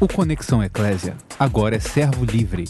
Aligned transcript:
O 0.00 0.06
Conexão 0.06 0.62
Eclésia 0.62 1.16
agora 1.36 1.74
é 1.74 1.80
servo 1.80 2.24
livre. 2.24 2.66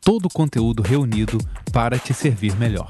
Todo 0.00 0.24
o 0.24 0.30
conteúdo 0.30 0.82
reunido 0.82 1.36
para 1.74 1.98
te 1.98 2.14
servir 2.14 2.56
melhor. 2.56 2.88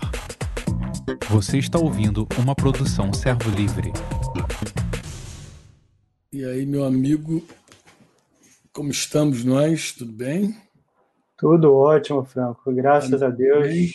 Você 1.29 1.59
está 1.59 1.77
ouvindo 1.77 2.25
uma 2.39 2.55
produção 2.55 3.13
servo 3.13 3.51
livre. 3.51 3.93
E 6.33 6.45
aí, 6.45 6.65
meu 6.65 6.85
amigo, 6.85 7.45
como 8.73 8.93
estamos 8.93 9.43
nós? 9.43 9.91
Tudo 9.91 10.13
bem? 10.13 10.57
Tudo 11.37 11.75
ótimo, 11.75 12.25
Franco. 12.25 12.73
Graças 12.73 13.21
a 13.21 13.29
Deus. 13.29 13.91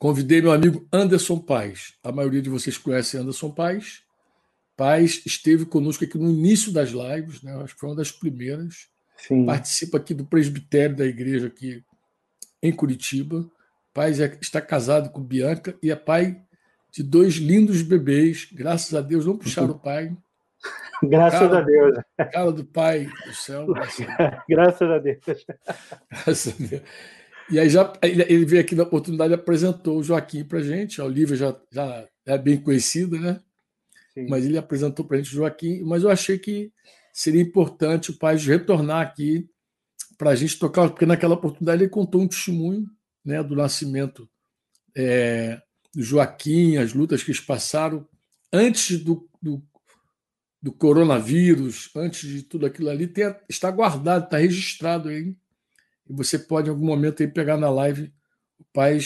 Convidei 0.00 0.42
meu 0.42 0.50
amigo 0.50 0.84
Anderson 0.92 1.38
Paz. 1.38 1.94
A 2.02 2.10
maioria 2.10 2.42
de 2.42 2.50
vocês 2.50 2.76
conhece 2.76 3.16
Anderson 3.16 3.52
Paz. 3.52 4.02
Paz 4.78 5.20
esteve 5.26 5.66
conosco 5.66 6.04
aqui 6.04 6.16
no 6.16 6.30
início 6.30 6.72
das 6.72 6.90
lives, 6.90 7.42
né? 7.42 7.52
acho 7.64 7.74
que 7.74 7.80
foi 7.80 7.88
uma 7.88 7.96
das 7.96 8.12
primeiras. 8.12 8.86
Sim. 9.16 9.44
Participa 9.44 9.98
aqui 9.98 10.14
do 10.14 10.24
presbitério 10.24 10.94
da 10.94 11.04
igreja 11.04 11.48
aqui 11.48 11.82
em 12.62 12.70
Curitiba. 12.70 13.44
Paz 13.92 14.20
é, 14.20 14.38
está 14.40 14.60
casado 14.60 15.10
com 15.10 15.20
Bianca 15.20 15.76
e 15.82 15.90
é 15.90 15.96
pai 15.96 16.40
de 16.92 17.02
dois 17.02 17.34
lindos 17.34 17.82
bebês. 17.82 18.48
Graças 18.52 18.94
a 18.94 19.00
Deus, 19.00 19.26
não 19.26 19.36
puxaram 19.36 19.70
o 19.74 19.78
pai. 19.80 20.16
Graças 21.02 21.40
cara, 21.40 21.58
a 21.58 21.60
Deus. 21.60 21.98
Cara 22.32 22.52
do 22.52 22.64
pai 22.64 23.08
do 23.26 23.34
céu. 23.34 23.66
Graças 24.48 24.88
a 24.88 24.98
Deus. 24.98 25.18
Graças 26.08 26.54
a 26.54 26.66
Deus. 26.66 26.82
E 27.50 27.58
aí 27.58 27.68
já 27.68 27.92
ele 28.00 28.44
veio 28.44 28.62
aqui 28.62 28.76
na 28.76 28.84
oportunidade 28.84 29.32
e 29.32 29.34
apresentou 29.34 29.98
o 29.98 30.04
Joaquim 30.04 30.44
para 30.44 30.60
gente. 30.60 31.00
A 31.00 31.04
Olivia 31.04 31.34
já, 31.34 31.56
já 31.72 32.06
é 32.24 32.38
bem 32.38 32.58
conhecida, 32.58 33.18
né? 33.18 33.40
Mas 34.28 34.44
ele 34.44 34.58
apresentou 34.58 35.04
para 35.04 35.16
a 35.16 35.20
gente 35.20 35.34
Joaquim, 35.34 35.82
mas 35.82 36.02
eu 36.02 36.10
achei 36.10 36.38
que 36.38 36.72
seria 37.12 37.42
importante 37.42 38.10
o 38.10 38.18
pai 38.18 38.36
retornar 38.36 39.06
aqui 39.06 39.48
para 40.16 40.30
a 40.30 40.34
gente 40.34 40.58
tocar, 40.58 40.88
porque 40.88 41.06
naquela 41.06 41.34
oportunidade 41.34 41.82
ele 41.82 41.90
contou 41.90 42.22
um 42.22 42.28
testemunho 42.28 42.86
né, 43.24 43.42
do 43.42 43.54
nascimento 43.54 44.28
é, 44.96 45.60
do 45.94 46.02
Joaquim, 46.02 46.76
as 46.76 46.92
lutas 46.92 47.22
que 47.22 47.30
eles 47.30 47.40
passaram 47.40 48.06
antes 48.52 48.98
do, 48.98 49.28
do, 49.40 49.62
do 50.60 50.72
coronavírus, 50.72 51.90
antes 51.94 52.28
de 52.28 52.42
tudo 52.42 52.66
aquilo 52.66 52.88
ali, 52.88 53.06
tem, 53.06 53.34
está 53.48 53.70
guardado, 53.70 54.24
está 54.24 54.38
registrado 54.38 55.08
aí. 55.08 55.36
E 56.08 56.12
você 56.12 56.38
pode, 56.38 56.68
em 56.68 56.70
algum 56.70 56.86
momento, 56.86 57.22
aí, 57.22 57.28
pegar 57.28 57.56
na 57.56 57.70
live 57.70 58.12
o 58.58 58.64
pai 58.72 58.98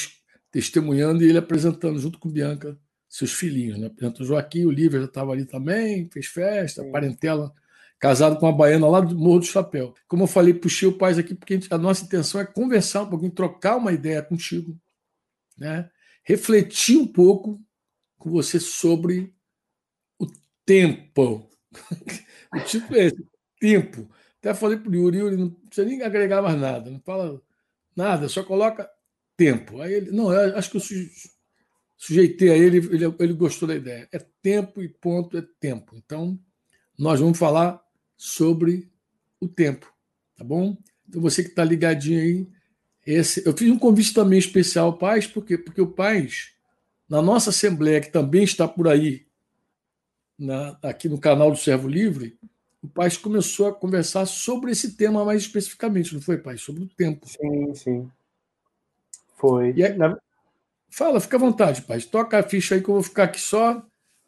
testemunhando 0.51 1.23
e 1.23 1.29
ele 1.29 1.39
apresentando 1.39 1.99
junto 1.99 2.19
com 2.19 2.31
Bianca 2.31 2.79
seus 3.13 3.31
filhinhos, 3.35 3.79
né? 3.79 3.91
Por 3.91 4.03
exemplo, 4.03 4.23
o 4.23 4.25
Joaquim, 4.25 4.65
o 4.65 4.71
Lívia 4.71 5.01
já 5.01 5.05
estava 5.05 5.33
ali 5.33 5.45
também, 5.45 6.09
fez 6.11 6.27
festa, 6.29 6.83
Sim. 6.83 6.91
parentela, 6.91 7.53
casado 7.99 8.39
com 8.39 8.47
uma 8.47 8.57
baiana 8.57 8.89
lá 8.89 9.01
do 9.01 9.15
Morro 9.15 9.41
do 9.41 9.45
Chapéu. 9.45 9.95
Como 10.09 10.23
eu 10.23 10.27
falei, 10.27 10.55
puxei 10.55 10.89
o 10.89 10.97
Paz 10.97 11.19
aqui 11.19 11.35
porque 11.35 11.61
a 11.69 11.77
nossa 11.77 12.07
intenção 12.07 12.41
é 12.41 12.47
conversar 12.47 13.03
um 13.03 13.11
pouquinho, 13.11 13.31
trocar 13.31 13.77
uma 13.77 13.93
ideia 13.93 14.23
contigo, 14.23 14.81
né? 15.59 15.91
Refletir 16.25 16.97
um 16.97 17.07
pouco 17.07 17.61
com 18.17 18.31
você 18.31 18.59
sobre 18.59 19.35
o 20.19 20.27
tempo. 20.65 21.51
o 22.55 22.61
título 22.61 22.99
é 22.99 23.07
esse, 23.09 23.27
tempo. 23.61 24.09
Até 24.39 24.55
falei 24.55 24.79
para 24.79 24.91
o 24.91 24.95
Yuri, 24.95 25.19
Yuri, 25.19 25.37
não 25.37 25.51
precisa 25.51 25.87
nem 25.87 26.01
agregar 26.01 26.41
mais 26.41 26.59
nada, 26.59 26.91
não 26.91 27.01
fala 27.01 27.43
nada, 27.95 28.27
só 28.27 28.43
coloca 28.43 28.91
tempo. 29.37 29.83
Aí 29.83 29.93
ele, 29.93 30.11
não, 30.13 30.33
eu 30.33 30.57
acho 30.57 30.71
que 30.71 30.79
eu 30.79 30.81
sujeitei 32.03 32.51
a 32.51 32.57
ele, 32.57 32.79
ele, 32.79 33.15
ele 33.21 33.33
gostou 33.33 33.69
da 33.69 33.77
ideia. 33.77 34.09
É 34.11 34.19
tempo 34.19 34.83
e 34.83 34.89
ponto, 34.89 35.39
é 35.39 35.45
tempo. 35.61 35.95
Então, 35.97 36.37
nós 36.99 37.21
vamos 37.21 37.39
falar 37.39 37.81
sobre 38.17 38.91
o 39.41 39.47
tempo, 39.47 39.87
tá 40.37 40.43
bom? 40.43 40.77
Então, 41.09 41.23
você 41.23 41.45
que 41.45 41.51
está 41.51 41.63
ligadinho 41.63 42.21
aí, 42.21 42.49
esse, 43.07 43.47
eu 43.47 43.57
fiz 43.57 43.71
um 43.71 43.79
convite 43.79 44.13
também 44.13 44.37
especial 44.37 44.87
ao 44.87 44.99
Paz, 44.99 45.29
por 45.29 45.45
quê? 45.45 45.57
Porque 45.57 45.81
o 45.81 45.93
Paz, 45.93 46.53
na 47.09 47.23
nossa 47.23 47.51
Assembleia, 47.51 48.01
que 48.01 48.11
também 48.11 48.43
está 48.43 48.67
por 48.67 48.89
aí, 48.89 49.25
na, 50.37 50.77
aqui 50.83 51.09
no 51.09 51.21
canal 51.21 51.53
do 51.53 51.57
Servo 51.57 51.87
Livre, 51.87 52.37
o 52.83 52.89
Paz 52.89 53.17
começou 53.17 53.69
a 53.69 53.73
conversar 53.73 54.27
sobre 54.27 54.73
esse 54.73 54.97
tema 54.97 55.25
mais 55.25 55.43
especificamente, 55.43 56.13
não 56.15 56.21
foi, 56.21 56.37
Paz? 56.37 56.63
Sobre 56.63 56.83
o 56.83 56.89
tempo. 56.89 57.29
Sim, 57.29 57.75
sim. 57.77 58.11
Foi. 59.37 59.73
E, 59.77 59.85
é, 59.85 59.95
na... 59.95 60.19
Fala, 60.95 61.21
fica 61.21 61.37
à 61.37 61.41
vontade, 61.41 61.83
pai. 61.83 62.01
Toca 62.01 62.39
a 62.39 62.43
ficha 62.43 62.75
aí 62.75 62.83
que 62.83 62.89
eu 62.89 62.95
vou 62.95 63.03
ficar 63.03 63.25
aqui 63.25 63.41
só. 63.41 63.83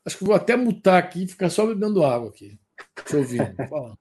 Acho 0.05 0.19
que 0.19 0.25
vou 0.25 0.35
até 0.35 0.57
mutar 0.57 0.99
aqui 0.99 1.25
e 1.25 1.29
ficar 1.29 1.51
só 1.51 1.67
bebendo 1.67 2.05
água 2.05 2.31
aqui. 2.31 2.59
Te 3.05 3.17
ouvindo. 3.17 3.55
Fala. 3.69 3.99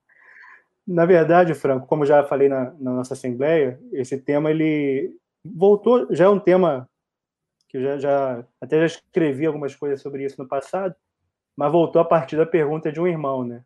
Na 0.88 1.06
verdade, 1.06 1.54
Franco, 1.54 1.88
como 1.88 2.06
já 2.06 2.24
falei 2.26 2.50
na, 2.50 2.72
na, 2.72 2.92
nossa 2.92 3.14
assembleia, 3.14 3.80
esse 3.94 4.18
tema 4.18 4.50
ele 4.52 5.16
voltou, 5.44 6.08
já 6.14 6.26
é 6.26 6.30
um 6.30 6.40
tema 6.40 6.90
que 7.70 7.78
eu 7.78 7.82
já, 7.82 7.98
já 7.98 8.48
até 8.60 8.80
já 8.80 8.86
escrevi 8.86 9.46
algumas 9.46 9.76
coisas 9.76 10.02
sobre 10.02 10.26
isso 10.26 10.42
no 10.42 10.48
passado, 10.48 10.94
mas 11.56 11.72
voltou 11.72 12.02
a 12.02 12.06
partir 12.06 12.36
da 12.36 12.46
pergunta 12.46 12.92
de 12.92 13.00
um 13.00 13.08
irmão, 13.08 13.46
né? 13.46 13.58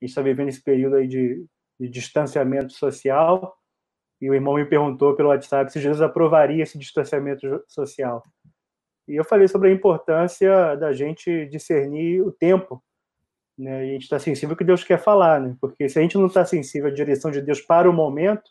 A 0.00 0.04
gente 0.04 0.10
está 0.10 0.22
vivendo 0.22 0.48
esse 0.48 0.62
período 0.62 0.96
aí 0.96 1.08
de, 1.08 1.44
de 1.78 1.88
distanciamento 1.88 2.72
social 2.72 3.56
e 4.20 4.28
o 4.28 4.34
irmão 4.34 4.54
me 4.54 4.64
perguntou 4.64 5.14
pelo 5.14 5.30
WhatsApp 5.30 5.72
se 5.72 5.80
Jesus 5.80 6.02
aprovaria 6.02 6.62
esse 6.62 6.78
distanciamento 6.78 7.62
social. 7.66 8.22
E 9.08 9.16
eu 9.16 9.24
falei 9.24 9.48
sobre 9.48 9.68
a 9.68 9.72
importância 9.72 10.76
da 10.76 10.92
gente 10.92 11.46
discernir 11.46 12.22
o 12.22 12.30
tempo. 12.30 12.82
Né? 13.58 13.86
E 13.86 13.90
a 13.90 13.92
gente 13.92 14.02
está 14.02 14.18
sensível 14.18 14.52
ao 14.52 14.56
que 14.56 14.64
Deus 14.64 14.84
quer 14.84 14.98
falar, 14.98 15.40
né? 15.40 15.56
porque 15.60 15.88
se 15.88 15.98
a 15.98 16.02
gente 16.02 16.18
não 16.18 16.26
está 16.26 16.44
sensível 16.44 16.88
à 16.88 16.92
direção 16.92 17.30
de 17.30 17.40
Deus 17.40 17.60
para 17.60 17.88
o 17.88 17.92
momento, 17.92 18.50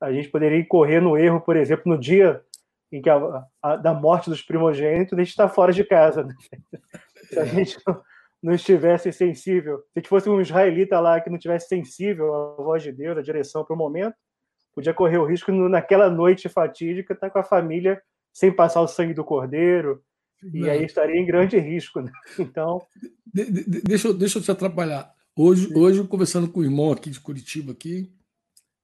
a 0.00 0.12
gente 0.12 0.28
poderia 0.28 0.58
incorrer 0.58 1.00
no 1.00 1.16
erro, 1.16 1.40
por 1.40 1.56
exemplo, 1.56 1.84
no 1.86 1.98
dia 1.98 2.42
em 2.90 3.00
que 3.00 3.08
a, 3.08 3.46
a, 3.62 3.76
da 3.76 3.94
morte 3.94 4.28
dos 4.28 4.42
primogênitos, 4.42 5.16
a 5.16 5.22
gente 5.22 5.30
está 5.30 5.48
fora 5.48 5.72
de 5.72 5.84
casa. 5.84 6.24
Né? 6.24 6.34
Se 7.28 7.38
a 7.38 7.44
gente 7.44 7.78
não, 7.86 8.02
não 8.42 8.52
estivesse 8.52 9.12
sensível, 9.12 9.78
se 9.78 9.92
a 9.96 10.00
gente 10.00 10.08
fosse 10.08 10.28
um 10.28 10.40
israelita 10.40 10.98
lá 10.98 11.20
que 11.20 11.30
não 11.30 11.38
tivesse 11.38 11.68
sensível 11.68 12.34
à 12.34 12.56
voz 12.56 12.82
de 12.82 12.92
Deus, 12.92 13.16
à 13.16 13.22
direção 13.22 13.64
para 13.64 13.72
o 13.72 13.78
momento, 13.78 14.16
podia 14.74 14.94
correr 14.94 15.18
o 15.18 15.26
risco 15.26 15.50
naquela 15.52 16.10
noite 16.10 16.48
fatídica 16.48 17.14
estar 17.14 17.28
tá 17.28 17.32
com 17.32 17.38
a 17.38 17.44
família 17.44 18.00
sem 18.32 18.50
passar 18.50 18.80
o 18.80 18.88
sangue 18.88 19.14
do 19.14 19.24
cordeiro, 19.24 20.02
e 20.52 20.68
aí 20.68 20.84
estaria 20.84 21.20
em 21.20 21.26
grande 21.26 21.58
risco. 21.58 22.00
Né? 22.00 22.10
Então. 22.38 22.82
De, 23.32 23.50
de, 23.50 23.82
deixa, 23.82 24.08
eu, 24.08 24.14
deixa 24.14 24.38
eu 24.38 24.42
te 24.42 24.50
atrapalhar. 24.50 25.12
Hoje, 25.36 25.72
hoje, 25.74 26.02
conversando 26.04 26.48
com 26.48 26.60
o 26.60 26.64
irmão 26.64 26.92
aqui 26.92 27.10
de 27.10 27.20
Curitiba, 27.20 27.72
aqui, 27.72 28.12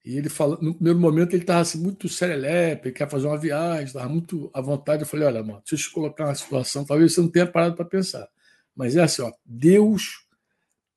e 0.05 0.17
ele 0.17 0.29
falou, 0.31 0.59
no 0.63 0.75
primeiro 0.75 0.99
momento, 0.99 1.35
ele 1.35 1.43
estava 1.43 1.61
assim, 1.61 1.79
muito 1.79 2.09
serelepe, 2.09 2.93
quer 2.93 3.11
fazer 3.11 3.27
uma 3.27 3.37
viagem, 3.37 3.85
estava 3.85 4.09
muito 4.09 4.51
à 4.55 4.61
vontade. 4.61 5.03
Eu 5.03 5.07
falei: 5.07 5.27
olha, 5.27 5.43
mano, 5.43 5.63
deixa 5.69 5.75
eu 5.75 5.89
te 5.89 5.95
colocar 5.95 6.25
uma 6.25 6.35
situação, 6.35 6.85
talvez 6.85 7.13
você 7.13 7.21
não 7.21 7.29
tenha 7.29 7.47
parado 7.47 7.77
para 7.77 7.85
pensar. 7.85 8.27
Mas 8.75 8.97
é 8.97 9.03
assim, 9.03 9.23
ó, 9.23 9.33
Deus 9.45 10.27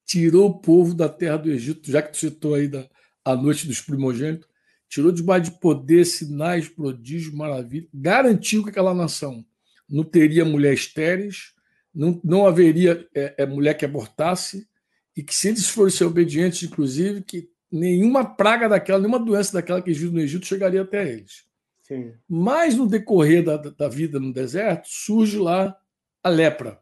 tirou 0.05 0.49
o 0.49 0.59
povo 0.59 0.93
da 0.93 1.09
terra 1.09 1.37
do 1.37 1.49
Egito, 1.49 1.91
já 1.91 2.01
que 2.01 2.11
tu 2.11 2.17
citou 2.17 2.55
aí 2.55 2.67
da, 2.67 2.87
a 3.25 3.35
noite 3.35 3.67
dos 3.67 3.81
primogênitos, 3.81 4.47
tirou 4.91 5.09
debaixo 5.09 5.49
de 5.49 5.57
poder, 5.57 6.03
sinais, 6.03 6.67
prodígios, 6.67 7.33
maravilha, 7.33 7.87
garantiu 7.93 8.61
que 8.61 8.69
aquela 8.71 8.93
nação 8.93 9.45
não 9.89 10.03
teria 10.03 10.43
mulher 10.43 10.73
estéreis, 10.73 11.53
não, 11.95 12.19
não 12.21 12.45
haveria 12.45 13.07
é, 13.15 13.35
é, 13.37 13.45
mulher 13.45 13.73
que 13.75 13.85
abortasse, 13.85 14.67
e 15.15 15.23
que 15.23 15.33
se 15.33 15.47
eles 15.47 15.69
fossem 15.69 16.05
obedientes, 16.05 16.63
inclusive, 16.63 17.21
que 17.21 17.49
nenhuma 17.71 18.25
praga 18.25 18.67
daquela, 18.67 18.99
nenhuma 18.99 19.19
doença 19.19 19.53
daquela 19.53 19.81
que 19.81 19.89
existe 19.89 20.13
no 20.13 20.19
Egito 20.19 20.45
chegaria 20.45 20.81
até 20.81 21.09
eles. 21.09 21.45
Sim. 21.83 22.13
Mas 22.27 22.75
no 22.75 22.85
decorrer 22.85 23.45
da, 23.45 23.55
da 23.55 23.87
vida 23.87 24.19
no 24.19 24.33
deserto, 24.33 24.87
surge 24.89 25.37
lá 25.37 25.73
a 26.21 26.29
lepra. 26.29 26.81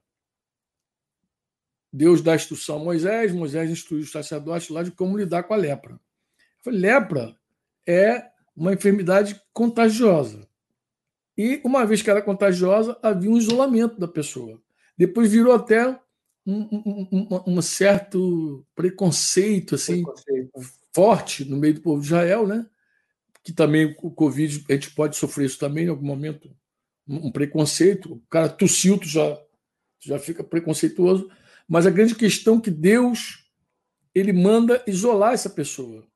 Deus 1.94 2.22
dá 2.22 2.36
instrução 2.36 2.78
a 2.78 2.84
Moisés, 2.84 3.32
Moisés 3.32 3.70
instrui 3.70 4.02
os 4.02 4.12
sacerdotes 4.12 4.70
lá 4.70 4.82
de 4.82 4.92
como 4.92 5.18
lidar 5.18 5.44
com 5.44 5.54
a 5.54 5.58
lepra. 5.58 5.94
Eu 5.94 6.64
falei, 6.64 6.80
lepra 6.80 7.39
é 7.90 8.30
uma 8.56 8.74
enfermidade 8.74 9.42
contagiosa. 9.52 10.48
E 11.36 11.60
uma 11.64 11.86
vez 11.86 12.04
que 12.04 12.10
era 12.10 12.22
contagiosa, 12.22 13.00
havia 13.02 13.32
um 13.32 13.38
isolamento 13.38 14.00
da 14.00 14.08
pessoa. 14.08 14.62
Depois 14.96 15.32
virou 15.32 15.54
até 15.54 15.88
um, 16.46 17.08
um, 17.12 17.44
um, 17.48 17.62
certo 17.62 18.66
preconceito 18.76 19.76
assim 19.76 20.04
preconceito. 20.04 20.52
forte 20.94 21.46
no 21.46 21.58
meio 21.58 21.76
do 21.76 21.82
povo 21.82 22.02
de 22.02 22.08
Israel, 22.08 22.46
né? 22.46 22.68
Que 23.42 23.54
também 23.54 23.96
o 24.04 24.12
Covid, 24.12 24.66
a 24.70 24.74
gente 24.74 24.92
pode 24.92 25.16
sofrer 25.16 25.46
isso 25.46 25.58
também 25.58 25.86
em 25.86 25.90
algum 25.90 26.06
momento, 26.06 26.54
um 27.08 27.32
preconceito. 27.32 28.14
O 28.14 28.22
cara 28.30 28.50
tossiu, 28.50 29.00
tu 29.00 29.08
já, 29.08 29.40
já 30.00 30.20
fica 30.20 30.44
preconceituoso. 30.44 31.32
Mas 31.68 31.88
a 31.88 31.92
grande 31.92 32.14
questão 32.14 32.58
é 32.58 32.62
que 32.62 32.72
Deus 32.72 33.46
ele 34.14 34.34
manda 34.34 34.84
isolar 34.86 35.34
essa 35.34 35.50
pessoa. 35.50 36.09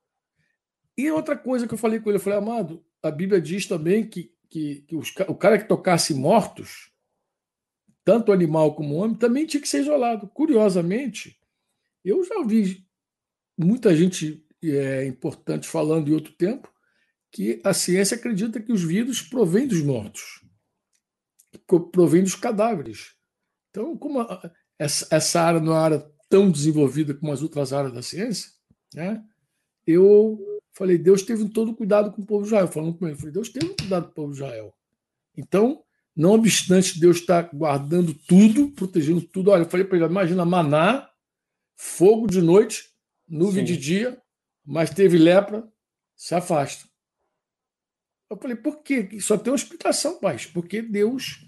E 0.97 1.09
outra 1.11 1.37
coisa 1.37 1.67
que 1.67 1.73
eu 1.73 1.77
falei 1.77 1.99
com 1.99 2.09
ele, 2.09 2.17
eu 2.17 2.21
falei, 2.21 2.39
amado, 2.39 2.85
a 3.01 3.09
Bíblia 3.09 3.41
diz 3.41 3.65
também 3.65 4.07
que, 4.07 4.33
que, 4.49 4.81
que 4.81 4.95
os, 4.95 5.13
o 5.27 5.35
cara 5.35 5.57
que 5.57 5.67
tocasse 5.67 6.13
mortos, 6.13 6.91
tanto 8.03 8.31
animal 8.31 8.75
como 8.75 8.95
homem, 8.95 9.17
também 9.17 9.45
tinha 9.45 9.61
que 9.61 9.67
ser 9.67 9.81
isolado. 9.81 10.27
Curiosamente, 10.27 11.39
eu 12.03 12.23
já 12.23 12.35
ouvi 12.35 12.85
muita 13.57 13.95
gente 13.95 14.45
é 14.71 15.05
importante 15.05 15.67
falando 15.67 16.09
em 16.09 16.13
outro 16.13 16.33
tempo, 16.33 16.71
que 17.31 17.59
a 17.63 17.73
ciência 17.73 18.15
acredita 18.15 18.61
que 18.61 18.71
os 18.71 18.83
vírus 18.83 19.21
provêm 19.21 19.67
dos 19.67 19.81
mortos, 19.81 20.41
provêm 21.91 22.23
dos 22.23 22.35
cadáveres. 22.35 23.15
Então, 23.69 23.97
como 23.97 24.19
essa 24.77 25.41
área 25.41 25.59
não 25.59 25.73
é 25.73 25.75
uma 25.75 25.81
área 25.81 26.11
tão 26.29 26.49
desenvolvida 26.49 27.13
como 27.13 27.31
as 27.31 27.41
outras 27.41 27.73
áreas 27.73 27.93
da 27.93 28.01
ciência, 28.01 28.51
né? 28.93 29.23
eu 29.85 30.52
falei, 30.73 30.97
Deus 30.97 31.23
teve 31.23 31.47
todo 31.49 31.75
cuidado 31.75 32.11
com 32.11 32.21
o 32.21 32.25
povo 32.25 32.41
de 32.41 32.47
Israel. 32.47 32.67
Falando 32.67 32.97
com 32.97 33.07
ele, 33.07 33.15
falei, 33.15 33.31
Deus 33.31 33.49
teve 33.49 33.73
cuidado 33.75 34.05
com 34.05 34.11
o 34.11 34.13
povo 34.13 34.33
de 34.33 34.39
Israel. 34.39 34.73
Então, 35.37 35.83
não 36.15 36.31
obstante 36.31 36.99
Deus 36.99 37.17
estar 37.17 37.49
guardando 37.53 38.13
tudo, 38.13 38.69
protegendo 38.71 39.21
tudo, 39.21 39.51
olha, 39.51 39.63
eu 39.63 39.69
falei 39.69 39.85
para 39.85 39.97
ele, 39.97 40.05
imagina 40.05 40.45
maná, 40.45 41.09
fogo 41.75 42.27
de 42.27 42.41
noite, 42.41 42.83
nuvem 43.27 43.65
Sim. 43.65 43.73
de 43.73 43.79
dia, 43.79 44.21
mas 44.65 44.89
teve 44.89 45.17
lepra, 45.17 45.67
se 46.15 46.35
afasta. 46.35 46.87
Eu 48.29 48.37
falei, 48.37 48.55
por 48.55 48.81
quê? 48.83 49.19
Só 49.19 49.37
tem 49.37 49.51
uma 49.51 49.57
explicação, 49.57 50.19
pai. 50.19 50.37
Porque 50.53 50.81
Deus 50.81 51.45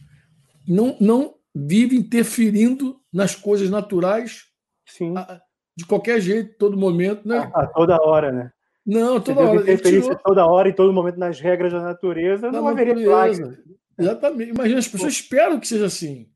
não, 0.67 0.97
não 0.99 1.35
vive 1.53 1.95
interferindo 1.95 3.01
nas 3.11 3.35
coisas 3.35 3.69
naturais 3.69 4.45
Sim. 4.85 5.13
De 5.75 5.85
qualquer 5.85 6.21
jeito, 6.21 6.57
todo 6.57 6.77
momento, 6.77 7.27
né? 7.27 7.51
A, 7.53 7.63
a 7.63 7.67
toda 7.67 8.01
hora, 8.01 8.31
né? 8.31 8.51
Não, 8.85 9.19
toda 9.19 9.41
hora. 9.41 9.61
Interferência 9.61 10.15
toda 10.15 10.45
hora, 10.45 10.69
em 10.69 10.73
todo 10.73 10.93
momento, 10.93 11.17
nas 11.17 11.39
regras 11.39 11.73
da 11.73 11.81
natureza, 11.81 12.51
da 12.51 12.61
não 12.61 12.67
haveria 12.67 12.93
natureza. 12.93 13.57
Exatamente. 13.97 14.51
Imagina, 14.51 14.79
as 14.79 14.87
pessoas 14.87 15.13
esperam 15.13 15.59
que 15.59 15.67
seja 15.67 15.85
assim. 15.85 16.29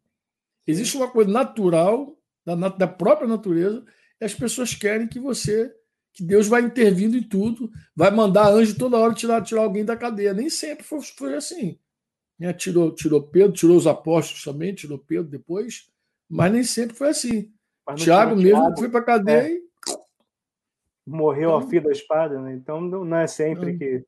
Existe 0.65 0.97
uma 0.97 1.09
coisa 1.09 1.29
natural, 1.29 2.17
da, 2.45 2.55
da 2.55 2.87
própria 2.87 3.27
natureza, 3.27 3.83
e 4.19 4.25
as 4.25 4.33
pessoas 4.33 4.73
querem 4.73 5.07
que 5.07 5.19
você 5.19 5.73
que 6.11 6.23
Deus 6.23 6.47
vai 6.47 6.61
intervindo 6.61 7.15
em 7.15 7.23
tudo, 7.23 7.71
vai 7.95 8.11
mandar 8.11 8.49
anjo 8.49 8.77
toda 8.77 8.97
hora 8.97 9.13
tirar, 9.13 9.41
tirar 9.41 9.61
alguém 9.61 9.85
da 9.85 9.95
cadeia. 9.95 10.33
Nem 10.33 10.49
sempre 10.49 10.83
foi, 10.83 11.01
foi 11.01 11.35
assim. 11.35 11.79
Né? 12.37 12.51
Tirou, 12.51 12.93
tirou 12.93 13.21
Pedro, 13.21 13.53
tirou 13.53 13.77
os 13.77 13.87
apóstolos 13.87 14.43
também, 14.43 14.73
tirou 14.73 14.97
Pedro 14.97 15.29
depois, 15.29 15.89
mas 16.27 16.51
nem 16.51 16.63
sempre 16.63 16.95
foi 16.95 17.09
assim. 17.09 17.51
Tiago 17.95 18.35
mesmo 18.35 18.77
foi 18.77 18.89
para 18.89 18.99
a 18.99 19.03
cadeia 19.03 19.47
é. 19.47 19.51
e. 19.53 19.68
Morreu 21.09 21.49
então, 21.49 21.53
ao 21.53 21.67
fio 21.67 21.81
da 21.81 21.91
espada, 21.91 22.39
né? 22.39 22.53
Então 22.53 22.79
não 22.79 23.17
é 23.17 23.25
sempre 23.25 23.71
não, 23.71 23.79
que. 23.79 24.05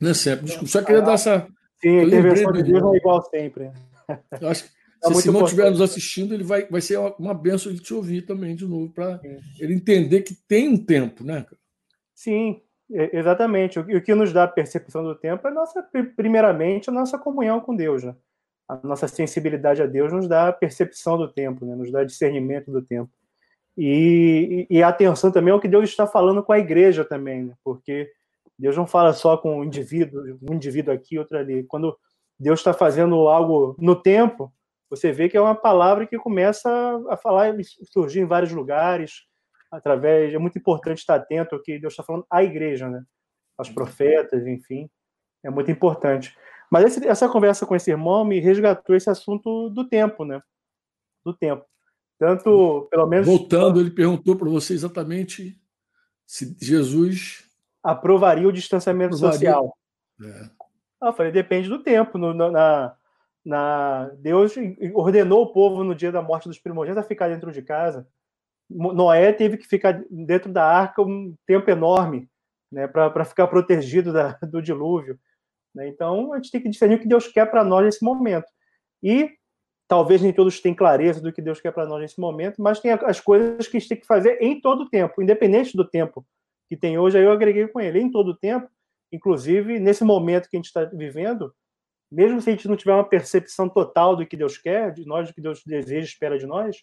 Não 0.00 0.10
é 0.10 0.14
sempre. 0.14 0.44
Desculpa, 0.46 0.68
só 0.68 0.82
queria 0.82 1.02
dar 1.02 1.14
essa. 1.14 1.48
Sim, 1.80 1.98
a 1.98 2.04
intervenção 2.04 2.52
de 2.52 2.62
Deus 2.62 2.80
não 2.80 2.94
é 2.94 2.96
igual 2.96 3.22
sempre. 3.22 3.72
Eu 4.40 4.48
acho 4.48 4.64
que 4.64 4.70
é 5.04 5.08
se 5.08 5.12
o 5.12 5.20
Simão 5.20 5.44
estiver 5.44 5.70
nos 5.70 5.80
assistindo, 5.80 6.32
ele 6.32 6.44
vai, 6.44 6.66
vai 6.66 6.80
ser 6.80 6.98
uma 7.18 7.34
benção 7.34 7.70
ele 7.70 7.80
te 7.80 7.92
ouvir 7.92 8.22
também 8.22 8.54
de 8.54 8.66
novo, 8.66 8.92
para 8.92 9.20
ele 9.58 9.74
entender 9.74 10.22
que 10.22 10.34
tem 10.34 10.68
um 10.68 10.76
tempo, 10.76 11.24
né? 11.24 11.44
Sim, 12.14 12.62
exatamente. 12.90 13.78
O 13.78 14.02
que 14.02 14.14
nos 14.14 14.32
dá 14.32 14.44
a 14.44 14.48
percepção 14.48 15.02
do 15.04 15.14
tempo 15.14 15.46
é, 15.46 15.50
nossa, 15.50 15.86
primeiramente, 16.16 16.88
a 16.88 16.92
nossa 16.92 17.18
comunhão 17.18 17.60
com 17.60 17.74
Deus. 17.74 18.04
Né? 18.04 18.14
A 18.68 18.76
nossa 18.82 19.06
sensibilidade 19.06 19.82
a 19.82 19.86
Deus 19.86 20.12
nos 20.12 20.28
dá 20.28 20.48
a 20.48 20.52
percepção 20.52 21.18
do 21.18 21.30
tempo, 21.30 21.66
né? 21.66 21.74
nos 21.74 21.90
dá 21.90 22.04
discernimento 22.04 22.70
do 22.70 22.80
tempo. 22.80 23.10
E, 23.76 24.66
e, 24.70 24.82
atenção 24.82 25.30
também 25.30 25.52
ao 25.52 25.60
que 25.60 25.68
Deus 25.68 25.88
está 25.88 26.06
falando 26.06 26.42
com 26.42 26.52
a 26.52 26.58
igreja 26.58 27.04
também, 27.04 27.44
né? 27.44 27.54
porque 27.62 28.10
Deus 28.58 28.74
não 28.74 28.86
fala 28.86 29.12
só 29.12 29.36
com 29.36 29.58
um 29.58 29.64
indivíduo, 29.64 30.38
um 30.48 30.54
indivíduo 30.54 30.94
aqui, 30.94 31.18
outro 31.18 31.36
ali. 31.36 31.62
Quando 31.64 31.94
Deus 32.38 32.60
está 32.60 32.72
fazendo 32.72 33.28
algo 33.28 33.76
no 33.78 33.94
tempo, 33.94 34.50
você 34.88 35.12
vê 35.12 35.28
que 35.28 35.36
é 35.36 35.40
uma 35.40 35.54
palavra 35.54 36.06
que 36.06 36.16
começa 36.16 36.70
a 37.10 37.16
falar, 37.18 37.54
surgir 37.92 38.20
em 38.20 38.26
vários 38.26 38.52
lugares, 38.52 39.26
através. 39.70 40.32
É 40.32 40.38
muito 40.38 40.58
importante 40.58 40.98
estar 40.98 41.16
atento 41.16 41.54
ao 41.54 41.62
que 41.62 41.78
Deus 41.78 41.92
está 41.92 42.02
falando 42.02 42.26
à 42.30 42.42
igreja, 42.42 42.88
né? 42.88 43.04
aos 43.58 43.68
profetas, 43.68 44.46
enfim. 44.46 44.88
É 45.42 45.50
muito 45.50 45.70
importante. 45.70 46.36
Mas 46.70 46.84
esse, 46.84 47.06
essa 47.06 47.28
conversa 47.28 47.66
com 47.66 47.76
esse 47.76 47.90
irmão 47.90 48.24
me 48.24 48.40
resgatou 48.40 48.96
esse 48.96 49.08
assunto 49.08 49.70
do 49.70 49.88
tempo, 49.88 50.24
né? 50.24 50.40
Do 51.24 51.32
tempo. 51.32 51.64
Tanto, 52.18 52.88
pelo 52.90 53.06
menos. 53.06 53.26
Voltando, 53.26 53.80
ele 53.80 53.90
perguntou 53.90 54.36
para 54.36 54.48
você 54.48 54.72
exatamente 54.72 55.60
se 56.26 56.56
Jesus 56.60 57.44
aprovaria 57.82 58.48
o 58.48 58.52
distanciamento 58.52 59.14
aprovaria. 59.14 59.52
social. 59.52 59.78
É. 60.22 60.50
Eu 61.08 61.12
falei, 61.12 61.30
depende 61.30 61.68
do 61.68 61.82
tempo. 61.82 62.18
No, 62.18 62.32
na, 62.32 62.96
na, 63.44 64.10
Deus 64.18 64.54
ordenou 64.94 65.42
o 65.42 65.52
povo 65.52 65.84
no 65.84 65.94
dia 65.94 66.10
da 66.10 66.22
morte 66.22 66.48
dos 66.48 66.58
primogênitos 66.58 67.04
a 67.04 67.06
ficar 67.06 67.28
dentro 67.28 67.52
de 67.52 67.62
casa. 67.62 68.08
Noé 68.68 69.32
teve 69.32 69.56
que 69.56 69.66
ficar 69.66 70.02
dentro 70.10 70.52
da 70.52 70.64
arca 70.64 71.02
um 71.02 71.36
tempo 71.46 71.70
enorme 71.70 72.28
né, 72.72 72.88
para 72.88 73.24
ficar 73.24 73.46
protegido 73.46 74.12
da, 74.12 74.32
do 74.42 74.60
dilúvio. 74.60 75.18
Né? 75.74 75.88
Então, 75.88 76.32
a 76.32 76.36
gente 76.36 76.50
tem 76.50 76.60
que 76.60 76.70
discernir 76.70 76.96
o 76.96 76.98
que 76.98 77.06
Deus 77.06 77.28
quer 77.28 77.48
para 77.48 77.62
nós 77.62 77.84
nesse 77.84 78.04
momento. 78.04 78.46
E 79.02 79.30
talvez 79.88 80.20
nem 80.20 80.32
todos 80.32 80.60
tenham 80.60 80.74
clareza 80.74 81.20
do 81.20 81.32
que 81.32 81.42
Deus 81.42 81.60
quer 81.60 81.72
para 81.72 81.86
nós 81.86 82.00
nesse 82.00 82.20
momento, 82.20 82.60
mas 82.60 82.80
tem 82.80 82.92
as 82.92 83.20
coisas 83.20 83.68
que 83.68 83.76
a 83.76 83.80
gente 83.80 83.88
tem 83.88 84.00
que 84.00 84.06
fazer 84.06 84.38
em 84.40 84.60
todo 84.60 84.82
o 84.82 84.88
tempo, 84.88 85.22
independente 85.22 85.76
do 85.76 85.84
tempo 85.84 86.26
que 86.68 86.76
tem 86.76 86.98
hoje. 86.98 87.18
Aí 87.18 87.24
eu 87.24 87.32
agreguei 87.32 87.66
com 87.68 87.80
ele, 87.80 88.00
em 88.00 88.10
todo 88.10 88.28
o 88.28 88.36
tempo, 88.36 88.68
inclusive 89.12 89.78
nesse 89.78 90.04
momento 90.04 90.48
que 90.48 90.56
a 90.56 90.58
gente 90.58 90.66
está 90.66 90.84
vivendo, 90.84 91.54
mesmo 92.10 92.40
se 92.40 92.50
a 92.50 92.52
gente 92.52 92.68
não 92.68 92.76
tiver 92.76 92.94
uma 92.94 93.08
percepção 93.08 93.68
total 93.68 94.16
do 94.16 94.26
que 94.26 94.36
Deus 94.36 94.58
quer, 94.58 94.92
de 94.92 95.06
nós, 95.06 95.28
do 95.28 95.34
que 95.34 95.40
Deus 95.40 95.62
deseja, 95.64 96.06
espera 96.06 96.38
de 96.38 96.46
nós, 96.46 96.76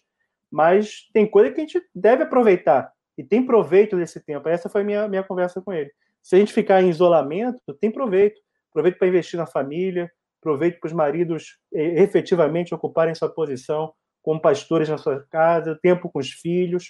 mas 0.50 1.08
tem 1.12 1.26
coisa 1.26 1.50
que 1.50 1.60
a 1.60 1.64
gente 1.64 1.82
deve 1.94 2.22
aproveitar 2.22 2.92
e 3.16 3.24
tem 3.24 3.44
proveito 3.44 3.96
desse 3.96 4.20
tempo. 4.20 4.48
Essa 4.48 4.68
foi 4.68 4.80
a 4.80 4.84
minha, 4.84 5.08
minha 5.08 5.22
conversa 5.22 5.60
com 5.60 5.72
ele. 5.72 5.90
Se 6.22 6.36
a 6.36 6.38
gente 6.38 6.52
ficar 6.52 6.82
em 6.82 6.88
isolamento, 6.88 7.60
tem 7.80 7.90
proveito. 7.90 8.40
Proveito 8.72 8.98
para 8.98 9.06
investir 9.06 9.38
na 9.38 9.46
família, 9.46 10.10
proveito 10.44 10.78
para 10.78 10.88
os 10.88 10.92
maridos 10.92 11.58
eh, 11.74 12.02
efetivamente 12.02 12.74
ocuparem 12.74 13.14
sua 13.14 13.28
posição 13.28 13.92
como 14.22 14.40
pastores 14.40 14.88
na 14.88 14.98
sua 14.98 15.26
casa, 15.30 15.78
tempo 15.82 16.08
com 16.08 16.18
os 16.18 16.30
filhos, 16.30 16.84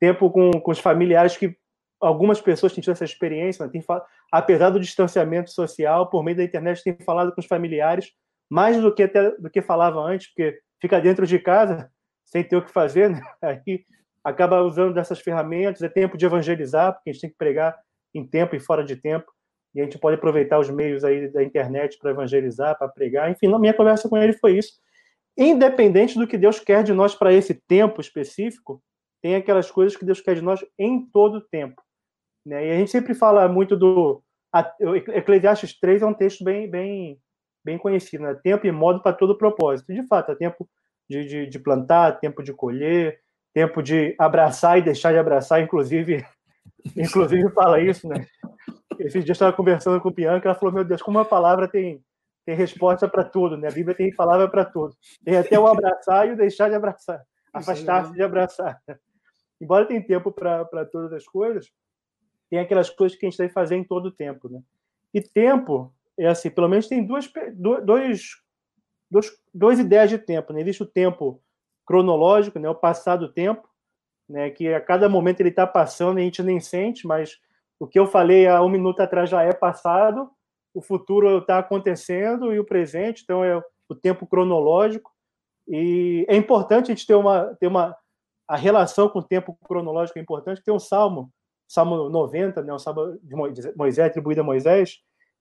tempo 0.00 0.30
com, 0.30 0.50
com 0.52 0.70
os 0.70 0.78
familiares 0.78 1.36
que 1.36 1.56
algumas 2.00 2.40
pessoas 2.40 2.72
têm 2.72 2.82
tido 2.82 2.92
essa 2.92 3.04
experiência, 3.04 3.64
né? 3.64 3.72
tem, 3.72 3.82
apesar 4.32 4.70
do 4.70 4.80
distanciamento 4.80 5.50
social, 5.50 6.10
por 6.10 6.22
meio 6.22 6.36
da 6.36 6.44
internet, 6.44 6.82
tem 6.82 6.96
falado 7.04 7.32
com 7.32 7.40
os 7.40 7.46
familiares 7.46 8.10
mais 8.50 8.80
do 8.80 8.94
que 8.94 9.02
até 9.02 9.30
do 9.32 9.50
que 9.50 9.62
falava 9.62 10.00
antes, 10.00 10.28
porque 10.28 10.58
fica 10.80 11.00
dentro 11.00 11.26
de 11.26 11.38
casa 11.38 11.90
sem 12.24 12.42
ter 12.42 12.56
o 12.56 12.64
que 12.64 12.70
fazer, 12.70 13.10
né? 13.10 13.20
aí 13.42 13.84
acaba 14.24 14.62
usando 14.62 14.92
dessas 14.92 15.20
ferramentas. 15.20 15.82
É 15.82 15.88
tempo 15.88 16.16
de 16.16 16.26
evangelizar, 16.26 16.92
porque 16.94 17.10
a 17.10 17.12
gente 17.12 17.22
tem 17.22 17.30
que 17.30 17.36
pregar 17.36 17.76
em 18.12 18.26
tempo 18.26 18.56
e 18.56 18.60
fora 18.60 18.84
de 18.84 18.96
tempo, 18.96 19.30
e 19.76 19.80
a 19.80 19.84
gente 19.84 19.98
pode 19.98 20.16
aproveitar 20.16 20.58
os 20.58 20.70
meios 20.70 21.04
aí 21.04 21.28
da 21.28 21.44
internet 21.44 21.98
para 21.98 22.10
evangelizar, 22.10 22.78
para 22.78 22.88
pregar. 22.88 23.30
Enfim, 23.30 23.52
a 23.52 23.58
minha 23.58 23.74
conversa 23.74 24.08
com 24.08 24.16
ele 24.16 24.32
foi 24.32 24.56
isso. 24.56 24.72
Independente 25.36 26.18
do 26.18 26.26
que 26.26 26.38
Deus 26.38 26.58
quer 26.58 26.82
de 26.82 26.94
nós 26.94 27.14
para 27.14 27.30
esse 27.30 27.52
tempo 27.52 28.00
específico, 28.00 28.82
tem 29.20 29.36
aquelas 29.36 29.70
coisas 29.70 29.94
que 29.94 30.06
Deus 30.06 30.18
quer 30.18 30.34
de 30.34 30.40
nós 30.40 30.64
em 30.78 31.04
todo 31.04 31.36
o 31.36 31.40
tempo. 31.42 31.82
Né? 32.46 32.68
E 32.68 32.70
a 32.70 32.78
gente 32.78 32.90
sempre 32.90 33.14
fala 33.14 33.46
muito 33.48 33.76
do. 33.76 34.22
Eclesiastes 35.08 35.78
3 35.78 36.00
é 36.00 36.06
um 36.06 36.14
texto 36.14 36.42
bem, 36.42 36.70
bem, 36.70 37.20
bem 37.62 37.76
conhecido, 37.76 38.24
né? 38.24 38.34
tempo 38.42 38.66
e 38.66 38.72
modo 38.72 39.02
para 39.02 39.12
todo 39.12 39.36
propósito. 39.36 39.92
De 39.92 40.06
fato, 40.06 40.32
é 40.32 40.34
tempo 40.34 40.66
de, 41.06 41.26
de, 41.26 41.46
de, 41.46 41.58
plantar, 41.58 42.18
tempo 42.18 42.42
de 42.42 42.54
colher, 42.54 43.20
tempo 43.52 43.82
de 43.82 44.14
abraçar 44.18 44.78
e 44.78 44.82
deixar 44.82 45.12
de 45.12 45.18
abraçar, 45.18 45.60
inclusive, 45.60 46.24
inclusive 46.96 47.50
fala 47.50 47.78
isso, 47.78 48.08
né? 48.08 48.26
Esse 48.98 49.20
dia 49.20 49.30
eu 49.30 49.32
estava 49.32 49.52
conversando 49.52 50.00
com 50.00 50.08
o 50.08 50.12
Bianca, 50.12 50.48
ela 50.48 50.58
falou: 50.58 50.74
Meu 50.74 50.84
Deus, 50.84 51.02
como 51.02 51.18
a 51.18 51.24
palavra 51.24 51.68
tem, 51.68 52.02
tem 52.44 52.54
resposta 52.54 53.08
para 53.08 53.24
tudo, 53.24 53.56
né? 53.56 53.68
A 53.68 53.72
Bíblia 53.72 53.96
tem 53.96 54.14
palavra 54.14 54.48
para 54.48 54.64
tudo. 54.64 54.94
Tem 55.24 55.36
até 55.36 55.58
o 55.58 55.66
abraçar 55.66 56.28
e 56.28 56.32
o 56.32 56.36
deixar 56.36 56.68
de 56.68 56.74
abraçar, 56.74 57.22
afastar-se 57.52 58.12
de 58.12 58.22
abraçar. 58.22 58.80
Embora 59.60 59.86
tenha 59.86 60.04
tempo 60.04 60.30
para 60.30 60.84
todas 60.86 61.12
as 61.12 61.24
coisas, 61.24 61.70
tem 62.50 62.58
aquelas 62.58 62.90
coisas 62.90 63.18
que 63.18 63.26
a 63.26 63.30
gente 63.30 63.38
deve 63.38 63.52
fazer 63.52 63.76
em 63.76 63.84
todo 63.84 64.06
o 64.06 64.12
tempo, 64.12 64.48
né? 64.48 64.60
E 65.12 65.20
tempo 65.20 65.92
é 66.18 66.26
assim, 66.26 66.50
pelo 66.50 66.68
menos 66.68 66.86
tem 66.88 67.04
duas, 67.04 67.30
dois, 67.84 68.24
dois, 69.10 69.32
duas 69.52 69.78
ideias 69.78 70.10
de 70.10 70.18
tempo, 70.18 70.52
né? 70.52 70.60
Existe 70.60 70.82
o 70.82 70.86
tempo 70.86 71.42
cronológico, 71.84 72.58
né? 72.58 72.68
O 72.68 72.74
passado 72.74 73.32
tempo, 73.32 73.68
né? 74.28 74.50
Que 74.50 74.72
a 74.72 74.80
cada 74.80 75.08
momento 75.08 75.40
ele 75.40 75.50
está 75.50 75.66
passando 75.66 76.18
e 76.18 76.22
a 76.22 76.24
gente 76.24 76.42
nem 76.42 76.60
sente, 76.60 77.06
mas 77.06 77.38
o 77.78 77.86
que 77.86 77.98
eu 77.98 78.06
falei 78.06 78.46
há 78.46 78.62
um 78.62 78.68
minuto 78.68 79.00
atrás 79.00 79.28
já 79.28 79.42
é 79.42 79.52
passado, 79.52 80.30
o 80.74 80.82
futuro 80.82 81.38
está 81.38 81.58
acontecendo 81.58 82.52
e 82.52 82.58
o 82.58 82.64
presente, 82.64 83.22
então 83.22 83.44
é 83.44 83.62
o 83.88 83.94
tempo 83.94 84.26
cronológico. 84.26 85.10
E 85.68 86.24
é 86.28 86.36
importante 86.36 86.90
a 86.90 86.94
gente 86.94 87.06
ter 87.06 87.14
uma, 87.14 87.54
ter 87.58 87.66
uma 87.66 87.96
a 88.48 88.56
relação 88.56 89.08
com 89.08 89.18
o 89.18 89.24
tempo 89.24 89.58
cronológico 89.66 90.18
é 90.18 90.22
importante. 90.22 90.62
Tem 90.62 90.72
um 90.72 90.78
salmo 90.78 91.30
Salmo 91.68 92.08
90, 92.08 92.62
né, 92.62 92.72
um 92.72 92.78
salmo 92.78 93.18
de 93.22 93.34
Moisés, 93.74 94.06
atribuído 94.06 94.40
a 94.40 94.44
Moisés, 94.44 94.98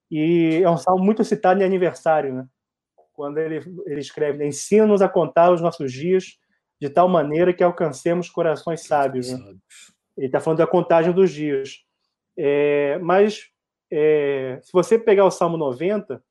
e 0.10 0.62
é 0.64 0.70
um 0.70 0.78
salmo 0.78 1.04
muito 1.04 1.24
citado 1.24 1.62
em 1.62 1.66
aniversário, 1.66 2.34
né? 2.34 2.48
quando 3.14 3.38
ele, 3.38 3.60
ele 3.86 4.00
escreve: 4.00 4.38
né, 4.40 4.48
Ensina-nos 4.48 5.02
a 5.02 5.10
contar 5.10 5.52
os 5.52 5.62
nossos 5.62 5.92
dias 5.92 6.38
de 6.80 6.90
tal 6.90 7.08
maneira 7.08 7.54
que 7.54 7.64
alcancemos 7.64 8.30
corações 8.30 8.82
sábios. 8.82 9.32
Né? 9.32 9.56
Ele 10.18 10.28
está 10.28 10.40
falando 10.40 10.60
da 10.60 10.68
contagem 10.68 11.14
dos 11.14 11.32
dias. 11.32 11.85
É, 12.38 12.98
mas 13.00 13.50
é, 13.92 14.60
se 14.62 14.72
você 14.74 14.98
pegar 15.00 15.26
o 15.26 15.32
Salmo 15.32 15.58
90, 15.58 16.22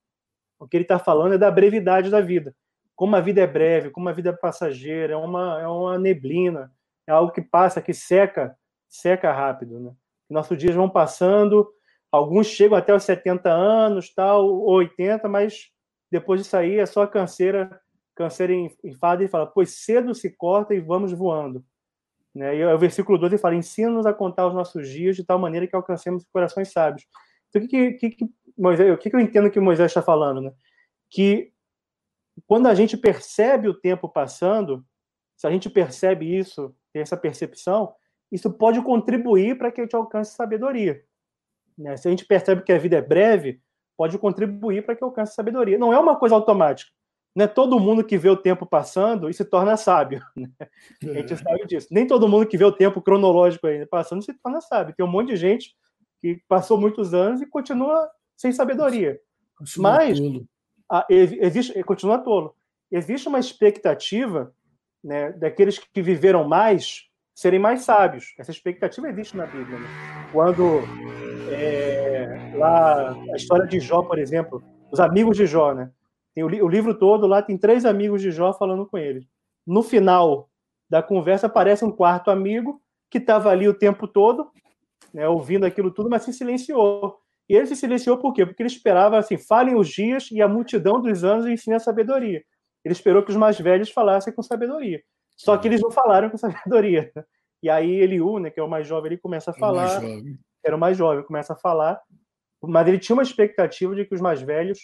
o 0.59 0.69
que 0.69 0.77
ele 0.77 0.85
está 0.85 0.99
falando 0.99 1.35
é 1.35 1.39
da 1.39 1.51
brevidade 1.51 2.11
da 2.11 2.21
vida. 2.21 2.55
Como 2.95 3.17
a 3.17 3.21
vida 3.21 3.41
é 3.41 3.47
breve, 3.47 3.91
como 3.91 4.09
a 4.09 4.13
vida 4.13 4.31
é 4.31 4.33
passageira, 4.33 5.15
é 5.15 5.17
uma, 5.17 5.61
é 5.61 5.67
uma 5.67 5.99
neblina, 5.99 6.73
é 7.07 7.13
algo 7.13 7.33
que 7.33 7.43
passa, 7.43 7.83
que 7.83 7.93
seca, 7.93 8.57
seca 8.89 9.33
rápido. 9.33 9.81
Né? 9.81 9.93
Nossos 10.31 10.57
dias 10.57 10.75
vão 10.75 10.89
passando, 10.89 11.69
alguns 12.11 12.47
chegam 12.47 12.79
até 12.79 12.95
os 12.95 13.03
70 13.03 13.51
anos, 13.51 14.15
tal, 14.15 14.63
80, 14.65 15.29
mas 15.29 15.71
depois 16.11 16.41
disso 16.41 16.57
aí 16.57 16.79
é 16.79 16.87
só 16.87 17.07
canseira, 17.07 17.81
canseira 18.15 18.53
enfada 18.85 19.25
e 19.25 19.29
fala, 19.29 19.47
pois 19.47 19.85
cedo 19.85 20.15
se 20.15 20.31
corta 20.31 20.75
e 20.75 20.81
vamos 20.81 21.13
voando. 21.13 21.65
Né? 22.35 22.57
E 22.57 22.65
o 22.65 22.79
versículo 22.79 23.17
12 23.17 23.39
fala, 23.39 23.55
ensina-nos 23.55 24.07
a 24.07 24.13
contar 24.13 24.47
os 24.47 24.55
nossos 24.55 24.89
dias 24.89 25.15
de 25.15 25.25
tal 25.25 25.39
maneira 25.39 25.67
que 25.67 25.77
alcancemos 25.77 26.25
corações 26.33 26.73
sábios. 26.73 27.07
Então, 27.49 27.63
o 27.63 27.69
que, 27.69 27.93
que, 27.93 28.11
que, 28.11 28.29
Moisés, 28.59 28.93
o 28.93 28.99
que, 28.99 29.09
que 29.09 29.17
eu 29.17 29.21
entendo 29.21 29.51
que 29.51 29.61
Moisés 29.61 29.91
está 29.91 30.03
falando? 30.03 30.41
Né? 30.41 30.53
Que 31.09 31.53
quando 32.47 32.67
a 32.67 32.75
gente 32.75 32.97
percebe 32.97 33.69
o 33.69 33.75
tempo 33.75 34.09
passando, 34.09 34.85
se 35.37 35.47
a 35.47 35.51
gente 35.51 35.71
percebe 35.71 36.37
isso, 36.37 36.75
tem 36.93 37.03
essa 37.03 37.17
percepção, 37.17 37.95
isso 38.33 38.53
pode 38.53 38.83
contribuir 38.83 39.57
para 39.57 39.71
que 39.71 39.81
a 39.81 39.85
gente 39.85 39.95
alcance 39.95 40.35
sabedoria. 40.35 41.05
Né? 41.79 41.97
Se 41.97 42.09
a 42.09 42.11
gente 42.11 42.25
percebe 42.25 42.63
que 42.63 42.73
a 42.73 42.79
vida 42.79 42.97
é 42.97 43.03
breve, 43.03 43.61
pode 43.97 44.19
contribuir 44.19 44.85
para 44.85 44.97
que 44.97 45.05
alcance 45.05 45.35
sabedoria. 45.35 45.79
Não 45.79 45.93
é 45.93 45.99
uma 45.99 46.17
coisa 46.17 46.35
automática. 46.35 46.91
Não 47.35 47.45
é 47.45 47.49
todo 47.49 47.81
mundo 47.81 48.05
que 48.05 48.17
vê 48.17 48.29
o 48.29 48.37
tempo 48.37 48.65
passando 48.65 49.29
e 49.29 49.35
se 49.35 49.45
torna 49.45 49.77
sábio. 49.77 50.23
Né? 50.37 50.49
A 51.03 51.15
gente 51.15 51.37
sabe 51.37 51.67
disso. 51.67 51.89
Nem 51.91 52.07
todo 52.07 52.29
mundo 52.29 52.47
que 52.47 52.57
vê 52.57 52.65
o 52.65 52.73
tempo 52.73 53.03
cronológico 53.03 53.67
aí 53.67 53.85
passando 53.87 54.23
se 54.23 54.33
torna 54.35 54.61
sábio. 54.61 54.95
Tem 54.97 55.05
um 55.05 55.11
monte 55.11 55.29
de 55.29 55.37
gente 55.37 55.75
que 56.21 56.41
passou 56.49 56.79
muitos 56.79 57.13
anos 57.13 57.43
e 57.43 57.47
continua 57.47 58.09
sem 58.37 58.53
sabedoria. 58.53 59.21
Continua 59.57 59.93
Mas 59.93 60.19
a, 60.91 61.07
existe, 61.11 61.83
continua 61.83 62.19
tolo. 62.19 62.55
Existe 62.91 63.29
uma 63.29 63.39
expectativa 63.39 64.55
né, 65.03 65.33
daqueles 65.33 65.79
que 65.79 66.01
viveram 66.01 66.45
mais 66.45 67.09
serem 67.35 67.59
mais 67.59 67.83
sábios. 67.83 68.33
Essa 68.39 68.53
expectativa 68.53 69.09
existe 69.09 69.37
na 69.37 69.47
Bíblia. 69.47 69.79
Né? 69.79 69.87
Quando 70.33 70.81
é, 71.51 72.53
lá 72.57 73.13
a 73.33 73.37
história 73.37 73.67
de 73.67 73.81
Jó, 73.81 74.03
por 74.03 74.19
exemplo, 74.19 74.63
os 74.91 75.01
amigos 75.01 75.37
de 75.37 75.47
Jó, 75.47 75.75
né? 75.75 75.91
Tem 76.35 76.43
o, 76.43 76.47
o, 76.47 76.69
livro 76.69 76.95
todo 76.99 77.27
lá 77.27 77.41
tem 77.41 77.57
três 77.57 77.85
amigos 77.85 78.21
de 78.21 78.31
Jó 78.31 78.53
falando 78.53 78.87
com 78.87 78.99
ele. 78.99 79.27
No 79.67 79.83
final 79.83 80.51
da 80.91 81.03
conversa 81.03 81.47
aparece 81.47 81.85
um 81.85 81.93
quarto 81.93 82.31
amigo 82.31 82.83
que 83.11 83.19
estava 83.19 83.51
ali 83.51 83.69
o 83.69 83.75
tempo 83.75 84.09
todo, 84.09 84.51
né, 85.13 85.29
ouvindo 85.29 85.65
aquilo 85.65 85.91
tudo, 85.91 86.11
mas 86.11 86.23
se 86.23 86.33
silenciou. 86.33 87.19
E 87.49 87.55
ele 87.55 87.67
se 87.67 87.77
silenciou 87.77 88.19
por 88.19 88.33
quê? 88.33 88.45
Porque 88.45 88.63
ele 88.63 88.69
esperava 88.69 89.19
assim, 89.19 89.37
falem 89.37 89.77
os 89.77 89.89
dias 89.89 90.31
e 90.31 90.43
a 90.43 90.49
multidão 90.49 91.01
dos 91.01 91.23
anos 91.23 91.47
ensine 91.47 91.77
a 91.77 91.81
sabedoria. 91.81 92.43
Ele 92.85 92.93
esperou 92.93 93.23
que 93.23 93.31
os 93.31 93.37
mais 93.37 93.59
velhos 93.59 93.91
falassem 93.91 94.33
com 94.33 94.43
sabedoria. 94.43 95.01
Só 95.37 95.57
que 95.57 95.69
eles 95.69 95.81
não 95.81 95.91
falaram 95.91 96.31
com 96.31 96.37
sabedoria. 96.37 97.13
E 97.63 97.71
aí 97.71 97.91
Eliú, 97.91 98.39
né, 98.39 98.51
que 98.51 98.61
é 98.61 98.63
o 98.63 98.69
mais 98.69 98.87
jovem, 98.87 99.13
ele 99.13 99.21
começa 99.21 99.51
a 99.51 99.55
falar. 99.55 100.03
Era 100.65 100.77
o 100.77 100.79
mais 100.79 100.97
jovem, 100.97 101.25
começa 101.25 101.53
a 101.53 101.57
falar. 101.57 102.01
Mas 102.63 102.89
ele 102.89 102.99
tinha 102.99 103.15
uma 103.15 103.23
expectativa 103.23 103.95
de 103.95 104.05
que 104.05 104.15
os 104.15 104.21
mais 104.21 104.43
velhos 104.43 104.79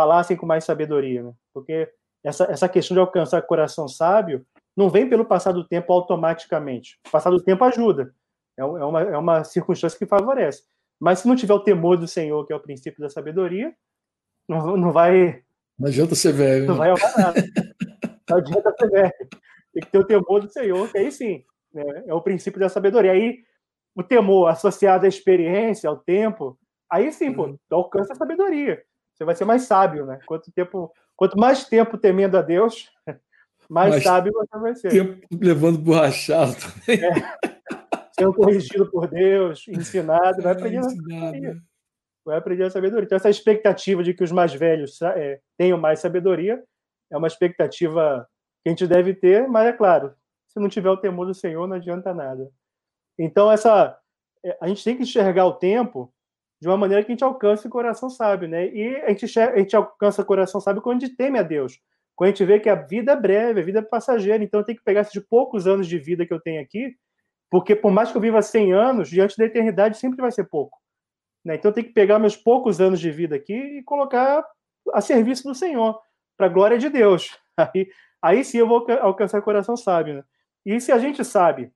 falassem 0.00 0.36
com 0.36 0.46
mais 0.46 0.64
sabedoria, 0.64 1.22
né? 1.22 1.32
Porque 1.52 1.86
essa, 2.24 2.44
essa 2.44 2.68
questão 2.68 2.94
de 2.94 3.00
alcançar 3.00 3.42
coração 3.42 3.86
sábio 3.86 4.46
não 4.74 4.88
vem 4.88 5.06
pelo 5.08 5.26
passar 5.26 5.52
do 5.52 5.66
tempo 5.66 5.92
automaticamente. 5.92 6.98
O 7.06 7.10
passar 7.10 7.30
do 7.30 7.42
tempo 7.42 7.62
ajuda. 7.64 8.14
É, 8.58 8.62
é 8.62 8.64
uma, 8.64 9.02
é 9.02 9.18
uma 9.18 9.44
circunstância 9.44 9.98
que 9.98 10.06
favorece. 10.06 10.62
Mas 10.98 11.20
se 11.20 11.28
não 11.28 11.36
tiver 11.36 11.52
o 11.52 11.60
temor 11.60 11.98
do 11.98 12.08
Senhor, 12.08 12.46
que 12.46 12.52
é 12.52 12.56
o 12.56 12.60
princípio 12.60 13.00
da 13.00 13.10
sabedoria, 13.10 13.74
não, 14.48 14.76
não 14.76 14.90
vai. 14.90 15.42
Não 15.78 15.88
adianta 15.88 16.14
ser 16.14 16.32
velho. 16.32 16.66
Não 16.66 16.78
né? 16.78 16.94
vai 16.94 17.22
nada. 17.22 17.42
Não 18.28 18.38
adianta 18.38 18.74
ser 18.78 18.90
velho. 18.90 19.12
Tem 19.72 19.82
que 19.82 19.90
ter 19.90 19.98
o 19.98 20.06
temor 20.06 20.40
do 20.40 20.50
Senhor, 20.50 20.90
que 20.90 20.98
aí 20.98 21.12
sim, 21.12 21.44
né, 21.72 22.04
é 22.06 22.14
o 22.14 22.22
princípio 22.22 22.58
da 22.58 22.68
sabedoria. 22.68 23.12
Aí 23.12 23.38
o 23.94 24.02
temor 24.02 24.48
associado 24.48 25.04
à 25.04 25.08
experiência, 25.08 25.88
ao 25.88 25.96
tempo, 25.96 26.58
aí 26.90 27.12
sim, 27.12 27.32
pô, 27.32 27.46
uhum. 27.46 27.58
alcança 27.70 28.12
a 28.12 28.16
sabedoria. 28.16 28.82
Você 29.20 29.24
vai 29.26 29.34
ser 29.34 29.44
mais 29.44 29.64
sábio, 29.64 30.06
né? 30.06 30.18
Quanto 30.24 30.50
tempo, 30.50 30.90
quanto 31.14 31.38
mais 31.38 31.64
tempo 31.64 31.98
temendo 31.98 32.38
a 32.38 32.40
Deus, 32.40 32.88
mais, 33.68 33.90
mais 33.90 34.02
sábio 34.02 34.32
você 34.32 34.58
vai 34.58 34.74
ser. 34.74 34.88
Tempo 34.88 35.26
levando 35.38 35.78
borrachado 35.78 36.56
também. 36.56 37.04
É 37.04 37.60
sendo 38.20 38.34
corrigido 38.34 38.90
por 38.90 39.08
Deus, 39.08 39.66
ensinado, 39.68 40.42
vai 40.42 40.52
aprender, 40.52 40.78
é 40.78 41.56
vai 42.24 42.36
aprender 42.36 42.64
a 42.64 42.70
sabedoria. 42.70 43.04
Então, 43.04 43.16
essa 43.16 43.30
expectativa 43.30 44.02
de 44.04 44.12
que 44.12 44.22
os 44.22 44.30
mais 44.30 44.52
velhos 44.52 45.00
é, 45.02 45.40
tenham 45.56 45.78
mais 45.78 46.00
sabedoria 46.00 46.62
é 47.10 47.16
uma 47.16 47.26
expectativa 47.26 48.28
que 48.62 48.68
a 48.68 48.72
gente 48.72 48.86
deve 48.86 49.14
ter, 49.14 49.48
mas 49.48 49.66
é 49.66 49.72
claro, 49.72 50.14
se 50.48 50.60
não 50.60 50.68
tiver 50.68 50.90
o 50.90 50.96
temor 50.96 51.26
do 51.26 51.34
Senhor, 51.34 51.66
não 51.66 51.76
adianta 51.76 52.14
nada. 52.14 52.50
Então, 53.18 53.50
essa 53.50 53.98
é, 54.44 54.56
a 54.60 54.68
gente 54.68 54.84
tem 54.84 54.96
que 54.96 55.02
enxergar 55.02 55.46
o 55.46 55.54
tempo 55.54 56.12
de 56.60 56.68
uma 56.68 56.76
maneira 56.76 57.02
que 57.02 57.10
a 57.10 57.14
gente 57.14 57.24
alcance 57.24 57.66
o 57.66 57.70
coração 57.70 58.10
sábio, 58.10 58.48
né? 58.48 58.68
E 58.68 58.96
a 58.96 59.08
gente, 59.08 59.38
a 59.38 59.58
gente 59.58 59.76
alcança 59.76 60.22
o 60.22 60.24
coração 60.24 60.60
sábio 60.60 60.82
quando 60.82 61.02
a 61.02 61.06
gente 61.06 61.16
teme 61.16 61.38
a 61.38 61.42
Deus. 61.42 61.80
Quando 62.14 62.28
a 62.28 62.30
gente 62.32 62.44
vê 62.44 62.60
que 62.60 62.68
a 62.68 62.74
vida 62.74 63.12
é 63.12 63.16
breve, 63.16 63.60
a 63.60 63.64
vida 63.64 63.78
é 63.78 63.82
passageira, 63.82 64.44
então 64.44 64.60
eu 64.60 64.64
tenho 64.64 64.78
que 64.78 64.84
pegar 64.84 65.00
esses 65.00 65.22
poucos 65.24 65.66
anos 65.66 65.86
de 65.86 65.98
vida 65.98 66.26
que 66.26 66.34
eu 66.34 66.40
tenho 66.40 66.60
aqui 66.60 66.94
porque 67.50 67.74
por 67.74 67.90
mais 67.90 68.10
que 68.10 68.16
eu 68.16 68.22
viva 68.22 68.40
100 68.40 68.72
anos, 68.72 69.10
diante 69.10 69.36
da 69.36 69.44
eternidade 69.44 69.98
sempre 69.98 70.20
vai 70.20 70.30
ser 70.30 70.44
pouco. 70.44 70.78
Né? 71.44 71.56
Então 71.56 71.70
eu 71.70 71.74
tenho 71.74 71.88
que 71.88 71.92
pegar 71.92 72.18
meus 72.18 72.36
poucos 72.36 72.80
anos 72.80 73.00
de 73.00 73.10
vida 73.10 73.34
aqui 73.34 73.54
e 73.54 73.82
colocar 73.82 74.46
a 74.92 75.00
serviço 75.00 75.42
do 75.42 75.54
Senhor, 75.54 76.00
para 76.36 76.46
a 76.46 76.50
glória 76.50 76.78
de 76.78 76.88
Deus. 76.88 77.36
Aí, 77.58 77.90
aí 78.22 78.42
sim 78.42 78.56
eu 78.56 78.66
vou 78.66 78.86
alcançar 79.02 79.38
o 79.38 79.42
coração 79.42 79.76
sábio. 79.76 80.14
Né? 80.14 80.24
E 80.64 80.80
se 80.80 80.90
a 80.92 80.98
gente 80.98 81.22
sabe 81.22 81.70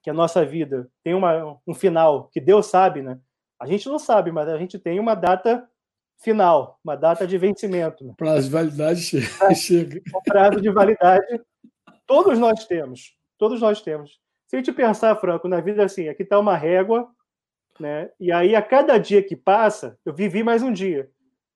que 0.00 0.10
a 0.10 0.12
nossa 0.12 0.44
vida 0.44 0.88
tem 1.02 1.12
uma, 1.12 1.58
um 1.66 1.74
final, 1.74 2.28
que 2.28 2.40
Deus 2.40 2.66
sabe, 2.66 3.02
né? 3.02 3.18
A 3.58 3.66
gente 3.66 3.88
não 3.88 3.98
sabe, 3.98 4.30
mas 4.30 4.48
a 4.48 4.56
gente 4.56 4.78
tem 4.78 5.00
uma 5.00 5.14
data 5.14 5.68
final, 6.20 6.78
uma 6.84 6.96
data 6.96 7.26
de 7.26 7.36
vencimento. 7.38 8.04
Né? 8.04 8.14
Prazo 8.16 8.46
de 8.46 8.50
validade 8.50 9.00
chega. 9.54 10.00
O 10.14 10.22
prazo 10.22 10.60
de 10.60 10.70
validade 10.70 11.40
todos 12.06 12.38
nós 12.38 12.64
temos. 12.64 13.14
Todos 13.36 13.60
nós 13.60 13.82
temos. 13.82 14.18
Se 14.48 14.56
a 14.56 14.58
gente 14.58 14.72
pensar, 14.72 15.14
Franco, 15.16 15.46
na 15.46 15.60
vida 15.60 15.84
assim, 15.84 16.08
aqui 16.08 16.22
está 16.22 16.38
uma 16.38 16.56
régua, 16.56 17.08
né? 17.78 18.10
E 18.18 18.32
aí, 18.32 18.56
a 18.56 18.62
cada 18.62 18.98
dia 18.98 19.22
que 19.22 19.36
passa, 19.36 19.98
eu 20.04 20.12
vivi 20.12 20.42
mais 20.42 20.62
um 20.62 20.72
dia. 20.72 21.10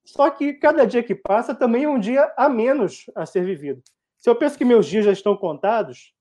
Só 0.04 0.30
que 0.30 0.52
cada 0.52 0.86
dia 0.86 1.02
que 1.02 1.14
passa 1.14 1.54
também 1.54 1.84
é 1.84 1.88
um 1.88 1.98
dia 1.98 2.32
a 2.36 2.48
menos 2.48 3.06
a 3.14 3.24
ser 3.24 3.44
vivido. 3.44 3.82
Se 4.18 4.28
eu 4.28 4.36
penso 4.36 4.58
que 4.58 4.64
meus 4.64 4.86
dias 4.86 5.04
já 5.04 5.12
estão 5.12 5.36
contados, 5.36 6.12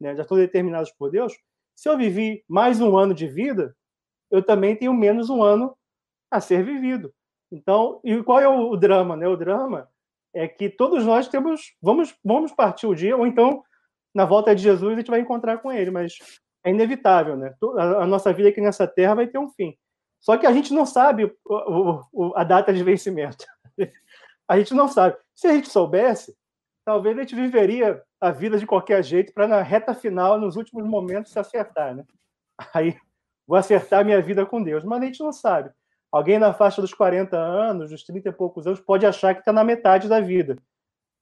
né, 0.00 0.14
já 0.14 0.22
estão 0.22 0.36
determinados 0.36 0.90
por 0.92 1.10
Deus, 1.10 1.34
se 1.74 1.88
eu 1.88 1.98
vivi 1.98 2.44
mais 2.48 2.80
um 2.80 2.96
ano 2.96 3.12
de 3.12 3.26
vida, 3.26 3.74
eu 4.32 4.42
também 4.42 4.74
tenho 4.74 4.94
menos 4.94 5.28
um 5.28 5.42
ano 5.42 5.76
a 6.30 6.40
ser 6.40 6.64
vivido. 6.64 7.12
Então, 7.52 8.00
e 8.02 8.22
qual 8.22 8.40
é 8.40 8.48
o 8.48 8.74
drama? 8.76 9.14
Né? 9.14 9.28
O 9.28 9.36
drama 9.36 9.88
é 10.34 10.48
que 10.48 10.70
todos 10.70 11.04
nós 11.04 11.28
temos, 11.28 11.74
vamos, 11.80 12.16
vamos 12.24 12.50
partir 12.50 12.86
o 12.86 12.94
dia, 12.94 13.14
ou 13.14 13.26
então 13.26 13.62
na 14.14 14.24
volta 14.24 14.54
de 14.54 14.62
Jesus 14.62 14.94
a 14.94 14.96
gente 14.96 15.10
vai 15.10 15.20
encontrar 15.20 15.58
com 15.58 15.70
ele, 15.70 15.90
mas 15.90 16.14
é 16.64 16.70
inevitável, 16.70 17.36
né? 17.36 17.54
A 17.78 18.06
nossa 18.06 18.32
vida 18.32 18.48
aqui 18.48 18.60
nessa 18.60 18.86
terra 18.86 19.14
vai 19.14 19.26
ter 19.26 19.38
um 19.38 19.50
fim. 19.50 19.76
Só 20.20 20.38
que 20.38 20.46
a 20.46 20.52
gente 20.52 20.72
não 20.72 20.86
sabe 20.86 21.34
a 22.34 22.44
data 22.44 22.72
de 22.72 22.82
vencimento. 22.82 23.44
a 24.48 24.58
gente 24.58 24.72
não 24.72 24.88
sabe. 24.88 25.16
Se 25.34 25.46
a 25.46 25.52
gente 25.52 25.68
soubesse, 25.68 26.34
talvez 26.84 27.18
a 27.18 27.20
gente 27.22 27.34
viveria 27.34 28.02
a 28.20 28.30
vida 28.30 28.58
de 28.58 28.66
qualquer 28.66 29.02
jeito 29.02 29.32
para 29.34 29.48
na 29.48 29.60
reta 29.62 29.92
final, 29.94 30.38
nos 30.38 30.56
últimos 30.56 30.86
momentos, 30.86 31.32
se 31.32 31.38
acertar, 31.38 31.94
né? 31.94 32.04
Aí 32.72 32.96
vou 33.52 33.58
acertar 33.58 34.02
minha 34.02 34.18
vida 34.22 34.46
com 34.46 34.62
Deus, 34.62 34.82
mas 34.82 35.02
a 35.02 35.04
gente 35.04 35.20
não 35.20 35.30
sabe. 35.30 35.70
Alguém 36.10 36.38
na 36.38 36.54
faixa 36.54 36.80
dos 36.80 36.94
40 36.94 37.36
anos, 37.36 37.90
dos 37.90 38.02
30 38.02 38.30
e 38.30 38.32
poucos 38.32 38.66
anos, 38.66 38.80
pode 38.80 39.04
achar 39.04 39.34
que 39.34 39.40
está 39.40 39.52
na 39.52 39.62
metade 39.62 40.08
da 40.08 40.22
vida, 40.22 40.56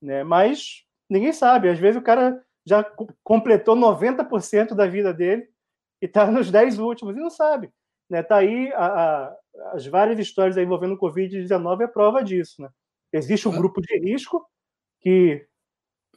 né? 0.00 0.22
Mas 0.22 0.84
ninguém 1.08 1.32
sabe. 1.32 1.68
Às 1.68 1.80
vezes 1.80 2.00
o 2.00 2.04
cara 2.04 2.40
já 2.64 2.84
completou 3.24 3.74
90% 3.74 4.76
da 4.76 4.86
vida 4.86 5.12
dele 5.12 5.48
e 6.00 6.06
está 6.06 6.30
nos 6.30 6.52
10 6.52 6.78
últimos 6.78 7.16
e 7.16 7.18
não 7.20 7.30
sabe. 7.30 7.68
Né? 8.08 8.22
Tá 8.22 8.36
aí 8.36 8.72
a, 8.74 8.86
a, 8.86 9.36
as 9.72 9.84
várias 9.88 10.16
histórias 10.20 10.56
envolvendo 10.56 10.94
o 10.94 11.00
Covid-19 11.00 11.80
é 11.80 11.88
prova 11.88 12.22
disso. 12.22 12.62
Né? 12.62 12.68
Existe 13.12 13.48
um 13.48 13.56
grupo 13.56 13.80
de 13.80 13.98
risco 13.98 14.46
que, 15.00 15.44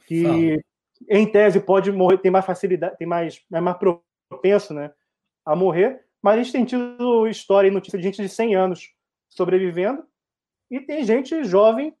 que 0.06 0.62
em 1.08 1.26
tese, 1.26 1.58
pode 1.58 1.90
morrer, 1.90 2.18
tem 2.18 2.30
mais 2.30 2.46
facilidade, 2.46 2.96
tem 2.98 3.06
mais, 3.06 3.42
é 3.52 3.60
mais 3.60 3.76
propenso 3.76 4.72
né, 4.72 4.92
a 5.44 5.54
morrer, 5.54 6.04
mas 6.22 6.34
a 6.34 6.42
gente 6.42 6.52
tem 6.52 6.64
tido 6.64 7.28
história 7.28 7.68
e 7.68 7.70
notícia 7.70 7.98
de 7.98 8.04
gente 8.04 8.22
de 8.22 8.28
100 8.28 8.54
anos 8.54 8.90
sobrevivendo 9.28 10.04
e 10.70 10.80
tem 10.80 11.04
gente 11.04 11.44
jovem 11.44 11.94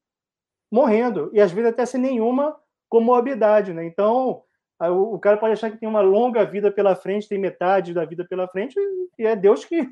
morrendo, 0.70 1.30
e 1.32 1.40
às 1.40 1.52
vezes 1.52 1.70
até 1.70 1.86
sem 1.86 2.00
nenhuma 2.00 2.56
comorbidade, 2.88 3.72
né? 3.72 3.84
Então, 3.84 4.42
o 4.80 5.18
cara 5.18 5.36
pode 5.36 5.52
achar 5.52 5.70
que 5.70 5.78
tem 5.78 5.88
uma 5.88 6.00
longa 6.00 6.44
vida 6.44 6.70
pela 6.70 6.96
frente, 6.96 7.28
tem 7.28 7.38
metade 7.38 7.94
da 7.94 8.04
vida 8.04 8.24
pela 8.24 8.48
frente, 8.48 8.74
e 9.18 9.24
é 9.24 9.36
Deus 9.36 9.64
que, 9.64 9.88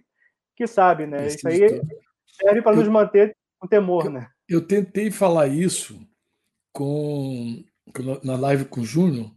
que 0.56 0.66
sabe, 0.66 1.06
né? 1.06 1.26
Isso 1.26 1.46
aí 1.46 1.80
serve 2.26 2.62
para 2.62 2.74
nos 2.74 2.88
manter 2.88 3.36
com 3.58 3.68
temor, 3.68 4.10
né? 4.10 4.28
Eu 4.48 4.66
tentei 4.66 5.10
falar 5.10 5.46
isso 5.46 6.00
com 6.72 7.62
na 8.24 8.36
live 8.36 8.64
com 8.64 8.80
o 8.80 8.84
Júnior, 8.84 9.30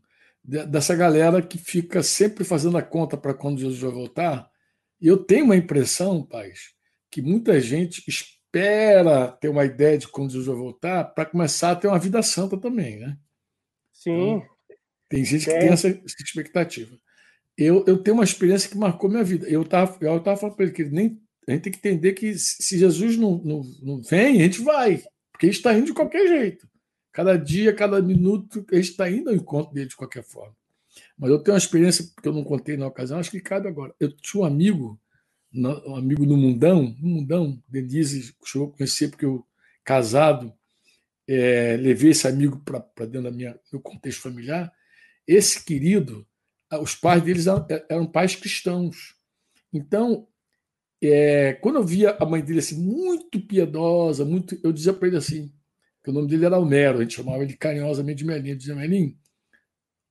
dessa 0.47 0.95
galera 0.95 1.41
que 1.41 1.57
fica 1.57 2.03
sempre 2.03 2.43
fazendo 2.43 2.77
a 2.77 2.83
conta 2.83 3.17
para 3.17 3.33
quando 3.33 3.59
Jesus 3.59 3.79
vai 3.79 3.91
voltar. 3.91 4.49
E 5.01 5.07
eu 5.07 5.17
tenho 5.17 5.45
uma 5.45 5.55
impressão, 5.55 6.23
pais, 6.23 6.73
que 7.09 7.21
muita 7.21 7.59
gente 7.59 8.03
espera 8.07 9.31
ter 9.41 9.49
uma 9.49 9.65
ideia 9.65 9.97
de 9.97 10.07
quando 10.07 10.31
Jesus 10.31 10.47
vai 10.47 10.55
voltar 10.55 11.03
para 11.03 11.25
começar 11.25 11.71
a 11.71 11.75
ter 11.75 11.87
uma 11.87 11.99
vida 11.99 12.21
santa 12.21 12.57
também, 12.57 12.99
né? 12.99 13.17
Sim. 13.91 14.11
Então, 14.11 14.45
tem 15.09 15.25
gente 15.25 15.45
que 15.45 15.59
tem 15.59 15.69
essa 15.69 15.87
expectativa. 16.05 16.97
Eu, 17.57 17.83
eu 17.87 17.97
tenho 17.97 18.17
uma 18.17 18.23
experiência 18.23 18.69
que 18.69 18.77
marcou 18.77 19.09
minha 19.09 19.23
vida. 19.23 19.47
Eu 19.47 19.63
estava 19.63 19.97
eu 20.01 20.19
tava 20.19 20.37
falando 20.37 20.55
para 20.55 20.65
ele 20.65 20.73
que 20.73 20.83
nem, 20.83 21.19
a 21.47 21.51
gente 21.51 21.63
tem 21.63 21.73
que 21.73 21.79
entender 21.79 22.13
que 22.13 22.37
se 22.37 22.77
Jesus 22.77 23.17
não, 23.17 23.37
não, 23.43 23.61
não 23.81 24.01
vem, 24.01 24.41
a 24.41 24.43
gente 24.43 24.61
vai, 24.61 25.01
porque 25.31 25.47
a 25.47 25.49
gente 25.49 25.57
está 25.57 25.73
indo 25.73 25.85
de 25.87 25.93
qualquer 25.93 26.27
jeito. 26.27 26.67
Cada 27.15 27.37
dia, 27.37 27.73
cada 27.73 28.01
minuto, 28.01 28.65
a 28.73 28.75
gente 28.75 28.89
está 28.89 29.09
indo 29.09 29.29
ao 29.29 29.35
encontro 29.37 29.73
dele 29.73 29.87
de 29.87 29.95
qualquer 29.95 30.21
forma. 30.21 30.53
Mas 31.17 31.31
eu 31.31 31.39
tenho 31.39 31.55
uma 31.55 31.57
experiência 31.57 32.03
que 32.21 32.27
eu 32.27 32.33
não 32.33 32.43
contei 32.43 32.75
na 32.75 32.87
ocasião, 32.87 33.17
acho 33.17 33.31
que 33.31 33.39
cabe 33.39 33.69
agora. 33.69 33.95
Eu 34.01 34.11
tinha 34.11 34.43
um 34.43 34.45
amigo, 34.45 34.99
um 35.53 35.95
amigo 35.95 36.25
no 36.25 36.35
Mundão, 36.35 36.93
no 36.99 37.07
Mundão, 37.07 37.63
Denise 37.69 38.35
chegou 38.43 38.67
a 38.67 38.71
conhecer 38.71 39.07
porque 39.07 39.23
eu, 39.23 39.47
casado, 39.81 40.53
é, 41.25 41.77
levei 41.77 42.11
esse 42.11 42.27
amigo 42.27 42.61
para 42.65 43.05
dentro 43.05 43.31
do 43.31 43.37
meu 43.37 43.79
contexto 43.81 44.21
familiar. 44.21 44.69
Esse 45.25 45.63
querido, 45.63 46.27
os 46.81 46.95
pais 46.95 47.23
deles 47.23 47.47
eram, 47.47 47.65
eram 47.89 48.05
pais 48.05 48.35
cristãos. 48.35 49.15
Então, 49.71 50.27
é, 51.01 51.53
quando 51.53 51.77
eu 51.77 51.83
via 51.85 52.17
a 52.19 52.25
mãe 52.25 52.43
dele 52.43 52.59
assim, 52.59 52.77
muito 52.77 53.39
piedosa, 53.39 54.25
muito, 54.25 54.59
eu 54.61 54.73
dizia 54.73 54.91
para 54.91 55.07
ele 55.07 55.15
assim: 55.15 55.55
que 56.05 56.11
o 56.11 56.13
nome 56.13 56.27
dele 56.27 56.45
era 56.45 56.59
Homero, 56.59 56.99
a 56.99 57.01
gente 57.01 57.15
chamava 57.15 57.41
ele 57.41 57.55
carinhosamente 57.55 58.19
de 58.19 58.25
Melinho. 58.25 58.55
Dizia, 58.55 58.75
Melinho, 58.75 59.17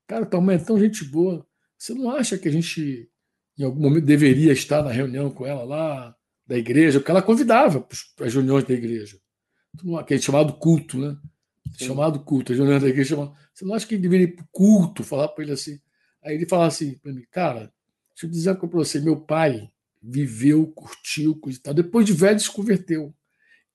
cara, 0.08 0.26
tua 0.26 0.40
mãe 0.40 0.56
é 0.56 0.58
tão 0.58 0.76
gente 0.76 1.04
boa. 1.04 1.46
Você 1.78 1.94
não 1.94 2.10
acha 2.10 2.36
que 2.36 2.48
a 2.48 2.50
gente, 2.50 3.08
em 3.56 3.62
algum 3.62 3.80
momento, 3.80 4.04
deveria 4.04 4.52
estar 4.52 4.82
na 4.82 4.90
reunião 4.90 5.30
com 5.30 5.46
ela 5.46 5.62
lá, 5.62 6.16
da 6.44 6.58
igreja? 6.58 6.98
Porque 6.98 7.12
ela 7.12 7.22
convidava 7.22 7.80
para 8.16 8.26
as 8.26 8.34
reuniões 8.34 8.64
da 8.64 8.74
igreja. 8.74 9.16
Que 10.04 10.14
é 10.14 10.18
chamado 10.18 10.54
culto, 10.54 10.98
né? 10.98 11.16
Sim. 11.78 11.86
Chamado 11.86 12.18
culto. 12.24 12.50
As 12.50 12.58
reuniões 12.58 12.82
da 12.82 12.88
igreja 12.88 13.10
chamam. 13.10 13.32
Você 13.54 13.64
não 13.64 13.74
acha 13.74 13.86
que 13.86 13.94
ele 13.94 14.02
deveria 14.02 14.26
ir 14.26 14.34
para 14.34 14.44
o 14.44 14.48
culto? 14.50 15.04
Falar 15.04 15.28
para 15.28 15.44
ele 15.44 15.52
assim. 15.52 15.78
Aí 16.24 16.34
ele 16.34 16.46
fala 16.46 16.66
assim 16.66 16.98
para 16.98 17.12
mim, 17.12 17.24
cara, 17.30 17.72
deixa 18.10 18.26
eu 18.26 18.30
dizer 18.30 18.50
uma 18.50 18.56
coisa 18.56 18.70
para 18.72 18.78
você. 18.80 19.00
Meu 19.00 19.20
pai 19.20 19.70
viveu, 20.02 20.66
curtiu, 20.66 21.36
coisa 21.36 21.56
e 21.56 21.62
tal. 21.62 21.72
Depois 21.72 22.04
de 22.04 22.12
velho, 22.12 22.40
se 22.40 22.50
converteu. 22.50 23.14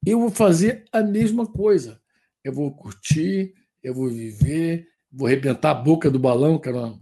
Eu 0.06 0.20
vou 0.20 0.32
fazer 0.32 0.84
a 0.92 1.02
mesma 1.02 1.48
coisa 1.48 2.02
eu 2.50 2.54
vou 2.54 2.72
curtir, 2.72 3.54
eu 3.82 3.94
vou 3.94 4.10
viver, 4.10 4.88
vou 5.12 5.28
arrebentar 5.28 5.72
a 5.72 5.76
boca 5.76 6.10
do 6.10 6.20
balão, 6.20 6.60
que 6.60 6.68
era 6.68 6.78
uma, 6.78 7.02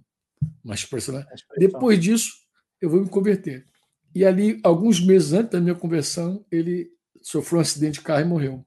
uma 0.64 0.76
expressão. 0.76 1.16
Né? 1.16 1.26
Depois 1.58 2.00
disso, 2.00 2.32
eu 2.80 2.90
vou 2.90 3.02
me 3.02 3.10
converter. 3.10 3.66
E 4.14 4.26
ali, 4.26 4.60
alguns 4.64 5.00
meses 5.00 5.34
antes 5.34 5.52
da 5.52 5.60
minha 5.60 5.76
conversão, 5.76 6.46
ele 6.52 6.90
sofreu 7.22 7.60
um 7.60 7.62
acidente 7.62 8.00
de 8.00 8.06
carro 8.06 8.22
e 8.22 8.26
morreu. 8.26 8.66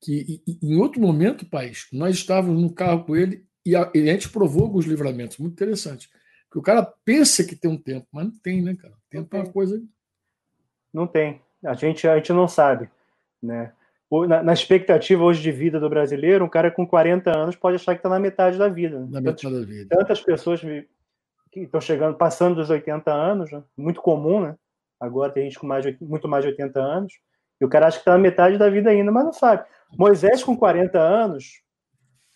Que 0.00 0.42
em 0.62 0.76
outro 0.76 1.00
momento, 1.00 1.46
pai, 1.46 1.72
nós 1.92 2.16
estávamos 2.16 2.60
no 2.60 2.72
carro 2.72 3.04
com 3.04 3.16
ele 3.16 3.46
e 3.64 3.74
a, 3.74 3.90
e 3.94 4.08
a 4.08 4.12
gente 4.12 4.30
provou 4.30 4.64
alguns 4.64 4.86
livramentos, 4.86 5.38
muito 5.38 5.54
interessante. 5.54 6.08
Porque 6.44 6.58
o 6.58 6.62
cara 6.62 6.82
pensa 7.04 7.44
que 7.44 7.56
tem 7.56 7.70
um 7.70 7.76
tempo, 7.76 8.06
mas 8.12 8.24
não 8.24 8.38
tem, 8.38 8.62
né, 8.62 8.74
cara? 8.74 8.94
Tempo 9.10 9.36
é 9.36 9.40
uma 9.40 9.52
coisa. 9.52 9.82
Não 10.92 11.06
tem. 11.06 11.42
A 11.64 11.74
gente, 11.74 12.06
a 12.06 12.16
gente 12.16 12.32
não 12.32 12.48
sabe, 12.48 12.88
né? 13.42 13.72
Na, 14.26 14.42
na, 14.42 14.52
expectativa 14.52 15.22
hoje 15.22 15.42
de 15.42 15.52
vida 15.52 15.78
do 15.78 15.88
brasileiro, 15.88 16.44
um 16.44 16.48
cara 16.48 16.70
com 16.70 16.86
40 16.86 17.36
anos 17.36 17.56
pode 17.56 17.76
achar 17.76 17.94
que 17.94 17.98
está 17.98 18.08
na 18.08 18.18
metade 18.18 18.56
da 18.56 18.68
vida. 18.68 19.06
Na 19.10 19.20
metade 19.20 19.52
da 19.52 19.66
vida. 19.66 19.96
Tantas 19.96 20.20
pessoas 20.20 20.60
que 20.60 21.60
estão 21.60 21.80
chegando, 21.80 22.16
passando 22.16 22.56
dos 22.56 22.70
80 22.70 23.12
anos, 23.12 23.50
né? 23.50 23.62
muito 23.76 24.00
comum, 24.00 24.40
né? 24.40 24.56
Agora 24.98 25.32
tem 25.32 25.44
gente 25.44 25.58
com 25.58 25.66
mais 25.66 25.84
muito 26.00 26.26
mais 26.26 26.44
de 26.44 26.50
80 26.50 26.80
anos, 26.80 27.12
e 27.60 27.64
o 27.64 27.68
cara 27.68 27.86
acha 27.86 27.98
que 27.98 28.02
está 28.02 28.12
na 28.12 28.18
metade 28.18 28.56
da 28.56 28.70
vida 28.70 28.90
ainda, 28.90 29.12
mas 29.12 29.24
não 29.24 29.32
sabe. 29.32 29.64
Moisés, 29.96 30.42
com 30.42 30.56
40 30.56 30.98
anos, 30.98 31.62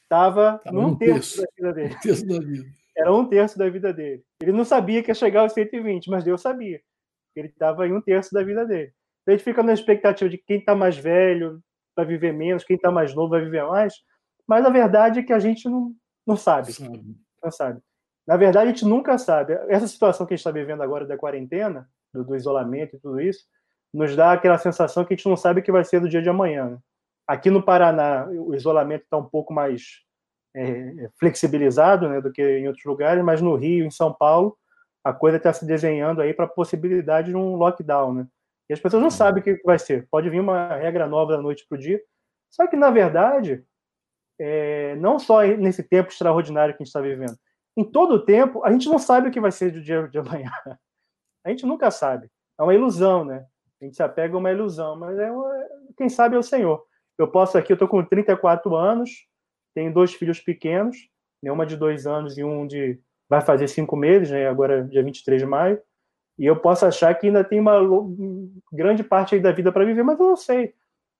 estava 0.02 0.60
num 0.66 0.88
um 0.88 0.96
terço, 0.96 1.36
terço, 1.36 1.40
da 1.40 1.46
vida 1.56 1.72
dele. 1.72 1.94
Um 1.94 2.00
terço 2.00 2.26
da 2.26 2.38
vida. 2.40 2.68
Era 2.96 3.12
um 3.14 3.26
terço 3.26 3.58
da 3.58 3.70
vida 3.70 3.92
dele. 3.92 4.22
Ele 4.42 4.52
não 4.52 4.64
sabia 4.64 5.02
que 5.02 5.10
ia 5.10 5.14
chegar 5.14 5.40
aos 5.40 5.52
120, 5.52 6.10
mas 6.10 6.24
Deus 6.24 6.42
sabia. 6.42 6.80
Ele 7.34 7.48
estava 7.48 7.86
em 7.86 7.92
um 7.92 8.00
terço 8.00 8.34
da 8.34 8.42
vida 8.42 8.66
dele. 8.66 8.92
A 9.26 9.30
gente 9.30 9.44
fica 9.44 9.62
na 9.62 9.72
expectativa 9.72 10.28
de 10.28 10.38
quem 10.38 10.58
está 10.58 10.74
mais 10.74 10.96
velho 10.96 11.60
vai 11.94 12.06
viver 12.06 12.32
menos, 12.32 12.64
quem 12.64 12.76
está 12.76 12.90
mais 12.90 13.14
novo 13.14 13.30
vai 13.30 13.42
viver 13.42 13.64
mais, 13.66 13.94
mas 14.46 14.64
a 14.64 14.70
verdade 14.70 15.20
é 15.20 15.22
que 15.22 15.32
a 15.32 15.38
gente 15.38 15.68
não, 15.68 15.94
não 16.26 16.36
sabe. 16.36 16.72
Não 17.42 17.50
sabe. 17.50 17.80
Na 18.26 18.36
verdade, 18.36 18.66
a 18.66 18.70
gente 18.70 18.84
nunca 18.84 19.18
sabe. 19.18 19.54
Essa 19.68 19.86
situação 19.86 20.26
que 20.26 20.32
a 20.32 20.36
gente 20.36 20.46
está 20.46 20.50
vivendo 20.50 20.82
agora 20.82 21.06
da 21.06 21.16
quarentena, 21.16 21.88
do, 22.12 22.24
do, 22.24 22.36
isolamento 22.36 22.96
e 22.96 23.00
tudo 23.00 23.20
isso, 23.20 23.44
nos 23.92 24.14
dá 24.16 24.32
aquela 24.32 24.58
sensação 24.58 25.04
que 25.04 25.12
a 25.12 25.16
gente 25.16 25.28
não 25.28 25.36
sabe 25.36 25.60
o 25.60 25.62
que 25.62 25.72
vai 25.72 25.84
ser 25.84 26.00
do 26.00 26.08
dia 26.08 26.22
de 26.22 26.28
amanhã. 26.28 26.70
Né? 26.70 26.78
Aqui 27.26 27.50
no 27.50 27.62
Paraná, 27.62 28.26
o 28.28 28.54
isolamento 28.54 29.04
está 29.04 29.16
um 29.16 29.28
pouco 29.28 29.52
mais 29.52 30.02
é, 30.54 31.08
flexibilizado 31.18 32.08
né, 32.08 32.20
do 32.20 32.32
que 32.32 32.42
em 32.42 32.68
outros 32.68 32.84
lugares, 32.84 33.22
mas 33.24 33.40
no 33.40 33.54
Rio, 33.54 33.84
em 33.84 33.90
São 33.90 34.12
Paulo, 34.12 34.56
a 35.04 35.12
coisa 35.12 35.36
está 35.36 35.52
se 35.52 35.66
desenhando 35.66 36.22
aí 36.22 36.32
para 36.32 36.44
a 36.44 36.48
possibilidade 36.48 37.30
de 37.30 37.36
um 37.36 37.56
lockdown, 37.56 38.14
né? 38.14 38.26
E 38.72 38.74
as 38.74 38.80
pessoas 38.80 39.02
não 39.02 39.08
uhum. 39.08 39.10
sabem 39.10 39.42
o 39.42 39.44
que 39.44 39.60
vai 39.64 39.78
ser. 39.78 40.08
Pode 40.10 40.30
vir 40.30 40.40
uma 40.40 40.76
regra 40.76 41.06
nova 41.06 41.36
da 41.36 41.42
noite 41.42 41.66
para 41.68 41.76
o 41.76 41.78
dia. 41.78 42.02
Só 42.50 42.66
que, 42.66 42.74
na 42.74 42.90
verdade, 42.90 43.62
é, 44.40 44.96
não 44.96 45.18
só 45.18 45.42
nesse 45.42 45.82
tempo 45.82 46.08
extraordinário 46.08 46.72
que 46.72 46.82
a 46.82 46.84
gente 46.84 46.86
está 46.86 47.02
vivendo, 47.02 47.36
em 47.76 47.84
todo 47.84 48.14
o 48.14 48.24
tempo, 48.24 48.64
a 48.64 48.72
gente 48.72 48.88
não 48.88 48.98
sabe 48.98 49.28
o 49.28 49.30
que 49.30 49.38
vai 49.38 49.52
ser 49.52 49.72
do 49.72 49.82
dia 49.82 50.08
de 50.08 50.18
amanhã. 50.18 50.50
A 51.44 51.50
gente 51.50 51.66
nunca 51.66 51.90
sabe. 51.90 52.30
É 52.56 52.62
uma 52.62 52.72
ilusão, 52.72 53.24
né? 53.24 53.44
A 53.80 53.84
gente 53.84 53.96
se 53.96 54.02
apega 54.02 54.36
a 54.36 54.38
uma 54.38 54.52
ilusão, 54.52 54.96
mas 54.96 55.18
é 55.18 55.28
uma... 55.28 55.52
quem 55.96 56.08
sabe 56.08 56.36
é 56.36 56.38
o 56.38 56.42
Senhor. 56.42 56.86
Eu 57.18 57.26
posso 57.26 57.58
aqui, 57.58 57.72
eu 57.72 57.74
estou 57.74 57.88
com 57.88 58.04
34 58.04 58.76
anos, 58.76 59.26
tenho 59.74 59.92
dois 59.92 60.14
filhos 60.14 60.38
pequenos, 60.38 60.96
né? 61.42 61.50
uma 61.50 61.66
de 61.66 61.76
dois 61.76 62.06
anos 62.06 62.38
e 62.38 62.44
um 62.44 62.64
de 62.64 63.00
vai 63.28 63.40
fazer 63.40 63.66
cinco 63.66 63.96
meses, 63.96 64.30
né? 64.30 64.46
agora 64.46 64.84
dia 64.84 65.02
23 65.02 65.42
de 65.42 65.46
maio. 65.46 65.82
E 66.38 66.46
eu 66.46 66.56
posso 66.56 66.86
achar 66.86 67.14
que 67.14 67.26
ainda 67.26 67.44
tem 67.44 67.60
uma 67.60 67.78
grande 68.72 69.04
parte 69.04 69.38
da 69.38 69.52
vida 69.52 69.70
para 69.70 69.84
viver, 69.84 70.02
mas 70.02 70.18
eu 70.18 70.26
não 70.26 70.36
sei. 70.36 70.74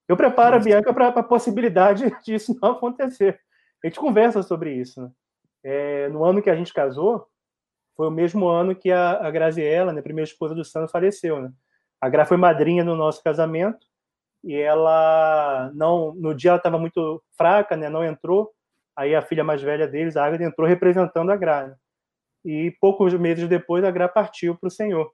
Eu 0.08 0.16
preparo 0.16 0.56
a 0.56 0.58
Bianca 0.58 0.92
para 0.92 1.08
a 1.08 1.22
possibilidade 1.22 2.04
disso 2.24 2.56
não 2.60 2.72
acontecer. 2.72 3.40
A 3.82 3.86
gente 3.86 3.98
conversa 3.98 4.42
sobre 4.42 4.72
isso. 4.72 5.00
Né? 5.00 5.10
É, 5.64 6.08
no 6.08 6.24
ano 6.24 6.42
que 6.42 6.50
a 6.50 6.56
gente 6.56 6.72
casou, 6.72 7.26
foi 7.96 8.08
o 8.08 8.10
mesmo 8.10 8.48
ano 8.48 8.74
que 8.74 8.90
a, 8.90 9.26
a 9.26 9.30
Graziella, 9.30 9.92
né, 9.92 10.02
primeira 10.02 10.28
esposa 10.28 10.54
do 10.54 10.64
Sandro, 10.64 10.88
faleceu. 10.88 11.40
Né? 11.40 11.52
A 12.00 12.08
Gra 12.08 12.24
foi 12.24 12.36
madrinha 12.36 12.84
no 12.84 12.96
nosso 12.96 13.22
casamento 13.22 13.86
e 14.42 14.54
ela 14.54 15.70
não, 15.74 16.14
no 16.14 16.34
dia 16.34 16.50
ela 16.50 16.56
estava 16.56 16.78
muito 16.78 17.22
fraca, 17.36 17.76
né, 17.76 17.88
não 17.88 18.04
entrou. 18.04 18.50
Aí 18.96 19.14
a 19.14 19.22
filha 19.22 19.44
mais 19.44 19.62
velha 19.62 19.86
deles, 19.86 20.16
a 20.16 20.24
Agatha, 20.24 20.44
entrou 20.44 20.66
representando 20.66 21.30
a 21.30 21.36
Gra. 21.36 21.68
Né? 21.68 21.76
E 22.44 22.70
poucos 22.80 23.14
meses 23.14 23.48
depois 23.48 23.84
a 23.84 23.90
Gra 23.90 24.08
partiu 24.08 24.56
para 24.56 24.68
o 24.68 24.70
Senhor. 24.70 25.12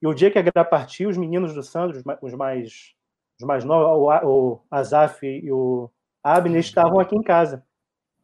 E 0.00 0.06
o 0.06 0.14
dia 0.14 0.30
que 0.30 0.38
a 0.38 0.42
Gra 0.42 0.64
partiu, 0.64 1.08
os 1.08 1.16
meninos 1.16 1.54
do 1.54 1.62
Sandro, 1.62 2.02
os 2.22 2.34
mais, 2.34 2.94
os 3.40 3.46
mais 3.46 3.64
novos, 3.64 4.22
o 4.24 4.60
Azaf 4.70 5.26
e 5.26 5.50
o 5.50 5.90
Abner, 6.22 6.60
estavam 6.60 7.00
aqui 7.00 7.16
em 7.16 7.22
casa. 7.22 7.64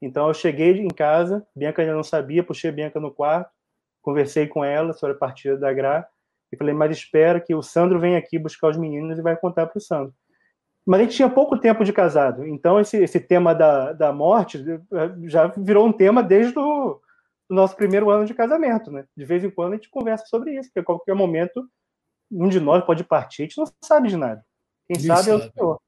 Então 0.00 0.28
eu 0.28 0.34
cheguei 0.34 0.78
em 0.78 0.88
casa, 0.88 1.46
Bianca 1.54 1.82
ainda 1.82 1.94
não 1.94 2.02
sabia, 2.02 2.44
puxei 2.44 2.70
Bianca 2.70 3.00
no 3.00 3.10
quarto, 3.10 3.50
conversei 4.02 4.46
com 4.46 4.64
ela 4.64 4.92
sobre 4.92 5.16
a 5.16 5.18
partida 5.18 5.56
da 5.56 5.72
Gra, 5.72 6.06
e 6.52 6.56
falei, 6.56 6.74
mas 6.74 6.96
espera 6.96 7.40
que 7.40 7.54
o 7.54 7.62
Sandro 7.62 7.98
venha 7.98 8.18
aqui 8.18 8.38
buscar 8.38 8.68
os 8.68 8.76
meninos 8.76 9.18
e 9.18 9.22
vai 9.22 9.36
contar 9.36 9.66
para 9.66 9.78
o 9.78 9.80
Sandro. 9.80 10.14
Mas 10.86 11.00
a 11.00 11.02
gente 11.04 11.16
tinha 11.16 11.30
pouco 11.30 11.58
tempo 11.58 11.82
de 11.84 11.92
casado, 11.92 12.46
então 12.46 12.78
esse, 12.78 12.98
esse 12.98 13.18
tema 13.18 13.54
da, 13.54 13.92
da 13.92 14.12
morte 14.12 14.62
já 15.22 15.46
virou 15.56 15.86
um 15.86 15.92
tema 15.92 16.22
desde 16.22 16.58
o, 16.58 17.00
nosso 17.48 17.76
primeiro 17.76 18.10
ano 18.10 18.24
de 18.24 18.34
casamento, 18.34 18.90
né? 18.90 19.06
De 19.16 19.24
vez 19.24 19.44
em 19.44 19.50
quando 19.50 19.72
a 19.72 19.76
gente 19.76 19.90
conversa 19.90 20.24
sobre 20.26 20.56
isso, 20.56 20.68
porque 20.68 20.80
a 20.80 20.84
qualquer 20.84 21.14
momento 21.14 21.68
um 22.30 22.48
de 22.48 22.58
nós 22.58 22.84
pode 22.84 23.04
partir, 23.04 23.42
a 23.42 23.44
gente 23.44 23.58
não 23.58 23.66
sabe 23.82 24.08
de 24.08 24.16
nada. 24.16 24.44
Quem 24.86 24.98
sabe, 24.98 25.24
sabe 25.24 25.30
é 25.30 25.34
o 25.34 25.52
Senhor. 25.52 25.80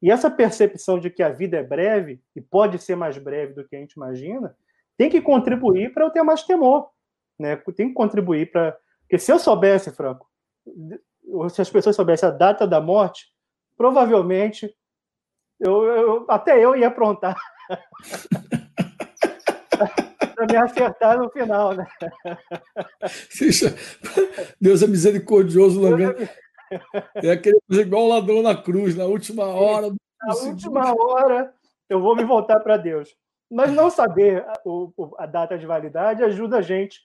E 0.00 0.10
essa 0.10 0.30
percepção 0.30 0.98
de 0.98 1.10
que 1.10 1.22
a 1.22 1.28
vida 1.28 1.58
é 1.58 1.62
breve 1.62 2.20
e 2.34 2.40
pode 2.40 2.78
ser 2.78 2.96
mais 2.96 3.16
breve 3.18 3.54
do 3.54 3.66
que 3.66 3.76
a 3.76 3.78
gente 3.78 3.92
imagina, 3.92 4.56
tem 4.96 5.08
que 5.08 5.20
contribuir 5.20 5.92
para 5.92 6.04
eu 6.04 6.10
ter 6.10 6.22
mais 6.22 6.42
temor, 6.42 6.90
né? 7.38 7.56
Tem 7.76 7.88
que 7.88 7.94
contribuir 7.94 8.50
para 8.50 8.76
porque 9.12 9.18
se 9.18 9.30
eu 9.30 9.38
soubesse, 9.38 9.90
Franco, 9.90 10.26
se 11.50 11.60
as 11.60 11.68
pessoas 11.68 11.94
soubessem 11.94 12.26
a 12.26 12.32
data 12.32 12.66
da 12.66 12.80
morte, 12.80 13.30
provavelmente 13.76 14.74
eu, 15.60 15.84
eu 15.84 16.26
até 16.30 16.58
eu 16.58 16.74
ia 16.74 16.88
aprontar. 16.88 17.36
para 20.46 20.52
me 20.52 20.56
acertar 20.56 21.18
no 21.18 21.30
final, 21.30 21.74
né? 21.74 21.86
Deus 24.60 24.82
é 24.82 24.86
misericordioso, 24.86 25.80
lembrando. 25.80 26.28
É 27.16 27.30
aquele 27.30 27.58
igual 27.70 28.04
o 28.04 28.08
ladrão 28.08 28.42
na 28.42 28.56
cruz, 28.56 28.96
na 28.96 29.04
última 29.04 29.46
hora. 29.46 29.88
Na 30.20 30.34
última 30.34 30.94
hora, 30.94 31.52
eu 31.88 32.00
vou 32.00 32.16
me 32.16 32.24
voltar 32.24 32.60
para 32.60 32.76
Deus. 32.76 33.14
Mas 33.50 33.70
não 33.72 33.90
saber 33.90 34.44
a, 34.46 34.60
o, 34.64 34.92
a 35.18 35.26
data 35.26 35.58
de 35.58 35.66
validade 35.66 36.24
ajuda 36.24 36.58
a 36.58 36.62
gente 36.62 37.00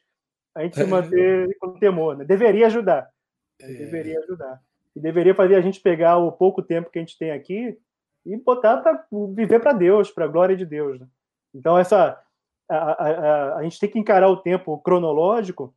a 0.57 0.63
gente 0.63 0.75
se 0.75 0.81
é. 0.81 0.87
manter 0.87 1.55
com 1.59 1.77
temor. 1.77 2.17
Né? 2.17 2.25
Deveria 2.25 2.65
ajudar. 2.65 3.07
É. 3.61 3.67
Deveria 3.67 4.19
ajudar. 4.21 4.59
E 4.95 4.99
deveria 4.99 5.35
fazer 5.35 5.55
a 5.55 5.61
gente 5.61 5.79
pegar 5.79 6.17
o 6.17 6.31
pouco 6.31 6.63
tempo 6.63 6.89
que 6.89 6.97
a 6.97 7.01
gente 7.01 7.17
tem 7.17 7.29
aqui 7.29 7.77
e 8.25 8.35
botar 8.37 8.77
para 8.77 9.05
viver 9.35 9.59
para 9.59 9.71
Deus, 9.71 10.09
para 10.09 10.25
a 10.25 10.27
glória 10.27 10.57
de 10.57 10.65
Deus. 10.65 10.99
Né? 10.99 11.07
Então, 11.53 11.77
essa, 11.77 12.19
a, 12.69 12.75
a, 12.75 13.09
a, 13.09 13.57
a, 13.57 13.63
gente 13.63 13.79
tem 13.79 13.89
que 13.89 13.99
encarar 13.99 14.29
o 14.29 14.37
tempo 14.37 14.77
cronológico 14.79 15.73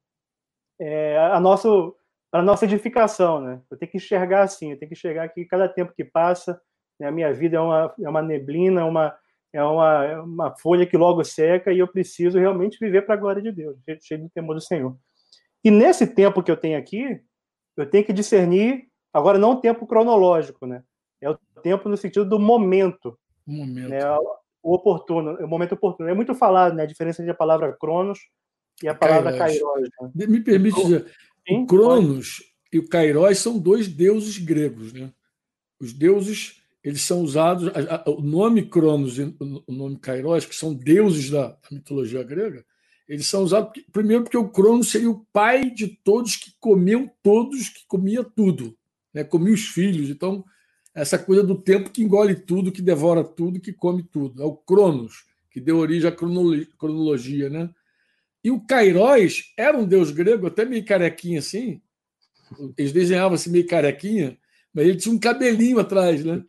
é, 0.81 1.19
a, 1.19 1.39
nosso, 1.39 1.97
a 2.33 2.43
nossa 2.43 2.65
edificação. 2.65 3.41
Né? 3.41 3.61
Eu 3.71 3.77
tenho 3.77 3.91
que 3.91 3.99
enxergar 3.99 4.43
assim, 4.43 4.73
eu 4.73 4.79
tenho 4.79 4.89
que 4.89 4.97
enxergar 4.97 5.29
que 5.29 5.45
cada 5.45 5.69
tempo 5.69 5.93
que 5.95 6.05
passa, 6.05 6.61
né, 6.99 7.09
a 7.09 7.13
minha 7.13 7.33
vida 7.33 7.57
é 7.57 7.61
uma, 7.61 7.95
é 8.03 8.09
uma 8.09 8.23
neblina, 8.23 8.85
uma, 8.85 9.17
é 9.53 9.63
uma, 9.63 10.05
é 10.05 10.21
uma 10.21 10.57
folha 10.59 10.87
que 10.87 10.97
logo 10.97 11.25
seca 11.25 11.73
e 11.73 11.79
eu 11.79 11.89
preciso 11.89 12.39
realmente 12.39 12.79
viver 12.81 13.03
para 13.03 13.15
a 13.15 13.19
glória 13.19 13.43
de 13.43 13.53
Deus, 13.53 13.77
cheio 14.03 14.23
do 14.23 14.31
temor 14.31 14.55
do 14.55 14.61
Senhor. 14.61 14.97
E 15.65 15.71
nesse 15.71 16.07
tempo 16.07 16.43
que 16.43 16.51
eu 16.51 16.57
tenho 16.57 16.79
aqui, 16.79 17.21
eu 17.77 17.89
tenho 17.89 18.05
que 18.05 18.13
discernir, 18.13 18.89
agora 19.13 19.39
não 19.39 19.53
o 19.53 19.61
tempo 19.61 19.87
cronológico, 19.87 20.67
né? 20.67 20.83
É 21.21 21.29
o 21.29 21.39
tempo 21.63 21.89
no 21.89 21.97
sentido 21.97 22.25
do 22.25 22.39
momento. 22.39 23.19
momento. 23.47 23.91
Né? 23.91 23.99
O 24.63 24.75
oportuno, 24.75 25.37
o 25.37 25.49
momento 25.49 25.73
oportuno. 25.73 26.09
É 26.09 26.15
muito 26.15 26.35
falado, 26.35 26.75
né? 26.75 26.83
A 26.83 26.87
diferença 26.87 27.23
entre 27.23 27.33
a 27.33 27.37
palavra 27.37 27.77
cronos 27.79 28.19
e 28.83 28.89
a 28.89 28.95
palavra 28.95 29.37
kairos. 29.37 29.61
Né? 30.15 30.27
Me 30.27 30.41
permite 30.41 30.83
dizer, 30.83 31.07
Sim, 31.49 31.63
o 31.63 31.67
cronos 31.67 32.39
pode. 32.39 32.51
e 32.73 32.79
o 32.79 32.89
kairos 32.89 33.39
são 33.39 33.59
dois 33.59 33.89
deuses 33.89 34.39
gregos, 34.39 34.93
né? 34.93 35.13
Os 35.81 35.93
deuses 35.95 36.61
eles 36.83 37.03
são 37.03 37.23
usados, 37.23 37.71
o 38.07 38.23
nome 38.23 38.63
Cronos 38.63 39.19
e 39.19 39.37
o 39.39 39.73
nome 39.73 39.99
Kairos, 39.99 40.47
que 40.47 40.57
são 40.57 40.73
deuses 40.75 41.31
da, 41.31 41.57
mitologia 41.71 42.23
grega, 42.23 42.65
eles 43.07 43.27
são 43.27 43.43
usados 43.43 43.83
primeiro 43.93 44.23
porque 44.23 44.37
o 44.37 44.49
Cronos 44.49 44.91
seria 44.91 45.11
o 45.11 45.27
pai 45.33 45.71
de 45.71 45.89
todos 45.89 46.37
que 46.37 46.53
comiam 46.59 47.11
todos, 47.23 47.69
que 47.69 47.87
comia 47.87 48.25
tudo, 48.25 48.77
né? 49.13 49.25
comia 49.25 49.53
os 49.53 49.67
filhos. 49.67 50.09
Então, 50.09 50.45
essa 50.95 51.19
coisa 51.19 51.43
do 51.43 51.55
tempo 51.55 51.91
que 51.91 52.03
engole 52.03 52.35
tudo, 52.35 52.73
que 52.73 52.83
devora 52.83 53.23
tudo, 53.23 53.61
que 53.61 53.73
come 53.73 54.03
tudo. 54.03 54.43
É 54.43 54.45
o 54.45 54.55
Cronos, 54.55 55.25
que 55.51 55.61
deu 55.61 55.79
origem 55.79 56.09
à 56.09 56.13
cronologia. 56.13 57.49
Né? 57.49 57.71
E 58.43 58.51
o 58.51 58.61
Kairos 58.61 59.53
era 59.57 59.77
um 59.77 59.87
deus 59.87 60.11
grego, 60.11 60.47
até 60.47 60.65
meio 60.65 60.85
carequinha 60.85 61.39
assim. 61.39 61.81
Eles 62.77 62.93
desenhavam 62.93 63.35
assim 63.35 63.51
meio 63.51 63.67
carequinha, 63.67 64.37
mas 64.75 64.87
ele 64.87 64.97
tinha 64.97 65.15
um 65.15 65.19
cabelinho 65.19 65.79
atrás, 65.79 66.25
né? 66.25 66.43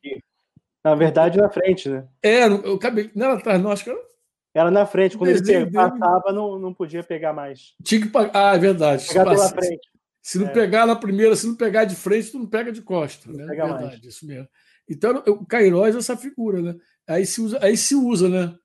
Na 0.84 0.95
verdade, 0.95 1.38
na 1.38 1.49
frente, 1.49 1.88
né? 1.89 2.08
É, 2.23 2.47
o 2.47 2.77
cabelo. 2.80 3.12
Não, 3.13 3.32
atrás, 3.32 3.62
não, 3.62 3.71
acho 3.71 3.84
que 3.84 3.91
era. 3.91 4.12
Era 4.54 4.71
na 4.71 4.86
frente, 4.86 5.17
quando 5.17 5.30
ele 5.30 5.71
passava, 5.71 6.34
não, 6.34 6.60
não 6.60 6.73
podia 6.73 7.04
pegar 7.04 7.34
mais. 7.34 7.73
Tinha 7.84 8.01
que 8.01 8.12
Ah, 8.34 8.56
é 8.56 8.60
verdade. 8.60 9.08
Pegar 9.08 9.23
pela 9.23 9.49
frente. 9.49 9.90
Se 10.21 10.38
não 10.38 10.47
é. 10.47 10.53
pegar 10.53 10.86
na 10.86 10.95
primeira, 10.95 11.36
se 11.36 11.47
não 11.47 11.55
pegar 11.55 11.86
de 11.86 11.95
frente, 11.95 12.31
tu 12.31 12.39
não 12.39 12.47
pega 12.47 12.71
de 12.71 12.81
costa. 12.81 13.31
Né? 13.31 13.45
Pega 13.47 13.65
verdade, 13.65 13.84
mais. 13.86 14.03
isso 14.03 14.25
mesmo. 14.25 14.47
Então, 14.88 15.23
o 15.27 15.45
Cairós 15.45 15.95
é 15.95 15.97
essa 15.97 16.17
figura, 16.17 16.62
né? 16.62 16.75
Aí 17.07 17.25
se 17.25 17.41
usa, 17.41 17.60
aí 17.62 17.75
se 17.75 17.95
usa 17.95 18.29
né? 18.29 18.55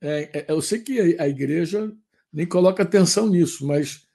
É, 0.00 0.30
é, 0.40 0.46
eu 0.48 0.62
sei 0.62 0.80
que 0.80 1.16
a, 1.18 1.24
a, 1.24 1.28
igreja 1.28 1.92
nem 2.32 2.46
coloca 2.46 2.82
atenção 2.82 3.28
nisso, 3.28 3.66
mas 3.66 4.06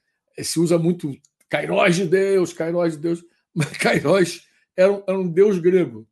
se 0.42 0.60
usa 0.60 0.78
muito 0.78 1.16
Cairós 1.50 1.96
de 1.96 2.06
Deus, 2.06 2.54
Cairós 2.54 2.94
de 2.94 3.00
Deus. 3.00 3.24
Mas 3.58 3.78
Cairós 3.78 4.42
era 4.76 4.92
um, 4.92 5.04
era 5.08 5.18
um 5.18 5.32
deus 5.32 5.60
grego. 5.60 6.06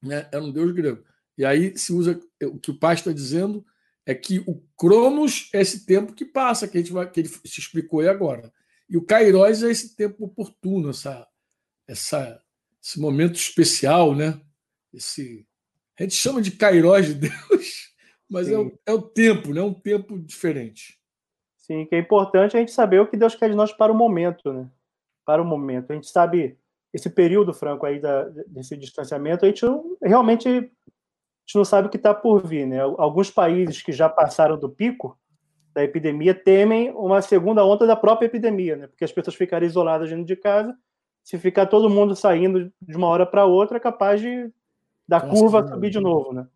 Né? 0.00 0.28
Era 0.30 0.44
um 0.44 0.52
deus 0.52 0.70
grego. 0.70 1.02
E 1.36 1.44
aí 1.44 1.76
se 1.76 1.92
usa 1.92 2.20
o 2.44 2.58
que 2.58 2.70
o 2.70 2.78
pai 2.78 2.94
está 2.94 3.12
dizendo 3.12 3.66
é 4.06 4.14
que 4.14 4.38
o 4.46 4.62
Cronos 4.76 5.50
é 5.52 5.60
esse 5.60 5.84
tempo 5.84 6.12
que 6.12 6.24
passa, 6.24 6.68
que 6.68 6.78
a 6.78 6.80
gente 6.80 6.92
vai, 6.92 7.10
que 7.10 7.18
ele 7.18 7.28
se 7.28 7.60
explicou 7.60 8.00
aí 8.00 8.08
agora. 8.08 8.52
E 8.88 8.96
o 8.96 9.04
Kairos 9.04 9.62
é 9.62 9.70
esse 9.70 9.94
tempo 9.94 10.24
oportuno, 10.24 10.90
essa, 10.90 11.26
essa, 11.86 12.42
esse 12.82 12.98
momento 12.98 13.34
especial, 13.34 14.14
né? 14.14 14.40
Esse, 14.92 15.46
a 15.98 16.02
gente 16.02 16.14
chama 16.14 16.40
de 16.40 16.52
Kairos 16.52 17.06
de 17.06 17.14
Deus, 17.14 17.94
mas 18.28 18.48
é 18.48 18.58
o, 18.58 18.78
é 18.86 18.92
o, 18.92 19.02
tempo, 19.02 19.52
né? 19.52 19.60
Um 19.60 19.74
tempo 19.74 20.18
diferente. 20.18 20.98
Sim, 21.56 21.84
que 21.84 21.94
é 21.94 21.98
importante 21.98 22.56
a 22.56 22.60
gente 22.60 22.72
saber 22.72 23.00
o 23.00 23.06
que 23.06 23.16
Deus 23.16 23.34
quer 23.34 23.50
de 23.50 23.56
nós 23.56 23.72
para 23.72 23.92
o 23.92 23.96
momento, 23.96 24.52
né? 24.52 24.70
Para 25.24 25.42
o 25.42 25.44
momento. 25.44 25.90
A 25.90 25.94
gente 25.94 26.08
sabe 26.08 26.58
esse 26.92 27.10
período, 27.10 27.52
Franco, 27.52 27.84
aí 27.84 28.00
da, 28.00 28.24
desse 28.46 28.74
distanciamento, 28.74 29.44
a 29.44 29.48
gente 29.48 29.64
não, 29.64 29.98
realmente 30.02 30.48
a 30.48 30.52
gente 30.60 31.54
não 31.54 31.64
sabe 31.64 31.88
o 31.88 31.90
que 31.90 31.98
está 31.98 32.14
por 32.14 32.46
vir. 32.46 32.66
Né? 32.66 32.80
Alguns 32.80 33.30
países 33.30 33.82
que 33.82 33.92
já 33.92 34.08
passaram 34.08 34.58
do 34.58 34.70
pico 34.70 35.18
da 35.78 35.84
epidemia 35.84 36.34
temem 36.34 36.90
uma 36.90 37.22
segunda 37.22 37.64
onda 37.64 37.86
da 37.86 37.94
própria 37.94 38.26
epidemia, 38.26 38.74
né? 38.74 38.86
porque 38.88 39.04
as 39.04 39.12
pessoas 39.12 39.36
ficarem 39.36 39.68
isoladas 39.68 40.10
dentro 40.10 40.24
de 40.24 40.34
casa. 40.34 40.76
Se 41.22 41.38
ficar 41.38 41.66
todo 41.66 41.88
mundo 41.88 42.16
saindo 42.16 42.72
de 42.82 42.96
uma 42.96 43.06
hora 43.06 43.24
para 43.24 43.44
outra, 43.44 43.76
é 43.76 43.80
capaz 43.80 44.20
de 44.20 44.52
da 45.06 45.20
Nossa, 45.20 45.30
curva 45.32 45.68
subir 45.68 45.90
de 45.90 46.00
novo. 46.00 46.32
Né? 46.32 46.48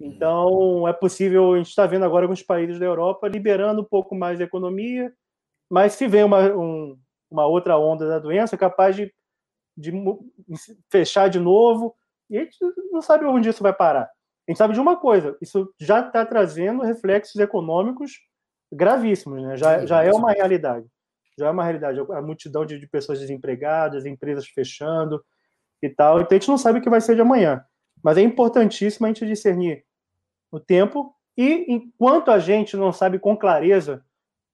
Então, 0.00 0.88
é 0.88 0.94
possível, 0.94 1.52
a 1.52 1.58
gente 1.58 1.68
está 1.68 1.84
vendo 1.86 2.06
agora 2.06 2.24
alguns 2.24 2.42
países 2.42 2.78
da 2.78 2.86
Europa 2.86 3.28
liberando 3.28 3.82
um 3.82 3.84
pouco 3.84 4.14
mais 4.14 4.40
a 4.40 4.44
economia, 4.44 5.12
mas 5.70 5.92
se 5.92 6.08
vem 6.08 6.24
uma, 6.24 6.40
um, 6.54 6.98
uma 7.30 7.46
outra 7.46 7.76
onda 7.76 8.08
da 8.08 8.18
doença, 8.18 8.54
é 8.54 8.58
capaz 8.58 8.96
de 8.96 9.12
de 9.76 9.92
fechar 10.88 11.28
de 11.28 11.40
novo, 11.40 11.96
e 12.30 12.38
a 12.38 12.44
gente 12.44 12.56
não 12.92 13.02
sabe 13.02 13.24
onde 13.24 13.48
isso 13.48 13.62
vai 13.62 13.72
parar. 13.72 14.04
A 14.46 14.50
gente 14.50 14.58
sabe 14.58 14.74
de 14.74 14.80
uma 14.80 14.96
coisa, 14.96 15.36
isso 15.40 15.68
já 15.80 16.00
está 16.00 16.24
trazendo 16.24 16.82
reflexos 16.82 17.40
econômicos 17.40 18.20
gravíssimos, 18.74 19.42
né? 19.42 19.56
já, 19.56 19.86
já 19.86 20.02
é 20.02 20.12
uma 20.12 20.32
realidade. 20.32 20.86
Já 21.38 21.48
é 21.48 21.50
uma 21.50 21.64
realidade. 21.64 22.00
A 22.00 22.22
multidão 22.22 22.64
de, 22.64 22.78
de 22.78 22.86
pessoas 22.86 23.20
desempregadas, 23.20 24.04
empresas 24.04 24.46
fechando 24.46 25.24
e 25.82 25.88
tal. 25.88 26.20
Então 26.20 26.36
a 26.36 26.38
gente 26.38 26.48
não 26.48 26.58
sabe 26.58 26.78
o 26.78 26.82
que 26.82 26.90
vai 26.90 27.00
ser 27.00 27.14
de 27.14 27.20
amanhã. 27.20 27.64
Mas 28.02 28.18
é 28.18 28.22
importantíssimo 28.22 29.06
a 29.06 29.08
gente 29.08 29.26
discernir 29.26 29.84
o 30.50 30.60
tempo 30.60 31.14
e 31.36 31.66
enquanto 31.68 32.30
a 32.30 32.38
gente 32.38 32.76
não 32.76 32.92
sabe 32.92 33.18
com 33.18 33.36
clareza 33.36 34.04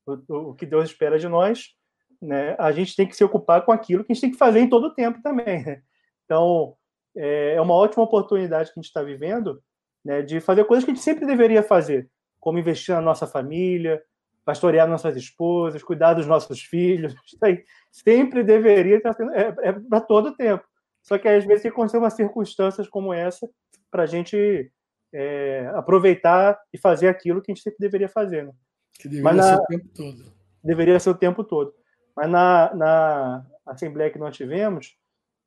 o, 0.06 0.50
o 0.50 0.54
que 0.54 0.64
Deus 0.64 0.90
espera 0.90 1.18
de 1.18 1.28
nós, 1.28 1.74
né, 2.20 2.54
a 2.59 2.72
gente 2.72 2.96
tem 2.96 3.06
que 3.06 3.16
se 3.16 3.24
ocupar 3.24 3.64
com 3.64 3.72
aquilo 3.72 4.04
que 4.04 4.12
a 4.12 4.14
gente 4.14 4.22
tem 4.22 4.30
que 4.30 4.38
fazer 4.38 4.61
em 4.61 4.68
todo 4.68 4.88
o 4.88 4.94
tempo 4.94 5.20
também. 5.22 5.64
Né? 5.64 5.83
Então, 6.24 6.74
é, 7.16 7.54
é 7.54 7.61
uma 7.61 7.74
ótima 7.74 8.04
oportunidade 8.04 8.72
que 8.72 8.78
a 8.78 8.80
gente 8.80 8.88
está 8.88 9.02
vivendo 9.02 9.62
né, 10.04 10.22
de 10.22 10.40
fazer 10.40 10.64
coisas 10.64 10.85
que 10.85 10.90
a 10.90 10.94
gente 10.94 11.02
sempre 11.02 11.26
deveria 11.26 11.62
fazer, 11.62 12.09
como 12.38 12.59
investir 12.59 12.94
na 12.94 13.00
nossa 13.00 13.26
família, 13.26 14.02
pastorear 14.44 14.88
nossas 14.88 15.16
esposas, 15.16 15.83
cuidar 15.83 16.14
dos 16.14 16.26
nossos 16.26 16.61
filhos. 16.61 17.14
Isso 17.26 17.38
aí 17.42 17.64
sempre 17.90 18.42
deveria 18.42 18.96
estar 18.96 19.14
sendo, 19.14 19.33
é, 19.33 19.55
é 19.62 19.72
para 19.72 20.00
todo 20.00 20.31
o 20.31 20.37
tempo. 20.37 20.64
Só 21.03 21.18
que 21.18 21.29
às 21.29 21.44
vezes 21.44 21.62
tem 21.62 21.70
que 21.70 21.74
acontecer 21.76 21.98
umas 21.98 22.14
circunstâncias 22.14 22.88
como 22.88 23.12
essa 23.12 23.48
para 23.90 24.05
a 24.05 24.07
gente 24.07 24.70
é, 25.12 25.70
aproveitar 25.74 26.59
e 26.72 26.79
fazer 26.79 27.09
aquilo 27.09 27.40
que 27.42 27.50
a 27.50 27.55
gente 27.55 27.64
sempre 27.64 27.79
deveria 27.81 28.09
fazer. 28.09 28.46
Né? 28.46 28.53
Que 28.94 29.09
deveria 29.09 29.24
Mas 29.24 29.37
na, 29.37 29.57
ser 29.57 29.62
o 29.62 29.66
tempo 29.66 29.88
todo. 29.94 30.33
Deveria 30.62 31.00
ser 31.00 31.11
o 31.11 31.14
tempo 31.14 31.44
todo. 31.44 31.74
Mas 32.14 32.31
na, 32.31 32.74
na 32.74 33.46
assembleia 33.66 34.11
que 34.11 34.18
nós 34.18 34.37
tivemos, 34.37 34.94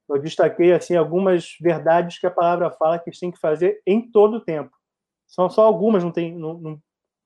eu 0.10 0.19
destaquei 0.19 0.73
assim 0.73 0.95
algumas 0.95 1.56
verdades 1.62 2.19
que 2.19 2.27
a 2.27 2.32
palavra 2.32 2.71
fala 2.71 2.99
que 2.99 3.10
a 3.10 3.13
gente 3.13 3.19
tem 3.19 3.32
que 3.32 3.39
fazer 3.39 3.82
em 3.86 4.10
todo 4.12 4.38
o 4.38 4.41
tempo. 4.41 4.71
São 5.27 5.49
só 5.49 5.63
algumas, 5.65 6.03
não 6.03 6.12
tem 6.12 6.38
não, 6.38 6.60
não, 6.60 6.82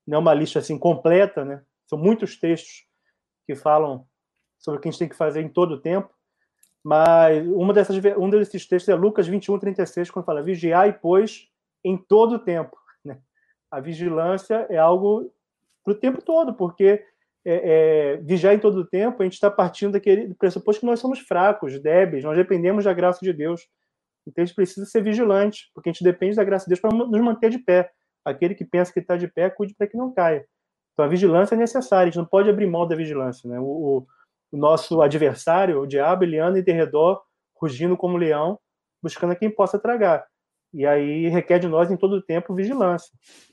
não 0.08 0.16
é 0.16 0.20
uma 0.20 0.32
lista 0.32 0.58
assim 0.58 0.78
completa, 0.78 1.44
né? 1.44 1.62
São 1.86 1.98
muitos 1.98 2.38
textos 2.38 2.86
que 3.46 3.54
falam 3.54 4.06
sobre 4.58 4.78
o 4.78 4.80
que 4.80 4.88
a 4.88 4.90
gente 4.90 4.98
tem 4.98 5.08
que 5.08 5.14
fazer 5.14 5.42
em 5.42 5.48
todo 5.50 5.72
o 5.72 5.80
tempo. 5.80 6.08
Mas 6.82 7.46
uma 7.48 7.74
dessas, 7.74 7.96
um 8.16 8.30
desses 8.30 8.66
textos 8.66 8.88
é 8.88 8.94
Lucas 8.94 9.28
21, 9.28 9.58
36, 9.58 10.10
quando 10.10 10.24
fala: 10.24 10.42
Vigiai, 10.42 10.98
pois, 10.98 11.48
em 11.84 11.96
todo 11.96 12.36
o 12.36 12.38
tempo. 12.38 12.76
Né? 13.04 13.16
A 13.70 13.80
vigilância 13.80 14.66
é 14.68 14.76
algo 14.76 15.32
para 15.84 15.92
o 15.92 15.94
tempo 15.94 16.20
todo, 16.20 16.52
porque 16.52 17.04
é, 17.44 17.54
é, 17.54 18.16
vigiar 18.16 18.52
em 18.52 18.58
todo 18.58 18.80
o 18.80 18.86
tempo, 18.86 19.22
a 19.22 19.24
gente 19.24 19.34
está 19.34 19.48
partindo 19.48 19.92
daquele 19.92 20.34
pressuposto 20.34 20.80
que 20.80 20.86
nós 20.86 20.98
somos 20.98 21.20
fracos, 21.20 21.80
débeis, 21.80 22.24
nós 22.24 22.36
dependemos 22.36 22.84
da 22.84 22.92
graça 22.92 23.20
de 23.22 23.32
Deus. 23.32 23.68
Então 24.26 24.42
a 24.42 24.46
gente 24.46 24.56
precisa 24.56 24.84
ser 24.84 25.02
vigilante, 25.02 25.70
porque 25.72 25.88
a 25.88 25.92
gente 25.92 26.02
depende 26.02 26.34
da 26.34 26.44
graça 26.44 26.64
de 26.64 26.70
Deus 26.70 26.80
para 26.80 26.90
nos 26.90 27.20
manter 27.20 27.50
de 27.50 27.58
pé. 27.58 27.90
Aquele 28.24 28.54
que 28.54 28.64
pensa 28.64 28.92
que 28.92 29.00
está 29.00 29.16
de 29.16 29.28
pé, 29.28 29.48
cuide 29.50 29.74
para 29.74 29.86
que 29.86 29.96
não 29.96 30.12
caia. 30.12 30.46
Então 30.92 31.04
a 31.04 31.08
vigilância 31.08 31.54
é 31.54 31.58
necessária, 31.58 32.04
a 32.04 32.06
gente 32.06 32.18
não 32.18 32.24
pode 32.24 32.50
abrir 32.50 32.66
mão 32.66 32.86
da 32.86 32.96
vigilância. 32.96 33.48
Né? 33.48 33.58
O, 33.60 34.06
o, 34.50 34.56
nosso 34.56 35.00
adversário, 35.00 35.80
o 35.80 35.86
diabo, 35.86 36.24
ele 36.24 36.38
anda 36.38 36.58
em 36.58 36.74
redor, 36.74 37.22
rugindo 37.54 37.96
como 37.96 38.16
leão, 38.16 38.58
buscando 39.00 39.32
a 39.32 39.36
quem 39.36 39.48
possa 39.48 39.78
tragar. 39.78 40.26
E 40.74 40.84
aí 40.84 41.28
requer 41.28 41.60
de 41.60 41.68
nós 41.68 41.90
em 41.90 41.96
todo 41.96 42.14
o 42.14 42.22
tempo 42.22 42.54
vigilância, 42.54 43.10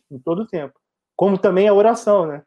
em 0.09 0.17
todo 0.19 0.41
o 0.41 0.47
tempo. 0.47 0.73
Como 1.15 1.37
também 1.37 1.67
a 1.67 1.73
oração, 1.73 2.25
né? 2.25 2.43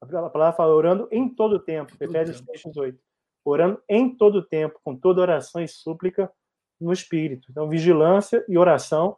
A 0.00 0.06
palavra 0.06 0.56
fala 0.56 0.74
orando 0.74 1.08
em 1.10 1.28
todo 1.28 1.54
o 1.54 1.60
tempo, 1.60 1.92
Efésios 2.00 2.38
6, 2.38 2.62
18. 2.74 2.98
orando 3.44 3.82
em 3.88 4.14
todo 4.16 4.42
tempo, 4.42 4.78
com 4.84 4.96
toda 4.96 5.20
oração 5.20 5.62
e 5.62 5.68
súplica 5.68 6.30
no 6.80 6.92
Espírito. 6.92 7.48
Então, 7.50 7.68
vigilância 7.68 8.44
e 8.48 8.58
oração 8.58 9.16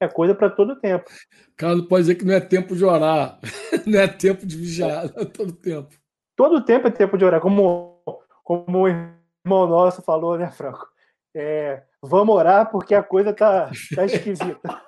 é 0.00 0.08
coisa 0.08 0.34
para 0.34 0.50
todo 0.50 0.76
tempo. 0.76 1.10
Carlos 1.56 1.86
pode 1.86 2.02
dizer 2.02 2.14
que 2.16 2.24
não 2.24 2.34
é 2.34 2.40
tempo 2.40 2.74
de 2.74 2.84
orar, 2.84 3.38
não 3.86 3.98
é 3.98 4.08
tempo 4.08 4.46
de 4.46 4.56
vigiar, 4.56 5.06
é 5.16 5.24
todo 5.26 5.52
tempo. 5.52 5.94
Todo 6.36 6.64
tempo 6.64 6.88
é 6.88 6.90
tempo 6.90 7.16
de 7.16 7.24
orar, 7.24 7.40
como, 7.40 8.02
como 8.42 8.80
o 8.80 8.88
irmão 8.88 9.66
nosso 9.68 10.02
falou, 10.02 10.36
né, 10.36 10.50
Franco? 10.50 10.88
É, 11.36 11.82
vamos 12.02 12.34
orar 12.34 12.70
porque 12.70 12.94
a 12.94 13.02
coisa 13.02 13.32
tá, 13.32 13.70
tá 13.94 14.04
esquisita. 14.06 14.82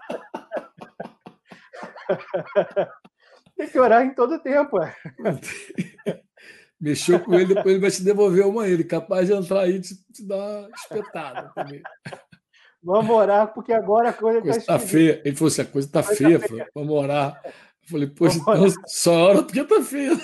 Tem 3.57 3.69
que 3.69 3.79
orar 3.79 4.05
em 4.05 4.15
todo 4.15 4.39
tempo. 4.41 4.81
É. 4.81 4.95
Mexeu 6.81 7.19
com 7.21 7.35
ele, 7.35 7.55
depois 7.55 7.75
ele 7.75 7.81
vai 7.81 7.91
te 7.91 8.03
devolver 8.03 8.47
uma 8.47 8.69
ele, 8.69 8.85
capaz 8.85 9.27
de 9.27 9.33
entrar 9.33 9.61
aí 9.61 9.77
e 9.77 9.81
te, 9.81 9.95
te 10.13 10.27
dar 10.27 10.37
uma 10.37 10.71
espetada 10.71 11.51
também. 11.55 11.83
Vamos 12.87 13.11
orar, 13.11 13.53
porque 13.53 13.73
agora 13.73 14.11
a 14.11 14.13
coisa 14.13 14.39
está 14.49 14.75
tá 14.75 14.79
feia. 14.79 15.21
Ele 15.25 15.35
falou 15.35 15.49
assim: 15.49 15.63
a 15.63 15.65
coisa 15.65 15.89
está 15.89 16.05
feia, 16.05 16.39
tá 16.39 16.47
feia. 16.47 16.69
vamos 16.73 16.95
orar. 16.95 17.43
Eu 17.45 17.53
falei, 17.91 18.07
poxa, 18.07 18.39
então, 18.39 18.69
só 18.87 19.13
ora 19.13 19.43
porque 19.43 19.59
está 19.59 19.83
feia. 19.83 20.15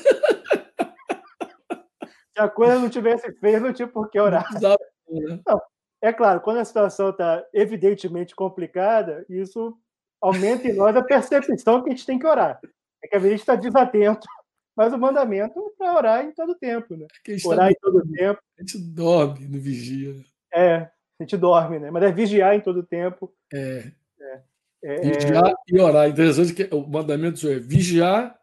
Se 2.33 2.39
a 2.39 2.49
coisa 2.49 2.79
não 2.79 2.89
tivesse 2.89 3.33
feia, 3.41 3.59
não 3.59 3.73
tinha 3.73 3.89
por 3.89 4.09
que 4.09 4.21
orar. 4.21 4.47
Não, 4.61 4.77
né? 5.11 5.41
não, 5.45 5.61
é 6.01 6.13
claro, 6.13 6.41
quando 6.41 6.59
a 6.59 6.65
situação 6.65 7.11
está 7.11 7.45
evidentemente 7.53 8.33
complicada, 8.33 9.27
isso 9.29 9.77
aumenta 10.21 10.69
em 10.69 10.77
nós 10.77 10.95
a 10.95 11.03
percepção 11.03 11.83
que 11.83 11.89
a 11.89 11.93
gente 11.93 12.07
tem 12.07 12.17
que 12.17 12.27
orar. 12.27 12.61
É 13.03 13.09
que 13.09 13.17
a 13.17 13.19
gente 13.19 13.41
está 13.41 13.57
desatento, 13.57 14.25
mas 14.77 14.93
o 14.93 14.99
mandamento 14.99 15.59
é 15.59 15.63
para 15.77 15.97
orar 15.97 16.25
em 16.25 16.33
todo 16.33 16.55
tempo, 16.55 16.97
né? 16.97 17.09
Tá 17.09 17.49
orar 17.49 17.67
tá 17.67 17.73
em 17.73 17.77
todo 17.81 18.09
tempo. 18.09 18.41
A 18.57 18.63
gente 18.63 18.79
dorme 18.79 19.49
no 19.49 19.61
vigia. 19.61 20.15
É, 20.55 20.89
a 21.23 21.25
gente 21.25 21.37
dorme, 21.37 21.79
né? 21.79 21.91
Mas 21.91 22.03
é 22.03 22.13
vigiar 22.13 22.55
em 22.55 22.61
todo 22.61 22.83
tempo. 22.83 23.33
É. 23.53 23.85
é. 24.21 24.41
é 24.85 25.01
vigiar 25.15 25.49
é... 25.49 25.55
e 25.69 25.81
orar. 25.81 26.09
Interessante 26.09 26.53
que 26.53 26.75
o 26.75 26.87
mandamento 26.87 27.49
é 27.49 27.59
vigiar 27.59 28.37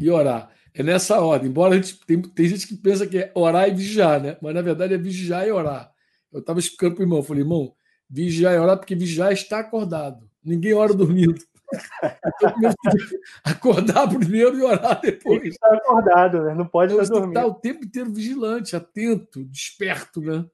e 0.00 0.10
orar. 0.10 0.50
É 0.74 0.82
nessa 0.82 1.20
ordem. 1.20 1.48
Embora 1.48 1.74
a 1.74 1.76
gente 1.76 1.98
tem, 2.04 2.20
tem 2.20 2.46
gente 2.46 2.66
que 2.66 2.76
pensa 2.76 3.06
que 3.06 3.18
é 3.18 3.32
orar 3.34 3.68
e 3.68 3.74
vigiar, 3.74 4.20
né? 4.20 4.36
Mas 4.42 4.54
na 4.54 4.62
verdade 4.62 4.94
é 4.94 4.98
vigiar 4.98 5.46
e 5.46 5.52
orar. 5.52 5.90
Eu 6.32 6.40
estava 6.40 6.58
explicando 6.58 6.94
para 6.96 7.02
o 7.02 7.04
irmão, 7.04 7.22
falei, 7.22 7.42
irmão, 7.42 7.72
vigiar 8.08 8.54
e 8.54 8.58
orar, 8.58 8.76
porque 8.76 8.94
vigiar 8.94 9.32
está 9.32 9.60
acordado. 9.60 10.28
Ninguém 10.44 10.74
ora 10.74 10.92
dormindo. 10.92 11.40
acordar 13.42 14.08
primeiro 14.08 14.58
e 14.58 14.62
orar 14.62 15.00
depois. 15.00 15.40
Tem 15.40 15.48
estar 15.50 15.74
acordado, 15.74 16.42
né? 16.42 16.54
Não 16.54 16.66
pode 16.66 16.92
então, 16.92 17.02
estar 17.02 17.14
dormindo. 17.14 17.38
Estar 17.38 17.46
o 17.46 17.54
tempo 17.54 17.84
inteiro 17.84 18.12
vigilante, 18.12 18.76
atento, 18.76 19.44
desperto, 19.44 20.20
né? 20.20 20.44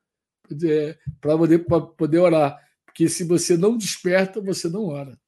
Para 1.21 1.37
poder, 1.37 1.67
poder 1.97 2.19
orar. 2.19 2.59
Porque 2.85 3.09
se 3.09 3.25
você 3.25 3.57
não 3.57 3.77
desperta, 3.77 4.41
você 4.41 4.69
não 4.69 4.87
ora. 4.87 5.19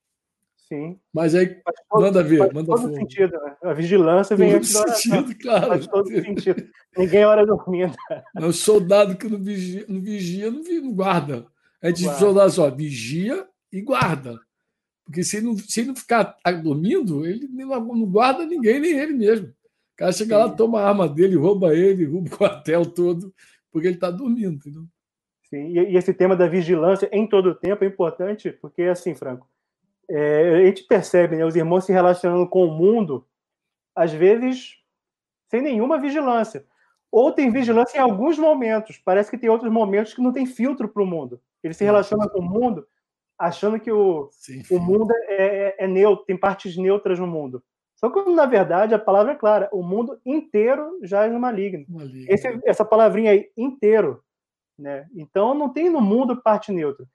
Sim. 0.68 0.98
Mas 1.12 1.34
aí, 1.34 1.60
todo, 1.90 2.02
manda 2.02 2.22
ver, 2.22 2.38
faz 2.38 2.52
manda 2.52 2.66
todo 2.66 2.94
sentido, 2.94 3.32
né? 3.32 3.56
A 3.62 3.74
vigilância 3.74 4.36
vem 4.36 4.48
todo 4.48 4.56
antes 4.58 4.72
da 4.72 4.80
oração. 4.80 4.96
Sentido, 4.96 5.38
claro. 5.38 5.68
Faz 5.68 5.86
todo 5.86 6.08
sentido. 6.08 6.68
Ninguém 6.96 7.24
ora 7.24 7.46
dormindo. 7.46 7.94
O 8.42 8.52
soldado 8.52 9.16
que 9.16 9.28
não 9.28 9.38
vigia, 9.38 9.84
não, 9.88 10.00
vigia, 10.00 10.50
não, 10.50 10.62
não 10.62 10.92
guarda. 10.92 11.46
A 11.82 11.88
gente 11.88 12.08
diz 12.08 12.12
soldado 12.12 12.50
só, 12.50 12.70
vigia 12.70 13.46
e 13.70 13.82
guarda. 13.82 14.38
Porque 15.04 15.22
se 15.22 15.36
ele 15.36 15.46
não, 15.46 15.58
se 15.58 15.80
ele 15.80 15.88
não 15.88 15.96
ficar 15.96 16.36
dormindo, 16.62 17.26
ele 17.26 17.46
não 17.46 18.06
guarda 18.06 18.46
ninguém, 18.46 18.80
nem 18.80 18.92
ele 18.98 19.12
mesmo. 19.12 19.48
O 19.48 19.96
cara 19.96 20.12
chega 20.12 20.36
Sim. 20.36 20.42
lá, 20.42 20.48
toma 20.50 20.80
a 20.80 20.88
arma 20.88 21.08
dele, 21.08 21.36
rouba 21.36 21.74
ele, 21.74 22.06
rouba 22.06 22.28
o 22.28 22.36
quartel 22.36 22.86
todo, 22.86 23.34
porque 23.70 23.86
ele 23.86 23.96
está 23.96 24.10
dormindo. 24.10 24.54
Entendeu? 24.54 24.86
Sim, 25.54 25.68
e 25.68 25.96
esse 25.96 26.12
tema 26.12 26.34
da 26.34 26.48
vigilância 26.48 27.08
em 27.12 27.28
todo 27.28 27.50
o 27.50 27.54
tempo 27.54 27.84
é 27.84 27.86
importante, 27.86 28.50
porque, 28.50 28.82
assim, 28.82 29.14
Franco, 29.14 29.46
é, 30.10 30.50
a 30.50 30.66
gente 30.66 30.82
percebe 30.82 31.36
né, 31.36 31.44
os 31.46 31.54
irmãos 31.54 31.84
se 31.84 31.92
relacionando 31.92 32.48
com 32.48 32.64
o 32.66 32.70
mundo, 32.72 33.24
às 33.94 34.12
vezes 34.12 34.80
sem 35.48 35.62
nenhuma 35.62 36.00
vigilância. 36.00 36.66
Ou 37.12 37.30
tem 37.30 37.52
vigilância 37.52 37.98
em 37.98 38.00
alguns 38.00 38.36
momentos. 38.36 38.98
Parece 38.98 39.30
que 39.30 39.38
tem 39.38 39.48
outros 39.48 39.70
momentos 39.70 40.12
que 40.12 40.20
não 40.20 40.32
tem 40.32 40.44
filtro 40.44 40.88
para 40.88 41.02
o 41.02 41.06
mundo. 41.06 41.40
Ele 41.62 41.72
se 41.72 41.84
relaciona 41.84 42.28
com 42.28 42.40
o 42.40 42.42
mundo 42.42 42.84
achando 43.38 43.78
que 43.78 43.92
o, 43.92 44.28
sim, 44.32 44.64
sim. 44.64 44.74
o 44.74 44.80
mundo 44.80 45.12
é, 45.28 45.34
é, 45.36 45.76
é, 45.84 45.86
neutro, 45.86 46.24
tem 46.24 46.36
partes 46.36 46.76
neutras 46.76 47.20
no 47.20 47.28
mundo. 47.28 47.62
Só 47.94 48.10
que, 48.10 48.28
na 48.32 48.46
verdade, 48.46 48.92
a 48.92 48.98
palavra 48.98 49.32
é 49.32 49.36
clara: 49.36 49.68
o 49.72 49.84
mundo 49.84 50.20
inteiro 50.26 50.98
já 51.04 51.24
é 51.24 51.30
no 51.30 51.38
maligno. 51.38 51.84
maligno. 51.88 52.26
Esse, 52.28 52.58
essa 52.64 52.84
palavrinha 52.84 53.30
aí, 53.30 53.48
inteiro. 53.56 54.23
Né? 54.78 55.06
Então, 55.14 55.54
não 55.54 55.72
tem 55.72 55.90
no 55.90 56.00
mundo 56.00 56.42
parte 56.42 56.72
neutra. 56.72 57.06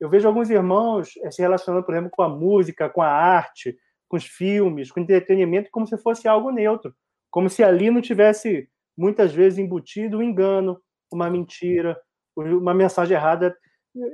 Eu 0.00 0.08
vejo 0.08 0.28
alguns 0.28 0.48
irmãos 0.50 1.10
eh, 1.22 1.30
se 1.30 1.42
relacionando, 1.42 1.84
por 1.84 1.94
exemplo, 1.94 2.10
com 2.10 2.22
a 2.22 2.28
música, 2.28 2.88
com 2.88 3.02
a 3.02 3.08
arte, 3.08 3.76
com 4.08 4.16
os 4.16 4.24
filmes, 4.24 4.90
com 4.90 5.00
o 5.00 5.02
entretenimento, 5.02 5.70
como 5.70 5.86
se 5.86 5.98
fosse 5.98 6.28
algo 6.28 6.50
neutro. 6.50 6.94
Como 7.30 7.50
se 7.50 7.62
ali 7.62 7.90
não 7.90 8.00
tivesse, 8.00 8.68
muitas 8.96 9.34
vezes, 9.34 9.58
embutido 9.58 10.18
um 10.18 10.22
engano, 10.22 10.80
uma 11.12 11.28
mentira, 11.28 12.00
uma 12.36 12.72
mensagem 12.72 13.16
errada 13.16 13.56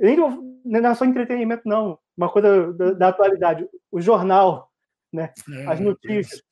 nem 0.01 0.17
não 0.17 0.91
é 0.91 0.95
só 0.95 1.05
entretenimento, 1.05 1.63
não. 1.67 1.99
Uma 2.17 2.31
coisa 2.31 2.73
da, 2.73 2.93
da 2.93 3.09
atualidade. 3.09 3.69
O 3.91 4.01
jornal, 4.01 4.71
né? 5.13 5.33
É, 5.53 5.67
as 5.67 5.81
notícias. 5.81 6.43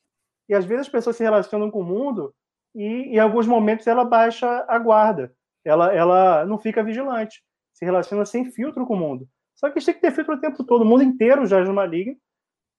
E 0.47 0.53
às 0.53 0.65
vezes 0.65 0.87
as 0.87 0.91
pessoas 0.91 1.15
se 1.15 1.23
relacionam 1.23 1.71
com 1.71 1.79
o 1.79 1.85
mundo 1.85 2.33
e 2.75 3.15
em 3.15 3.19
alguns 3.19 3.47
momentos 3.47 3.87
ela 3.87 4.03
baixa 4.03 4.65
a 4.67 4.77
guarda. 4.77 5.33
Ela, 5.65 5.93
ela 5.93 6.45
não 6.45 6.57
fica 6.57 6.83
vigilante. 6.83 7.43
Se 7.73 7.85
relaciona 7.85 8.25
sem 8.25 8.51
filtro 8.51 8.85
com 8.85 8.93
o 8.95 8.97
mundo. 8.97 9.27
Só 9.55 9.69
que 9.69 9.77
a 9.77 9.79
gente 9.79 9.85
tem 9.85 9.95
que 9.95 10.01
ter 10.01 10.11
filtro 10.11 10.35
o 10.35 10.39
tempo 10.39 10.63
todo. 10.63 10.81
O 10.81 10.85
mundo 10.85 11.03
inteiro 11.03 11.45
já 11.45 11.59
é 11.59 11.63
maligno. 11.63 12.17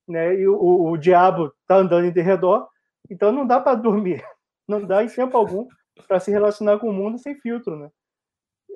Né? 0.06 0.34
E 0.34 0.48
o, 0.48 0.54
o, 0.54 0.90
o 0.92 0.96
diabo 0.96 1.52
está 1.62 1.76
andando 1.76 2.04
em 2.06 2.22
redor. 2.22 2.68
Então 3.10 3.32
não 3.32 3.46
dá 3.46 3.60
para 3.60 3.74
dormir. 3.74 4.22
Não 4.66 4.82
dá 4.82 5.04
em 5.04 5.08
tempo 5.08 5.36
algum 5.36 5.68
para 6.08 6.18
se 6.18 6.30
relacionar 6.30 6.78
com 6.78 6.88
o 6.88 6.92
mundo 6.92 7.18
sem 7.18 7.34
filtro, 7.34 7.76
né? 7.76 7.90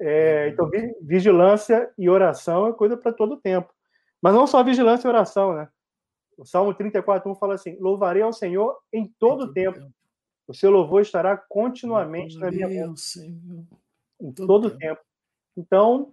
É, 0.01 0.45
uhum. 0.45 0.53
então, 0.53 0.71
vigilância 1.01 1.91
e 1.97 2.11
oração 2.11 2.67
é 2.67 2.75
coisa 2.75 2.95
para 2.95 3.11
todo 3.11 3.41
tempo. 3.41 3.73
Mas 4.21 4.35
não 4.35 4.47
só 4.47 4.63
vigilância 4.63 5.07
e 5.07 5.11
oração, 5.11 5.55
né? 5.55 5.67
O 6.37 6.45
Salmo 6.45 6.73
34, 6.73 7.31
1 7.31 7.35
fala 7.35 7.55
assim: 7.55 7.77
Louvarei 7.81 8.23
ao 8.23 8.33
Senhor 8.33 8.79
em 8.93 9.13
todo 9.19 9.45
o 9.45 9.53
tempo. 9.53 9.81
O 10.47 10.55
seu 10.55 10.71
louvor 10.71 11.03
estará 11.03 11.37
continuamente 11.37 12.39
na 12.39 12.51
minha 12.51 12.69
boca. 12.69 12.95
Em 14.21 14.33
todo 14.33 14.69
o 14.69 14.71
tempo. 14.77 15.01
Então, 15.57 16.13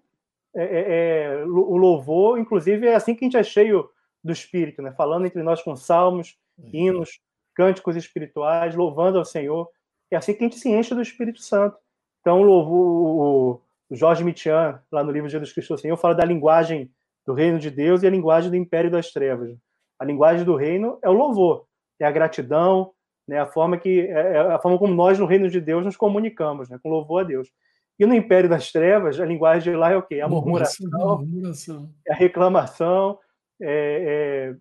é, 0.55 0.63
é, 0.63 1.41
é 1.41 1.45
o 1.45 1.77
louvor, 1.77 2.39
inclusive, 2.39 2.87
é 2.87 2.95
assim 2.95 3.15
que 3.15 3.25
a 3.25 3.27
gente 3.27 3.37
é 3.37 3.43
cheio 3.43 3.89
do 4.23 4.31
Espírito, 4.31 4.81
né? 4.81 4.91
Falando 4.91 5.25
entre 5.25 5.41
nós 5.43 5.61
com 5.61 5.75
salmos, 5.75 6.37
hinos, 6.73 7.19
cânticos 7.53 7.95
espirituais, 7.95 8.75
louvando 8.75 9.17
ao 9.17 9.25
Senhor. 9.25 9.69
É 10.09 10.17
assim 10.17 10.33
que 10.33 10.43
a 10.43 10.47
gente 10.47 10.59
se 10.59 10.69
enche 10.69 10.93
do 10.93 11.01
Espírito 11.01 11.41
Santo. 11.41 11.77
Então, 12.21 12.41
o 12.41 12.43
louvor, 12.43 13.61
o 13.89 13.95
Jorge 13.95 14.23
Mitian, 14.23 14.81
lá 14.91 15.03
no 15.03 15.11
livro 15.11 15.29
Jesus 15.29 15.53
Cristo 15.53 15.77
Senhor, 15.77 15.97
fala 15.97 16.15
da 16.15 16.25
linguagem 16.25 16.91
do 17.25 17.33
reino 17.33 17.59
de 17.59 17.69
Deus 17.69 18.03
e 18.03 18.07
a 18.07 18.09
linguagem 18.09 18.49
do 18.49 18.55
império 18.55 18.89
das 18.89 19.11
trevas. 19.11 19.55
A 19.99 20.05
linguagem 20.05 20.45
do 20.45 20.55
reino 20.55 20.99
é 21.01 21.09
o 21.09 21.13
louvor, 21.13 21.65
é 21.99 22.05
a 22.05 22.11
gratidão, 22.11 22.91
né, 23.27 23.39
a 23.39 23.45
forma 23.45 23.77
que 23.77 24.01
é, 24.01 24.33
é 24.33 24.39
a 24.39 24.59
forma 24.59 24.77
como 24.77 24.93
nós 24.93 25.17
no 25.17 25.25
reino 25.25 25.49
de 25.49 25.59
Deus 25.59 25.85
nos 25.85 25.97
comunicamos, 25.97 26.69
né, 26.69 26.79
com 26.81 26.89
louvor 26.89 27.21
a 27.21 27.23
Deus. 27.23 27.51
E 27.97 28.05
no 28.05 28.13
império 28.13 28.49
das 28.49 28.71
trevas, 28.71 29.19
a 29.19 29.25
linguagem 29.25 29.71
de 29.73 29.77
lá 29.77 29.91
é 29.91 29.97
o 29.97 30.03
quê? 30.03 30.19
A 30.19 30.27
murmuração, 30.27 30.89
murmuração. 31.19 31.89
É 32.08 32.13
a 32.13 32.15
reclamação, 32.15 33.17
é, 33.62 34.55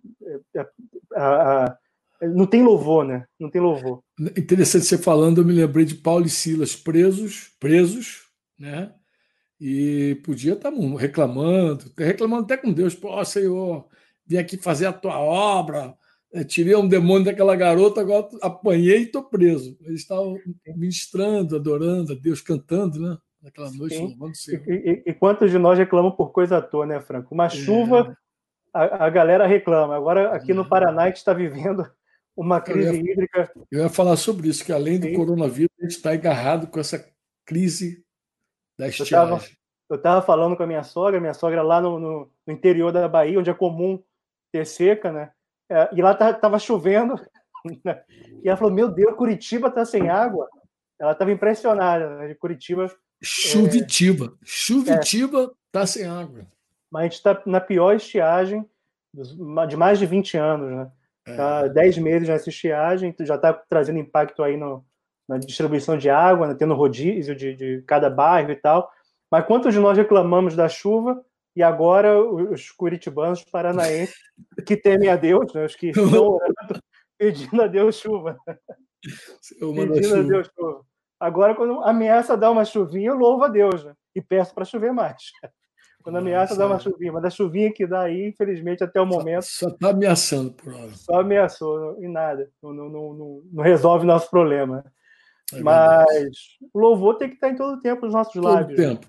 é, 0.54 0.60
é 0.60 0.66
a, 1.16 1.64
a, 1.64 1.78
não 2.22 2.46
tem 2.46 2.62
louvor, 2.62 3.04
né? 3.04 3.26
Não 3.38 3.50
tem 3.50 3.60
louvor. 3.60 4.02
Interessante 4.36 4.86
você 4.86 4.96
falando, 4.96 5.40
eu 5.40 5.44
me 5.44 5.52
lembrei 5.52 5.84
de 5.84 5.96
Paulo 5.96 6.26
e 6.26 6.30
Silas 6.30 6.76
presos, 6.76 7.50
presos, 7.58 8.28
né? 8.58 8.92
e 9.60 10.16
podia 10.16 10.54
estar 10.54 10.70
tá 10.70 10.78
reclamando, 10.98 11.90
reclamando 11.96 12.44
até 12.44 12.56
com 12.56 12.72
Deus, 12.72 12.94
pô, 12.94 13.24
Senhor, 13.24 13.88
vim 14.26 14.36
aqui 14.36 14.56
fazer 14.56 14.86
a 14.86 14.92
tua 14.92 15.18
obra, 15.18 15.94
eh, 16.34 16.44
tirei 16.44 16.74
um 16.74 16.88
demônio 16.88 17.24
daquela 17.24 17.54
garota, 17.54 18.00
agora 18.00 18.28
apanhei 18.42 18.98
e 18.98 19.02
estou 19.04 19.22
preso. 19.22 19.76
Eles 19.82 20.00
estavam 20.00 20.36
ministrando, 20.66 21.56
adorando 21.56 22.12
a 22.12 22.16
Deus, 22.16 22.40
cantando, 22.40 23.00
né? 23.00 23.16
Naquela 23.40 23.70
noite, 23.70 23.98
louvando 23.98 24.32
o. 24.32 24.50
E, 24.50 24.74
e, 24.74 25.02
e, 25.10 25.14
quantos 25.14 25.50
de 25.50 25.58
nós 25.58 25.78
reclamam 25.78 26.10
por 26.10 26.32
coisa 26.32 26.56
à 26.56 26.62
toa, 26.62 26.86
né, 26.86 27.00
Franco? 27.00 27.34
Uma 27.34 27.46
é. 27.46 27.50
chuva, 27.50 28.16
a, 28.72 29.06
a, 29.06 29.10
galera 29.10 29.46
reclama. 29.46 29.94
Agora, 29.94 30.34
aqui 30.34 30.52
é. 30.52 30.54
no 30.54 30.68
Paraná, 30.68 31.04
a 31.04 31.06
gente 31.06 31.18
está 31.18 31.32
vivendo 31.32 31.86
uma 32.36 32.60
crise 32.60 32.88
eu 32.88 32.94
ia, 32.94 33.12
hídrica. 33.12 33.52
Eu 33.70 33.82
ia 33.82 33.88
falar 33.88 34.16
sobre 34.16 34.48
isso, 34.48 34.64
que 34.64 34.72
além 34.72 34.98
do 34.98 35.06
Sim. 35.06 35.14
coronavírus, 35.14 35.70
a 35.78 35.82
gente 35.82 35.96
está 35.96 36.12
agarrado 36.12 36.66
com 36.66 36.80
essa 36.80 37.06
crise 37.44 38.04
da 38.78 38.88
estiagem. 38.88 39.56
Eu 39.88 39.96
estava 39.96 40.22
falando 40.22 40.56
com 40.56 40.62
a 40.62 40.66
minha 40.66 40.82
sogra, 40.82 41.20
minha 41.20 41.34
sogra 41.34 41.62
lá 41.62 41.80
no, 41.80 42.00
no, 42.00 42.30
no, 42.46 42.52
interior 42.52 42.90
da 42.90 43.06
Bahia, 43.06 43.38
onde 43.38 43.50
é 43.50 43.54
comum 43.54 44.02
ter 44.50 44.66
seca, 44.66 45.12
né? 45.12 45.30
É, 45.70 45.88
e 45.92 46.02
lá 46.02 46.12
estava 46.12 46.58
chovendo. 46.58 47.14
Né? 47.82 47.98
E 48.42 48.46
ela 48.46 48.58
falou: 48.58 48.70
Meu 48.70 48.88
Deus, 48.88 49.16
Curitiba 49.16 49.68
está 49.68 49.86
sem 49.86 50.10
água. 50.10 50.46
Ela 51.00 51.12
estava 51.12 51.32
impressionada. 51.32 52.18
Né? 52.18 52.34
Curitiba 52.34 52.90
Chuvitiba. 53.24 54.26
É... 54.26 54.30
Chuvitiba 54.44 55.50
está 55.66 55.86
sem 55.86 56.06
água. 56.06 56.46
Mas 56.90 57.00
a 57.00 57.04
gente 57.04 57.14
está 57.14 57.42
na 57.46 57.60
pior 57.60 57.96
estiagem 57.96 58.68
de 59.68 59.76
mais 59.76 59.98
de 59.98 60.06
20 60.06 60.36
anos, 60.36 60.70
né? 60.70 60.90
É. 61.26 61.36
Tá 61.36 61.66
10 61.68 61.98
meses 61.98 62.28
nessa 62.28 62.50
estiagem, 62.50 63.14
já 63.20 63.36
está 63.36 63.52
trazendo 63.52 63.98
impacto 63.98 64.42
aí 64.42 64.56
no, 64.56 64.84
na 65.26 65.38
distribuição 65.38 65.96
de 65.96 66.10
água, 66.10 66.48
né? 66.48 66.54
tendo 66.54 66.74
rodízio 66.74 67.34
de, 67.34 67.56
de 67.56 67.82
cada 67.86 68.10
bairro 68.10 68.50
e 68.50 68.56
tal. 68.56 68.90
Mas 69.30 69.46
quantos 69.46 69.72
de 69.72 69.80
nós 69.80 69.96
reclamamos 69.96 70.54
da 70.54 70.68
chuva 70.68 71.24
e 71.56 71.62
agora 71.62 72.20
os 72.20 72.70
curitibanos, 72.70 73.44
paranaenses, 73.44 74.16
que 74.66 74.76
temem 74.76 75.08
a 75.08 75.16
Deus, 75.16 75.52
né? 75.52 75.64
os 75.64 75.76
que 75.76 75.88
estão 75.88 76.28
orando, 76.28 76.82
pedindo 77.18 77.62
a 77.62 77.66
Deus 77.66 77.96
chuva. 77.96 78.38
pedindo 79.58 80.16
a 80.16 80.22
Deus 80.22 80.50
chuva. 80.58 80.84
Agora, 81.18 81.54
quando 81.54 81.82
ameaça 81.84 82.36
dar 82.36 82.50
uma 82.50 82.64
chuvinha, 82.64 83.10
eu 83.10 83.16
louvo 83.16 83.44
a 83.44 83.48
Deus 83.48 83.84
né? 83.84 83.94
e 84.14 84.20
peço 84.20 84.54
para 84.54 84.64
chover 84.64 84.92
mais. 84.92 85.30
Quando 86.02 86.18
ameaça 86.18 86.54
dar 86.54 86.66
uma 86.66 86.78
chuvinha, 86.78 87.10
mas 87.10 87.24
a 87.24 87.30
chuvinha 87.30 87.72
que 87.72 87.86
dá 87.86 88.02
aí, 88.02 88.28
infelizmente, 88.28 88.84
até 88.84 89.00
o 89.00 89.06
momento. 89.06 89.44
Só 89.44 89.68
está 89.68 89.88
ameaçando 89.88 90.52
por 90.52 90.74
hora. 90.74 90.90
Só 90.90 91.20
ameaçou, 91.20 91.96
e 91.98 92.06
nada. 92.06 92.50
Não, 92.62 92.74
não, 92.74 92.90
não, 92.90 93.42
não 93.50 93.64
resolve 93.64 94.04
nosso 94.04 94.28
problema. 94.28 94.84
É 95.50 95.60
mas 95.60 96.58
o 96.74 96.78
louvor 96.78 97.16
tem 97.16 97.30
que 97.30 97.36
estar 97.36 97.48
em 97.48 97.56
todo 97.56 97.78
o 97.78 97.80
tempo 97.80 98.04
nos 98.04 98.12
nossos 98.12 98.34
todo 98.34 98.44
lábios. 98.44 98.78
Todo 98.78 98.98
tempo. 98.98 99.06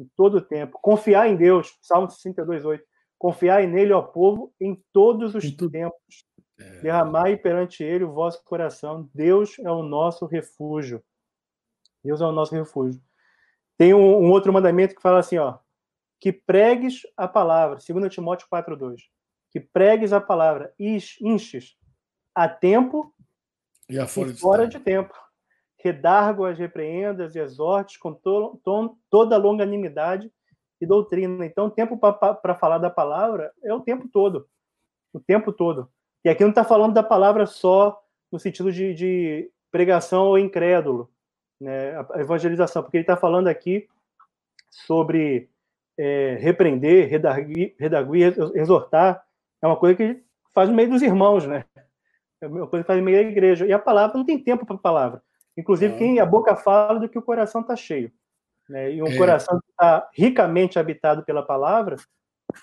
Em 0.00 0.10
todo 0.16 0.38
o 0.38 0.40
tempo. 0.40 0.78
Confiar 0.80 1.28
em 1.28 1.36
Deus, 1.36 1.76
Salmo 1.82 2.10
62, 2.10 2.64
8. 2.64 2.84
Confiar 3.18 3.66
nele, 3.66 3.92
ó 3.92 4.00
povo, 4.00 4.52
em 4.58 4.82
todos 4.92 5.34
os 5.34 5.50
todo... 5.54 5.70
tempos. 5.70 6.24
É... 6.58 6.80
Derramai 6.80 7.36
perante 7.36 7.84
ele 7.84 8.04
o 8.04 8.12
vosso 8.12 8.42
coração. 8.44 9.10
Deus 9.14 9.58
é 9.58 9.70
o 9.70 9.82
nosso 9.82 10.24
refúgio. 10.24 11.02
Deus 12.02 12.22
é 12.22 12.24
o 12.24 12.32
nosso 12.32 12.54
refúgio. 12.54 13.00
Tem 13.76 13.92
um, 13.92 14.24
um 14.24 14.30
outro 14.30 14.52
mandamento 14.52 14.94
que 14.94 15.02
fala 15.02 15.18
assim, 15.18 15.36
ó, 15.36 15.58
que 16.18 16.32
pregues 16.32 17.02
a 17.16 17.26
palavra, 17.28 17.76
2 17.76 18.12
Timóteo 18.12 18.48
4:2. 18.50 19.00
Que 19.50 19.60
pregues 19.60 20.12
a 20.12 20.20
palavra, 20.20 20.72
inches 20.78 21.76
a 22.34 22.48
tempo 22.48 23.12
e, 23.88 23.98
a 23.98 24.06
fora, 24.06 24.30
e 24.30 24.32
de, 24.32 24.40
fora 24.40 24.62
tempo. 24.62 24.78
de 24.78 24.84
tempo. 24.84 25.14
Redargo 25.82 26.44
as 26.44 26.58
repreendas 26.58 27.34
e 27.34 27.38
exortes 27.38 27.96
com 27.96 28.12
to, 28.12 28.60
to, 28.64 28.96
toda 29.08 29.36
longanimidade 29.36 30.30
e 30.80 30.86
doutrina. 30.86 31.44
Então, 31.44 31.70
tempo 31.70 31.96
para 31.98 32.54
falar 32.54 32.78
da 32.78 32.90
palavra 32.90 33.52
é 33.62 33.72
o 33.72 33.80
tempo 33.80 34.08
todo. 34.08 34.46
O 35.12 35.20
tempo 35.20 35.52
todo. 35.52 35.90
E 36.24 36.28
aqui 36.28 36.42
não 36.42 36.50
está 36.50 36.64
falando 36.64 36.94
da 36.94 37.02
palavra 37.02 37.46
só 37.46 38.00
no 38.30 38.38
sentido 38.38 38.70
de, 38.70 38.94
de 38.94 39.50
pregação 39.70 40.26
ou 40.26 40.38
incrédulo 40.38 41.10
né, 41.60 41.98
a 42.10 42.20
evangelização, 42.20 42.82
porque 42.82 42.96
ele 42.96 43.02
está 43.02 43.16
falando 43.16 43.48
aqui 43.48 43.88
sobre 44.70 45.50
é, 45.98 46.36
repreender, 46.40 47.08
redarguir, 47.08 47.74
redarguir, 47.78 48.34
exortar, 48.54 49.22
é 49.62 49.66
uma 49.66 49.76
coisa 49.76 49.96
que 49.96 50.22
faz 50.54 50.68
no 50.68 50.74
meio 50.74 50.90
dos 50.90 51.02
irmãos, 51.02 51.46
né? 51.46 51.64
É 52.40 52.46
uma 52.46 52.66
coisa 52.66 52.82
que 52.82 52.86
faz 52.86 52.98
no 52.98 53.04
meio 53.04 53.22
da 53.22 53.30
igreja. 53.30 53.66
E 53.66 53.72
a 53.72 53.78
palavra 53.78 54.16
não 54.16 54.24
tem 54.24 54.42
tempo 54.42 54.64
para 54.64 54.76
a 54.76 54.78
palavra. 54.78 55.22
Inclusive, 55.60 55.94
é. 55.94 55.98
quem 55.98 56.20
a 56.20 56.26
boca 56.26 56.56
fala 56.56 56.98
do 56.98 57.08
que 57.08 57.18
o 57.18 57.22
coração 57.22 57.60
está 57.60 57.76
cheio. 57.76 58.10
Né? 58.68 58.92
E 58.92 59.02
um 59.02 59.06
é. 59.06 59.16
coração 59.16 59.60
que 59.60 59.70
está 59.70 60.08
ricamente 60.14 60.78
habitado 60.78 61.24
pela 61.24 61.42
palavra, 61.42 61.96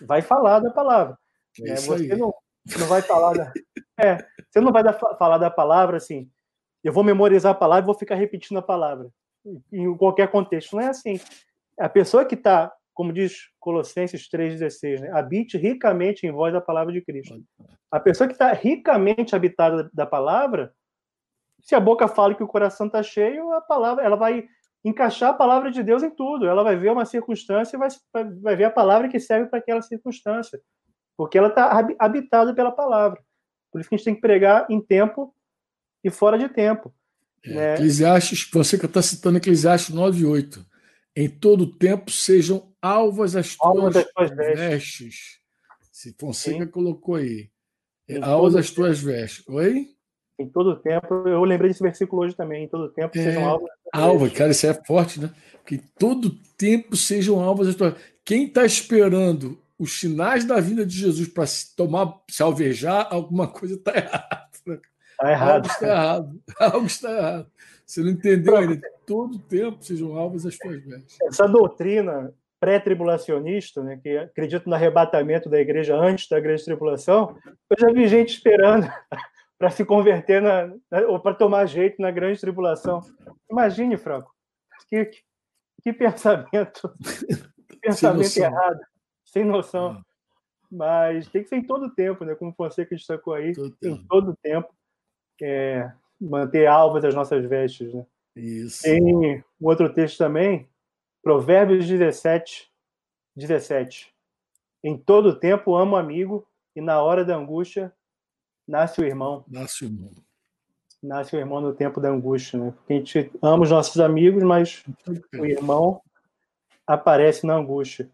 vai 0.02 0.22
falar 0.22 0.60
da 0.60 0.72
palavra. 0.72 1.18
É 1.60 1.70
né? 1.70 1.76
Você 1.76 2.16
não, 2.16 2.34
não 2.80 2.88
vai 2.88 3.02
falar 3.02 3.34
da... 3.34 3.54
É, 4.00 4.18
você 4.50 4.62
não 4.62 4.72
vai 4.72 4.84
da, 4.84 4.94
falar 4.94 5.38
da 5.38 5.50
palavra 5.50 5.98
assim, 5.98 6.30
eu 6.84 6.94
vou 6.94 7.04
memorizar 7.04 7.52
a 7.52 7.56
palavra 7.56 7.84
e 7.84 7.86
vou 7.86 7.96
ficar 7.96 8.16
repetindo 8.16 8.58
a 8.58 8.62
palavra 8.62 9.10
em 9.72 9.96
qualquer 9.98 10.30
contexto. 10.30 10.76
Não 10.76 10.84
é 10.84 10.88
assim. 10.88 11.20
A 11.80 11.90
pessoa 11.90 12.26
que 12.26 12.36
está, 12.36 12.72
como 12.94 13.14
diz 13.14 13.50
Colossenses 13.60 14.30
3,16, 14.30 15.00
né? 15.02 15.12
habite 15.12 15.58
ricamente 15.58 16.26
em 16.26 16.32
voz 16.32 16.54
a 16.56 16.62
palavra 16.62 16.94
de 16.94 17.02
Cristo. 17.02 17.44
A 17.92 18.00
pessoa 18.00 18.28
que 18.28 18.34
está 18.34 18.52
ricamente 18.54 19.36
habitada 19.36 19.90
da 19.94 20.06
palavra, 20.06 20.74
se 21.68 21.76
a 21.76 21.82
boca 21.82 22.08
fala 22.08 22.34
que 22.34 22.42
o 22.42 22.48
coração 22.48 22.88
está 22.88 23.04
cheio, 23.04 23.52
a 23.52 23.60
palavra, 23.60 24.02
ela 24.02 24.16
vai 24.16 24.48
encaixar 24.86 25.32
a 25.32 25.34
palavra 25.34 25.70
de 25.70 25.84
Deus 25.84 26.02
em 26.02 26.10
tudo. 26.10 26.48
Ela 26.48 26.64
vai 26.64 26.78
ver 26.78 26.90
uma 26.94 27.04
circunstância 27.04 27.76
e 27.76 27.78
vai, 27.78 27.90
vai 28.42 28.56
ver 28.56 28.64
a 28.64 28.72
palavra 28.72 29.10
que 29.10 29.20
serve 29.20 29.50
para 29.50 29.60
aquela 29.60 29.82
circunstância. 29.82 30.62
Porque 31.18 31.38
ela 31.38 31.50
está 31.50 31.86
habitada 32.00 32.56
pela 32.56 32.72
palavra. 32.72 33.22
Por 33.70 33.82
isso 33.82 33.90
que 33.90 33.96
a 33.96 33.98
gente 33.98 34.06
tem 34.06 34.16
que 34.16 34.22
pregar 34.22 34.66
em 34.70 34.80
tempo 34.80 35.36
e 36.02 36.10
fora 36.10 36.40
de 36.40 36.48
tempo. 36.48 36.96
É, 37.44 37.54
né? 37.54 37.74
Eclesiastes, 37.74 38.50
você 38.50 38.80
que 38.80 38.86
está 38.86 39.02
citando 39.02 39.38
Eclesiastes 39.38 39.94
9,8. 39.94 40.66
Em 41.18 41.28
todo 41.28 41.78
tempo 41.78 42.10
sejam 42.10 42.74
alvas 42.82 43.36
as 43.36 43.58
tuas, 43.58 44.06
tuas 44.16 44.30
vestes. 44.30 45.42
Se 45.92 46.16
Fonseca 46.18 46.64
Sim. 46.64 46.72
colocou 46.72 47.16
aí. 47.16 47.52
Em 48.08 48.24
alvas 48.24 48.56
as 48.56 48.72
tuas 48.72 49.02
vestes. 49.02 49.46
Oi? 49.50 49.97
Em 50.40 50.48
todo 50.48 50.76
tempo, 50.76 51.28
eu 51.28 51.44
lembrei 51.44 51.70
desse 51.70 51.82
versículo 51.82 52.24
hoje 52.24 52.36
também. 52.36 52.66
Em 52.66 52.68
todo 52.68 52.90
tempo 52.90 53.18
é, 53.18 53.24
sejam 53.24 53.46
alvas. 53.48 53.70
Alva, 53.92 54.30
cara, 54.30 54.52
isso 54.52 54.68
é 54.68 54.74
forte, 54.74 55.20
né? 55.20 55.32
Que 55.66 55.76
em 55.76 55.84
todo 55.98 56.30
tempo 56.58 56.96
sejam 56.96 57.40
tuas. 57.42 57.96
Quem 58.24 58.46
está 58.46 58.64
esperando 58.64 59.58
os 59.80 60.00
sinais 60.00 60.46
da 60.46 60.60
vinda 60.60 60.86
de 60.86 60.96
Jesus 60.96 61.28
para 61.28 61.46
se 61.46 61.76
tomar, 61.76 62.14
se 62.30 62.42
alvejar, 62.44 63.08
alguma 63.10 63.48
coisa 63.48 63.76
está 63.76 63.96
errada. 63.96 64.50
Né? 64.66 64.80
Está 65.12 65.32
errado. 65.32 65.54
Algo 65.54 65.68
está 65.68 65.88
errado. 65.88 66.42
Algo 66.60 66.86
está 66.86 67.12
errado. 67.12 67.48
Você 67.86 68.02
não 68.02 68.10
entendeu 68.10 68.58
ainda. 68.58 68.82
Todo 69.06 69.40
tempo 69.40 69.78
sejam 69.82 70.16
alvos 70.16 70.46
as 70.46 70.58
tuas 70.58 70.84
vestes. 70.84 71.18
Essa 71.24 71.48
doutrina 71.48 72.34
pré-tribulacionista, 72.60 73.82
né, 73.82 74.00
que 74.02 74.18
acredita 74.18 74.68
no 74.68 74.76
arrebatamento 74.76 75.50
da 75.50 75.60
igreja 75.60 75.96
antes 75.96 76.28
da 76.28 76.40
grande 76.40 76.66
tribulação, 76.66 77.38
eu 77.46 77.78
já 77.80 77.94
vi 77.94 78.08
gente 78.08 78.34
esperando 78.34 78.92
para 79.58 79.70
se 79.70 79.84
converter 79.84 80.42
na, 80.42 80.68
na 80.90 81.08
ou 81.08 81.20
para 81.20 81.36
tomar 81.36 81.66
jeito 81.66 82.02
na 82.02 82.12
grande 82.12 82.40
tribulação. 82.40 83.02
Imagine, 83.50 83.98
Franco, 83.98 84.34
que, 84.88 85.06
que, 85.06 85.24
que 85.82 85.94
pensamento, 85.94 86.94
que 87.68 87.78
pensamento 87.80 88.28
sem 88.28 88.44
errado, 88.44 88.80
sem 89.26 89.44
noção. 89.44 89.92
Ah. 89.92 90.02
Mas 90.70 91.28
tem 91.30 91.44
que 91.44 91.50
ser 91.50 91.56
em 91.56 91.64
todo 91.66 91.94
tempo, 91.94 92.26
né? 92.26 92.36
Como 92.36 92.54
você 92.58 92.86
que 92.86 92.96
destacou 92.96 93.34
aí, 93.34 93.54
todo 93.54 93.68
em 93.68 93.96
tempo. 93.96 94.06
todo 94.10 94.38
tempo 94.44 94.76
é, 95.42 95.92
manter 96.20 96.68
alvas 96.68 97.06
as 97.06 97.16
nossas 97.16 97.46
vestes. 97.46 97.94
Né? 97.94 98.06
Isso. 98.36 98.84
Tem 98.84 99.02
um 99.02 99.44
outro 99.62 99.92
texto 99.94 100.18
também, 100.18 100.70
Provérbios 101.24 101.88
17, 101.88 102.70
17. 103.36 104.14
Em 104.84 104.98
todo 104.98 105.40
tempo 105.40 105.76
amo 105.76 105.96
amigo, 105.96 106.46
e 106.76 106.82
na 106.82 107.02
hora 107.02 107.26
da 107.26 107.36
angústia 107.36 107.92
nasce 108.68 109.02
o 109.02 109.06
irmão. 109.06 109.46
Nasce 109.48 109.86
o 109.86 109.88
irmão. 109.88 110.12
Nasce 111.02 111.36
o 111.36 111.40
irmão 111.40 111.62
no 111.62 111.74
tempo 111.74 112.02
da 112.02 112.10
angústia, 112.10 112.60
né? 112.60 112.72
Porque 112.72 112.94
a 112.94 112.96
gente 112.98 113.32
ama 113.42 113.64
os 113.64 113.72
nossos 113.72 114.00
amigos, 114.00 114.44
mas 114.44 114.84
o 115.34 115.46
irmão 115.46 116.02
aparece 116.86 117.46
na 117.46 117.56
angústia. 117.56 118.10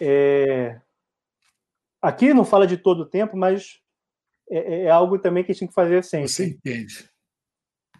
É... 0.00 0.80
Aqui 2.00 2.32
não 2.32 2.44
fala 2.44 2.66
de 2.66 2.76
todo 2.76 3.00
o 3.00 3.06
tempo, 3.06 3.36
mas 3.36 3.80
é, 4.50 4.58
é, 4.58 4.82
é, 4.84 4.90
algo 4.90 5.18
também 5.18 5.42
que 5.42 5.50
a 5.50 5.54
gente 5.54 5.60
tem 5.60 5.68
que 5.68 5.74
fazer 5.74 6.04
sempre. 6.04 6.28
Você 6.28 6.46
entende. 6.46 7.10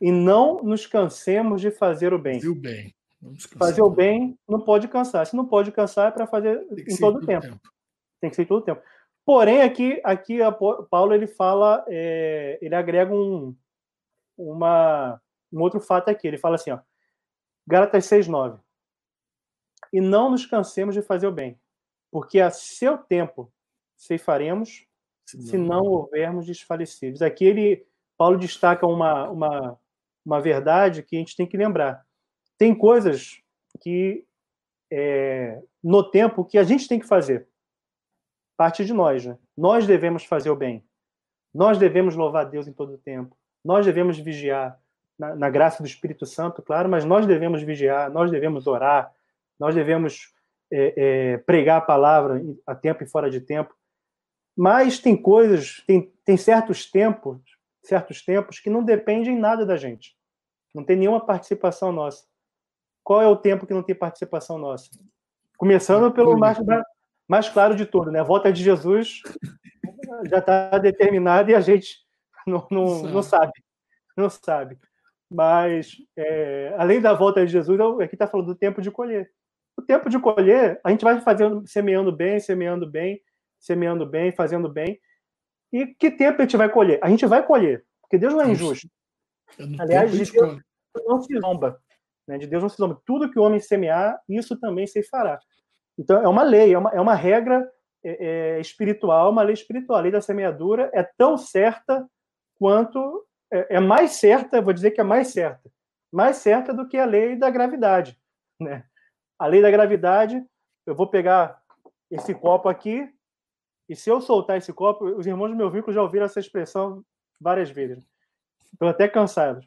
E 0.00 0.12
não 0.12 0.62
nos 0.62 0.86
cansemos 0.86 1.60
de 1.60 1.70
fazer 1.70 2.12
o 2.12 2.18
bem. 2.18 2.34
Fazer 2.34 2.48
o 2.48 2.54
bem. 2.54 2.94
Fazer 3.58 3.82
o 3.82 3.90
bem 3.90 4.38
não 4.48 4.60
pode 4.60 4.88
cansar. 4.88 5.26
Se 5.26 5.34
não 5.34 5.46
pode 5.46 5.72
cansar, 5.72 6.08
é 6.08 6.10
para 6.10 6.26
fazer 6.26 6.64
em 6.70 6.96
todo 6.96 7.16
o 7.16 7.26
tempo. 7.26 7.46
tempo. 7.46 7.60
Tem 8.20 8.30
que 8.30 8.36
ser 8.36 8.46
todo 8.46 8.62
o 8.62 8.64
tempo. 8.64 8.82
Porém, 9.26 9.62
aqui, 9.62 10.00
aqui 10.04 10.40
a 10.40 10.52
Paulo 10.52 11.12
ele 11.12 11.26
fala, 11.26 11.84
é, 11.88 12.60
ele 12.62 12.76
agrega 12.76 13.12
um, 13.12 13.56
uma, 14.38 15.20
um 15.52 15.60
outro 15.60 15.80
fato 15.80 16.08
aqui. 16.08 16.28
Ele 16.28 16.38
fala 16.38 16.54
assim, 16.54 16.70
ó, 16.70 16.78
Gálatas 17.66 18.04
6,9. 18.04 18.60
E 19.92 20.00
não 20.00 20.30
nos 20.30 20.46
cansemos 20.46 20.94
de 20.94 21.02
fazer 21.02 21.26
o 21.26 21.32
bem, 21.32 21.58
porque 22.08 22.38
a 22.38 22.50
seu 22.52 22.96
tempo 22.96 23.52
ceifaremos 23.96 24.86
se 25.24 25.58
não 25.58 25.82
houvermos 25.82 26.46
desfalecidos. 26.46 27.20
Aqui 27.20 27.46
ele, 27.46 27.84
Paulo 28.16 28.38
destaca 28.38 28.86
uma, 28.86 29.28
uma, 29.28 29.80
uma 30.24 30.40
verdade 30.40 31.02
que 31.02 31.16
a 31.16 31.18
gente 31.18 31.34
tem 31.36 31.48
que 31.48 31.56
lembrar. 31.56 32.06
Tem 32.56 32.72
coisas 32.72 33.42
que 33.80 34.24
é, 34.88 35.60
no 35.82 36.08
tempo 36.08 36.44
que 36.44 36.58
a 36.58 36.62
gente 36.62 36.86
tem 36.86 37.00
que 37.00 37.08
fazer. 37.08 37.48
Parte 38.56 38.84
de 38.84 38.92
nós, 38.92 39.24
né? 39.24 39.38
Nós 39.56 39.86
devemos 39.86 40.24
fazer 40.24 40.50
o 40.50 40.56
bem. 40.56 40.84
Nós 41.52 41.78
devemos 41.78 42.14
louvar 42.14 42.46
Deus 42.46 42.66
em 42.66 42.72
todo 42.72 42.94
o 42.94 42.98
tempo. 42.98 43.36
Nós 43.64 43.84
devemos 43.84 44.18
vigiar 44.18 44.78
na, 45.18 45.34
na 45.34 45.50
graça 45.50 45.82
do 45.82 45.86
Espírito 45.86 46.26
Santo, 46.26 46.62
claro, 46.62 46.88
mas 46.88 47.04
nós 47.04 47.26
devemos 47.26 47.62
vigiar, 47.62 48.10
nós 48.10 48.30
devemos 48.30 48.66
orar, 48.66 49.12
nós 49.58 49.74
devemos 49.74 50.34
é, 50.70 50.94
é, 50.96 51.38
pregar 51.38 51.78
a 51.78 51.84
palavra 51.84 52.42
a 52.66 52.74
tempo 52.74 53.02
e 53.02 53.06
fora 53.06 53.30
de 53.30 53.40
tempo. 53.40 53.74
Mas 54.56 54.98
tem 54.98 55.16
coisas, 55.16 55.82
tem, 55.86 56.12
tem 56.24 56.36
certos 56.36 56.90
tempos, 56.90 57.40
certos 57.82 58.24
tempos 58.24 58.58
que 58.58 58.70
não 58.70 58.82
dependem 58.82 59.38
nada 59.38 59.66
da 59.66 59.76
gente. 59.76 60.16
Não 60.74 60.84
tem 60.84 60.96
nenhuma 60.96 61.24
participação 61.24 61.90
nossa. 61.92 62.26
qual 63.02 63.22
é 63.22 63.26
o 63.26 63.36
tempo 63.36 63.66
que 63.66 63.74
não 63.74 63.82
tem 63.82 63.94
participação 63.94 64.58
nossa? 64.58 64.90
Começando 65.56 66.12
pelo 66.12 66.38
mais, 66.38 66.58
mais 67.28 67.48
claro 67.48 67.74
de 67.74 67.86
tudo, 67.86 68.10
né? 68.10 68.20
A 68.20 68.24
volta 68.24 68.52
de 68.52 68.62
Jesus 68.62 69.20
já 70.30 70.38
está 70.38 70.78
determinada 70.78 71.50
e 71.50 71.54
a 71.54 71.60
gente 71.60 71.98
não, 72.46 72.66
não, 72.70 73.02
não 73.02 73.22
sabe. 73.22 73.52
Não 74.16 74.30
sabe. 74.30 74.78
Mas, 75.30 75.96
é, 76.16 76.74
além 76.78 77.00
da 77.00 77.12
volta 77.12 77.44
de 77.44 77.52
Jesus, 77.52 77.78
aqui 78.00 78.14
está 78.14 78.26
falando 78.26 78.46
do 78.46 78.54
tempo 78.54 78.80
de 78.80 78.90
colher. 78.90 79.30
O 79.76 79.82
tempo 79.82 80.08
de 80.08 80.18
colher, 80.18 80.80
a 80.82 80.90
gente 80.90 81.04
vai 81.04 81.20
fazendo, 81.20 81.66
semeando 81.66 82.12
bem, 82.12 82.40
semeando 82.40 82.88
bem, 82.88 83.20
semeando 83.58 84.06
bem, 84.06 84.32
fazendo 84.32 84.68
bem. 84.68 84.98
E 85.72 85.86
que 85.86 86.10
tempo 86.10 86.40
a 86.40 86.44
gente 86.44 86.56
vai 86.56 86.68
colher? 86.68 86.98
A 87.02 87.10
gente 87.10 87.26
vai 87.26 87.44
colher, 87.44 87.84
porque 88.00 88.16
Deus 88.16 88.32
não 88.32 88.42
é 88.42 88.50
injusto. 88.50 88.88
Aliás, 89.78 90.12
de 90.12 90.32
Deus 90.32 90.62
não 91.06 91.20
se 91.20 91.38
zomba. 91.38 91.78
Né? 92.26 92.38
De 92.38 92.46
Deus 92.46 92.62
não 92.62 92.68
se 92.68 92.76
zomba. 92.76 93.00
Tudo 93.04 93.30
que 93.30 93.38
o 93.38 93.42
homem 93.42 93.60
semear, 93.60 94.18
isso 94.28 94.58
também 94.58 94.86
se 94.86 95.02
fará. 95.02 95.38
Então, 95.98 96.22
é 96.22 96.28
uma 96.28 96.42
lei, 96.42 96.74
é 96.74 96.78
uma, 96.78 96.90
é 96.90 97.00
uma 97.00 97.14
regra 97.14 97.70
é, 98.04 98.56
é, 98.56 98.60
espiritual, 98.60 99.30
uma 99.30 99.42
lei 99.42 99.54
espiritual. 99.54 99.98
A 99.98 100.02
lei 100.02 100.12
da 100.12 100.20
semeadura 100.20 100.90
é 100.92 101.02
tão 101.02 101.36
certa 101.36 102.08
quanto. 102.58 103.26
É, 103.52 103.76
é, 103.76 103.80
mais 103.80 104.12
certa, 104.12 104.60
vou 104.60 104.72
dizer 104.72 104.90
que 104.90 105.00
é 105.00 105.04
mais 105.04 105.28
certa. 105.28 105.70
Mais 106.12 106.36
certa 106.36 106.74
do 106.74 106.88
que 106.88 106.98
a 106.98 107.04
lei 107.04 107.36
da 107.36 107.48
gravidade. 107.50 108.18
Né? 108.60 108.84
A 109.38 109.46
lei 109.46 109.62
da 109.62 109.70
gravidade, 109.70 110.44
eu 110.84 110.94
vou 110.94 111.06
pegar 111.06 111.60
esse 112.10 112.34
copo 112.34 112.68
aqui, 112.68 113.12
e 113.88 113.94
se 113.94 114.10
eu 114.10 114.20
soltar 114.20 114.56
esse 114.56 114.72
copo, 114.72 115.04
os 115.04 115.26
irmãos 115.26 115.48
do 115.48 115.56
meu 115.56 115.70
vínculo 115.70 115.92
já 115.92 116.02
ouviram 116.02 116.26
essa 116.26 116.40
expressão 116.40 117.04
várias 117.40 117.70
vezes. 117.70 118.04
Estou 118.72 118.88
até 118.88 119.08
cansado. 119.08 119.60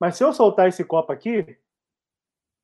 Mas 0.00 0.16
se 0.16 0.24
eu 0.24 0.32
soltar 0.32 0.68
esse 0.68 0.84
copo 0.84 1.12
aqui, 1.12 1.58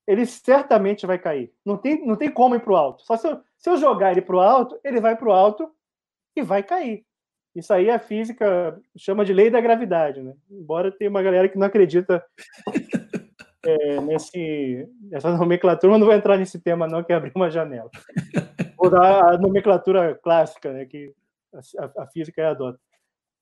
ele 0.07 0.25
certamente 0.25 1.05
vai 1.05 1.17
cair. 1.17 1.51
Não 1.65 1.77
tem, 1.77 2.05
não 2.05 2.15
tem 2.15 2.31
como 2.31 2.55
ir 2.55 2.59
para 2.59 2.73
o 2.73 2.75
alto. 2.75 3.03
Só 3.03 3.17
se 3.17 3.27
eu, 3.27 3.41
se 3.57 3.69
eu 3.69 3.77
jogar 3.77 4.11
ele 4.11 4.21
para 4.21 4.35
o 4.35 4.41
alto, 4.41 4.79
ele 4.83 5.01
vai 5.01 5.15
para 5.15 5.27
o 5.27 5.31
alto 5.31 5.71
e 6.35 6.41
vai 6.41 6.61
cair. 6.61 7.05
Isso 7.55 7.73
aí 7.73 7.89
a 7.89 7.97
física 7.97 8.79
chama 8.97 9.23
de 9.23 9.33
lei 9.33 9.49
da 9.49 9.61
gravidade, 9.61 10.21
né? 10.21 10.33
Embora 10.51 10.91
tenha 10.91 11.09
uma 11.09 11.23
galera 11.23 11.47
que 11.47 11.57
não 11.57 11.65
acredita 11.65 12.23
é, 13.65 14.01
nesse, 14.01 14.87
nessa 15.03 15.35
nomenclatura, 15.35 15.91
mas 15.91 15.99
não 15.99 16.07
vou 16.07 16.15
entrar 16.15 16.37
nesse 16.37 16.59
tema 16.59 16.85
não, 16.85 17.03
que 17.03 17.13
é 17.13 17.15
abrir 17.15 17.31
uma 17.33 17.49
janela. 17.49 17.89
Vou 18.77 18.89
dar 18.89 19.33
a 19.33 19.37
nomenclatura 19.37 20.15
clássica, 20.21 20.73
né, 20.73 20.85
que 20.85 21.13
a, 21.79 22.03
a 22.03 22.07
física 22.07 22.49
adota. 22.49 22.79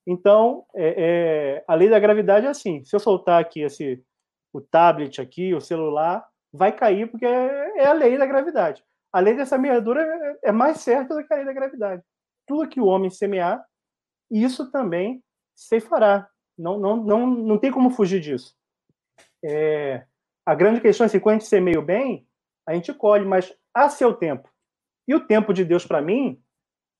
Então, 0.06 0.66
é, 0.76 0.96
é, 0.98 1.64
a 1.68 1.74
lei 1.74 1.90
da 1.90 2.00
gravidade 2.00 2.46
é 2.46 2.50
assim. 2.50 2.84
Se 2.84 2.96
eu 2.96 3.00
soltar 3.00 3.42
aqui 3.42 3.62
esse, 3.62 4.04
o 4.52 4.62
tablet 4.62 5.20
aqui, 5.20 5.54
o 5.54 5.62
celular, 5.62 6.24
vai 6.54 6.72
cair 6.72 7.10
porque 7.10 7.26
é, 7.26 7.86
a 7.86 7.94
lei 7.94 8.18
da 8.18 8.26
gravidade. 8.26 8.84
A 9.12 9.20
lei 9.20 9.36
dessa 9.36 9.58
meadura 9.58 10.02
é, 10.44 10.52
mais 10.52 10.82
certa 10.82 11.16
do 11.16 11.26
que 11.26 11.34
a 11.34 11.38
lei 11.38 11.46
da 11.46 11.54
gravidade. 11.54 12.04
Tudo 12.46 12.70
que 12.70 12.80
o 12.80 12.86
homem 12.86 13.10
semear, 13.10 13.66
isso 14.30 14.72
também 14.72 15.24
se 15.56 15.80
fará. 15.80 16.30
Não, 16.58 16.80
não, 16.80 16.98
não, 16.98 17.28
não 17.28 17.58
tem 17.58 17.72
como 17.72 17.90
fugir 17.90 18.22
disso. 18.22 18.56
É, 19.44 20.06
a 20.46 20.54
grande 20.54 20.80
questão 20.82 21.06
é 21.06 21.08
se 21.08 21.20
quando 21.20 21.38
a 21.38 21.40
gente 21.40 21.50
semeia 21.50 21.82
bem, 21.82 22.28
a 22.68 22.74
gente 22.74 22.94
colhe, 22.94 23.26
mas 23.26 23.54
a 23.74 23.90
seu 23.90 24.14
tempo. 24.14 24.50
E 25.08 25.16
o 25.16 25.26
tempo 25.26 25.54
de 25.54 25.66
Deus 25.66 25.86
para 25.86 26.02
mim 26.02 26.42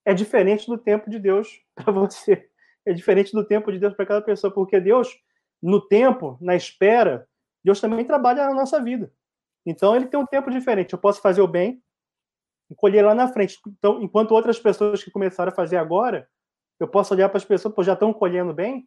é 0.04 0.12
diferente 0.12 0.66
do 0.66 0.76
tempo 0.76 1.08
de 1.08 1.18
Deus 1.18 1.60
para 1.74 1.92
você. 1.92 2.48
É 2.86 2.92
diferente 2.92 3.32
do 3.32 3.46
tempo 3.46 3.72
de 3.72 3.78
Deus 3.78 3.94
para 3.94 4.06
cada 4.06 4.22
pessoa, 4.22 4.52
porque 4.52 4.78
Deus, 4.80 5.08
no 5.62 5.80
tempo, 5.80 6.36
na 6.40 6.54
espera, 6.54 7.26
Deus 7.64 7.80
também 7.80 8.04
trabalha 8.04 8.46
na 8.46 8.54
nossa 8.54 8.82
vida. 8.82 9.10
Então 9.66 9.94
ele 9.96 10.06
tem 10.06 10.18
um 10.18 10.26
tempo 10.26 10.50
diferente. 10.50 10.92
Eu 10.92 10.98
posso 10.98 11.20
fazer 11.20 11.40
o 11.40 11.48
bem 11.48 11.82
e 12.70 12.74
colher 12.74 13.04
lá 13.04 13.14
na 13.14 13.28
frente. 13.28 13.58
Então, 13.66 14.02
enquanto 14.02 14.32
outras 14.32 14.58
pessoas 14.58 15.02
que 15.02 15.10
começaram 15.10 15.52
a 15.52 15.54
fazer 15.54 15.76
agora, 15.76 16.28
eu 16.78 16.88
posso 16.88 17.14
olhar 17.14 17.28
para 17.28 17.38
as 17.38 17.44
pessoas 17.44 17.74
que 17.74 17.82
já 17.82 17.94
estão 17.94 18.12
colhendo 18.12 18.52
bem. 18.52 18.86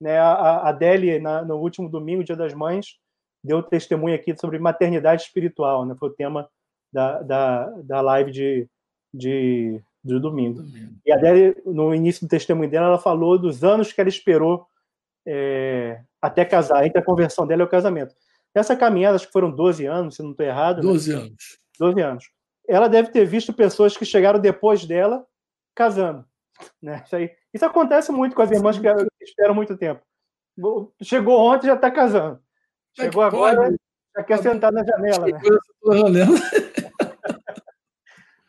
Né? 0.00 0.18
A, 0.18 0.68
a 0.68 0.78
na, 1.20 1.44
no 1.44 1.56
último 1.56 1.88
domingo, 1.88 2.24
Dia 2.24 2.36
das 2.36 2.54
Mães, 2.54 2.98
deu 3.42 3.62
testemunho 3.62 4.14
aqui 4.14 4.36
sobre 4.36 4.58
maternidade 4.58 5.22
espiritual. 5.22 5.84
Né? 5.84 5.94
Foi 5.98 6.08
o 6.08 6.14
tema 6.14 6.48
da, 6.92 7.22
da, 7.22 7.66
da 7.82 8.00
live 8.00 8.30
de, 8.30 8.68
de, 9.12 9.82
de 10.02 10.18
domingo. 10.18 10.62
E 11.04 11.12
a 11.12 11.16
Adélia, 11.16 11.56
no 11.64 11.94
início 11.94 12.26
do 12.26 12.30
testemunho 12.30 12.70
dela, 12.70 12.86
ela 12.86 12.98
falou 12.98 13.38
dos 13.38 13.62
anos 13.62 13.92
que 13.92 14.00
ela 14.00 14.08
esperou 14.08 14.66
é, 15.26 16.02
até 16.20 16.44
casar, 16.44 16.86
entre 16.86 16.98
a 16.98 17.04
conversão 17.04 17.46
dela 17.46 17.62
e 17.62 17.64
o 17.64 17.68
casamento. 17.68 18.14
Essa 18.54 18.76
caminhada, 18.76 19.16
acho 19.16 19.26
que 19.26 19.32
foram 19.32 19.50
12 19.50 19.86
anos, 19.86 20.16
se 20.16 20.22
não 20.22 20.32
estou 20.32 20.46
errado. 20.46 20.82
12 20.82 21.12
né? 21.12 21.22
anos. 21.22 21.58
12 21.78 22.00
anos. 22.00 22.24
Ela 22.68 22.88
deve 22.88 23.10
ter 23.10 23.24
visto 23.24 23.52
pessoas 23.52 23.96
que 23.96 24.04
chegaram 24.04 24.38
depois 24.38 24.84
dela 24.84 25.26
casando. 25.74 26.24
Né? 26.82 27.02
Isso, 27.04 27.16
aí, 27.16 27.30
isso 27.54 27.64
acontece 27.64 28.12
muito 28.12 28.36
com 28.36 28.42
as 28.42 28.50
irmãs 28.50 28.78
que 28.78 28.86
esperam 29.22 29.54
muito 29.54 29.76
tempo. 29.76 30.02
Chegou 31.02 31.38
ontem 31.38 31.68
já 31.68 31.74
está 31.74 31.90
casando. 31.90 32.40
Chegou 32.94 33.22
agora, 33.22 33.56
pode? 33.56 33.76
já 34.16 34.24
quer 34.24 34.42
sentar 34.42 34.72
na 34.72 34.84
janela. 34.84 35.26
Né? 35.26 35.40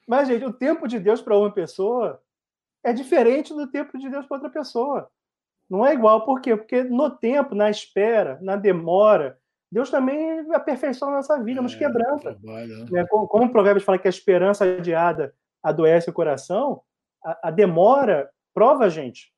Mas, 0.08 0.28
gente, 0.28 0.44
o 0.44 0.52
tempo 0.52 0.88
de 0.88 1.00
Deus 1.00 1.22
para 1.22 1.38
uma 1.38 1.52
pessoa 1.52 2.22
é 2.84 2.92
diferente 2.92 3.54
do 3.54 3.68
tempo 3.68 3.98
de 3.98 4.10
Deus 4.10 4.26
para 4.26 4.38
outra 4.38 4.50
pessoa. 4.50 5.10
Não 5.70 5.86
é 5.86 5.94
igual. 5.94 6.26
Por 6.26 6.42
quê? 6.42 6.58
Porque 6.58 6.84
no 6.84 7.10
tempo, 7.10 7.56
na 7.56 7.70
espera, 7.70 8.38
na 8.42 8.58
demora, 8.58 9.40
Deus 9.72 9.90
também 9.90 10.54
aperfeiçoa 10.54 11.10
a 11.10 11.16
nossa 11.16 11.42
vida, 11.42 11.62
é, 11.62 11.64
nos 11.64 11.76
quebranta. 11.76 12.36
Trabalho, 12.36 12.86
né? 12.92 13.06
Como, 13.10 13.28
como 13.28 13.46
o 13.46 13.52
provérbio 13.52 13.82
fala 13.82 13.98
que 13.98 14.08
a 14.08 14.10
esperança 14.10 14.66
adiada 14.66 15.34
adoece 15.64 16.10
o 16.10 16.14
coração, 16.14 16.82
a, 17.24 17.48
a, 17.48 17.52
demora 17.52 18.30
prova 18.54 18.86
a 18.86 18.90
gente. 18.90 19.32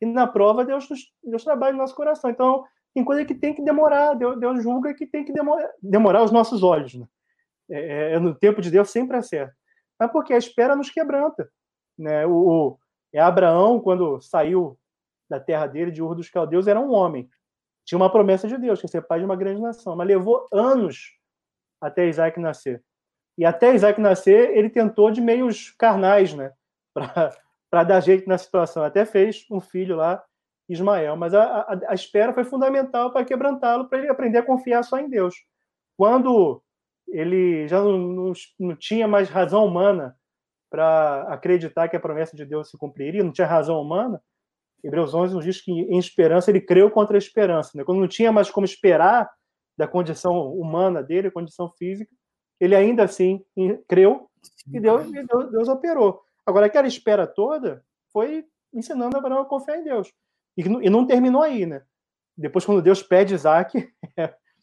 E 0.00 0.06
na 0.06 0.26
prova, 0.26 0.64
Deus, 0.64 0.86
Deus 1.22 1.42
trabalha 1.42 1.72
no 1.72 1.78
nosso 1.78 1.94
coração. 1.94 2.30
Então, 2.30 2.64
tem 2.94 3.04
coisa 3.04 3.24
que 3.24 3.34
tem 3.34 3.52
que 3.52 3.62
demorar. 3.62 4.14
Deus, 4.14 4.38
Deus 4.38 4.62
julga 4.62 4.94
que 4.94 5.06
tem 5.06 5.24
que 5.24 5.32
demorar, 5.32 5.68
demorar 5.82 6.22
os 6.22 6.30
nossos 6.30 6.62
olhos. 6.62 6.94
Né? 6.94 7.06
É, 7.70 8.12
é 8.14 8.18
no 8.20 8.34
tempo 8.34 8.60
de 8.60 8.70
Deus 8.70 8.90
sempre 8.90 9.16
é 9.16 9.22
certo. 9.22 9.54
Mas 9.98 10.12
porque 10.12 10.32
a 10.32 10.38
espera 10.38 10.76
nos 10.76 10.88
quebranta. 10.88 11.50
Né? 11.98 12.24
O, 12.26 12.32
o 12.32 12.78
é 13.12 13.20
Abraão, 13.20 13.80
quando 13.80 14.20
saiu 14.20 14.78
da 15.28 15.40
terra 15.40 15.66
dele, 15.66 15.90
de 15.90 16.02
Ur 16.02 16.14
dos 16.14 16.30
Caldeus, 16.30 16.68
era 16.68 16.80
um 16.80 16.92
homem 16.92 17.28
tinha 17.90 17.98
uma 17.98 18.08
promessa 18.08 18.46
de 18.46 18.56
Deus, 18.56 18.78
que 18.78 18.86
ia 18.86 18.88
ser 18.88 19.02
pai 19.02 19.18
de 19.18 19.24
uma 19.24 19.34
grande 19.34 19.60
nação, 19.60 19.96
mas 19.96 20.06
levou 20.06 20.46
anos 20.52 21.18
até 21.80 22.06
Isaac 22.06 22.38
nascer. 22.38 22.84
E 23.36 23.44
até 23.44 23.74
Isaac 23.74 24.00
nascer, 24.00 24.56
ele 24.56 24.70
tentou 24.70 25.10
de 25.10 25.20
meios 25.20 25.72
carnais, 25.72 26.32
né? 26.32 26.52
Para 27.68 27.82
dar 27.82 27.98
jeito 27.98 28.28
na 28.28 28.38
situação. 28.38 28.84
Até 28.84 29.04
fez 29.04 29.44
um 29.50 29.60
filho 29.60 29.96
lá, 29.96 30.22
Ismael. 30.68 31.16
Mas 31.16 31.34
a, 31.34 31.42
a, 31.42 31.80
a 31.88 31.94
espera 31.94 32.32
foi 32.32 32.44
fundamental 32.44 33.12
para 33.12 33.24
quebrantá-lo, 33.24 33.88
para 33.88 33.98
ele 33.98 34.08
aprender 34.08 34.38
a 34.38 34.46
confiar 34.46 34.84
só 34.84 34.96
em 34.96 35.08
Deus. 35.08 35.34
Quando 35.96 36.62
ele 37.08 37.66
já 37.66 37.80
não, 37.80 37.98
não, 37.98 38.32
não 38.60 38.76
tinha 38.76 39.08
mais 39.08 39.28
razão 39.28 39.64
humana 39.64 40.16
para 40.70 41.22
acreditar 41.22 41.88
que 41.88 41.96
a 41.96 42.00
promessa 42.00 42.36
de 42.36 42.44
Deus 42.44 42.70
se 42.70 42.78
cumpriria, 42.78 43.24
não 43.24 43.32
tinha 43.32 43.48
razão 43.48 43.80
humana, 43.82 44.22
Hebreus 44.82 45.14
11 45.14 45.34
nos 45.34 45.44
diz 45.44 45.60
que 45.60 45.70
em 45.70 45.98
esperança 45.98 46.50
ele 46.50 46.60
creu 46.60 46.90
contra 46.90 47.16
a 47.16 47.18
esperança. 47.18 47.72
Né? 47.74 47.84
Quando 47.84 48.00
não 48.00 48.08
tinha 48.08 48.32
mais 48.32 48.50
como 48.50 48.64
esperar 48.64 49.30
da 49.76 49.86
condição 49.86 50.52
humana 50.52 51.02
dele, 51.02 51.30
condição 51.30 51.70
física, 51.78 52.10
ele 52.60 52.74
ainda 52.74 53.04
assim 53.04 53.42
creu 53.88 54.28
e 54.72 54.80
Deus, 54.80 55.06
e 55.08 55.24
Deus, 55.24 55.50
Deus, 55.50 55.68
operou. 55.68 56.22
Agora, 56.46 56.66
aquela 56.66 56.86
espera 56.86 57.26
toda 57.26 57.84
foi 58.12 58.44
ensinando 58.72 59.16
Abraão 59.16 59.42
a 59.42 59.46
confiar 59.46 59.78
em 59.78 59.84
Deus. 59.84 60.12
E, 60.56 60.62
e 60.62 60.90
não 60.90 61.06
terminou 61.06 61.42
aí, 61.42 61.66
né? 61.66 61.82
Depois, 62.36 62.64
quando 62.64 62.82
Deus 62.82 63.02
pede 63.02 63.34
Isaac. 63.34 63.92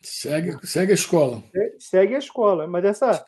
segue, 0.01 0.57
segue 0.65 0.91
a 0.91 0.95
escola. 0.95 1.43
Segue 1.79 2.15
a 2.15 2.19
escola. 2.19 2.67
Mas 2.67 2.85
essa, 2.85 3.25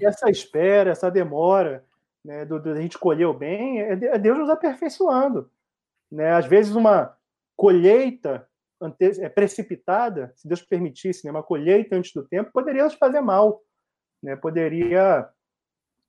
essa 0.00 0.30
espera, 0.30 0.90
essa 0.90 1.10
demora, 1.10 1.84
né, 2.24 2.44
do, 2.44 2.60
do, 2.60 2.70
a 2.70 2.80
gente 2.80 2.98
colher 2.98 3.26
o 3.26 3.34
bem, 3.34 3.80
é, 3.80 3.92
é 3.92 4.18
Deus 4.18 4.38
nos 4.38 4.50
aperfeiçoando. 4.50 5.50
Né? 6.12 6.30
Às 6.30 6.46
vezes, 6.46 6.74
uma 6.74 7.16
colheita 7.56 8.46
é 9.20 9.28
precipitada, 9.28 10.32
se 10.36 10.46
Deus 10.46 10.60
permitisse, 10.60 11.24
né? 11.24 11.30
uma 11.30 11.42
colheita 11.42 11.96
antes 11.96 12.12
do 12.12 12.22
tempo, 12.26 12.50
poderia 12.52 12.84
nos 12.84 12.94
fazer 12.94 13.20
mal, 13.20 13.62
né? 14.22 14.36
poderia 14.36 15.28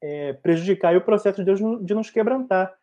é, 0.02 0.34
prejudicar 0.34 0.96
o 0.98 1.02
processo 1.02 1.38
de 1.38 1.46
Deus 1.46 1.60
de 1.86 1.94
nos 1.94 2.10
quebrantar. 2.10 2.76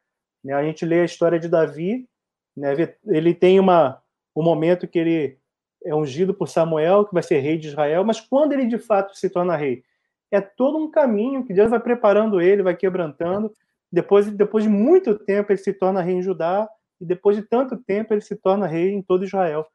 Né? 0.44 0.54
A 0.54 0.62
gente 0.62 0.86
lê 0.86 1.00
a 1.00 1.04
história 1.04 1.38
de 1.38 1.48
Davi, 1.48 2.08
né? 2.56 2.74
ele 3.06 3.34
tem 3.34 3.58
uma, 3.58 4.00
um 4.34 4.42
momento 4.42 4.88
que 4.88 4.98
ele 4.98 5.38
é 5.84 5.94
ungido 5.94 6.32
por 6.32 6.48
Samuel, 6.48 7.04
que 7.04 7.14
vai 7.14 7.22
ser 7.22 7.40
rei 7.40 7.58
de 7.58 7.68
Israel, 7.68 8.04
mas 8.04 8.20
quando 8.20 8.52
ele 8.52 8.66
de 8.66 8.78
fato 8.78 9.16
se 9.16 9.28
torna 9.28 9.56
rei? 9.56 9.82
É 10.30 10.40
todo 10.40 10.78
um 10.78 10.90
caminho 10.90 11.44
que 11.44 11.52
Deus 11.52 11.68
vai 11.68 11.80
preparando 11.80 12.40
ele, 12.40 12.62
vai 12.62 12.76
quebrantando. 12.76 13.52
Depois, 13.90 14.30
depois 14.30 14.62
de 14.62 14.70
muito 14.70 15.18
tempo, 15.18 15.50
ele 15.50 15.58
se 15.58 15.72
torna 15.72 16.00
rei 16.00 16.14
em 16.14 16.22
Judá, 16.22 16.68
e 17.00 17.04
depois 17.04 17.36
de 17.36 17.42
tanto 17.42 17.76
tempo 17.76 18.12
ele 18.12 18.20
se 18.20 18.36
torna 18.36 18.66
rei 18.66 18.92
em 18.92 19.02
todo 19.02 19.24
Israel. 19.24 19.66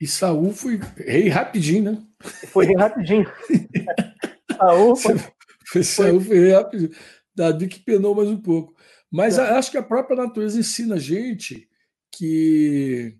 E 0.00 0.06
Saul 0.06 0.52
foi 0.52 0.78
rei 0.96 1.28
rapidinho, 1.28 1.92
né? 1.92 2.02
Foi 2.48 2.66
rei 2.66 2.76
rapidinho. 2.76 3.30
Saúl 4.56 4.96
foi, 4.96 5.82
Saúl 5.82 6.20
foi 6.20 6.52
rápido. 6.52 6.94
Davi 7.34 7.68
que 7.68 7.80
penou 7.80 8.14
mais 8.14 8.28
um 8.28 8.40
pouco. 8.40 8.74
Mas 9.10 9.38
é. 9.38 9.42
acho 9.42 9.70
que 9.70 9.78
a 9.78 9.82
própria 9.82 10.16
natureza 10.16 10.58
ensina 10.58 10.96
a 10.96 10.98
gente 10.98 11.68
que, 12.12 13.16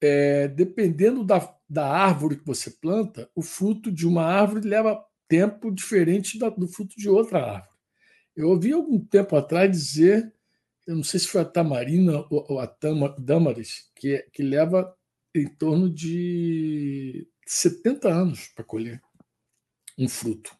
é, 0.00 0.48
dependendo 0.48 1.24
da, 1.24 1.52
da 1.68 1.88
árvore 1.88 2.36
que 2.36 2.46
você 2.46 2.70
planta, 2.70 3.28
o 3.34 3.42
fruto 3.42 3.90
de 3.90 4.06
uma 4.06 4.24
árvore 4.24 4.68
leva 4.68 5.04
tempo 5.28 5.70
diferente 5.70 6.38
da, 6.38 6.48
do 6.48 6.68
fruto 6.68 6.96
de 6.96 7.08
outra 7.08 7.38
árvore. 7.38 7.78
Eu 8.36 8.48
ouvi 8.50 8.72
algum 8.72 8.98
tempo 8.98 9.36
atrás 9.36 9.70
dizer, 9.70 10.32
eu 10.86 10.96
não 10.96 11.02
sei 11.02 11.20
se 11.20 11.28
foi 11.28 11.40
a 11.40 11.44
tamarina 11.44 12.26
ou 12.30 12.60
a 12.60 12.66
damaris, 13.18 13.90
que, 13.94 14.18
que 14.32 14.42
leva 14.42 14.94
em 15.34 15.46
torno 15.48 15.88
de 15.92 17.26
70 17.46 18.08
anos 18.08 18.48
para 18.48 18.64
colher 18.64 19.00
um 19.98 20.08
fruto. 20.08 20.54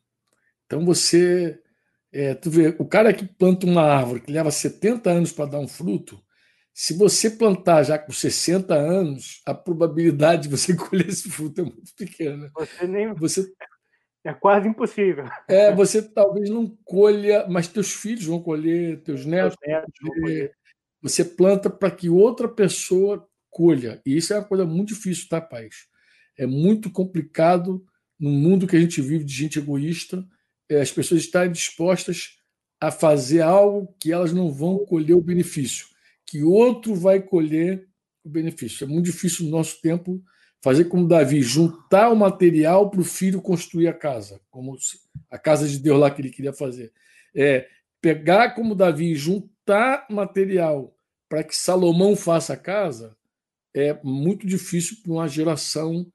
Então 0.66 0.84
você, 0.84 1.60
é, 2.12 2.34
tu 2.34 2.50
vê, 2.50 2.74
o 2.78 2.86
cara 2.86 3.12
que 3.12 3.26
planta 3.26 3.66
uma 3.66 3.82
árvore 3.82 4.20
que 4.20 4.32
leva 4.32 4.50
70 4.50 5.10
anos 5.10 5.32
para 5.32 5.50
dar 5.50 5.60
um 5.60 5.68
fruto, 5.68 6.22
se 6.72 6.92
você 6.94 7.30
plantar 7.30 7.84
já 7.84 7.98
com 7.98 8.12
60 8.12 8.74
anos, 8.74 9.40
a 9.46 9.54
probabilidade 9.54 10.42
de 10.42 10.48
você 10.48 10.74
colher 10.74 11.08
esse 11.08 11.30
fruto 11.30 11.60
é 11.60 11.64
muito 11.64 11.94
pequena. 11.96 12.50
Você 12.54 12.86
nem 12.86 13.14
você 13.14 13.46
é 14.24 14.32
quase 14.32 14.66
impossível. 14.66 15.26
É, 15.46 15.72
você 15.74 16.00
talvez 16.00 16.48
não 16.48 16.66
colha, 16.84 17.46
mas 17.48 17.68
teus 17.68 17.92
filhos 17.92 18.24
vão 18.24 18.40
colher, 18.40 19.02
teus 19.02 19.26
netos, 19.26 19.56
netos 19.64 19.92
vão 20.00 20.20
colher. 20.22 20.52
Você 21.02 21.22
planta 21.22 21.68
para 21.68 21.90
que 21.90 22.08
outra 22.08 22.48
pessoa 22.48 23.28
colha. 23.50 24.00
E 24.06 24.16
isso 24.16 24.32
é 24.32 24.38
uma 24.38 24.44
coisa 24.44 24.64
muito 24.64 24.88
difícil, 24.88 25.28
tá, 25.28 25.40
pais? 25.40 25.86
É 26.38 26.46
muito 26.46 26.90
complicado 26.90 27.84
no 28.18 28.30
mundo 28.30 28.66
que 28.66 28.76
a 28.76 28.80
gente 28.80 29.02
vive 29.02 29.24
de 29.24 29.34
gente 29.34 29.58
egoísta, 29.58 30.26
é, 30.68 30.80
as 30.80 30.90
pessoas 30.90 31.20
estarem 31.20 31.52
dispostas 31.52 32.38
a 32.80 32.90
fazer 32.90 33.42
algo 33.42 33.94
que 34.00 34.10
elas 34.10 34.32
não 34.32 34.50
vão 34.50 34.78
colher 34.78 35.14
o 35.14 35.22
benefício, 35.22 35.86
que 36.26 36.42
outro 36.42 36.94
vai 36.94 37.20
colher 37.20 37.86
o 38.24 38.28
benefício. 38.28 38.84
É 38.84 38.88
muito 38.88 39.06
difícil 39.06 39.44
no 39.44 39.50
nosso 39.50 39.80
tempo 39.82 40.22
fazer 40.64 40.86
como 40.86 41.06
Davi, 41.06 41.42
juntar 41.42 42.08
o 42.10 42.16
material 42.16 42.88
para 42.88 43.02
o 43.02 43.04
filho 43.04 43.42
construir 43.42 43.86
a 43.86 43.92
casa, 43.92 44.40
como 44.50 44.74
a 45.30 45.38
casa 45.38 45.68
de 45.68 45.78
Deus 45.78 46.00
lá 46.00 46.10
que 46.10 46.22
ele 46.22 46.30
queria 46.30 46.54
fazer. 46.54 46.90
É 47.36 47.68
pegar 48.00 48.54
como 48.54 48.74
Davi, 48.74 49.14
juntar 49.14 50.06
material 50.08 50.96
para 51.28 51.44
que 51.44 51.54
Salomão 51.54 52.16
faça 52.16 52.54
a 52.54 52.56
casa, 52.56 53.14
é 53.74 53.98
muito 54.02 54.46
difícil 54.46 54.96
para 55.02 55.12
uma 55.12 55.28
geração, 55.28 56.10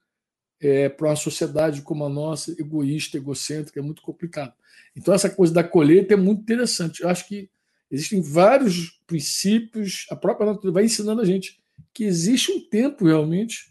é, 0.60 0.88
para 0.88 1.10
uma 1.10 1.16
sociedade 1.16 1.82
como 1.82 2.04
a 2.04 2.08
nossa, 2.08 2.50
egoísta, 2.60 3.18
egocêntrica, 3.18 3.78
é 3.78 3.82
muito 3.82 4.02
complicado. 4.02 4.52
Então, 4.96 5.14
essa 5.14 5.30
coisa 5.30 5.54
da 5.54 5.62
colheita 5.62 6.14
é 6.14 6.16
muito 6.16 6.42
interessante. 6.42 7.02
Eu 7.02 7.08
acho 7.08 7.28
que 7.28 7.48
existem 7.88 8.20
vários 8.20 9.00
princípios, 9.06 10.06
a 10.10 10.16
própria 10.16 10.46
natureza 10.46 10.74
vai 10.74 10.84
ensinando 10.86 11.20
a 11.22 11.24
gente 11.24 11.62
que 11.94 12.02
existe 12.02 12.50
um 12.50 12.60
tempo 12.68 13.04
realmente, 13.04 13.70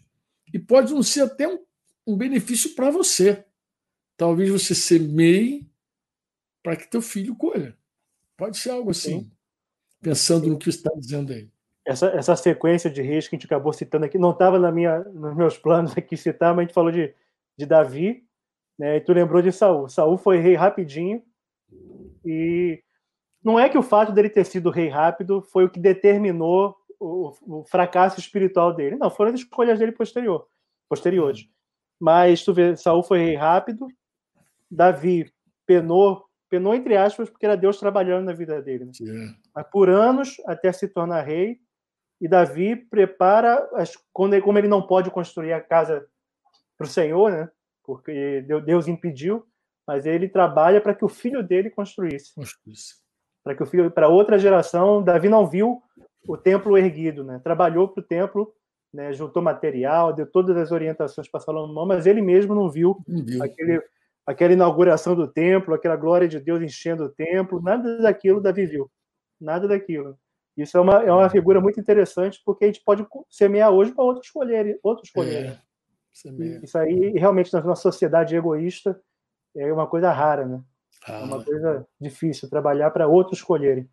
e 0.52 0.58
pode 0.58 0.92
não 0.92 1.02
ser 1.02 1.22
até 1.22 1.48
um, 1.48 1.58
um 2.06 2.16
benefício 2.16 2.74
para 2.74 2.90
você. 2.90 3.44
Talvez 4.16 4.50
você 4.50 4.74
semeie 4.74 5.68
para 6.62 6.76
que 6.76 6.88
teu 6.90 7.00
filho 7.00 7.34
colha. 7.34 7.76
Pode 8.36 8.58
ser 8.58 8.70
algo 8.70 8.90
assim, 8.90 9.20
Sim. 9.20 9.32
pensando 10.00 10.44
Sim. 10.44 10.50
no 10.50 10.58
que 10.58 10.70
você 10.70 10.78
está 10.78 10.90
dizendo 10.96 11.32
aí 11.32 11.50
essa, 11.90 12.06
essa 12.08 12.36
sequência 12.36 12.90
de 12.90 13.02
reis 13.02 13.26
que 13.26 13.34
a 13.34 13.38
gente 13.38 13.46
acabou 13.46 13.72
citando 13.72 14.04
aqui, 14.04 14.18
não 14.18 14.30
estava 14.30 14.58
na 14.58 14.70
minha, 14.70 15.00
nos 15.00 15.34
meus 15.34 15.58
planos 15.58 15.96
aqui 15.96 16.16
citar, 16.16 16.54
mas 16.54 16.58
a 16.58 16.66
gente 16.66 16.74
falou 16.74 16.92
de, 16.92 17.12
de 17.56 17.66
Davi, 17.66 18.24
né, 18.78 18.96
e 18.96 19.00
tu 19.00 19.12
lembrou 19.12 19.42
de 19.42 19.52
Saul. 19.52 19.88
Saul 19.88 20.16
foi 20.16 20.38
rei 20.38 20.54
rapidinho, 20.54 21.22
e 22.24 22.82
não 23.42 23.58
é 23.58 23.68
que 23.68 23.78
o 23.78 23.82
fato 23.82 24.12
dele 24.12 24.28
ter 24.28 24.44
sido 24.44 24.70
rei 24.70 24.88
rápido 24.88 25.42
foi 25.42 25.64
o 25.64 25.70
que 25.70 25.80
determinou 25.80 26.76
o, 27.00 27.32
o 27.46 27.64
fracasso 27.64 28.20
espiritual 28.20 28.74
dele. 28.74 28.96
Não, 28.96 29.10
foram 29.10 29.32
as 29.32 29.40
escolhas 29.40 29.78
dele 29.78 29.92
posterior, 29.92 30.46
posteriores. 30.88 31.48
Mas 31.98 32.44
tu 32.44 32.52
vê, 32.52 32.76
Saul 32.76 33.02
foi 33.02 33.18
rei 33.18 33.34
rápido, 33.34 33.88
Davi 34.70 35.32
penou 35.66 36.28
penou 36.48 36.74
entre 36.74 36.96
aspas 36.96 37.30
porque 37.30 37.46
era 37.46 37.56
Deus 37.56 37.78
trabalhando 37.78 38.26
na 38.26 38.32
vida 38.32 38.60
dele. 38.60 38.86
Né? 38.86 39.34
Mas 39.54 39.66
por 39.70 39.88
anos 39.88 40.36
até 40.46 40.72
se 40.72 40.88
tornar 40.88 41.22
rei 41.22 41.60
e 42.20 42.26
Davi 42.28 42.74
prepara, 42.74 43.70
as, 43.74 43.96
quando 44.12 44.34
ele, 44.34 44.42
como 44.42 44.58
ele 44.58 44.66
não 44.66 44.84
pode 44.84 45.10
construir 45.10 45.52
a 45.52 45.60
casa 45.60 46.04
para 46.76 46.86
o 46.86 46.90
Senhor, 46.90 47.30
né? 47.30 47.48
porque 47.84 48.42
Deus 48.64 48.88
impediu, 48.88 49.46
mas 49.86 50.06
ele 50.06 50.28
trabalha 50.28 50.80
para 50.80 50.94
que 50.94 51.04
o 51.04 51.08
filho 51.08 51.42
dele 51.42 51.70
construísse. 51.70 52.32
Para 53.44 53.54
que 53.54 53.62
o 53.62 53.66
filho, 53.66 53.90
para 53.90 54.08
outra 54.08 54.38
geração, 54.38 55.02
Davi 55.02 55.28
não 55.28 55.46
viu 55.46 55.80
o 56.26 56.36
templo 56.36 56.76
erguido, 56.76 57.24
né? 57.24 57.40
Trabalhou 57.42 57.88
para 57.88 58.00
o 58.00 58.04
templo, 58.04 58.52
né? 58.92 59.12
Juntou 59.12 59.42
material, 59.42 60.12
deu 60.12 60.26
todas 60.26 60.56
as 60.56 60.72
orientações 60.72 61.28
para 61.28 61.40
Salomão, 61.40 61.86
mas 61.86 62.06
ele 62.06 62.20
mesmo 62.20 62.54
não 62.54 62.68
viu, 62.68 63.02
não 63.06 63.24
viu. 63.24 63.42
aquele 63.42 63.82
aquela 64.26 64.52
inauguração 64.52 65.14
do 65.16 65.26
templo, 65.26 65.74
aquela 65.74 65.96
glória 65.96 66.28
de 66.28 66.38
Deus 66.38 66.62
enchendo 66.62 67.04
o 67.04 67.08
templo, 67.08 67.60
nada 67.60 67.98
daquilo 67.98 68.40
Davi 68.40 68.66
viu. 68.66 68.90
Nada 69.40 69.66
daquilo. 69.66 70.16
Isso 70.56 70.76
é 70.76 70.80
uma, 70.80 71.02
é 71.02 71.12
uma 71.12 71.30
figura 71.30 71.60
muito 71.60 71.80
interessante, 71.80 72.40
porque 72.44 72.64
a 72.64 72.66
gente 72.68 72.82
pode 72.84 73.06
semear 73.28 73.70
hoje 73.70 73.92
para 73.92 74.04
outros 74.04 74.26
escolherem. 74.26 74.78
Outros 74.82 75.08
escolherem. 75.08 75.50
É, 75.50 75.58
isso 76.62 76.76
aí, 76.78 77.12
realmente, 77.12 77.52
na 77.52 77.62
nossa 77.62 77.82
sociedade 77.82 78.36
egoísta, 78.36 79.00
é 79.56 79.72
uma 79.72 79.86
coisa 79.86 80.12
rara, 80.12 80.44
né? 80.44 80.62
Ah. 81.06 81.20
É 81.20 81.24
uma 81.24 81.42
coisa 81.42 81.86
difícil, 82.00 82.50
trabalhar 82.50 82.90
para 82.90 83.08
outros 83.08 83.38
escolherem. 83.38 83.88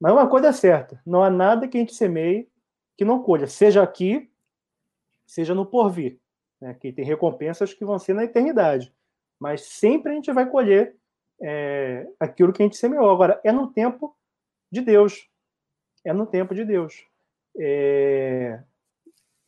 Mas 0.00 0.12
uma 0.12 0.28
coisa 0.28 0.48
é 0.48 0.52
certa: 0.52 1.00
não 1.04 1.22
há 1.22 1.30
nada 1.30 1.68
que 1.68 1.76
a 1.76 1.80
gente 1.80 1.94
semeie 1.94 2.48
que 2.96 3.04
não 3.04 3.22
colha, 3.22 3.46
seja 3.46 3.82
aqui, 3.82 4.30
seja 5.26 5.54
no 5.54 5.66
porvir. 5.66 6.18
Né? 6.60 6.74
Que 6.74 6.92
tem 6.92 7.04
recompensas 7.04 7.72
que 7.72 7.84
vão 7.84 7.98
ser 7.98 8.14
na 8.14 8.24
eternidade. 8.24 8.94
Mas 9.38 9.62
sempre 9.62 10.12
a 10.12 10.14
gente 10.14 10.32
vai 10.32 10.48
colher 10.48 10.96
é, 11.40 12.06
aquilo 12.18 12.52
que 12.52 12.62
a 12.62 12.66
gente 12.66 12.76
semeou. 12.76 13.10
Agora, 13.10 13.40
é 13.42 13.50
no 13.50 13.72
tempo 13.72 14.14
de 14.70 14.82
Deus 14.82 15.30
é 16.04 16.12
no 16.12 16.26
tempo 16.26 16.54
de 16.54 16.64
Deus. 16.64 17.04
É, 17.58 18.60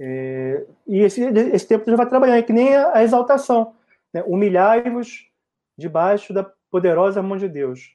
é, 0.01 0.67
e 0.87 1.01
esse, 1.01 1.23
esse 1.23 1.67
tempo 1.67 1.85
Deus 1.85 1.97
vai 1.97 2.09
trabalhar, 2.09 2.37
é 2.37 2.43
que 2.43 2.53
nem 2.53 2.75
a, 2.75 2.99
a 2.99 3.03
exaltação. 3.03 3.75
Né? 4.13 4.23
Humilhai-vos 4.27 5.29
debaixo 5.77 6.33
da 6.33 6.45
poderosa 6.71 7.23
mão 7.23 7.37
de 7.37 7.49
Deus, 7.49 7.95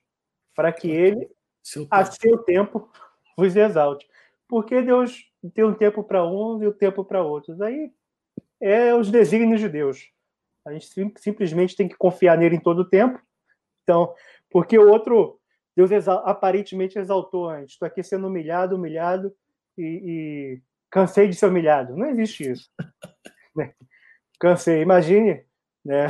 para 0.55 0.71
que 0.71 0.89
ele, 0.89 1.29
seu 1.67 1.87
a 1.91 2.05
seu 2.05 2.37
tempo, 2.39 2.89
vos 3.37 3.55
exalte. 3.55 4.07
Porque 4.47 4.81
Deus 4.81 5.25
tem 5.53 5.65
um 5.65 5.73
tempo 5.73 6.03
para 6.03 6.25
uns 6.25 6.61
e 6.61 6.67
um 6.67 6.71
tempo 6.71 7.03
para 7.03 7.21
outros. 7.21 7.59
Aí 7.61 7.91
é 8.61 8.93
os 8.93 9.11
desígnios 9.11 9.59
de 9.59 9.67
Deus. 9.67 10.09
A 10.65 10.71
gente 10.71 10.87
sim, 10.87 11.13
simplesmente 11.17 11.75
tem 11.75 11.87
que 11.87 11.97
confiar 11.97 12.37
nele 12.37 12.55
em 12.55 12.61
todo 12.61 12.79
o 12.79 12.89
tempo. 12.89 13.21
Então, 13.83 14.13
porque 14.49 14.77
o 14.77 14.89
outro 14.89 15.39
Deus 15.75 15.91
exal, 15.91 16.23
aparentemente 16.25 16.97
exaltou 16.97 17.49
antes. 17.49 17.73
Estou 17.73 17.85
aqui 17.85 18.01
sendo 18.01 18.27
humilhado, 18.27 18.75
humilhado 18.75 19.33
e, 19.77 19.83
e, 19.83 20.61
cansei 20.89 21.27
de 21.27 21.35
ser 21.35 21.47
humilhado. 21.47 21.95
Não 21.95 22.07
existe 22.07 22.49
isso. 22.49 22.69
Né? 23.55 23.73
Cansei. 24.39 24.83
Imagine 24.83 25.43
né, 25.83 26.09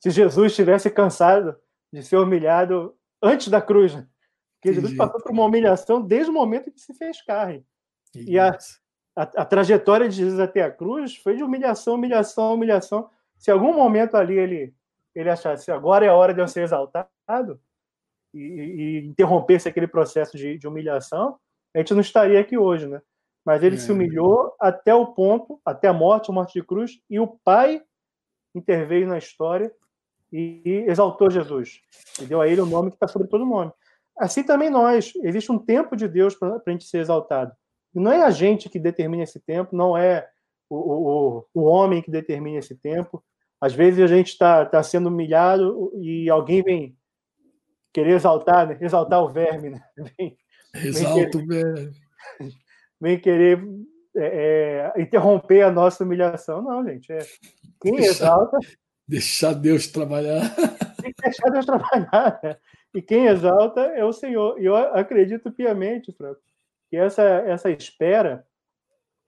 se 0.00 0.10
Jesus 0.10 0.52
estivesse 0.52 0.88
cansado 0.88 1.56
de 1.92 2.00
ser 2.00 2.16
humilhado 2.16 2.96
antes 3.20 3.48
da 3.48 3.60
cruz. 3.60 3.92
Porque 4.66 4.80
Jesus 4.80 4.96
passou 4.96 5.20
por 5.20 5.30
uma 5.30 5.44
humilhação 5.44 6.02
desde 6.02 6.30
o 6.30 6.34
momento 6.34 6.70
que 6.70 6.80
se 6.80 6.92
fez 6.94 7.22
carne. 7.22 7.64
E 8.14 8.38
a, 8.38 8.56
a, 9.14 9.22
a, 9.22 9.44
trajetória 9.44 10.08
de 10.08 10.16
Jesus 10.16 10.40
até 10.40 10.62
a 10.62 10.70
cruz 10.70 11.16
foi 11.16 11.36
de 11.36 11.42
humilhação, 11.42 11.94
humilhação, 11.94 12.54
humilhação. 12.54 13.08
Se 13.36 13.50
algum 13.50 13.74
momento 13.74 14.16
ali 14.16 14.36
ele, 14.38 14.74
ele 15.14 15.30
achasse 15.30 15.70
agora 15.70 16.04
é 16.04 16.08
a 16.08 16.14
hora 16.14 16.34
de 16.34 16.40
eu 16.40 16.48
ser 16.48 16.62
exaltado, 16.62 17.60
e, 18.34 18.38
e 18.38 19.06
interrompesse 19.06 19.68
aquele 19.68 19.86
processo 19.86 20.36
de, 20.36 20.58
de, 20.58 20.66
humilhação, 20.66 21.38
a 21.74 21.78
gente 21.78 21.94
não 21.94 22.00
estaria 22.00 22.40
aqui 22.40 22.58
hoje, 22.58 22.86
né? 22.86 23.00
Mas 23.44 23.62
ele 23.62 23.76
é. 23.76 23.78
se 23.78 23.92
humilhou 23.92 24.54
até 24.60 24.94
o 24.94 25.06
ponto, 25.06 25.60
até 25.64 25.88
a 25.88 25.92
morte, 25.92 26.30
a 26.30 26.34
morte 26.34 26.54
de 26.54 26.66
cruz, 26.66 27.00
e 27.08 27.20
o 27.20 27.28
Pai 27.44 27.82
interveio 28.54 29.06
na 29.06 29.18
história 29.18 29.72
e, 30.32 30.60
e 30.64 30.72
exaltou 30.90 31.30
Jesus. 31.30 31.80
E 32.20 32.26
deu 32.26 32.40
a 32.40 32.48
ele 32.48 32.60
o 32.60 32.66
nome 32.66 32.90
que 32.90 32.96
está 32.96 33.06
sobre 33.06 33.28
todo 33.28 33.46
nome. 33.46 33.72
Assim 34.18 34.42
também 34.42 34.70
nós. 34.70 35.12
Existe 35.22 35.52
um 35.52 35.58
tempo 35.58 35.96
de 35.96 36.08
Deus 36.08 36.34
para 36.34 36.60
a 36.64 36.70
gente 36.70 36.84
ser 36.84 36.98
exaltado. 36.98 37.52
E 37.94 38.00
não 38.00 38.12
é 38.12 38.22
a 38.22 38.30
gente 38.30 38.68
que 38.68 38.78
determina 38.78 39.22
esse 39.22 39.40
tempo, 39.40 39.76
não 39.76 39.96
é 39.96 40.28
o, 40.68 40.76
o, 40.76 41.46
o 41.54 41.62
homem 41.62 42.02
que 42.02 42.10
determina 42.10 42.58
esse 42.58 42.74
tempo. 42.74 43.22
Às 43.60 43.72
vezes 43.72 44.00
a 44.00 44.06
gente 44.06 44.28
está 44.28 44.64
tá 44.66 44.82
sendo 44.82 45.08
humilhado 45.08 45.92
e 45.96 46.28
alguém 46.28 46.62
vem 46.62 46.96
querer 47.92 48.12
exaltar, 48.12 48.68
né? 48.68 48.76
exaltar 48.80 49.22
o 49.22 49.32
verme, 49.32 49.70
né? 49.70 49.82
Vem, 50.18 50.36
Exalta 50.74 51.38
o 51.38 51.46
verme. 51.46 51.92
Vem 53.00 53.18
querer 53.18 53.58
é, 54.14 54.92
é, 54.94 55.02
interromper 55.02 55.62
a 55.62 55.70
nossa 55.70 56.04
humilhação. 56.04 56.60
Não, 56.60 56.84
gente. 56.84 57.10
É, 57.10 57.18
quem 57.80 57.96
deixar, 57.96 58.10
exalta. 58.10 58.58
Deixar 59.08 59.54
Deus 59.54 59.86
trabalhar. 59.86 60.54
deixar 61.22 61.48
Deus 61.50 61.64
trabalhar. 61.64 62.40
Né? 62.42 62.56
E 62.96 63.02
quem 63.02 63.26
exalta 63.26 63.82
é 63.82 64.02
o 64.02 64.10
Senhor. 64.10 64.58
E 64.58 64.64
eu 64.64 64.74
acredito 64.74 65.52
piamente, 65.52 66.10
Franco, 66.12 66.40
que 66.88 66.96
essa, 66.96 67.22
essa 67.22 67.70
espera 67.70 68.46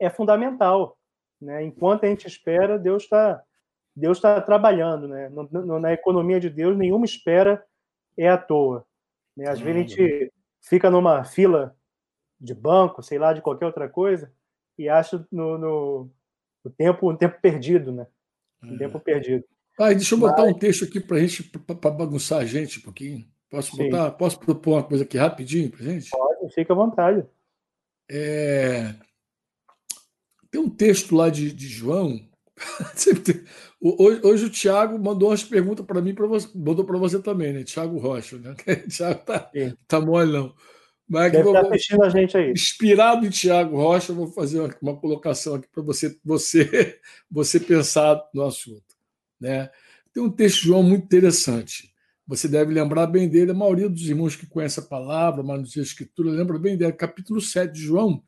é 0.01 0.09
fundamental. 0.09 0.99
Né? 1.39 1.64
Enquanto 1.64 2.05
a 2.05 2.09
gente 2.09 2.27
espera, 2.27 2.79
Deus 2.79 3.03
está 3.03 3.45
Deus 3.95 4.16
está 4.16 4.41
trabalhando. 4.41 5.07
Né? 5.07 5.29
No, 5.29 5.79
na 5.79 5.93
economia 5.93 6.41
de 6.41 6.49
Deus, 6.49 6.79
nenhuma 6.79 7.05
espera 7.05 7.62
é 8.16 8.27
à 8.27 8.39
toa. 8.39 8.87
Né? 9.37 9.47
Às 9.51 9.61
vezes 9.61 9.77
a 9.77 9.87
gente 9.87 10.33
fica 10.62 10.91
numa 10.91 11.23
fila 11.23 11.77
de 12.41 12.55
banco, 12.55 13.03
sei 13.03 13.19
lá, 13.19 13.35
de 13.35 13.43
qualquer 13.43 13.66
outra 13.66 13.87
coisa, 13.87 14.33
e 14.79 14.89
acha 14.89 15.27
no, 15.31 15.59
no, 15.59 16.11
no 16.64 16.71
tempo, 16.71 17.11
um 17.11 17.16
tempo 17.16 17.39
perdido, 17.43 17.93
né? 17.93 18.07
Um 18.62 18.77
é. 18.77 18.79
tempo 18.79 18.99
perdido. 18.99 19.45
Ah, 19.79 19.93
deixa 19.93 20.14
eu 20.14 20.19
botar 20.19 20.43
Mas... 20.43 20.55
um 20.55 20.59
texto 20.59 20.85
aqui 20.85 21.01
para 21.01 21.19
gente, 21.19 21.43
para 21.43 21.91
bagunçar 21.91 22.39
a 22.41 22.47
gente 22.47 22.79
um 22.79 22.83
pouquinho. 22.83 23.27
Posso 23.51 23.76
botar? 23.76 24.11
Posso 24.12 24.38
propor 24.38 24.74
uma 24.74 24.82
coisa 24.82 25.05
aqui 25.05 25.16
rapidinho 25.16 25.70
para 25.70 25.84
gente? 25.84 26.11
Pode, 26.11 26.55
fica 26.55 26.72
à 26.72 26.76
vontade. 26.76 27.24
É... 28.11 28.94
Tem 30.51 30.61
um 30.61 30.68
texto 30.68 31.14
lá 31.14 31.30
de, 31.30 31.53
de 31.53 31.66
João. 31.66 32.20
hoje, 33.80 34.20
hoje, 34.22 34.44
o 34.46 34.51
Thiago 34.51 34.99
mandou 34.99 35.30
umas 35.30 35.44
perguntas 35.44 35.84
para 35.84 36.01
mim, 36.01 36.14
para 36.14 36.26
você, 36.26 36.49
mandou 36.55 36.84
para 36.84 36.99
você 36.99 37.20
também, 37.20 37.53
né? 37.53 37.64
Thiago 37.64 37.99
Rocha, 37.99 38.38
né? 38.38 38.53
O 38.53 38.55
Thiago 38.88 39.20
tá, 39.24 39.51
tá 39.86 40.01
mole, 40.01 40.32
não. 40.32 40.55
Mas 41.09 41.32
Deve 41.32 41.49
estar 41.49 41.66
assistindo 41.66 42.03
a 42.03 42.11
gente 42.11 42.36
aí. 42.36 42.51
Inspirado 42.51 43.24
em 43.24 43.30
Thiago 43.30 43.76
Rocha, 43.76 44.12
vou 44.12 44.26
fazer 44.26 44.61
uma, 44.61 44.74
uma 44.82 44.96
colocação 44.96 45.55
aqui 45.55 45.66
para 45.72 45.82
você, 45.82 46.18
você, 46.22 47.01
você 47.30 47.59
pensar 47.59 48.22
no 48.34 48.44
assunto. 48.44 48.84
Né? 49.40 49.70
Tem 50.12 50.22
um 50.22 50.30
texto 50.30 50.61
de 50.61 50.66
João 50.66 50.82
muito 50.82 51.05
interessante. 51.05 51.94
Você 52.29 52.47
deve 52.47 52.74
lembrar 52.74 53.07
bem 53.07 53.26
dele. 53.26 53.53
A 53.53 53.55
maioria 53.55 53.89
dos 53.89 54.03
irmãos 54.03 54.37
que 54.37 54.47
conhece 54.47 54.79
a 54.79 54.83
palavra, 54.83 55.43
mas 55.43 55.74
a 55.74 55.81
escritura, 55.81 56.31
lembra 56.31 56.59
bem 56.59 56.76
dele. 56.76 56.93
Capítulo 56.93 57.41
7 57.41 57.72
de 57.72 57.81
João. 57.81 58.22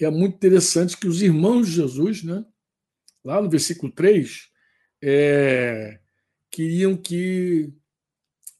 É 0.00 0.08
muito 0.08 0.36
interessante 0.36 0.96
que 0.96 1.08
os 1.08 1.20
irmãos 1.20 1.66
de 1.66 1.74
Jesus, 1.74 2.22
né, 2.22 2.44
lá 3.24 3.42
no 3.42 3.50
versículo 3.50 3.90
3, 3.90 4.48
é, 5.02 5.98
queriam 6.48 6.96
que 6.96 7.74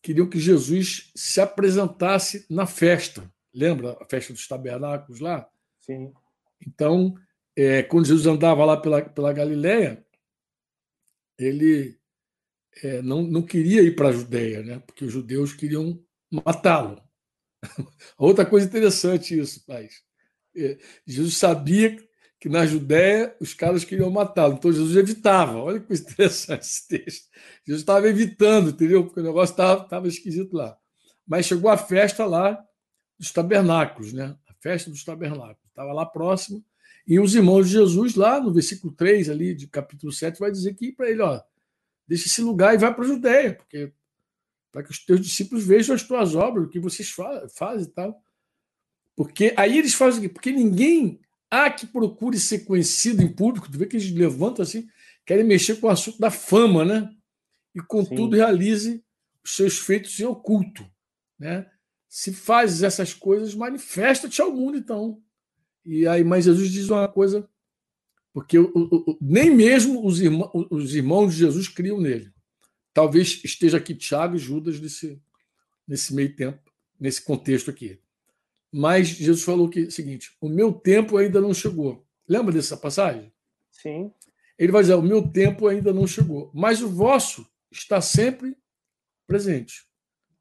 queriam 0.02 0.28
que 0.28 0.40
Jesus 0.40 1.12
se 1.14 1.40
apresentasse 1.40 2.44
na 2.50 2.66
festa. 2.66 3.32
Lembra 3.54 3.96
a 4.00 4.06
festa 4.06 4.32
dos 4.32 4.48
tabernáculos 4.48 5.20
lá? 5.20 5.48
Sim. 5.80 6.12
Então, 6.66 7.14
é, 7.54 7.82
quando 7.84 8.06
Jesus 8.06 8.26
andava 8.26 8.64
lá 8.64 8.76
pela, 8.76 9.02
pela 9.02 9.32
Galiléia, 9.32 10.04
ele 11.38 11.97
é, 12.82 13.02
não, 13.02 13.22
não 13.22 13.42
queria 13.42 13.82
ir 13.82 13.94
para 13.96 14.08
a 14.08 14.12
Judéia, 14.12 14.62
né? 14.62 14.78
porque 14.86 15.04
os 15.04 15.12
judeus 15.12 15.52
queriam 15.52 16.00
matá-lo. 16.30 17.00
Outra 18.16 18.46
coisa 18.46 18.66
interessante 18.66 19.38
isso, 19.38 19.64
Paz. 19.66 20.02
É, 20.56 20.78
Jesus 21.06 21.36
sabia 21.36 21.96
que 22.40 22.48
na 22.48 22.64
Judéia 22.64 23.34
os 23.40 23.52
caras 23.52 23.84
queriam 23.84 24.10
matá-lo, 24.10 24.54
então 24.54 24.72
Jesus 24.72 24.96
evitava. 24.96 25.58
Olha 25.58 25.80
que 25.80 25.92
interessante 25.94 26.62
esse 26.62 26.86
texto. 26.86 27.28
Jesus 27.66 27.82
estava 27.82 28.08
evitando, 28.08 28.70
entendeu? 28.70 29.04
Porque 29.04 29.20
o 29.20 29.24
negócio 29.24 29.52
estava 29.52 30.06
esquisito 30.06 30.54
lá. 30.54 30.76
Mas 31.26 31.46
chegou 31.46 31.70
a 31.70 31.76
festa 31.76 32.24
lá 32.24 32.58
dos 33.18 33.32
tabernáculos, 33.32 34.12
né? 34.12 34.36
A 34.48 34.54
festa 34.60 34.90
dos 34.90 35.04
tabernáculos. 35.04 35.58
Estava 35.68 35.92
lá 35.92 36.06
próximo. 36.06 36.64
E 37.06 37.18
os 37.18 37.34
irmãos 37.34 37.66
de 37.66 37.72
Jesus, 37.72 38.14
lá 38.14 38.40
no 38.40 38.52
versículo 38.52 38.92
3 38.92 39.30
ali, 39.30 39.54
de 39.54 39.66
capítulo 39.66 40.12
7, 40.12 40.38
vai 40.38 40.50
dizer 40.50 40.74
que 40.74 40.92
para 40.92 41.10
ele, 41.10 41.22
ó, 41.22 41.40
deixa 42.08 42.26
esse 42.26 42.40
lugar 42.40 42.74
e 42.74 42.78
vai 42.78 42.92
para 42.92 43.04
a 43.04 43.06
Judéia, 43.06 43.54
porque 43.54 43.92
para 44.72 44.82
que 44.82 44.90
os 44.90 45.04
teus 45.04 45.20
discípulos 45.20 45.64
vejam 45.64 45.94
as 45.94 46.02
tuas 46.02 46.34
obras, 46.34 46.64
o 46.64 46.68
que 46.68 46.80
vocês 46.80 47.14
fazem 47.54 47.86
e 47.86 47.90
tal. 47.90 48.22
Porque 49.14 49.52
aí 49.56 49.78
eles 49.78 49.94
fazem 49.94 50.20
o 50.20 50.22
quê? 50.22 50.28
Porque 50.28 50.52
ninguém 50.52 51.20
há 51.50 51.70
que 51.70 51.86
procure 51.86 52.38
ser 52.38 52.60
conhecido 52.60 53.22
em 53.22 53.32
público. 53.32 53.70
Tu 53.70 53.78
vê 53.78 53.86
que 53.86 53.96
eles 53.96 54.10
levantam 54.10 54.62
assim, 54.62 54.88
querem 55.26 55.44
mexer 55.44 55.76
com 55.76 55.86
o 55.86 55.90
assunto 55.90 56.18
da 56.18 56.30
fama, 56.30 56.84
né? 56.84 57.10
E, 57.74 57.80
contudo, 57.80 58.36
Sim. 58.36 58.42
realize 58.42 59.04
os 59.44 59.56
seus 59.56 59.78
feitos 59.78 60.18
em 60.20 60.24
oculto. 60.24 60.88
Né? 61.38 61.68
Se 62.08 62.32
fazes 62.32 62.82
essas 62.82 63.12
coisas, 63.12 63.54
manifesta-te 63.54 64.40
ao 64.40 64.54
mundo, 64.54 64.78
então. 64.78 65.20
E 65.84 66.06
aí, 66.06 66.22
mas 66.22 66.44
Jesus 66.44 66.70
diz 66.70 66.88
uma 66.88 67.08
coisa, 67.08 67.48
porque 68.38 68.56
o, 68.56 68.70
o, 68.72 69.18
nem 69.20 69.50
mesmo 69.50 70.06
os, 70.06 70.20
irmão, 70.20 70.48
os 70.70 70.94
irmãos 70.94 71.34
de 71.34 71.40
Jesus 71.40 71.66
criam 71.66 72.00
nele. 72.00 72.32
Talvez 72.94 73.40
esteja 73.42 73.78
aqui 73.78 73.96
Tiago 73.96 74.36
e 74.36 74.38
Judas 74.38 74.78
nesse, 74.78 75.20
nesse 75.88 76.14
meio 76.14 76.36
tempo, 76.36 76.72
nesse 77.00 77.20
contexto 77.20 77.68
aqui. 77.68 77.98
Mas 78.70 79.08
Jesus 79.08 79.42
falou 79.42 79.68
que 79.68 79.80
é 79.80 79.82
o 79.82 79.90
seguinte: 79.90 80.36
o 80.40 80.48
meu 80.48 80.72
tempo 80.72 81.16
ainda 81.16 81.40
não 81.40 81.52
chegou. 81.52 82.06
Lembra 82.28 82.52
dessa 82.52 82.76
passagem? 82.76 83.32
Sim. 83.72 84.12
Ele 84.56 84.70
vai 84.70 84.82
dizer: 84.82 84.94
o 84.94 85.02
meu 85.02 85.26
tempo 85.26 85.66
ainda 85.66 85.92
não 85.92 86.06
chegou, 86.06 86.48
mas 86.54 86.80
o 86.80 86.88
vosso 86.88 87.44
está 87.72 88.00
sempre 88.00 88.56
presente. 89.26 89.82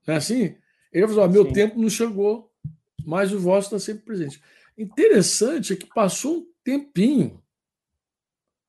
Não 0.06 0.14
é 0.14 0.18
assim? 0.18 0.56
Ele 0.94 1.08
vai 1.08 1.16
dizer: 1.16 1.22
o 1.22 1.32
meu 1.32 1.46
Sim. 1.48 1.54
tempo 1.54 1.82
não 1.82 1.90
chegou, 1.90 2.54
mas 3.04 3.34
o 3.34 3.40
vosso 3.40 3.76
está 3.76 3.80
sempre 3.80 4.06
presente. 4.06 4.40
Interessante 4.78 5.74
é 5.74 5.76
que 5.76 5.88
passou 5.88 6.38
um 6.38 6.48
tempinho, 6.64 7.42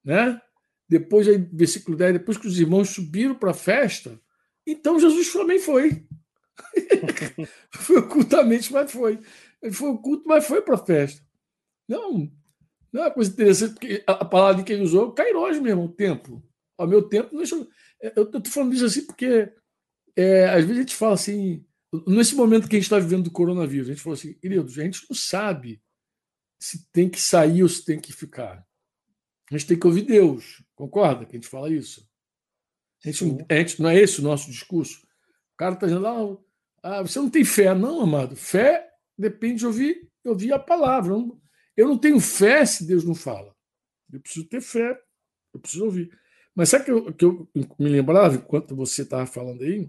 né? 0.05 0.41
Depois, 0.89 1.29
aí, 1.29 1.37
versículo 1.53 1.97
10, 1.97 2.15
depois 2.15 2.39
que 2.39 2.47
os 2.47 2.59
irmãos 2.59 2.91
subiram 2.91 3.35
para 3.35 3.51
a 3.51 3.55
festa, 3.55 4.21
então 4.67 4.99
Jesus 4.99 5.33
também 5.33 5.59
foi. 5.59 6.07
foi 7.73 7.99
ocultamente, 7.99 8.73
mas 8.73 8.91
foi. 8.91 9.21
Ele 9.63 9.73
foi 9.73 9.91
oculto, 9.91 10.25
mas 10.27 10.47
foi 10.47 10.63
para 10.63 10.75
a 10.75 10.85
festa. 10.85 11.23
Não, 11.89 12.31
não 12.93 13.03
é 13.03 13.07
uma 13.07 13.11
coisa 13.11 13.31
interessante, 13.31 13.75
porque 13.75 14.03
a, 14.07 14.25
palavra 14.25 14.63
que 14.63 14.73
ele 14.73 14.83
usou 14.83 15.11
é 15.11 15.15
Kairos 15.15 15.59
mesmo, 15.59 15.85
o 15.85 15.89
tempo. 15.89 16.43
O 16.79 16.87
meu 16.87 17.03
tempo 17.03 17.37
deixa. 17.37 17.57
É, 18.01 18.13
eu 18.17 18.25
estou 18.25 18.45
falando 18.47 18.75
isso 18.75 18.85
assim 18.85 19.05
porque 19.05 19.53
é, 20.17 20.49
às 20.49 20.65
vezes 20.65 20.77
a 20.77 20.81
gente 20.81 20.97
fala 20.97 21.15
assim, 21.15 21.65
nesse 22.07 22.35
momento 22.35 22.69
que 22.69 22.77
a 22.77 22.79
gente 22.79 22.87
está 22.87 22.99
vivendo 22.99 23.25
do 23.25 23.31
coronavírus, 23.31 23.89
a 23.89 23.93
gente 23.93 24.03
fala 24.03 24.15
assim, 24.15 24.35
queridos, 24.35 24.79
a 24.79 24.83
gente 24.83 25.07
não 25.09 25.17
sabe 25.17 25.83
se 26.61 26.91
tem 26.91 27.09
que 27.09 27.21
sair 27.21 27.63
ou 27.63 27.69
se 27.69 27.85
tem 27.85 28.01
que 28.01 28.13
ficar. 28.13 28.67
A 29.51 29.57
gente 29.57 29.67
tem 29.67 29.79
que 29.79 29.87
ouvir 29.87 30.03
Deus, 30.03 30.63
concorda 30.75 31.25
que 31.25 31.37
a 31.37 31.39
gente 31.39 31.49
fala 31.49 31.71
isso? 31.71 32.07
A 33.05 33.11
gente, 33.11 33.25
a 33.49 33.55
gente, 33.55 33.81
não 33.81 33.89
é 33.89 33.97
esse 33.97 34.21
o 34.21 34.25
nosso 34.25 34.51
discurso? 34.51 34.99
O 35.55 35.57
cara 35.57 35.75
está 35.75 35.87
dizendo, 35.87 36.07
ah, 36.07 36.39
ah, 36.83 37.03
você 37.03 37.19
não 37.19 37.31
tem 37.31 37.45
fé. 37.45 37.75
Não, 37.75 38.01
amado. 38.01 38.37
Fé 38.37 38.89
depende 39.17 39.61
de 39.61 39.67
ouvir, 39.67 40.09
ouvir 40.25 40.53
a 40.53 40.59
palavra. 40.59 41.15
Eu 41.77 41.89
não 41.89 41.99
tenho 41.99 42.21
fé 42.21 42.65
se 42.65 42.87
Deus 42.87 43.05
não 43.05 43.15
fala. 43.15 43.55
Eu 44.13 44.21
preciso 44.21 44.49
ter 44.49 44.61
fé, 44.61 45.01
eu 45.53 45.61
preciso 45.61 45.85
ouvir. 45.85 46.11
Mas 46.55 46.71
sabe 46.71 46.87
que 46.87 46.91
eu, 46.91 47.13
que 47.13 47.25
eu 47.25 47.49
me 47.55 47.89
lembrava, 47.89 48.37
enquanto 48.37 48.75
você 48.75 49.03
estava 49.03 49.27
falando 49.27 49.63
aí, 49.63 49.89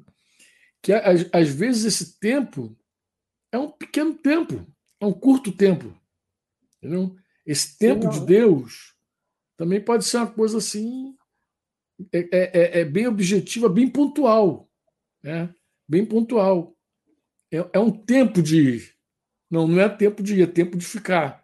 que 0.82 0.94
às, 0.94 1.50
vezes 1.50 1.86
esse 1.86 2.20
tempo 2.20 2.78
é 3.52 3.58
um 3.58 3.72
pequeno 3.72 4.14
tempo, 4.14 4.68
é 5.00 5.06
um 5.06 5.14
curto 5.14 5.52
tempo. 5.52 5.98
Entendeu? 6.78 7.16
Esse 7.46 7.78
tempo 7.78 8.08
de 8.10 8.26
Deus 8.26 8.94
também 9.60 9.82
pode 9.82 10.06
ser 10.06 10.16
uma 10.16 10.28
coisa 10.28 10.58
assim, 10.58 11.14
é, 12.14 12.20
é, 12.20 12.30
é, 12.32 12.80
é 12.80 12.86
bem 12.86 13.08
objetiva, 13.08 13.68
bem 13.68 13.90
pontual. 13.90 14.70
Né? 15.22 15.54
Bem 15.86 16.06
pontual. 16.06 16.74
É, 17.52 17.58
é 17.74 17.78
um 17.78 17.92
tempo 17.92 18.42
de 18.42 18.62
ir. 18.62 18.96
Não, 19.52 19.68
não 19.68 19.82
é 19.82 19.90
tempo 19.90 20.24
de 20.24 20.40
ir, 20.40 20.44
é 20.44 20.48
tempo 20.48 20.78
de 20.78 20.86
ficar. 20.86 21.44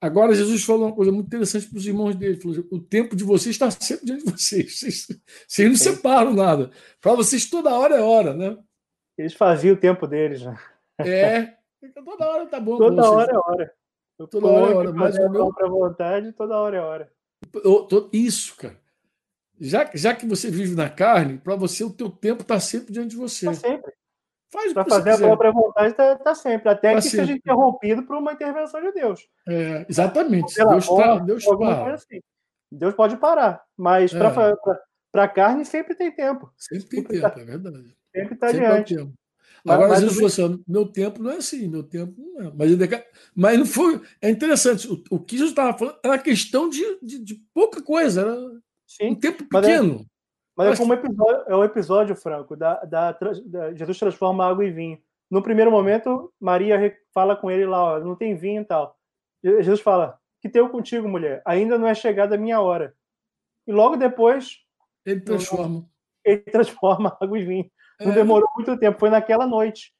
Agora, 0.00 0.34
Jesus 0.34 0.64
falou 0.64 0.86
uma 0.86 0.94
coisa 0.94 1.12
muito 1.12 1.26
interessante 1.26 1.68
para 1.68 1.76
os 1.76 1.86
irmãos 1.86 2.16
dele. 2.16 2.40
Falou, 2.40 2.64
o 2.70 2.80
tempo 2.80 3.14
de 3.14 3.24
vocês 3.24 3.56
está 3.56 3.70
sempre 3.70 4.06
diante 4.06 4.24
de 4.24 4.32
vocês. 4.32 4.78
Vocês, 4.78 5.06
vocês 5.46 5.68
não 5.68 5.76
separam 5.76 6.32
nada. 6.32 6.70
Para 6.98 7.12
vocês, 7.12 7.44
toda 7.44 7.78
hora 7.78 7.96
é 7.96 8.00
hora, 8.00 8.32
né? 8.32 8.56
Eles 9.18 9.34
faziam 9.34 9.74
o 9.74 9.78
tempo 9.78 10.06
deles. 10.06 10.46
Né? 10.46 10.58
É, 11.00 11.56
toda 12.02 12.26
hora 12.26 12.46
tá 12.46 12.58
bom. 12.58 12.78
Toda 12.78 13.10
hora 13.10 13.30
é 13.30 13.36
hora. 13.36 13.74
Toda 14.16 14.46
hora 14.46 14.72
é 14.72 14.74
hora. 14.74 14.92
Mas 14.92 15.18
o 15.18 15.28
meu... 15.28 15.52
para 15.52 15.68
vontade, 15.68 16.32
toda 16.32 16.56
hora 16.56 16.76
é 16.78 16.80
hora. 16.80 17.17
Isso, 18.12 18.56
cara. 18.56 18.78
Já, 19.60 19.90
já 19.92 20.14
que 20.14 20.26
você 20.26 20.50
vive 20.50 20.74
na 20.74 20.88
carne, 20.88 21.38
para 21.38 21.56
você 21.56 21.82
o 21.82 21.90
teu 21.90 22.08
tempo 22.08 22.42
está 22.42 22.60
sempre 22.60 22.92
diante 22.92 23.10
de 23.10 23.16
você. 23.16 23.50
Está 23.50 23.68
sempre. 23.68 23.92
Faz 24.50 24.72
para 24.72 24.84
fazer 24.86 25.10
a 25.10 25.18
própria 25.18 25.52
vontade 25.52 25.90
está 25.90 26.16
tá 26.16 26.34
sempre, 26.34 26.70
até 26.70 26.90
tá 26.90 26.96
que 26.96 27.02
sempre. 27.02 27.18
seja 27.18 27.32
interrompido 27.32 28.02
por 28.04 28.16
uma 28.16 28.32
intervenção 28.32 28.80
de 28.80 28.92
Deus. 28.92 29.28
É, 29.46 29.84
exatamente. 29.88 30.54
Deus, 30.54 30.88
tá, 30.88 31.18
Deus, 31.18 31.44
para. 31.44 31.94
Assim. 31.94 32.20
Deus 32.72 32.94
pode 32.94 33.16
parar, 33.18 33.62
mas 33.76 34.14
é. 34.14 34.18
para 34.18 35.24
a 35.24 35.28
carne 35.28 35.64
sempre 35.64 35.94
tem 35.94 36.10
tempo. 36.10 36.50
Sempre 36.56 36.88
tem 36.88 37.04
tempo, 37.04 37.38
é 37.40 37.44
verdade. 37.44 37.96
Sempre 38.14 38.34
está 38.34 38.48
adiante. 38.48 38.96
Agora, 39.74 39.94
às 39.94 40.00
vezes, 40.00 40.18
você 40.18 40.42
assim, 40.42 40.64
meu 40.66 40.86
tempo 40.86 41.22
não 41.22 41.30
é 41.30 41.36
assim, 41.36 41.68
meu 41.68 41.82
tempo 41.82 42.14
não 42.18 42.42
é. 42.42 42.52
Mas, 42.54 43.04
mas 43.34 43.58
não 43.58 43.66
foi. 43.66 44.00
É 44.20 44.30
interessante, 44.30 44.88
o, 44.88 45.02
o 45.10 45.20
que 45.20 45.36
Jesus 45.36 45.50
estava 45.50 45.76
falando 45.76 45.98
era 46.04 46.18
questão 46.18 46.68
de, 46.68 46.98
de, 47.02 47.18
de 47.18 47.34
pouca 47.54 47.82
coisa, 47.82 48.22
era 48.22 48.36
Sim, 48.86 49.10
um 49.10 49.14
tempo 49.14 49.44
é 49.44 49.60
pequeno. 49.60 50.06
Mas 50.56 50.72
é 50.72 50.76
como 50.76 50.92
episódio, 50.92 51.44
é 51.46 51.54
o 51.54 51.62
episódio, 51.62 52.16
Franco, 52.16 52.56
da, 52.56 52.84
da, 52.84 53.12
da, 53.12 53.74
Jesus 53.74 53.96
transforma 53.98 54.44
água 54.44 54.64
em 54.64 54.72
vinho. 54.72 54.98
No 55.30 55.40
primeiro 55.40 55.70
momento, 55.70 56.32
Maria 56.40 56.96
fala 57.14 57.36
com 57.36 57.50
ele 57.50 57.64
lá, 57.64 57.80
ó, 57.80 58.00
não 58.00 58.16
tem 58.16 58.34
vinho 58.34 58.62
e 58.62 58.64
tal. 58.64 58.96
Jesus 59.42 59.80
fala, 59.80 60.18
que 60.40 60.48
teu 60.48 60.68
contigo, 60.68 61.06
mulher, 61.06 61.42
ainda 61.44 61.78
não 61.78 61.86
é 61.86 61.94
chegada 61.94 62.34
a 62.34 62.38
minha 62.38 62.60
hora. 62.60 62.94
E 63.66 63.72
logo 63.72 63.96
depois... 63.96 64.58
Ele 65.06 65.20
transforma. 65.20 65.88
Ele 66.24 66.40
transforma 66.50 67.16
água 67.20 67.38
em 67.38 67.44
vinho. 67.44 67.70
Não 68.00 68.12
é. 68.12 68.14
demorou 68.14 68.48
muito 68.56 68.76
tempo, 68.78 68.98
foi 68.98 69.10
naquela 69.10 69.46
noite. 69.46 69.92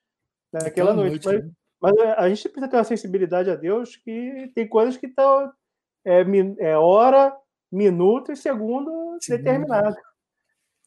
Naquela 0.53 0.95
noite. 0.95 1.25
noite. 1.25 1.51
Mas, 1.81 1.95
mas 1.97 2.19
a 2.19 2.29
gente 2.29 2.43
precisa 2.49 2.69
ter 2.69 2.77
uma 2.77 2.85
sensibilidade 2.85 3.51
a 3.51 3.55
Deus 3.55 3.97
que 3.97 4.51
tem 4.55 4.67
coisas 4.67 4.97
que 4.97 5.07
estão 5.07 5.53
é, 6.05 6.25
é 6.59 6.77
hora, 6.77 7.35
minuto 7.71 8.33
e 8.33 8.37
segundo, 8.37 8.91
segundo. 9.21 9.39
determinado. 9.39 9.97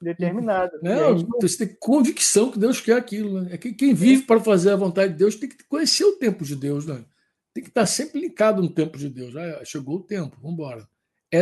Determinado. 0.01 0.79
Não, 0.81 1.17
gente... 1.17 1.29
você 1.39 1.65
tem 1.65 1.77
convicção 1.79 2.51
que 2.51 2.57
Deus 2.57 2.81
quer 2.81 2.97
aquilo. 2.97 3.41
Né? 3.41 3.53
É 3.53 3.57
que 3.57 3.71
quem 3.71 3.93
vive 3.93 4.23
para 4.23 4.39
fazer 4.39 4.71
a 4.71 4.75
vontade 4.75 5.13
de 5.13 5.19
Deus 5.19 5.35
tem 5.35 5.47
que 5.47 5.63
conhecer 5.65 6.03
o 6.05 6.17
tempo 6.17 6.43
de 6.43 6.55
Deus. 6.55 6.87
Né? 6.87 7.05
Tem 7.53 7.63
que 7.63 7.69
estar 7.69 7.85
sempre 7.85 8.19
ligado 8.19 8.61
no 8.61 8.69
tempo 8.69 8.97
de 8.97 9.07
Deus. 9.09 9.35
Ah, 9.35 9.63
chegou 9.63 9.97
o 9.97 10.03
tempo, 10.03 10.37
vamos 10.41 10.53
embora. 10.53 10.87
É, 11.31 11.41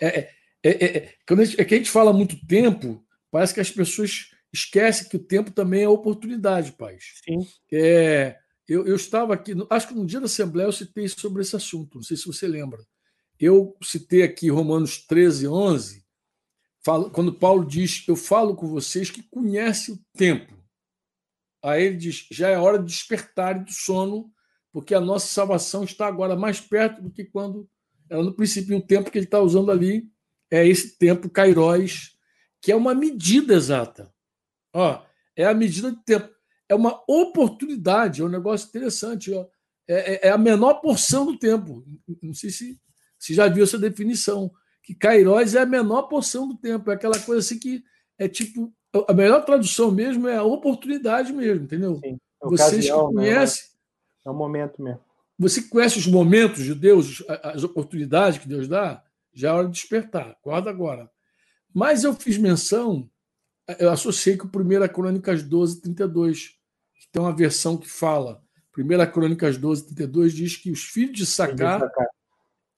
é, 0.00 0.30
é, 0.62 0.84
é, 0.84 1.14
quando 1.26 1.40
a 1.40 1.44
gente, 1.44 1.60
é 1.60 1.64
que 1.64 1.74
a 1.74 1.78
gente 1.78 1.90
fala 1.90 2.12
muito 2.12 2.34
tempo, 2.46 3.04
parece 3.30 3.54
que 3.54 3.60
as 3.60 3.70
pessoas 3.70 4.30
esquecem 4.58 5.08
que 5.08 5.16
o 5.16 5.24
tempo 5.24 5.50
também 5.50 5.84
é 5.84 5.88
oportunidade, 5.88 6.72
paz. 6.72 7.04
Sim. 7.24 7.46
É, 7.72 8.38
eu, 8.68 8.86
eu 8.86 8.96
estava 8.96 9.34
aqui, 9.34 9.54
acho 9.70 9.88
que 9.88 9.94
no 9.94 10.06
dia 10.06 10.20
da 10.20 10.26
Assembleia 10.26 10.66
eu 10.66 10.72
citei 10.72 11.08
sobre 11.08 11.42
esse 11.42 11.56
assunto, 11.56 11.96
não 11.96 12.02
sei 12.02 12.16
se 12.16 12.26
você 12.26 12.46
lembra. 12.46 12.78
Eu 13.40 13.76
citei 13.82 14.22
aqui 14.22 14.50
Romanos 14.50 15.06
13, 15.06 15.46
11, 15.46 16.04
falo, 16.84 17.10
quando 17.10 17.32
Paulo 17.32 17.64
diz: 17.64 18.04
Eu 18.08 18.16
falo 18.16 18.56
com 18.56 18.66
vocês 18.66 19.10
que 19.10 19.22
conhecem 19.22 19.94
o 19.94 20.00
tempo. 20.16 20.58
Aí 21.62 21.84
ele 21.84 21.96
diz: 21.96 22.26
Já 22.30 22.48
é 22.48 22.58
hora 22.58 22.78
de 22.78 22.86
despertar 22.86 23.64
do 23.64 23.72
sono, 23.72 24.30
porque 24.72 24.94
a 24.94 25.00
nossa 25.00 25.28
salvação 25.28 25.84
está 25.84 26.06
agora 26.06 26.36
mais 26.36 26.60
perto 26.60 27.00
do 27.00 27.10
que 27.10 27.24
quando 27.24 27.68
era 28.10 28.22
no 28.22 28.34
princípio. 28.34 28.76
O 28.76 28.82
tempo 28.82 29.10
que 29.10 29.18
ele 29.18 29.26
está 29.26 29.40
usando 29.40 29.70
ali 29.70 30.10
é 30.50 30.66
esse 30.66 30.98
tempo, 30.98 31.30
Cairóis, 31.30 32.16
que 32.60 32.72
é 32.72 32.76
uma 32.76 32.94
medida 32.94 33.54
exata. 33.54 34.12
Ó, 34.78 35.02
é 35.36 35.44
a 35.44 35.54
medida 35.54 35.90
de 35.90 36.02
tempo 36.04 36.30
é 36.68 36.74
uma 36.74 37.02
oportunidade, 37.08 38.20
é 38.20 38.24
um 38.24 38.28
negócio 38.28 38.68
interessante. 38.68 39.32
Ó. 39.32 39.46
É, 39.88 40.14
é, 40.14 40.28
é, 40.28 40.30
a 40.30 40.38
menor 40.38 40.74
porção 40.74 41.24
do 41.24 41.38
tempo. 41.38 41.82
Não 42.22 42.34
sei 42.34 42.50
se, 42.50 42.78
se 43.18 43.34
já 43.34 43.48
viu 43.48 43.64
essa 43.64 43.78
definição. 43.78 44.50
Que 44.82 44.94
Kairos 44.94 45.54
é 45.54 45.60
a 45.60 45.66
menor 45.66 46.02
porção 46.02 46.46
do 46.46 46.56
tempo. 46.56 46.90
É 46.90 46.94
aquela 46.94 47.18
coisa 47.18 47.40
assim 47.40 47.58
que 47.58 47.82
é 48.18 48.28
tipo. 48.28 48.72
A 49.06 49.12
melhor 49.12 49.44
tradução 49.44 49.90
mesmo 49.90 50.28
é 50.28 50.36
a 50.36 50.42
oportunidade 50.42 51.32
mesmo, 51.32 51.64
entendeu? 51.64 51.96
Sim, 51.96 52.18
é 52.42 52.46
Vocês 52.46 52.86
que 52.86 52.92
né? 52.92 52.98
conhecem. 52.98 53.64
É 54.26 54.30
o 54.30 54.34
momento 54.34 54.82
mesmo. 54.82 55.00
Você 55.38 55.62
conhece 55.62 55.98
os 55.98 56.06
momentos 56.06 56.64
de 56.64 56.74
Deus, 56.74 57.22
as 57.42 57.62
oportunidades 57.62 58.40
que 58.40 58.48
Deus 58.48 58.66
dá? 58.66 59.04
Já 59.32 59.50
é 59.50 59.52
hora 59.52 59.66
de 59.66 59.74
despertar. 59.74 60.30
Acorda 60.30 60.70
agora. 60.70 61.08
Mas 61.72 62.02
eu 62.02 62.14
fiz 62.14 62.38
menção, 62.38 63.08
eu 63.78 63.90
associei 63.90 64.36
com 64.36 64.46
1 64.46 64.88
Crônicas 64.88 65.42
12, 65.42 65.82
32 65.82 66.58
tem 67.12 67.22
uma 67.22 67.34
versão 67.34 67.76
que 67.76 67.88
fala, 67.88 68.42
1 68.76 69.12
Crônicas 69.12 69.56
12, 69.56 69.86
32, 69.86 70.32
diz 70.34 70.56
que 70.56 70.70
os 70.70 70.84
filhos 70.84 71.18
de 71.18 71.26
Sacá 71.26 71.90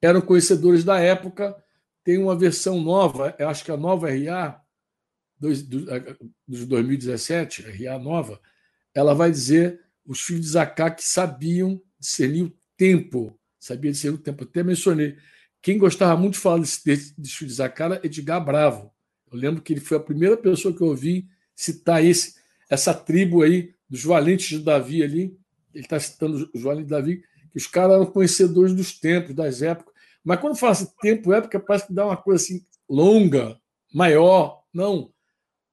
eram 0.00 0.20
conhecedores 0.20 0.84
da 0.84 0.98
época. 0.98 1.54
Tem 2.02 2.16
uma 2.16 2.36
versão 2.36 2.80
nova, 2.80 3.34
eu 3.38 3.48
acho 3.48 3.64
que 3.64 3.70
a 3.70 3.76
nova 3.76 4.08
RA, 4.10 4.62
dos, 5.38 5.62
dos 5.62 6.64
2017, 6.66 7.62
RA 7.62 7.98
nova, 7.98 8.40
ela 8.94 9.14
vai 9.14 9.30
dizer 9.30 9.80
os 10.04 10.20
filhos 10.20 10.42
de 10.42 10.52
Zacá 10.52 10.90
que 10.90 11.04
sabiam 11.04 11.80
discernir 11.98 12.44
o 12.44 12.56
tempo, 12.76 13.38
sabia 13.58 13.92
discernir 13.92 14.16
o 14.18 14.22
tempo. 14.22 14.44
Até 14.44 14.62
mencionei. 14.62 15.18
Quem 15.60 15.76
gostava 15.76 16.18
muito 16.18 16.34
de 16.34 16.40
falar 16.40 16.58
desse, 16.60 16.82
desse, 16.84 17.20
desse 17.20 17.34
filho 17.34 17.50
de 17.50 17.56
Zacá 17.56 17.84
era 17.84 18.00
Edgar 18.02 18.42
Bravo. 18.42 18.90
Eu 19.30 19.38
lembro 19.38 19.62
que 19.62 19.72
ele 19.72 19.80
foi 19.80 19.96
a 19.96 20.00
primeira 20.00 20.36
pessoa 20.36 20.74
que 20.74 20.82
eu 20.82 20.88
ouvi 20.88 21.26
citar 21.54 22.04
esse, 22.04 22.34
essa 22.68 22.94
tribo 22.94 23.42
aí 23.42 23.74
dos 23.88 24.04
valentes 24.04 24.58
de 24.58 24.64
Davi 24.64 25.02
ali, 25.02 25.36
ele 25.74 25.84
está 25.84 25.98
citando 25.98 26.48
os 26.54 26.62
valentes 26.62 26.86
de 26.86 26.90
Davi, 26.90 27.22
que 27.50 27.58
os 27.58 27.66
caras 27.66 27.96
eram 27.96 28.06
conhecedores 28.06 28.74
dos 28.74 28.98
tempos, 28.98 29.34
das 29.34 29.62
épocas. 29.62 29.92
Mas 30.22 30.40
quando 30.40 30.56
fala 30.56 30.72
assim, 30.72 30.88
tempo, 31.00 31.32
época, 31.32 31.58
parece 31.58 31.86
que 31.86 31.92
dá 31.92 32.06
uma 32.06 32.16
coisa 32.16 32.42
assim 32.42 32.64
longa, 32.88 33.58
maior. 33.92 34.62
Não. 34.72 35.12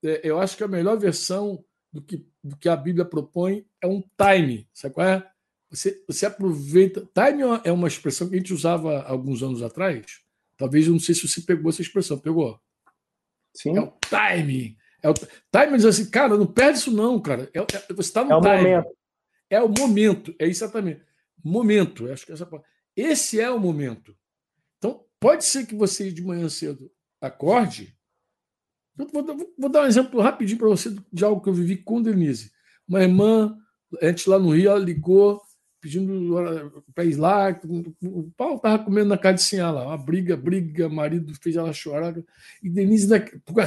É, 0.03 0.21
eu 0.23 0.39
acho 0.39 0.57
que 0.57 0.63
a 0.63 0.67
melhor 0.67 0.97
versão 0.97 1.63
do 1.91 2.01
que, 2.01 2.25
do 2.43 2.55
que 2.55 2.69
a 2.69 2.75
Bíblia 2.75 3.05
propõe 3.05 3.65
é 3.81 3.87
um 3.87 4.01
time. 4.01 4.67
Sabe 4.73 4.93
qual 4.93 5.07
é? 5.07 5.27
Você, 5.69 6.03
você 6.07 6.25
aproveita. 6.25 7.07
Time 7.13 7.43
é 7.63 7.71
uma 7.71 7.87
expressão 7.87 8.29
que 8.29 8.35
a 8.35 8.37
gente 8.37 8.53
usava 8.53 9.01
alguns 9.03 9.43
anos 9.43 9.61
atrás. 9.61 10.21
Talvez, 10.55 10.87
eu 10.87 10.93
não 10.93 10.99
sei 10.99 11.13
se 11.13 11.27
você 11.27 11.41
pegou 11.41 11.69
essa 11.69 11.81
expressão. 11.81 12.17
Pegou? 12.17 12.59
Sim. 13.57 13.75
É 13.75 13.81
o 13.81 13.93
time. 14.07 14.77
É 15.01 15.09
o 15.09 15.13
time 15.13 15.77
diz 15.77 15.85
assim, 15.85 16.09
cara, 16.09 16.37
não 16.37 16.45
perde 16.45 16.79
isso 16.79 16.91
não, 16.91 17.19
cara. 17.19 17.49
É, 17.53 17.59
é, 17.59 17.93
você 17.93 18.09
está 18.09 18.23
no 18.23 18.31
é 18.31 18.35
o 18.35 18.41
time. 18.41 18.57
Momento. 18.57 18.97
É 19.49 19.61
o 19.61 19.69
momento, 19.69 20.35
é 20.37 20.45
exatamente. 20.45 21.01
Momento, 21.43 22.11
acho 22.11 22.25
que 22.25 22.33
essa 22.33 22.47
Esse 22.95 23.39
é 23.39 23.49
o 23.49 23.59
momento. 23.59 24.15
Então, 24.77 25.05
pode 25.19 25.45
ser 25.45 25.65
que 25.65 25.73
você 25.73 26.11
de 26.11 26.21
manhã 26.21 26.49
cedo 26.49 26.91
acorde. 27.21 27.97
Eu 28.97 29.07
vou, 29.07 29.53
vou 29.57 29.69
dar 29.69 29.83
um 29.83 29.85
exemplo 29.85 30.21
rapidinho 30.21 30.59
para 30.59 30.67
você 30.67 30.95
de 31.11 31.23
algo 31.23 31.41
que 31.41 31.49
eu 31.49 31.53
vivi 31.53 31.77
com 31.77 32.01
Denise. 32.01 32.51
Uma 32.87 33.01
irmã, 33.01 33.57
antes 34.01 34.25
lá 34.25 34.37
no 34.37 34.49
Rio, 34.49 34.69
ela 34.69 34.79
ligou 34.79 35.41
pedindo 35.87 36.35
para 36.93 37.05
ir 37.05 37.15
lá. 37.15 37.49
O 38.03 38.29
Paulo 38.35 38.57
estava 38.57 38.83
comendo 38.83 39.09
na 39.09 39.17
casa 39.17 39.35
de 39.35 39.43
Sinhá 39.43 39.71
lá, 39.71 39.87
uma 39.87 39.97
briga, 39.97 40.35
briga, 40.35 40.89
marido 40.89 41.33
fez 41.41 41.55
ela 41.55 41.71
chorar. 41.71 42.13
E 42.61 42.69
Denise, 42.69 43.07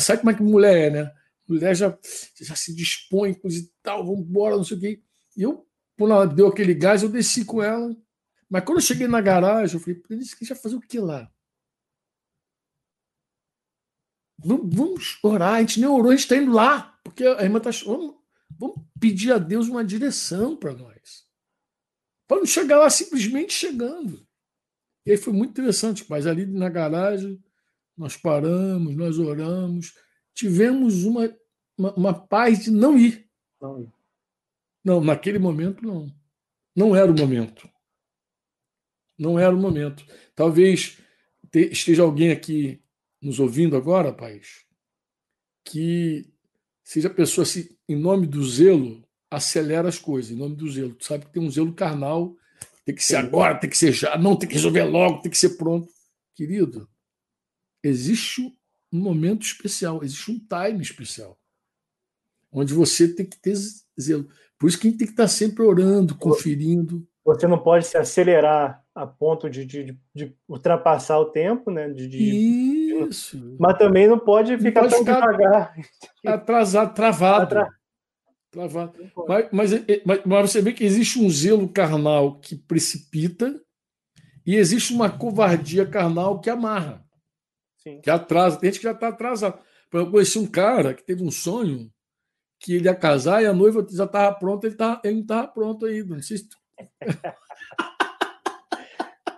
sabe 0.00 0.20
como 0.20 0.30
é 0.30 0.34
que 0.34 0.42
mulher 0.42 0.76
é, 0.76 0.90
né? 0.90 1.12
mulher 1.48 1.74
já, 1.74 1.98
já 2.40 2.54
se 2.54 2.72
dispõe, 2.74 3.34
coisa 3.34 3.58
e 3.58 3.68
tal, 3.82 4.06
vamos 4.06 4.20
embora, 4.20 4.56
não 4.56 4.62
sei 4.62 4.76
o 4.76 4.80
quê. 4.80 5.02
E 5.36 5.42
eu, 5.42 5.66
quando 5.98 6.12
ela 6.12 6.26
deu 6.26 6.46
aquele 6.46 6.74
gás, 6.74 7.02
eu 7.02 7.08
desci 7.08 7.44
com 7.44 7.60
ela. 7.60 7.96
Mas 8.48 8.64
quando 8.64 8.78
eu 8.78 8.82
cheguei 8.82 9.08
na 9.08 9.20
garagem, 9.20 9.74
eu 9.74 9.80
falei, 9.80 10.00
Denise, 10.08 10.36
que 10.36 10.44
já 10.44 10.54
fazer 10.54 10.76
o 10.76 10.80
que 10.80 11.00
lá? 11.00 11.28
Vamos 14.38 15.18
orar, 15.22 15.54
a 15.54 15.60
gente 15.60 15.80
nem 15.80 15.88
orou, 15.88 16.10
a 16.10 16.14
gente 16.14 16.20
está 16.20 16.36
indo 16.36 16.52
lá, 16.52 16.98
porque 17.02 17.24
a 17.24 17.42
irmã 17.42 17.58
está 17.58 17.70
vamos, 17.84 18.14
vamos 18.58 18.76
pedir 18.98 19.32
a 19.32 19.38
Deus 19.38 19.66
uma 19.66 19.84
direção 19.84 20.56
para 20.56 20.72
nós. 20.72 21.29
Para 22.30 22.38
não 22.38 22.46
chegar 22.46 22.78
lá 22.78 22.88
simplesmente 22.88 23.52
chegando. 23.52 24.24
E 25.04 25.10
aí 25.10 25.16
foi 25.16 25.32
muito 25.32 25.50
interessante, 25.50 26.06
mas 26.08 26.28
ali 26.28 26.46
na 26.46 26.68
garagem, 26.68 27.42
nós 27.96 28.16
paramos, 28.16 28.94
nós 28.94 29.18
oramos, 29.18 29.92
tivemos 30.32 31.02
uma, 31.02 31.36
uma, 31.76 31.92
uma 31.94 32.14
paz 32.14 32.62
de 32.62 32.70
não 32.70 32.96
ir. 32.96 33.28
Não 33.60 33.82
ir. 33.82 33.92
Não, 34.84 35.00
naquele 35.00 35.40
momento 35.40 35.84
não. 35.84 36.06
Não 36.72 36.94
era 36.94 37.10
o 37.10 37.18
momento. 37.18 37.68
Não 39.18 39.36
era 39.36 39.52
o 39.52 39.58
momento. 39.58 40.06
Talvez 40.36 40.98
esteja 41.52 42.04
alguém 42.04 42.30
aqui 42.30 42.80
nos 43.20 43.40
ouvindo 43.40 43.76
agora, 43.76 44.12
paz, 44.12 44.64
que 45.64 46.32
seja 46.84 47.08
a 47.08 47.12
pessoa 47.12 47.42
assim, 47.42 47.76
em 47.88 47.96
nome 47.96 48.28
do 48.28 48.44
zelo, 48.44 49.04
acelera 49.30 49.88
as 49.88 49.98
coisas 49.98 50.30
em 50.30 50.36
nome 50.36 50.56
do 50.56 50.68
zelo. 50.70 50.94
Tu 50.94 51.04
sabe 51.04 51.26
que 51.26 51.32
tem 51.32 51.42
um 51.42 51.50
zelo 51.50 51.72
carnal, 51.72 52.34
tem 52.84 52.94
que 52.94 53.04
ser 53.04 53.16
agora, 53.16 53.58
tem 53.58 53.70
que 53.70 53.78
ser 53.78 53.92
já, 53.92 54.18
não, 54.18 54.36
tem 54.36 54.48
que 54.48 54.54
resolver 54.54 54.84
logo, 54.84 55.22
tem 55.22 55.30
que 55.30 55.38
ser 55.38 55.50
pronto. 55.50 55.88
Querido, 56.34 56.88
existe 57.82 58.42
um 58.92 58.98
momento 58.98 59.42
especial, 59.42 60.02
existe 60.02 60.30
um 60.30 60.38
time 60.38 60.82
especial, 60.82 61.38
onde 62.50 62.74
você 62.74 63.06
tem 63.06 63.26
que 63.26 63.38
ter 63.38 63.54
zelo. 64.00 64.28
Por 64.58 64.68
isso 64.68 64.78
que 64.78 64.88
a 64.88 64.90
gente 64.90 64.98
tem 64.98 65.06
que 65.06 65.12
estar 65.12 65.28
sempre 65.28 65.62
orando, 65.62 66.16
conferindo. 66.16 67.06
Você 67.24 67.46
não 67.46 67.58
pode 67.58 67.86
se 67.86 67.96
acelerar 67.96 68.82
a 68.94 69.06
ponto 69.06 69.48
de, 69.48 69.64
de, 69.64 69.98
de 70.14 70.36
ultrapassar 70.48 71.18
o 71.18 71.26
tempo, 71.26 71.70
né? 71.70 71.88
De, 71.88 72.08
de, 72.08 72.18
isso. 73.08 73.56
Mas 73.58 73.78
também 73.78 74.08
não 74.08 74.18
pode 74.18 74.58
ficar 74.58 74.82
não 74.82 74.90
pode 74.90 75.04
tão 75.04 75.14
ficar 75.14 75.20
devagar. 75.20 75.74
Atrasado, 76.26 76.94
travado. 76.94 77.44
Atra... 77.44 77.79
Travado. 78.50 78.92
Mas, 79.28 79.48
mas, 79.52 79.70
mas, 80.04 80.24
mas, 80.24 80.50
você 80.50 80.60
vê 80.60 80.72
que 80.72 80.84
existe 80.84 81.20
um 81.20 81.30
zelo 81.30 81.68
carnal 81.68 82.40
que 82.40 82.56
precipita 82.56 83.60
e 84.44 84.56
existe 84.56 84.92
uma 84.92 85.08
covardia 85.08 85.86
carnal 85.86 86.40
que 86.40 86.50
amarra. 86.50 87.04
Sim. 87.78 88.00
Que 88.00 88.10
atrasa. 88.10 88.58
Tem 88.58 88.70
gente 88.70 88.80
que 88.80 88.86
já 88.86 88.92
está 88.92 89.08
atrasado. 89.08 89.58
Eu 89.92 90.10
conheci 90.10 90.38
um 90.38 90.46
cara 90.46 90.94
que 90.94 91.02
teve 91.02 91.22
um 91.22 91.30
sonho 91.30 91.90
que 92.58 92.74
ele 92.74 92.84
ia 92.84 92.94
casar 92.94 93.42
e 93.42 93.46
a 93.46 93.54
noiva 93.54 93.86
já 93.88 94.04
estava 94.04 94.36
pronta, 94.36 94.66
ele, 94.66 94.76
tava, 94.76 95.00
ele 95.02 95.14
não 95.14 95.22
estava 95.22 95.48
pronto 95.48 95.86
ainda. 95.86 96.14
Não 96.14 96.22
sei 96.22 96.38
se... 96.38 96.48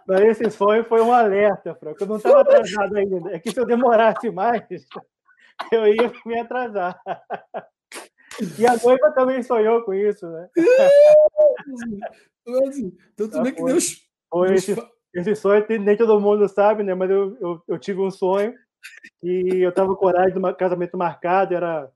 Mas 0.07 0.21
esse 0.41 0.51
sonho 0.51 0.85
foi 0.85 1.01
um 1.01 1.13
alerta, 1.13 1.75
Franco. 1.75 2.03
Eu 2.03 2.07
não 2.07 2.17
estava 2.17 2.41
atrasado 2.41 2.97
ainda. 2.97 3.31
É 3.31 3.39
que 3.39 3.51
se 3.51 3.61
eu 3.61 3.67
demorasse 3.67 4.31
mais, 4.31 4.63
eu 5.71 5.87
ia 5.87 6.13
me 6.27 6.41
atrasar. 6.41 7.01
E 8.59 8.67
a 8.67 8.77
noiva 8.77 9.11
também 9.13 9.43
sonhou 9.43 9.83
com 9.83 9.93
isso, 9.95 10.27
né? 10.27 10.49
então, 12.47 13.29
tudo 13.29 13.43
bem 13.43 13.55
que 13.55 13.63
Deus. 13.63 14.01
Foi 14.31 14.55
esse, 14.55 14.75
esse, 15.15 15.35
sonho 15.35 15.65
nem 15.69 15.97
todo 15.97 16.21
mundo 16.21 16.49
sabe, 16.49 16.83
né? 16.83 16.95
Mas 16.95 17.11
eu, 17.11 17.37
eu, 17.41 17.63
eu 17.69 17.79
tive 17.79 18.01
um 18.01 18.11
sonho 18.11 18.55
e 19.23 19.63
eu 19.63 19.71
estava 19.71 19.95
com 19.95 20.07
horário 20.07 20.33
de 20.33 20.39
um 20.39 20.55
casamento 20.55 20.97
marcado, 20.97 21.55
era. 21.55 21.91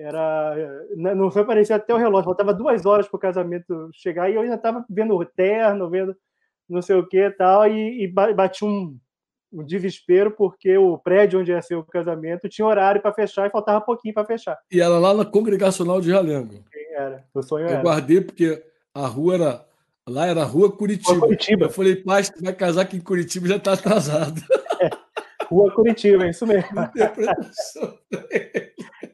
Era, 0.00 0.54
né, 0.96 1.12
não 1.12 1.28
foi 1.28 1.44
parecia 1.44 1.74
até 1.74 1.92
o 1.92 1.96
relógio, 1.96 2.26
faltava 2.26 2.54
duas 2.54 2.86
horas 2.86 3.08
para 3.08 3.16
o 3.16 3.20
casamento 3.20 3.90
chegar 3.92 4.30
e 4.30 4.36
eu 4.36 4.42
ainda 4.42 4.54
estava 4.54 4.86
vendo 4.88 5.16
o 5.16 5.24
terno, 5.26 5.90
vendo 5.90 6.16
não 6.68 6.80
sei 6.80 6.94
o 6.94 7.04
que 7.04 7.18
e 7.18 7.30
tal, 7.32 7.66
e, 7.66 8.04
e 8.04 8.06
bati 8.06 8.64
um, 8.64 8.96
um 9.52 9.64
desespero 9.64 10.30
porque 10.30 10.76
o 10.76 10.98
prédio 10.98 11.40
onde 11.40 11.50
ia 11.50 11.62
ser 11.62 11.74
o 11.74 11.84
casamento 11.84 12.48
tinha 12.48 12.66
horário 12.66 13.00
para 13.00 13.12
fechar 13.12 13.46
e 13.46 13.50
faltava 13.50 13.80
pouquinho 13.80 14.14
para 14.14 14.26
fechar. 14.26 14.58
E 14.70 14.80
era 14.80 14.98
lá 14.98 15.14
na 15.14 15.24
Congregacional 15.24 16.00
de 16.00 16.10
Realengo. 16.10 16.52
Sim, 16.52 16.94
era. 16.94 17.24
O 17.34 17.42
sonho 17.42 17.66
Eu 17.66 17.70
era. 17.70 17.82
guardei 17.82 18.20
porque 18.20 18.62
a 18.94 19.06
rua 19.06 19.34
era 19.34 19.64
lá 20.08 20.26
era 20.26 20.42
a 20.42 20.44
Rua 20.44 20.72
Curitiba. 20.72 21.20
Curitiba. 21.20 21.66
Eu 21.66 21.70
falei, 21.70 21.96
pai, 21.96 22.22
tu 22.24 22.42
vai 22.42 22.52
casar 22.52 22.82
aqui 22.82 22.96
em 22.96 23.00
Curitiba 23.00 23.48
já 23.48 23.56
está 23.56 23.72
atrasado. 23.72 24.40
É. 24.80 24.90
Rua 25.46 25.72
Curitiba, 25.72 26.24
é 26.24 26.30
isso 26.30 26.46
mesmo. 26.46 26.68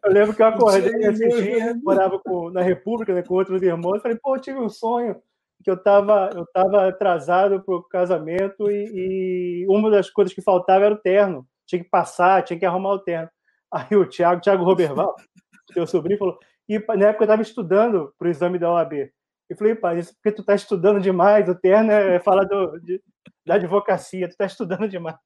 eu 0.05 0.12
lembro 0.12 0.35
que 0.35 0.43
eu 0.43 0.47
acordei 0.47 0.93
nesse 0.93 1.26
dia, 1.26 1.74
morava 1.82 2.18
com, 2.18 2.51
na 2.51 2.61
República 2.61 3.14
né, 3.14 3.22
com 3.22 3.32
outros 3.32 3.62
irmãos, 3.62 4.03
falei, 4.03 4.18
pô, 4.22 4.37
eu 4.37 4.41
tive 4.43 4.59
um 4.59 4.68
sonho 4.68 5.16
que 5.65 5.71
eu 5.71 5.75
estava 5.75 6.31
eu 6.35 6.47
tava 6.53 6.89
atrasado 6.89 7.62
para 7.62 7.75
o 7.75 7.83
casamento 7.83 8.71
e, 8.71 9.65
e, 9.65 9.67
uma 9.67 9.91
das 9.91 10.11
coisas 10.11 10.35
que 10.35 10.43
faltava 10.43 10.85
era 10.85 10.95
o 10.95 10.99
terno. 10.99 11.47
Tinha 11.67 11.83
que 11.83 11.89
passar, 11.89 12.45
tinha 12.45 12.59
que 12.59 12.67
arrumar 12.67 12.93
o 12.93 12.99
terno. 12.99 13.29
Aí 13.73 13.97
o 13.97 14.07
Thiago, 14.09 14.41
Thiago 14.41 14.62
Roberval, 14.62 15.17
seu 15.73 15.87
sobrinho, 15.87 16.19
falou. 16.19 16.39
E 16.69 16.79
na 16.79 17.09
época 17.09 17.25
eu 17.25 17.27
estava 17.27 17.43
estudando 17.43 18.15
para 18.19 18.29
o 18.29 18.31
exame 18.31 18.59
da 18.59 18.71
OAB. 18.71 19.11
Eu 19.49 19.57
falei, 19.57 19.75
pai, 19.75 19.99
isso 19.99 20.15
porque 20.15 20.33
tu 20.33 20.43
está 20.43 20.55
estudando 20.55 21.01
demais, 21.01 21.49
o 21.49 21.55
terno 21.55 21.91
é 21.91 22.19
fala 22.21 22.45
do, 22.45 22.79
de, 22.81 23.03
da 23.47 23.55
advocacia, 23.55 24.29
tu 24.29 24.33
está 24.33 24.47
estudando 24.47 24.89
demais. 24.89 25.17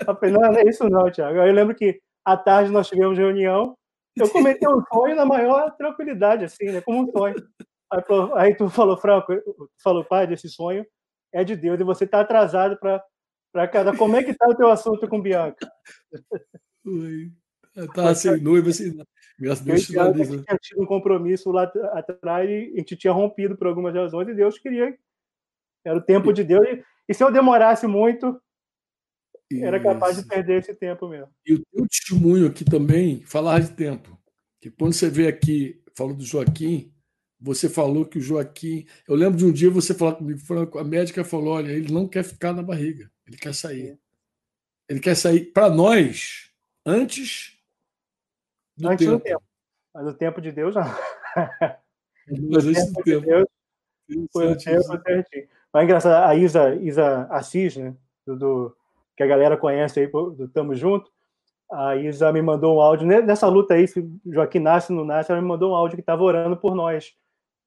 Eu 0.00 0.14
falei, 0.16 0.30
não, 0.32 0.40
não 0.40 0.58
é 0.58 0.62
isso 0.62 0.88
não, 0.88 1.10
Thiago. 1.10 1.40
Aí 1.40 1.48
eu 1.48 1.54
lembro 1.54 1.74
que 1.74 2.00
à 2.24 2.36
tarde 2.36 2.70
nós 2.70 2.88
tivemos 2.88 3.18
reunião, 3.18 3.76
eu 4.16 4.28
comentei 4.30 4.68
um 4.68 4.82
sonho 4.92 5.14
na 5.14 5.24
maior 5.24 5.70
tranquilidade, 5.76 6.44
assim, 6.44 6.66
né? 6.66 6.80
Como 6.80 7.02
um 7.02 7.10
sonho. 7.10 7.34
Aí, 7.90 8.02
aí, 8.36 8.54
tu 8.54 8.68
falou, 8.68 8.96
Franco, 8.96 9.34
tu 9.36 9.70
falou, 9.82 10.04
pai, 10.04 10.26
desse 10.26 10.48
sonho 10.48 10.86
é 11.32 11.44
de 11.44 11.56
Deus 11.56 11.80
e 11.80 11.84
você 11.84 12.04
está 12.04 12.20
atrasado 12.20 12.78
para 12.78 13.68
cada. 13.68 13.96
Como 13.96 14.16
é 14.16 14.22
que 14.22 14.30
está 14.30 14.46
o 14.46 14.54
teu 14.54 14.68
assunto 14.68 15.08
com 15.08 15.20
Bianca? 15.20 15.70
Oi. 16.86 17.32
Tá 17.94 18.14
sem 18.14 18.40
noiva, 18.40 18.70
assim. 18.70 18.98
Graças 19.38 19.62
a 19.96 20.10
Deus. 20.10 20.28
Eu 20.30 20.36
né? 20.36 20.44
tinha 20.46 20.58
tido 20.60 20.82
um 20.82 20.86
compromisso 20.86 21.50
lá 21.50 21.70
atrás 21.92 22.50
e 22.50 22.72
a 22.74 22.78
gente 22.78 22.96
tinha 22.96 23.12
rompido 23.12 23.56
por 23.56 23.68
algumas 23.68 23.94
razões 23.94 24.28
e 24.28 24.34
Deus 24.34 24.58
queria. 24.58 24.96
Era 25.84 25.96
o 25.96 26.02
tempo 26.02 26.32
de 26.32 26.42
Deus. 26.42 26.66
E, 26.66 26.84
e 27.08 27.14
se 27.14 27.22
eu 27.22 27.30
demorasse 27.30 27.86
muito, 27.86 28.40
era 29.52 29.80
capaz 29.80 30.16
de 30.16 30.26
perder 30.26 30.60
esse 30.60 30.74
tempo 30.74 31.08
mesmo. 31.08 31.28
E 31.46 31.54
o 31.54 31.64
teu 31.72 31.86
testemunho 31.86 32.48
aqui 32.48 32.64
também, 32.64 33.22
falar 33.22 33.60
de 33.60 33.70
tempo. 33.70 34.18
Que 34.60 34.70
quando 34.70 34.92
você 34.92 35.08
vê 35.08 35.28
aqui, 35.28 35.80
falou 35.96 36.14
do 36.14 36.24
Joaquim, 36.24 36.92
você 37.40 37.68
falou 37.68 38.04
que 38.04 38.18
o 38.18 38.20
Joaquim. 38.20 38.86
Eu 39.06 39.14
lembro 39.14 39.38
de 39.38 39.44
um 39.44 39.52
dia 39.52 39.70
você 39.70 39.94
falar 39.94 40.14
comigo, 40.14 40.40
Franco, 40.40 40.78
a 40.78 40.84
médica 40.84 41.24
falou: 41.24 41.54
olha, 41.54 41.70
ele 41.70 41.92
não 41.92 42.08
quer 42.08 42.24
ficar 42.24 42.52
na 42.52 42.62
barriga, 42.62 43.10
ele 43.26 43.36
quer 43.36 43.54
sair. 43.54 43.98
Ele 44.88 45.00
quer 45.00 45.14
sair 45.14 45.52
para 45.52 45.68
nós 45.68 46.50
antes 46.84 47.58
do 48.76 48.88
antes 48.88 49.06
tempo. 49.06 49.18
do 49.18 49.22
tempo. 49.22 49.42
Mas 49.94 50.06
o 50.06 50.14
tempo 50.14 50.40
de 50.40 50.52
Deus 50.52 50.74
não. 50.74 50.82
Mas 52.50 52.64
do 52.64 52.72
tempo. 52.74 53.04
De 53.04 53.20
Deus, 53.20 53.48
foi 54.32 54.52
o 54.52 54.56
tempo 54.56 55.02
certinho. 55.02 55.48
Mas 55.72 55.82
é 55.82 55.84
engraçado, 55.84 56.30
a 56.30 56.34
Isa, 56.34 56.74
Isa 56.76 57.26
Assis, 57.30 57.76
né? 57.76 57.94
Do, 58.26 58.36
do, 58.36 58.76
que 59.16 59.22
a 59.22 59.26
galera 59.26 59.56
conhece 59.56 60.00
aí 60.00 60.06
do 60.06 60.48
Tamo 60.48 60.74
Junto, 60.74 61.10
a 61.70 61.96
Isa 61.96 62.32
me 62.32 62.40
mandou 62.40 62.76
um 62.76 62.80
áudio. 62.80 63.06
Nessa 63.06 63.46
luta 63.48 63.74
aí, 63.74 63.86
se 63.86 64.08
Joaquim 64.24 64.60
nasce 64.60 64.92
ou 64.92 64.98
não 64.98 65.04
nasce, 65.04 65.30
ela 65.30 65.40
me 65.40 65.46
mandou 65.46 65.72
um 65.72 65.74
áudio 65.74 65.96
que 65.96 66.02
estava 66.02 66.22
orando 66.22 66.56
por 66.56 66.74
nós. 66.74 67.14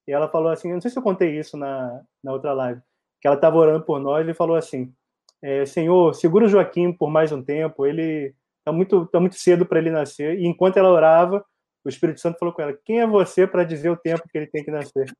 E 0.08 0.12
ela 0.12 0.28
falou 0.28 0.52
assim: 0.52 0.72
não 0.72 0.82
sei 0.82 0.91
se 0.91 0.97
eu 0.97 1.04
contei 1.04 1.38
isso 1.38 1.58
na, 1.58 2.02
na 2.24 2.32
outra 2.32 2.54
live, 2.54 2.82
que 3.22 3.28
ela 3.28 3.36
estava 3.36 3.58
orando 3.58 3.86
por 3.86 3.99
nós 3.99 4.28
e 4.28 4.34
falou 4.34 4.56
assim: 4.56 4.93
é, 5.41 5.66
Senhor, 5.66 6.14
segura 6.14 6.45
o 6.45 6.49
Joaquim 6.49 6.91
por 6.91 7.10
mais 7.10 7.32
um 7.32 7.43
tempo, 7.43 7.86
ele 7.86 8.36
está 8.60 8.72
muito, 8.72 9.06
tá 9.08 9.20
muito 9.20 9.36
cedo 9.36 9.66
para 9.66 9.80
ele 9.80 9.91
nascer. 9.91 10.39
E 10.39 10.45
enquanto 10.45 10.78
ela 10.78 10.89
orava, 10.89 11.43
o 11.84 11.89
Espírito 11.89 12.20
Santo 12.20 12.38
falou 12.39 12.54
com 12.54 12.62
ela: 12.62 12.78
Quem 12.86 13.02
é 13.02 13.08
você 13.08 13.47
para 13.47 13.64
dizer 13.64 13.89
o 13.89 13.97
tempo 13.97 14.24
que 14.30 14.38
ele 14.38 14.47
tem 14.47 14.64
que 14.64 14.72
nascer? 14.72 15.12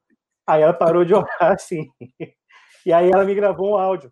Aí 0.48 0.62
ela 0.62 0.74
parou 0.74 1.06
de 1.06 1.14
orar 1.14 1.28
assim. 1.54 1.90
E 2.86 2.92
aí 2.94 3.10
ela 3.12 3.24
me 3.24 3.36
gravou 3.36 3.72
um 3.72 3.78
áudio. 3.78 4.12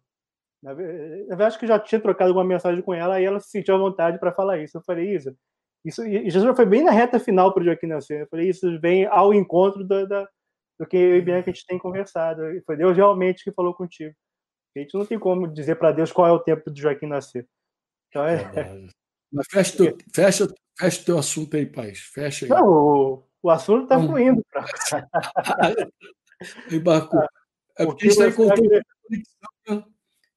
Eu 0.63 1.45
acho 1.45 1.57
que 1.57 1.67
já 1.67 1.79
tinha 1.79 2.01
trocado 2.01 2.33
uma 2.33 2.43
mensagem 2.43 2.81
com 2.81 2.93
ela, 2.93 3.19
e 3.19 3.25
ela 3.25 3.39
se 3.39 3.49
sentiu 3.49 3.75
à 3.75 3.77
vontade 3.77 4.19
para 4.19 4.33
falar 4.33 4.57
isso. 4.59 4.77
Eu 4.77 4.81
falei, 4.83 5.15
Isa, 5.15 5.35
isso, 5.85 6.05
e 6.05 6.29
Jesus 6.29 6.55
foi 6.55 6.65
bem 6.65 6.83
na 6.83 6.91
reta 6.91 7.19
final 7.19 7.53
para 7.53 7.61
o 7.61 7.65
Joaquim 7.65 7.87
nascer. 7.87 8.21
Eu 8.21 8.27
falei, 8.27 8.49
isso 8.49 8.79
vem 8.79 9.05
ao 9.05 9.33
encontro 9.33 9.85
da, 9.85 10.05
da, 10.05 10.29
do 10.79 10.87
que 10.87 10.95
eu 10.95 11.17
e 11.17 11.21
Bianca 11.21 11.49
a 11.49 11.53
gente 11.53 11.65
tem 11.65 11.77
conversado. 11.77 12.49
E 12.51 12.61
foi 12.61 12.77
Deus 12.77 12.95
realmente 12.95 13.43
que 13.43 13.51
falou 13.51 13.73
contigo. 13.73 14.15
A 14.75 14.79
gente 14.79 14.97
não 14.97 15.05
tem 15.05 15.19
como 15.19 15.47
dizer 15.47 15.75
para 15.75 15.91
Deus 15.91 16.11
qual 16.11 16.27
é 16.27 16.31
o 16.31 16.39
tempo 16.39 16.69
do 16.69 16.79
Joaquim 16.79 17.07
nascer. 17.07 17.47
Então 18.07 18.25
é. 18.25 18.87
Mas 19.31 19.45
fecha 19.51 19.77
teu, 19.77 19.97
fecha, 20.13 20.47
fecha 20.77 21.05
teu 21.05 21.17
assunto 21.17 21.55
aí, 21.57 21.65
paz. 21.65 21.99
Fecha 21.99 22.45
aí. 22.45 22.49
Não, 22.49 22.65
o, 22.65 23.23
o 23.43 23.49
assunto 23.49 23.83
está 23.83 23.99
fluindo. 23.99 24.43
Pra... 24.49 24.65
Embarcou. 26.71 27.21
É 27.77 27.85
porque 27.85 28.07
a 28.07 28.09
gente 28.09 28.19
está 28.19 28.27
encontrando 28.29 28.81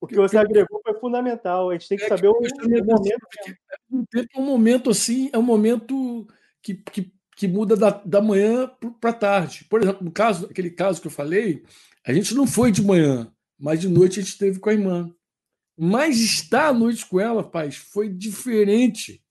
o 0.03 0.07
que 0.09 0.17
você 0.17 0.37
agregou 0.37 0.81
foi 0.83 0.99
fundamental. 0.99 1.71
A 1.71 1.75
gente 1.75 1.89
tem 1.89 1.97
que 1.97 2.05
é 2.05 2.09
saber 2.09 2.27
o, 2.27 2.33
o 2.33 2.85
momento. 2.85 3.27
É 4.35 4.41
um 4.41 4.45
momento 4.45 4.91
assim, 4.91 5.31
é 5.33 5.39
um 5.39 5.43
momento 5.43 6.27
que, 6.61 6.75
que, 6.75 7.15
que 7.37 7.49
muda 7.49 7.77
da, 7.77 7.91
da 7.91 8.21
manhã 8.21 8.71
para 9.01 9.13
tarde. 9.13 9.65
Por 9.69 9.83
exemplo, 9.83 10.05
no 10.05 10.11
caso, 10.11 10.47
aquele 10.47 10.71
caso 10.71 11.01
que 11.01 11.07
eu 11.07 11.11
falei, 11.11 11.65
a 12.05 12.13
gente 12.13 12.35
não 12.35 12.47
foi 12.47 12.71
de 12.71 12.83
manhã, 12.83 13.33
mas 13.59 13.81
de 13.81 13.89
noite 13.89 14.21
a 14.21 14.23
gente 14.23 14.33
esteve 14.33 14.59
com 14.59 14.71
a 14.71 14.75
irmã. 14.75 15.15
Mas 15.77 16.21
estar 16.21 16.69
à 16.69 16.73
noite 16.73 17.07
com 17.07 17.19
ela, 17.19 17.43
paz, 17.43 17.77
foi 17.77 18.09
diferente. 18.09 19.23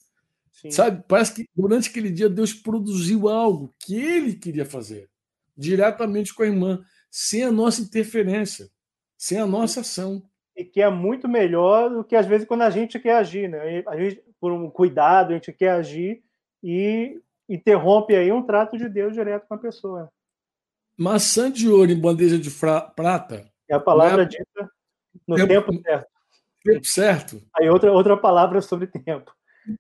Sim. 0.52 0.72
Sabe? 0.72 1.04
Parece 1.08 1.34
que 1.34 1.50
durante 1.56 1.90
aquele 1.90 2.12
dia 2.12 2.30
Deus 2.30 2.54
produziu 2.54 3.30
algo 3.30 3.74
que 3.80 3.96
ele 3.96 4.34
queria 4.36 4.66
fazer 4.66 5.10
diretamente 5.56 6.34
com 6.34 6.44
a 6.44 6.48
irmã, 6.48 6.84
sem 7.10 7.44
a 7.44 7.52
nossa 7.52 7.82
interferência, 7.82 8.70
sem 9.18 9.38
a 9.38 9.46
nossa 9.46 9.82
ação 9.82 10.24
e 10.56 10.66
que 10.66 10.82
é 10.82 10.90
muito 10.90 11.28
melhor 11.28 11.90
do 11.90 12.04
que 12.04 12.16
às 12.16 12.26
vezes 12.26 12.48
quando 12.48 12.62
a 12.62 12.70
gente 12.70 13.00
quer 13.00 13.16
agir, 13.16 13.50
né? 13.50 13.84
A 13.88 13.98
gente, 13.98 14.22
por 14.40 14.52
um 14.52 14.70
cuidado, 14.70 15.32
a 15.32 15.34
gente 15.34 15.52
quer 15.52 15.72
agir 15.72 16.24
e 16.64 17.20
interrompe 17.54 18.16
aí 18.16 18.32
um 18.32 18.44
trato 18.44 18.78
de 18.78 18.88
Deus 18.88 19.14
direto 19.14 19.48
com 19.48 19.54
a 19.56 19.58
pessoa. 19.58 20.12
Maçã 20.98 21.52
de 21.52 21.68
ouro 21.68 21.92
em 21.92 22.00
bandeja 22.00 22.38
de 22.38 22.50
prata. 22.96 23.50
É 23.70 23.76
a 23.76 23.80
palavra 23.80 24.24
é... 24.24 24.26
dita 24.26 24.72
no 25.28 25.36
tempo, 25.36 25.72
tempo, 25.72 25.84
certo. 25.84 26.08
Tempo 26.64 26.86
certo. 26.86 27.44
Aí 27.56 27.70
outra 27.70 27.92
outra 27.92 28.18
palavra 28.18 28.62
sobre 28.62 28.88
tempo. 28.88 29.32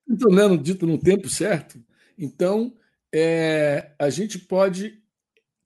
Então, 0.07 0.29
né, 0.31 0.57
dito 0.57 0.85
no 0.85 0.97
tempo 0.97 1.29
certo. 1.29 1.79
Então, 2.17 2.73
é, 3.13 3.91
a 3.97 4.09
gente 4.09 4.37
pode 4.37 5.01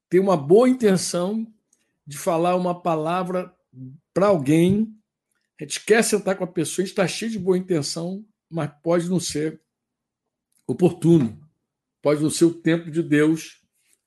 ter 0.09 0.19
uma 0.19 0.37
boa 0.37 0.69
intenção 0.69 1.45
de 2.05 2.17
falar 2.17 2.55
uma 2.55 2.81
palavra 2.81 3.53
para 4.13 4.27
alguém 4.27 4.95
a 5.59 5.63
gente 5.63 5.85
quer 5.85 6.03
sentar 6.03 6.35
com 6.35 6.43
a 6.43 6.47
pessoa, 6.47 6.83
a 6.83 6.85
gente 6.85 6.91
está 6.91 7.07
cheio 7.07 7.31
de 7.31 7.39
boa 7.39 7.57
intenção, 7.57 8.25
mas 8.49 8.69
pode 8.83 9.09
não 9.09 9.19
ser 9.19 9.61
oportuno, 10.67 11.39
pode 12.05 12.21
não 12.21 12.29
ser 12.29 12.45
o 12.45 12.53
tempo 12.53 12.91
de 12.91 13.01
Deus, 13.01 13.63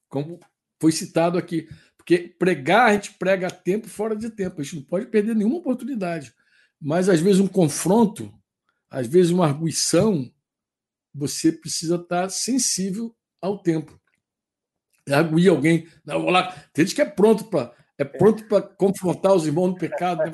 como 0.09 0.39
foi 0.81 0.93
citado 0.93 1.37
aqui. 1.37 1.69
Porque 1.97 2.33
pregar, 2.39 2.91
a 2.91 2.93
gente 2.93 3.15
prega 3.15 3.49
a 3.49 3.51
tempo 3.51 3.89
fora 3.89 4.15
de 4.15 4.31
tempo, 4.31 4.61
a 4.61 4.63
gente 4.63 4.77
não 4.77 4.83
pode 4.85 5.07
perder 5.07 5.35
nenhuma 5.35 5.57
oportunidade. 5.57 6.33
Mas 6.81 7.09
às 7.09 7.19
vezes 7.19 7.41
um 7.41 7.49
confronto, 7.49 8.33
às 8.89 9.09
vezes 9.09 9.33
uma 9.33 9.47
arguição, 9.47 10.33
você 11.13 11.51
precisa 11.51 11.97
estar 11.97 12.31
sensível 12.31 13.13
ao 13.41 13.61
tempo. 13.61 14.01
Arguir 15.11 15.49
alguém, 15.49 15.89
não, 16.05 16.23
vou 16.23 16.31
lá, 16.31 16.53
tem 16.73 16.85
gente 16.87 16.95
que 16.95 17.03
é 17.03 17.05
pronto 17.05 17.47
para 17.47 17.75
é 17.99 18.05
pronto 18.05 18.45
para 18.45 18.63
confrontar 18.63 19.35
os 19.35 19.45
irmãos 19.45 19.71
no 19.71 19.77
pecado. 19.77 20.19
Né? 20.19 20.31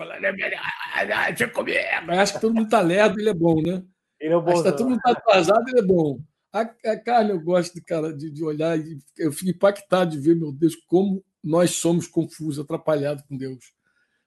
Acho 2.18 2.34
que 2.34 2.40
todo 2.42 2.52
mundo 2.52 2.66
está 2.66 2.82
lerdo, 2.82 3.18
ele 3.18 3.30
é 3.30 3.34
bom, 3.34 3.62
né? 3.62 3.82
Ele 4.20 4.34
é 4.34 4.38
bom. 4.38 4.50
Acho 4.50 4.62
que 4.64 4.70
tá 4.70 4.76
todo 4.76 4.90
mundo 4.90 4.98
está 4.98 5.12
atrasado, 5.12 5.66
ele 5.70 5.78
é 5.78 5.82
bom. 5.82 6.20
A, 6.54 6.60
a 6.60 6.96
carne 6.96 7.32
eu 7.32 7.40
gosto 7.40 7.74
de, 7.74 7.80
cara, 7.80 8.16
de, 8.16 8.30
de 8.30 8.44
olhar 8.44 8.78
e 8.78 8.96
eu 9.18 9.32
fico 9.32 9.50
impactado 9.50 10.12
de 10.12 10.20
ver, 10.20 10.36
meu 10.36 10.52
Deus, 10.52 10.76
como 10.86 11.24
nós 11.42 11.72
somos 11.72 12.06
confusos, 12.06 12.64
atrapalhados 12.64 13.24
com 13.28 13.36
Deus. 13.36 13.74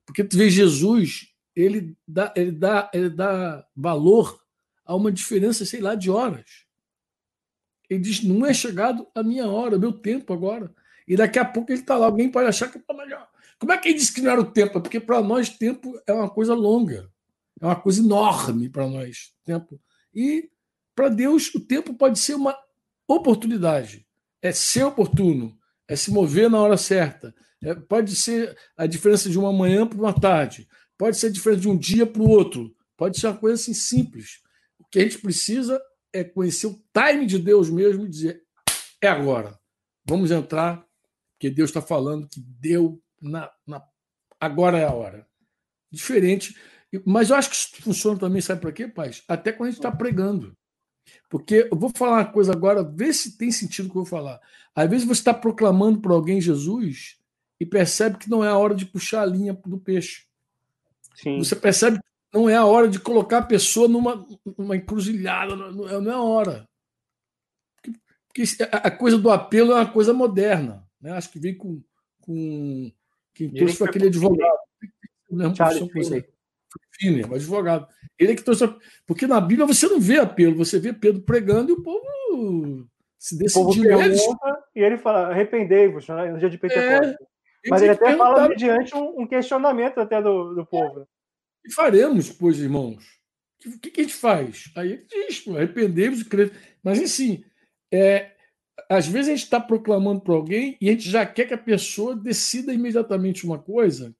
Porque 0.05 0.25
tu 0.25 0.35
vê 0.35 0.49
Jesus, 0.49 1.33
ele 1.55 1.95
dá, 2.05 2.33
ele 2.35 2.51
dá, 2.51 2.91
ele 2.93 3.09
dá 3.09 3.65
valor 3.73 4.43
a 4.85 4.93
uma 4.93 5.09
diferença, 5.09 5.65
sei 5.65 5.79
lá, 5.79 5.95
de 5.95 6.09
horas. 6.09 6.65
Ele 7.89 8.01
diz: 8.01 8.21
não 8.21 8.45
é 8.45 8.53
chegado 8.53 9.07
a 9.15 9.23
minha 9.23 9.47
hora, 9.47 9.79
meu 9.79 9.93
tempo 9.93 10.33
agora. 10.33 10.73
E 11.07 11.15
daqui 11.15 11.39
a 11.39 11.45
pouco 11.45 11.71
ele 11.71 11.79
está 11.79 11.97
lá. 11.97 12.07
Alguém 12.07 12.29
pode 12.29 12.49
achar 12.49 12.69
que 12.69 12.77
está 12.77 12.93
melhor. 12.93 13.25
Como 13.57 13.71
é 13.71 13.77
que 13.77 13.87
ele 13.87 13.97
disse 13.97 14.13
que 14.13 14.21
não 14.21 14.31
era 14.31 14.41
o 14.41 14.51
tempo? 14.51 14.81
Porque 14.81 14.99
para 14.99 15.21
nós 15.21 15.49
tempo 15.49 15.97
é 16.05 16.11
uma 16.11 16.29
coisa 16.29 16.53
longa, 16.53 17.09
é 17.61 17.65
uma 17.65 17.75
coisa 17.75 18.01
enorme 18.01 18.69
para 18.69 18.85
nós. 18.85 19.33
Tempo. 19.45 19.79
E 20.13 20.49
para 20.97 21.09
Deus 21.09 21.53
o 21.53 21.59
tempo 21.59 21.93
pode 21.93 22.17
ser 22.17 22.33
uma 22.33 22.57
oportunidade, 23.07 24.03
é 24.41 24.51
ser 24.51 24.83
oportuno, 24.83 25.55
é 25.87 25.95
se 25.95 26.09
mover 26.09 26.49
na 26.49 26.59
hora 26.59 26.75
certa. 26.75 27.35
É, 27.63 27.75
pode 27.75 28.15
ser 28.15 28.57
a 28.75 28.87
diferença 28.87 29.29
de 29.29 29.37
uma 29.37 29.53
manhã 29.53 29.85
para 29.85 29.99
uma 29.99 30.19
tarde, 30.19 30.67
pode 30.97 31.17
ser 31.17 31.27
a 31.27 31.31
diferença 31.31 31.61
de 31.61 31.69
um 31.69 31.77
dia 31.77 32.07
para 32.07 32.21
o 32.23 32.27
outro, 32.27 32.75
pode 32.97 33.19
ser 33.19 33.27
uma 33.27 33.37
coisa 33.37 33.61
assim 33.61 33.75
simples. 33.75 34.41
O 34.79 34.85
que 34.85 34.97
a 34.97 35.03
gente 35.03 35.19
precisa 35.19 35.79
é 36.11 36.23
conhecer 36.23 36.65
o 36.65 36.83
time 36.91 37.27
de 37.27 37.37
Deus 37.37 37.69
mesmo 37.69 38.03
e 38.03 38.09
dizer: 38.09 38.41
é 38.99 39.07
agora, 39.07 39.55
vamos 40.03 40.31
entrar, 40.31 40.83
porque 41.33 41.51
Deus 41.51 41.69
está 41.69 41.81
falando 41.81 42.27
que 42.27 42.39
deu 42.39 42.99
na, 43.21 43.51
na, 43.67 43.83
agora 44.39 44.79
é 44.79 44.85
a 44.85 44.93
hora. 44.93 45.27
Diferente. 45.91 46.57
Mas 47.05 47.29
eu 47.29 47.35
acho 47.35 47.51
que 47.51 47.55
isso 47.55 47.81
funciona 47.83 48.19
também, 48.19 48.41
sabe 48.41 48.61
para 48.61 48.71
quê, 48.71 48.87
pai? 48.87 49.11
Até 49.27 49.51
quando 49.51 49.67
a 49.67 49.71
gente 49.71 49.79
está 49.79 49.91
pregando. 49.91 50.57
Porque 51.29 51.67
eu 51.71 51.77
vou 51.77 51.89
falar 51.89 52.17
uma 52.17 52.25
coisa 52.25 52.51
agora, 52.51 52.83
vê 52.83 53.11
se 53.11 53.37
tem 53.37 53.51
sentido 53.51 53.87
o 53.87 53.89
que 53.89 53.97
eu 53.97 54.03
vou 54.03 54.05
falar. 54.05 54.39
Às 54.75 54.89
vezes 54.89 55.07
você 55.07 55.21
está 55.21 55.33
proclamando 55.33 55.99
para 55.99 56.13
alguém 56.13 56.39
Jesus 56.39 57.17
e 57.59 57.65
percebe 57.65 58.17
que 58.17 58.29
não 58.29 58.43
é 58.43 58.49
a 58.49 58.57
hora 58.57 58.75
de 58.75 58.85
puxar 58.85 59.23
a 59.23 59.25
linha 59.25 59.53
do 59.65 59.77
peixe. 59.77 60.25
Sim. 61.15 61.39
Você 61.39 61.55
percebe 61.55 61.97
que 61.97 62.37
não 62.37 62.49
é 62.49 62.55
a 62.55 62.65
hora 62.65 62.87
de 62.87 62.99
colocar 62.99 63.39
a 63.39 63.45
pessoa 63.45 63.87
numa, 63.87 64.25
numa 64.57 64.75
encruzilhada, 64.75 65.55
não 65.55 65.89
é, 65.89 65.99
não 65.99 66.11
é 66.11 66.13
a 66.13 66.21
hora. 66.21 66.69
Porque, 67.75 67.99
porque 68.27 68.63
a 68.71 68.91
coisa 68.91 69.17
do 69.17 69.31
apelo 69.31 69.71
é 69.71 69.75
uma 69.75 69.91
coisa 69.91 70.13
moderna. 70.13 70.87
Né? 71.01 71.11
Acho 71.11 71.31
que 71.31 71.39
vem 71.39 71.55
com, 71.55 71.81
com 72.21 72.91
quem 73.33 73.49
trouxe 73.49 73.75
foi 73.75 73.87
aquele 73.87 74.07
advogado. 74.07 74.59
Mesmo 75.29 75.55
Finney, 76.99 77.23
o 77.23 77.35
advogado. 77.35 77.87
Ele 78.17 78.31
é 78.31 78.35
que 78.35 78.43
trouxe. 78.43 78.67
Porque 79.05 79.27
na 79.27 79.39
Bíblia 79.39 79.67
você 79.67 79.87
não 79.87 79.99
vê 79.99 80.17
apelo, 80.19 80.55
você 80.55 80.79
vê 80.79 80.93
Pedro 80.93 81.21
pregando 81.21 81.71
e 81.71 81.73
o 81.73 81.83
povo 81.83 82.87
se 83.17 83.37
decidindo. 83.37 83.89
e 84.75 84.79
ele 84.81 84.97
fala: 84.97 85.29
arrependei-vos 85.29 86.07
né, 86.07 86.31
no 86.31 86.39
dia 86.39 86.49
de 86.49 86.57
Pentecostes. 86.57 87.13
É, 87.13 87.69
Mas 87.69 87.81
ele 87.81 87.91
até 87.91 88.15
fala 88.15 88.47
mediante 88.47 88.95
um, 88.95 89.21
um, 89.21 89.27
questionamento 89.27 89.99
até 89.99 90.21
do, 90.21 90.53
do 90.53 90.65
povo. 90.65 91.07
E 91.65 91.73
faremos, 91.73 92.29
pois, 92.29 92.59
irmãos? 92.59 93.17
O 93.65 93.79
que, 93.79 93.89
que, 93.91 94.01
a 94.01 94.03
gente 94.03 94.15
faz? 94.15 94.71
Aí 94.75 94.93
ele 94.93 95.05
diz: 95.05 95.47
arrependemos 95.47 96.21
e 96.21 96.25
cremos. 96.25 96.53
Mas, 96.83 97.01
assim, 97.01 97.43
é, 97.91 98.31
às 98.89 99.07
vezes 99.07 99.27
a 99.27 99.31
gente 99.31 99.43
está 99.43 99.59
proclamando 99.59 100.21
para 100.21 100.33
alguém 100.33 100.77
e 100.79 100.89
a 100.89 100.91
gente 100.91 101.09
já 101.09 101.25
quer 101.25 101.45
que 101.47 101.53
a 101.53 101.57
pessoa 101.57 102.15
decida 102.15 102.73
imediatamente 102.73 103.45
uma 103.45 103.59
coisa, 103.59 104.15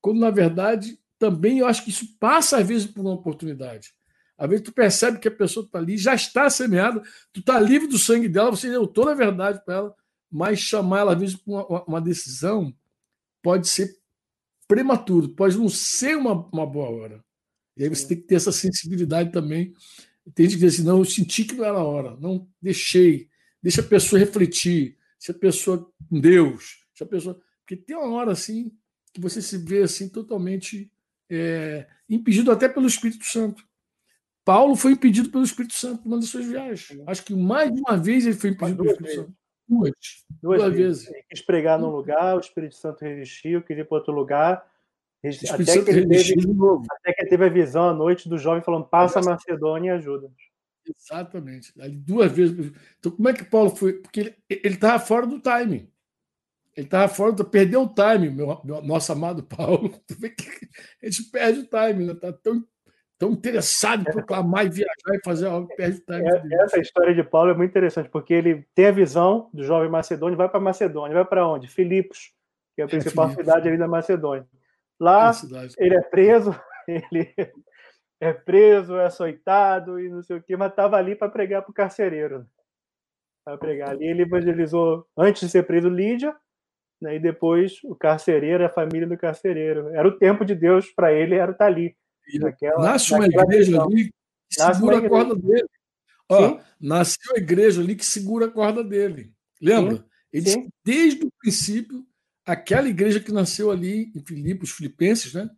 quando 0.00 0.20
na 0.20 0.30
verdade 0.30 0.98
também 1.18 1.58
eu 1.58 1.66
acho 1.66 1.84
que 1.84 1.90
isso 1.90 2.16
passa 2.18 2.58
às 2.58 2.66
vezes 2.66 2.86
por 2.86 3.00
uma 3.00 3.14
oportunidade. 3.14 3.92
Às 4.36 4.48
vezes 4.48 4.64
tu 4.64 4.72
percebe 4.72 5.18
que 5.18 5.26
a 5.26 5.32
pessoa 5.32 5.66
está 5.66 5.78
ali, 5.78 5.98
já 5.98 6.14
está 6.14 6.48
semeada, 6.48 7.02
tu 7.32 7.40
está 7.40 7.58
livre 7.58 7.88
do 7.88 7.98
sangue 7.98 8.28
dela, 8.28 8.50
você 8.50 8.70
deu 8.70 8.86
toda 8.86 9.10
a 9.10 9.14
verdade 9.14 9.60
para 9.64 9.74
ela, 9.74 9.94
mas 10.30 10.60
chamar 10.60 11.00
ela 11.00 11.12
às 11.14 11.18
vezes 11.18 11.36
para 11.36 11.52
uma, 11.52 11.84
uma, 11.84 12.00
decisão 12.00 12.72
pode 13.42 13.68
ser 13.68 13.98
prematuro, 14.68 15.30
pode 15.30 15.58
não 15.58 15.68
ser 15.68 16.16
uma, 16.16 16.46
uma 16.52 16.64
boa 16.64 16.88
hora. 16.88 17.24
E 17.76 17.82
aí 17.82 17.88
você 17.88 18.06
tem 18.06 18.16
que 18.16 18.28
ter 18.28 18.36
essa 18.36 18.52
sensibilidade 18.52 19.32
também. 19.32 19.72
Tem 20.34 20.46
que 20.46 20.56
diz 20.56 20.74
assim, 20.74 20.84
não, 20.84 20.98
eu 20.98 21.04
senti 21.04 21.44
que 21.44 21.54
não 21.54 21.64
era 21.64 21.78
a 21.78 21.84
hora, 21.84 22.16
não 22.20 22.46
deixei, 22.60 23.28
deixa 23.62 23.80
a 23.80 23.84
pessoa 23.84 24.20
refletir, 24.20 24.96
se 25.18 25.30
a 25.30 25.34
pessoa 25.34 25.90
com 26.08 26.20
Deus, 26.20 26.84
se 26.94 27.02
a 27.02 27.06
pessoa. 27.06 27.40
Porque 27.60 27.76
tem 27.76 27.96
uma 27.96 28.10
hora 28.10 28.32
assim 28.32 28.70
que 29.12 29.20
você 29.20 29.42
se 29.42 29.56
vê 29.56 29.82
assim 29.82 30.08
totalmente 30.08 30.92
é, 31.30 31.86
impedido 32.08 32.50
até 32.50 32.68
pelo 32.68 32.86
Espírito 32.86 33.24
Santo. 33.24 33.62
Paulo 34.44 34.76
foi 34.76 34.92
impedido 34.92 35.30
pelo 35.30 35.44
Espírito 35.44 35.74
Santo 35.74 36.04
numa 36.04 36.18
das 36.18 36.28
suas 36.28 36.46
viagens. 36.46 37.02
Acho 37.06 37.24
que 37.24 37.34
mais 37.34 37.72
de 37.72 37.80
uma 37.80 37.96
vez 37.96 38.26
ele 38.26 38.36
foi 38.36 38.50
impedido 38.50 38.78
pelo 38.78 38.90
Espírito 38.90 39.14
Santo. 39.14 39.34
Duas. 39.68 39.92
Duas, 40.42 40.60
duas 40.60 40.72
vezes. 40.72 41.02
vezes. 41.04 41.14
Ele 41.14 41.24
quis 41.28 41.42
pregar 41.42 41.78
num 41.78 41.90
lugar, 41.90 42.36
o 42.36 42.40
Espírito 42.40 42.74
Santo 42.74 43.04
resistiu, 43.04 43.62
queria 43.62 43.82
ir 43.82 43.84
para 43.84 43.98
outro 43.98 44.12
lugar. 44.12 44.64
Até 45.22 45.82
que, 45.82 45.90
ele 45.90 46.06
teve, 46.06 46.16
até 46.90 47.12
que 47.12 47.22
ele 47.22 47.28
teve 47.28 47.44
a 47.44 47.48
visão 47.48 47.88
à 47.88 47.92
noite 47.92 48.28
do 48.28 48.38
jovem 48.38 48.62
falando: 48.62 48.86
passa 48.86 49.18
a 49.18 49.22
Macedônia 49.22 49.90
e 49.90 49.94
ajuda. 49.96 50.30
Exatamente. 50.86 51.72
Ali 51.78 51.96
duas 51.96 52.30
vezes. 52.32 52.72
Então, 52.98 53.12
como 53.12 53.28
é 53.28 53.34
que 53.34 53.44
Paulo 53.44 53.70
foi? 53.70 53.94
Porque 53.94 54.36
ele 54.48 54.74
estava 54.74 54.98
fora 54.98 55.26
do 55.26 55.40
timing. 55.40 55.90
Ele 56.78 56.86
estava 56.86 57.08
fora, 57.12 57.32
do... 57.32 57.44
perdeu 57.44 57.82
o 57.82 57.88
timing, 57.88 58.30
meu, 58.30 58.60
meu, 58.62 58.80
nosso 58.80 59.10
amado 59.10 59.42
Paulo. 59.42 60.00
A 61.02 61.06
gente 61.06 61.24
perde 61.32 61.58
o 61.58 61.62
está 61.64 61.92
né? 61.92 62.14
Tá 62.14 62.32
tão, 62.32 62.64
tão 63.18 63.32
interessado 63.32 64.02
em 64.02 64.04
proclamar 64.04 64.64
e 64.64 64.68
viajar 64.68 65.12
e 65.12 65.20
fazer 65.24 65.48
algo, 65.48 65.66
perde 65.74 65.98
o 65.98 66.04
timing. 66.04 66.54
É, 66.54 66.62
essa 66.62 66.78
história 66.78 67.12
de 67.12 67.24
Paulo 67.24 67.50
é 67.50 67.54
muito 67.54 67.70
interessante, 67.70 68.08
porque 68.08 68.32
ele 68.32 68.64
tem 68.76 68.86
a 68.86 68.92
visão 68.92 69.50
do 69.52 69.64
jovem 69.64 69.90
macedônio, 69.90 70.36
vai 70.36 70.48
para 70.48 70.60
Macedônia, 70.60 71.14
vai 71.14 71.24
para 71.24 71.48
onde? 71.48 71.66
Filipos, 71.66 72.32
que 72.76 72.82
é 72.82 72.84
a 72.84 72.86
é, 72.86 72.88
principal 72.88 73.28
é, 73.28 73.34
cidade 73.34 73.66
ali 73.66 73.76
da 73.76 73.88
Macedônia. 73.88 74.46
Lá, 75.00 75.32
é 75.32 75.84
ele 75.84 75.96
é 75.96 76.02
preso, 76.02 76.54
ele 76.86 77.34
é 78.20 78.32
preso, 78.32 78.94
é 78.94 79.06
açoitado 79.06 79.98
e 79.98 80.08
não 80.08 80.22
sei 80.22 80.36
o 80.36 80.42
quê, 80.44 80.56
mas 80.56 80.70
estava 80.70 80.96
ali 80.96 81.16
para 81.16 81.28
pregar 81.28 81.62
para 81.62 81.72
o 81.72 81.74
carcereiro. 81.74 82.46
Para 83.44 83.58
pregar 83.58 83.90
ali, 83.90 84.06
ele 84.06 84.22
evangelizou, 84.22 85.08
antes 85.16 85.40
de 85.40 85.48
ser 85.48 85.64
preso, 85.64 85.88
Lídia, 85.88 86.36
né, 87.00 87.16
e 87.16 87.18
depois 87.20 87.78
o 87.84 87.94
carcereiro, 87.94 88.64
a 88.64 88.68
família 88.68 89.06
do 89.06 89.16
carcereiro. 89.16 89.88
Era 89.88 90.06
o 90.06 90.18
tempo 90.18 90.44
de 90.44 90.54
Deus 90.54 90.90
para 90.90 91.12
ele, 91.12 91.34
era 91.34 91.52
estar 91.52 91.66
ali. 91.66 91.96
Naquela, 92.34 92.82
nasce 92.82 93.14
uma 93.14 93.26
igreja 93.26 93.82
ali 93.82 94.10
que 94.50 94.62
segura 94.62 94.98
a 94.98 95.08
corda 95.08 95.34
dele. 95.34 95.68
Ó, 96.30 96.60
nasceu 96.78 97.34
a 97.34 97.38
igreja 97.38 97.80
ali 97.80 97.96
que 97.96 98.04
segura 98.04 98.46
a 98.46 98.50
corda 98.50 98.84
dele. 98.84 99.32
Lembra? 99.60 99.96
Sim. 99.96 100.04
Ele, 100.30 100.50
Sim. 100.50 100.68
desde 100.84 101.24
o 101.24 101.32
princípio, 101.40 102.04
aquela 102.44 102.88
igreja 102.88 103.18
que 103.18 103.32
nasceu 103.32 103.70
ali 103.70 104.12
em 104.14 104.22
Filipos, 104.24 104.70
os 104.70 104.76
filipenses, 104.76 105.32
né? 105.32 105.48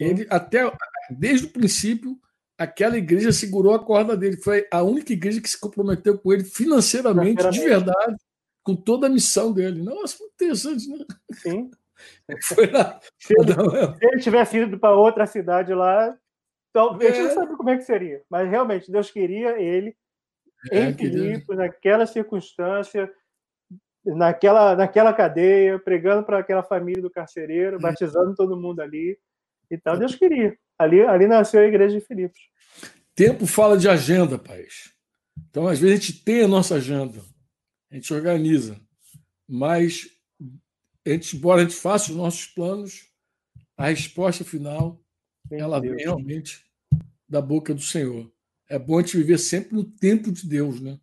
Ele 0.00 0.26
até 0.28 0.70
desde 1.10 1.46
o 1.46 1.50
princípio 1.50 2.18
aquela 2.56 2.98
igreja 2.98 3.32
segurou 3.32 3.74
a 3.74 3.84
corda 3.84 4.16
dele. 4.16 4.36
Foi 4.36 4.66
a 4.72 4.82
única 4.82 5.12
igreja 5.12 5.40
que 5.40 5.48
se 5.48 5.58
comprometeu 5.58 6.18
com 6.18 6.32
ele 6.32 6.44
financeiramente, 6.44 7.48
de 7.50 7.60
verdade, 7.60 8.16
com 8.68 8.76
toda 8.76 9.06
a 9.06 9.10
missão 9.10 9.50
dele. 9.50 9.80
Nossa, 9.80 10.18
muito 10.18 10.34
interessante, 10.34 10.86
né? 10.90 10.98
Sim. 11.32 11.70
Foi 12.44 12.66
lá. 12.66 13.00
Se, 13.18 13.32
ele, 13.32 13.54
se 13.54 14.06
ele 14.06 14.20
tivesse 14.20 14.58
ido 14.58 14.78
para 14.78 14.94
outra 14.94 15.26
cidade 15.26 15.72
lá, 15.72 16.14
talvez 16.70 17.16
é. 17.16 17.22
não 17.22 17.30
sabe 17.30 17.56
como 17.56 17.70
é 17.70 17.78
que 17.78 17.84
seria. 17.84 18.20
Mas 18.28 18.50
realmente, 18.50 18.92
Deus 18.92 19.10
queria 19.10 19.58
ele 19.58 19.96
é, 20.70 20.82
em 20.82 20.94
Filipos, 20.94 21.56
naquela 21.56 22.04
circunstância, 22.04 23.10
naquela, 24.04 24.76
naquela 24.76 25.14
cadeia, 25.14 25.78
pregando 25.78 26.22
para 26.22 26.40
aquela 26.40 26.62
família 26.62 27.00
do 27.00 27.10
carcereiro, 27.10 27.76
é. 27.76 27.80
batizando 27.80 28.34
todo 28.34 28.60
mundo 28.60 28.80
ali. 28.80 29.18
Então, 29.70 29.98
Deus 29.98 30.14
queria. 30.14 30.54
Ali, 30.78 31.00
ali 31.00 31.26
nasceu 31.26 31.62
a 31.62 31.66
igreja 31.66 31.98
de 31.98 32.04
Filipos. 32.04 32.38
Tempo 33.14 33.46
fala 33.46 33.78
de 33.78 33.88
agenda, 33.88 34.38
pai. 34.38 34.66
Então, 35.48 35.66
às 35.66 35.80
vezes, 35.80 35.98
a 35.98 36.00
gente 36.02 36.22
tem 36.22 36.44
a 36.44 36.48
nossa 36.48 36.74
agenda, 36.74 37.18
a 37.90 37.94
gente 37.94 38.12
organiza, 38.12 38.80
mas 39.46 40.08
a 41.06 41.10
gente, 41.10 41.36
embora 41.36 41.62
a 41.62 41.64
gente 41.64 41.76
faça 41.76 42.10
os 42.10 42.16
nossos 42.16 42.46
planos, 42.46 43.06
a 43.76 43.88
resposta 43.88 44.44
final 44.44 45.02
Meu 45.50 45.60
ela 45.60 45.80
Deus. 45.80 45.96
vem 45.96 46.04
realmente 46.04 46.64
da 47.28 47.40
boca 47.40 47.74
do 47.74 47.80
Senhor. 47.80 48.30
É 48.68 48.78
bom 48.78 48.98
a 48.98 49.00
gente 49.00 49.16
viver 49.16 49.38
sempre 49.38 49.74
no 49.74 49.84
tempo 49.84 50.30
de 50.30 50.46
Deus, 50.46 50.80
né? 50.80 50.98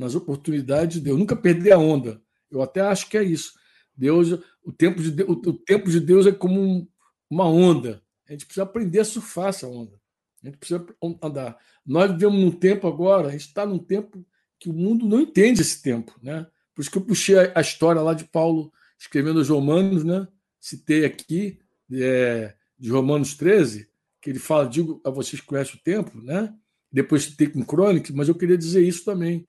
nas 0.00 0.14
oportunidades 0.14 0.96
de 0.96 1.04
Deus. 1.04 1.18
Nunca 1.18 1.36
perder 1.36 1.72
a 1.72 1.78
onda. 1.78 2.22
Eu 2.50 2.62
até 2.62 2.80
acho 2.80 3.08
que 3.10 3.18
é 3.18 3.22
isso. 3.22 3.52
Deus, 3.94 4.40
o 4.64 4.72
tempo 4.72 5.02
de 5.02 5.10
Deus, 5.10 5.28
o 5.28 5.52
tempo 5.52 5.90
de 5.90 6.00
Deus 6.00 6.26
é 6.26 6.32
como 6.32 6.58
um, 6.58 6.88
uma 7.28 7.46
onda. 7.46 8.02
A 8.26 8.32
gente 8.32 8.46
precisa 8.46 8.64
aprender 8.64 9.00
a 9.00 9.04
surfar 9.04 9.48
essa 9.48 9.68
onda. 9.68 10.00
A 10.42 10.46
gente 10.46 10.56
precisa 10.56 10.86
andar. 11.22 11.58
Nós 11.84 12.10
vivemos 12.10 12.40
num 12.40 12.50
tempo 12.50 12.88
agora, 12.88 13.28
a 13.28 13.32
gente 13.32 13.42
está 13.42 13.66
num 13.66 13.78
tempo 13.78 14.24
que 14.60 14.68
o 14.68 14.72
mundo 14.72 15.06
não 15.06 15.20
entende 15.20 15.60
esse 15.60 15.82
tempo. 15.82 16.14
Né? 16.22 16.46
Por 16.74 16.82
isso 16.82 16.90
que 16.90 16.98
eu 16.98 17.04
puxei 17.04 17.36
a, 17.54 17.60
história 17.60 18.00
lá 18.00 18.14
de 18.14 18.24
Paulo 18.24 18.72
escrevendo 18.98 19.40
os 19.40 19.48
Romanos, 19.48 20.04
né? 20.04 20.28
citei 20.60 21.04
aqui, 21.04 21.58
é, 21.90 22.54
de 22.78 22.90
Romanos 22.90 23.34
13, 23.34 23.88
que 24.20 24.30
ele 24.30 24.38
fala, 24.38 24.68
digo 24.68 25.00
a 25.04 25.10
vocês 25.10 25.40
que 25.40 25.46
conhecem 25.46 25.76
o 25.76 25.82
tempo, 25.82 26.20
né? 26.22 26.54
depois 26.92 27.24
citei 27.24 27.48
com 27.48 27.64
Crônicas, 27.64 28.14
mas 28.14 28.28
eu 28.28 28.34
queria 28.34 28.58
dizer 28.58 28.86
isso 28.86 29.04
também, 29.04 29.46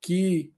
que 0.00 0.52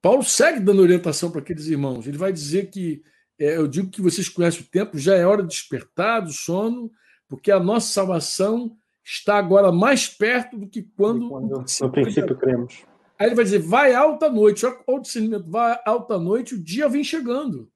Paulo 0.00 0.24
segue 0.24 0.60
dando 0.60 0.82
orientação 0.82 1.30
para 1.30 1.40
aqueles 1.40 1.66
irmãos. 1.66 2.06
Ele 2.06 2.18
vai 2.18 2.32
dizer 2.32 2.70
que, 2.70 3.02
é, 3.38 3.56
eu 3.56 3.68
digo 3.68 3.90
que 3.90 4.02
vocês 4.02 4.28
conhecem 4.28 4.62
o 4.62 4.68
tempo, 4.70 4.98
já 4.98 5.14
é 5.14 5.26
hora 5.26 5.42
de 5.42 5.48
despertar 5.48 6.20
do 6.20 6.32
sono 6.32 6.90
porque 7.28 7.50
a 7.50 7.58
nossa 7.58 7.92
salvação 7.92 8.76
está 9.04 9.36
agora 9.36 9.72
mais 9.72 10.08
perto 10.08 10.56
do 10.56 10.68
que 10.68 10.82
quando, 10.82 11.28
quando 11.28 11.64
no 11.80 11.92
princípio 11.92 12.36
cremos. 12.36 12.84
Aí 13.24 13.30
ele 13.30 13.36
vai 13.36 13.44
dizer: 13.44 13.60
vai 13.60 13.94
alta 13.94 14.28
noite, 14.28 14.66
olha 14.66 14.76
o 14.86 14.98
discernimento, 14.98 15.50
vai 15.50 15.80
alta 15.86 16.18
noite, 16.18 16.54
o 16.54 16.62
dia 16.62 16.90
vem 16.90 17.02
chegando. 17.02 17.72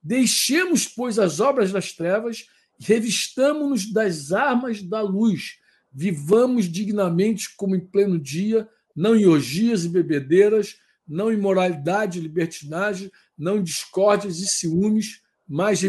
Deixemos, 0.00 0.86
pois, 0.86 1.18
as 1.18 1.40
obras 1.40 1.72
das 1.72 1.92
trevas 1.92 2.46
revistamos-nos 2.78 3.92
das 3.92 4.30
armas 4.30 4.80
da 4.80 5.00
luz. 5.00 5.58
Vivamos 5.92 6.70
dignamente 6.70 7.52
como 7.56 7.74
em 7.74 7.80
pleno 7.80 8.16
dia, 8.16 8.68
não 8.94 9.16
em 9.16 9.26
orgias 9.26 9.84
e 9.84 9.88
bebedeiras, 9.88 10.76
não 11.06 11.32
em 11.32 11.36
moralidade 11.36 12.20
e 12.20 12.22
libertinagem, 12.22 13.10
não 13.36 13.58
em 13.58 13.62
discórdias 13.64 14.38
e 14.38 14.46
ciúmes, 14.46 15.20
mas 15.48 15.80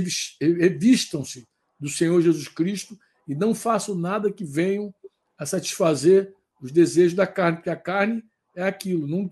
revistam-se 0.42 1.48
do 1.80 1.88
Senhor 1.88 2.20
Jesus 2.20 2.48
Cristo 2.48 2.98
e 3.28 3.36
não 3.36 3.54
façam 3.54 3.94
nada 3.94 4.32
que 4.32 4.44
venham 4.44 4.92
a 5.38 5.46
satisfazer 5.46 6.34
os 6.60 6.72
desejos 6.72 7.14
da 7.14 7.28
carne, 7.28 7.58
porque 7.58 7.70
a 7.70 7.76
carne 7.76 8.24
é 8.56 8.64
aquilo. 8.64 9.08
Não, 9.08 9.32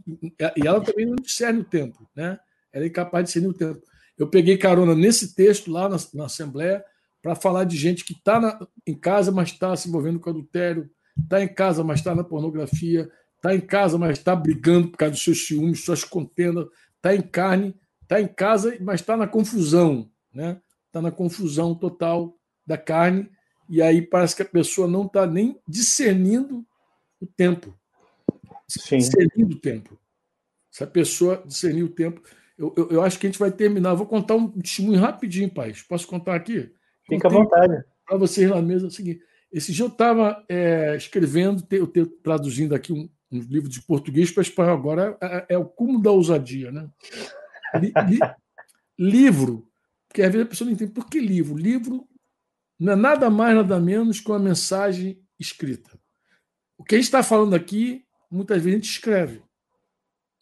e 0.55 0.67
ela 0.67 0.81
também 0.81 1.05
não 1.05 1.15
discerne 1.15 1.61
o 1.61 1.65
tempo, 1.65 2.09
né? 2.15 2.39
Ela 2.71 2.85
é 2.85 2.87
incapaz 2.87 3.23
de 3.23 3.27
discernir 3.27 3.49
o 3.49 3.53
tempo. 3.53 3.81
Eu 4.17 4.27
peguei 4.27 4.57
carona 4.57 4.95
nesse 4.95 5.35
texto 5.35 5.71
lá 5.71 5.89
na, 5.89 5.97
na 6.13 6.25
Assembleia 6.25 6.83
para 7.21 7.35
falar 7.35 7.63
de 7.63 7.77
gente 7.77 8.03
que 8.03 8.13
está 8.13 8.59
em 8.85 8.95
casa, 8.95 9.31
mas 9.31 9.49
está 9.49 9.75
se 9.75 9.87
envolvendo 9.87 10.19
com 10.19 10.29
adultério, 10.29 10.89
está 11.21 11.43
em 11.43 11.47
casa, 11.47 11.83
mas 11.83 11.99
está 11.99 12.15
na 12.15 12.23
pornografia, 12.23 13.09
está 13.35 13.55
em 13.55 13.61
casa, 13.61 13.97
mas 13.97 14.17
está 14.17 14.35
brigando 14.35 14.89
por 14.89 14.97
causa 14.97 15.13
dos 15.13 15.23
seus 15.23 15.45
ciúmes, 15.45 15.83
suas 15.83 16.03
contendas, 16.03 16.67
está 16.95 17.15
em 17.15 17.21
carne, 17.21 17.75
está 18.01 18.21
em 18.21 18.27
casa, 18.27 18.75
mas 18.81 19.01
está 19.01 19.17
na 19.17 19.27
confusão, 19.27 20.09
né? 20.33 20.59
Está 20.87 21.01
na 21.01 21.11
confusão 21.11 21.73
total 21.73 22.37
da 22.65 22.77
carne, 22.77 23.29
e 23.69 23.81
aí 23.81 24.01
parece 24.01 24.35
que 24.35 24.41
a 24.41 24.45
pessoa 24.45 24.87
não 24.87 25.05
está 25.05 25.25
nem 25.25 25.59
discernindo 25.67 26.65
o 27.19 27.25
tempo. 27.25 27.73
Sim. 28.79 28.97
Discernindo 28.97 29.55
o 29.55 29.59
tempo. 29.59 29.99
Se 30.69 30.83
a 30.83 30.87
pessoa 30.87 31.43
discernir 31.45 31.83
o 31.83 31.89
tempo. 31.89 32.21
Eu, 32.57 32.73
eu, 32.77 32.89
eu, 32.91 33.01
acho 33.01 33.19
que 33.19 33.27
a 33.27 33.29
gente 33.29 33.39
vai 33.39 33.51
terminar. 33.51 33.93
Vou 33.95 34.05
contar 34.05 34.35
um 34.35 34.47
testemunho 34.47 34.99
rapidinho, 34.99 35.49
pai. 35.49 35.73
Posso 35.89 36.07
contar 36.07 36.35
aqui? 36.35 36.71
Fica 37.07 37.27
à 37.27 37.31
vontade. 37.31 37.83
Para 38.05 38.17
vocês 38.17 38.49
na 38.49 38.61
mesa 38.61 38.85
é 38.85 38.87
o 38.87 38.91
seguinte. 38.91 39.23
Esse 39.51 39.73
dia 39.73 39.83
eu 39.83 39.89
estava 39.89 40.45
é, 40.47 40.95
escrevendo, 40.95 41.65
eu 41.71 41.87
te, 41.87 42.05
traduzindo 42.05 42.73
aqui 42.73 42.93
um, 42.93 43.09
um, 43.31 43.39
livro 43.39 43.67
de 43.67 43.81
português 43.81 44.31
para 44.31 44.43
espanhol. 44.43 44.77
Agora 44.77 45.17
é, 45.21 45.25
é, 45.25 45.45
é, 45.49 45.57
o 45.57 45.65
cúmulo 45.65 46.01
da 46.01 46.11
ousadia, 46.11 46.71
né? 46.71 46.89
Li, 47.75 47.91
li, 48.09 48.19
livro, 48.97 49.67
porque 50.07 50.21
às 50.21 50.31
vezes 50.31 50.45
a 50.45 50.49
pessoa 50.49 50.65
não 50.67 50.73
entende 50.73 50.91
por 50.91 51.09
que 51.09 51.19
livro. 51.19 51.57
Livro 51.57 52.07
não 52.79 52.93
é 52.93 52.95
nada 52.95 53.29
mais, 53.29 53.55
nada 53.55 53.79
menos 53.79 54.19
que 54.19 54.29
uma 54.29 54.39
mensagem 54.39 55.21
escrita. 55.39 55.99
O 56.77 56.83
que 56.83 56.95
a 56.95 56.97
gente 56.97 57.05
está 57.05 57.21
falando 57.21 57.53
aqui, 57.53 58.05
muitas 58.31 58.57
vezes 58.57 58.73
a 58.73 58.77
gente 58.77 58.89
escreve. 58.89 59.41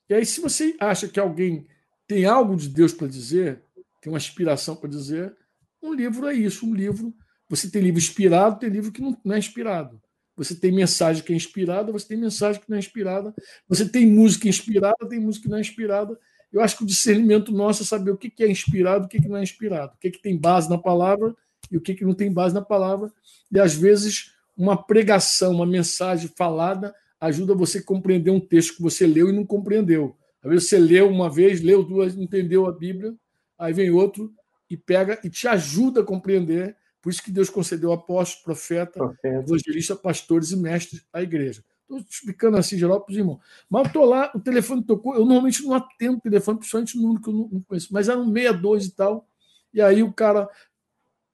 E 0.10 0.14
aí, 0.14 0.26
se 0.26 0.40
você 0.42 0.76
acha 0.80 1.08
que 1.08 1.20
alguém 1.20 1.68
tem 2.08 2.26
algo 2.26 2.56
de 2.56 2.70
Deus 2.70 2.94
para 2.94 3.08
dizer, 3.08 3.64
tem 4.02 4.12
uma 4.12 4.18
inspiração 4.18 4.76
para 4.76 4.90
dizer, 4.90 5.36
um 5.82 5.94
livro 5.94 6.28
é 6.28 6.34
isso, 6.34 6.66
um 6.66 6.74
livro. 6.74 7.14
Você 7.50 7.70
tem 7.70 7.82
livro 7.82 8.00
inspirado, 8.00 8.60
tem 8.60 8.70
livro 8.70 8.92
que 8.92 9.02
não 9.02 9.36
é 9.36 9.38
inspirado. 9.38 10.02
Você 10.36 10.56
tem 10.56 10.72
mensagem 10.72 11.24
que 11.24 11.34
é 11.34 11.36
inspirada, 11.36 11.92
você 11.92 12.08
tem 12.08 12.18
mensagem 12.18 12.62
que 12.62 12.70
não 12.70 12.78
é 12.78 12.80
inspirada. 12.80 13.34
Você 13.68 13.88
tem 13.88 14.06
música 14.06 14.48
inspirada, 14.48 15.08
tem 15.08 15.20
música 15.20 15.44
que 15.44 15.50
não 15.50 15.58
é 15.58 15.62
inspirada. 15.62 16.18
Eu 16.52 16.62
acho 16.62 16.78
que 16.78 16.84
o 16.84 16.88
discernimento 16.88 17.52
nosso 17.52 17.84
é 17.84 17.86
saber 17.86 18.12
o 18.12 18.18
que 18.18 18.32
é 18.44 18.50
inspirado, 18.50 19.06
o 19.06 19.08
que 19.08 19.28
não 19.28 19.38
é 19.38 19.44
inspirado, 19.44 19.94
o 19.94 19.98
que 19.98 20.12
tem 20.12 20.38
base 20.38 20.70
na 20.70 20.78
palavra 20.78 21.36
e 21.70 21.78
o 21.78 21.82
que, 21.82 21.94
que 21.94 22.06
não 22.06 22.14
tem 22.14 22.32
base 22.32 22.56
na 22.56 22.62
palavra. 22.62 23.12
E 23.52 23.60
às 23.60 23.76
vezes 23.76 24.34
uma 24.58 24.82
pregação, 24.82 25.54
uma 25.54 25.66
mensagem 25.66 26.30
falada 26.36 26.96
ajuda 27.20 27.54
você 27.54 27.80
a 27.80 27.84
compreender 27.84 28.32
um 28.32 28.40
texto 28.40 28.76
que 28.76 28.82
você 28.82 29.06
leu 29.06 29.30
e 29.30 29.32
não 29.32 29.46
compreendeu. 29.46 30.16
Às 30.42 30.50
vezes 30.50 30.70
você 30.70 30.78
leu 30.78 31.10
uma 31.10 31.30
vez, 31.30 31.62
leu 31.62 31.84
duas, 31.84 32.16
entendeu 32.16 32.66
a 32.66 32.72
Bíblia, 32.72 33.14
aí 33.58 33.74
vem 33.74 33.92
outro 33.92 34.34
e 34.70 34.78
pega 34.78 35.20
e 35.24 35.30
te 35.30 35.48
ajuda 35.48 36.02
a 36.02 36.04
compreender. 36.04 36.76
Por 37.02 37.10
isso 37.10 37.24
que 37.24 37.32
Deus 37.32 37.50
concedeu 37.50 37.92
apóstolos, 37.92 38.44
profeta, 38.44 39.00
profeta. 39.00 39.28
evangelista, 39.28 39.96
pastores 39.96 40.52
e 40.52 40.58
mestres 40.58 41.04
à 41.12 41.22
igreja. 41.22 41.64
Estou 41.82 42.00
explicando 42.00 42.58
assim, 42.58 42.78
geral, 42.78 43.02
para 43.02 43.12
os 43.12 43.18
irmãos. 43.18 43.40
Mas 43.70 43.84
eu 43.84 43.88
estou 43.88 44.06
lá, 44.06 44.32
o 44.36 44.40
telefone 44.40 44.84
tocou. 44.84 45.16
Eu 45.16 45.26
normalmente 45.26 45.64
não 45.64 45.74
atendo 45.74 46.18
o 46.18 46.22
telefone, 46.22 46.60
principalmente 46.60 46.96
no 46.96 47.04
número 47.04 47.22
que 47.22 47.30
eu 47.30 47.34
não 47.34 47.62
conheço, 47.62 47.92
mas 47.92 48.08
era 48.08 48.20
um 48.20 48.32
62 48.32 48.86
e 48.86 48.92
tal. 48.92 49.28
E 49.74 49.82
aí 49.82 50.04
o 50.04 50.14
cara 50.14 50.48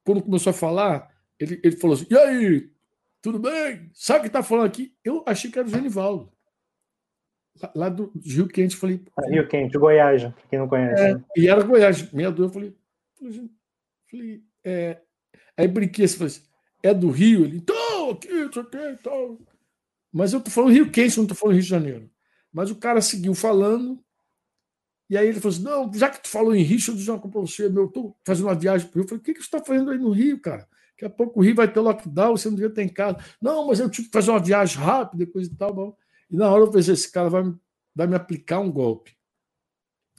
quando 0.05 0.21
começou 0.21 0.51
a 0.51 0.53
falar, 0.53 1.09
ele, 1.39 1.59
ele 1.63 1.75
falou 1.75 1.95
assim: 1.95 2.05
E 2.09 2.17
aí, 2.17 2.69
tudo 3.25 3.39
bem? 3.39 3.89
Sabe 3.91 4.19
o 4.19 4.21
que 4.21 4.27
está 4.27 4.43
falando 4.43 4.67
aqui? 4.67 4.95
Eu 5.03 5.23
achei 5.25 5.49
que 5.49 5.57
era 5.57 5.67
o 5.67 5.71
Genivaldo. 5.71 6.31
Lá 7.73 7.89
do 7.89 8.11
Rio 8.23 8.47
Quente, 8.47 8.75
falei. 8.75 9.03
Rio 9.27 9.47
Quente, 9.47 9.79
Goiás, 9.79 10.31
quem 10.47 10.59
não 10.59 10.67
conhece. 10.67 11.01
É, 11.01 11.15
né? 11.15 11.23
E 11.35 11.47
era 11.47 11.63
Goiás, 11.63 12.11
meia 12.11 12.29
dúvida, 12.29 12.45
eu 12.45 12.53
falei. 12.53 13.51
falei 14.11 14.43
é, 14.63 15.01
aí 15.57 15.67
brinquei 15.67 16.05
assim, 16.05 16.17
falei 16.17 16.33
assim, 16.33 16.43
é 16.83 16.93
do 16.93 17.09
Rio? 17.09 17.45
Ele, 17.45 17.57
então, 17.57 18.11
aqui, 18.11 18.27
isso 18.27 18.59
aqui, 18.59 18.77
então. 18.91 19.39
Mas 20.13 20.31
eu 20.31 20.39
tô 20.39 20.51
falando 20.51 20.73
Rio 20.73 20.91
Quente, 20.91 21.17
não 21.17 21.25
tô 21.25 21.33
falando 21.33 21.55
Rio 21.55 21.63
de 21.63 21.69
Janeiro. 21.69 22.11
Mas 22.53 22.69
o 22.69 22.75
cara 22.75 23.01
seguiu 23.01 23.33
falando, 23.33 24.05
e 25.09 25.17
aí 25.17 25.27
ele 25.27 25.39
falou 25.39 25.55
assim: 25.55 25.63
não, 25.63 25.91
já 25.91 26.11
que 26.11 26.21
tu 26.21 26.29
falou 26.29 26.53
em 26.53 26.61
Rio, 26.61 26.77
deixa 26.77 26.91
eu 26.91 26.95
dizer 26.95 27.09
uma 27.09 27.19
coisa 27.19 27.33
para 27.33 27.41
você. 27.41 27.69
Meu, 27.69 27.83
eu 27.83 27.87
estou 27.87 28.15
fazendo 28.23 28.45
uma 28.45 28.55
viagem 28.55 28.87
para 28.87 28.99
o 28.99 29.01
Rio. 29.01 29.05
Eu 29.05 29.09
falei: 29.09 29.21
o 29.21 29.23
que, 29.23 29.33
que 29.33 29.39
você 29.39 29.45
está 29.45 29.65
fazendo 29.65 29.89
aí 29.89 29.97
no 29.97 30.11
Rio, 30.11 30.39
cara? 30.39 30.69
Daqui 30.95 31.05
a 31.05 31.09
pouco 31.09 31.39
o 31.39 31.43
Rio 31.43 31.55
vai 31.55 31.71
ter 31.71 31.79
lockdown, 31.81 32.37
você 32.37 32.47
não 32.47 32.55
devia 32.55 32.73
ter 32.73 32.83
em 32.83 32.89
casa. 32.89 33.17
Não, 33.41 33.67
mas 33.67 33.79
eu 33.79 33.89
tive 33.89 34.07
que 34.07 34.13
fazer 34.13 34.31
uma 34.31 34.39
viagem 34.39 34.77
rápida, 34.77 35.27
coisa 35.27 35.51
e 35.51 35.55
tal. 35.55 35.73
Bom. 35.73 35.97
E 36.31 36.37
na 36.37 36.49
hora 36.49 36.63
eu 36.63 36.71
pensei: 36.71 36.93
esse 36.93 37.11
cara 37.11 37.29
vai, 37.29 37.43
vai 37.93 38.07
me 38.07 38.15
aplicar 38.15 38.59
um 38.59 38.71
golpe. 38.71 39.11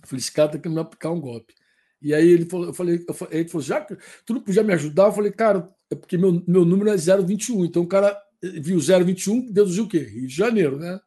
Eu 0.03 0.09
falei: 0.09 0.20
esse 0.20 0.33
cara 0.33 0.51
tem 0.51 0.61
que 0.61 0.68
me 0.68 0.79
aplicar 0.79 1.11
um 1.11 1.20
golpe. 1.20 1.55
E 2.01 2.14
aí 2.14 2.29
ele 2.29 2.45
falou, 2.45 2.66
eu 2.66 2.74
falei, 2.74 3.05
eu 3.09 3.14
falei, 3.14 3.41
ele 3.41 3.49
falou, 3.49 3.62
já 3.62 3.81
que 3.81 3.97
tu 4.24 4.35
não 4.35 4.41
podia 4.41 4.62
me 4.62 4.74
ajudar, 4.74 5.07
eu 5.07 5.12
falei, 5.12 5.33
cara, 5.33 5.68
é 5.91 5.95
porque 5.95 6.18
meu, 6.18 6.45
meu 6.47 6.64
número 6.64 6.91
é 6.91 6.97
021. 6.97 7.64
Então 7.64 7.83
o 7.83 7.89
cara 7.89 8.16
viu 8.43 8.79
021, 8.79 9.51
deduziu 9.51 9.85
o 9.85 9.89
quê? 9.89 10.01
Rio 10.01 10.27
de 10.27 10.35
Janeiro, 10.35 10.79
né? 10.79 11.01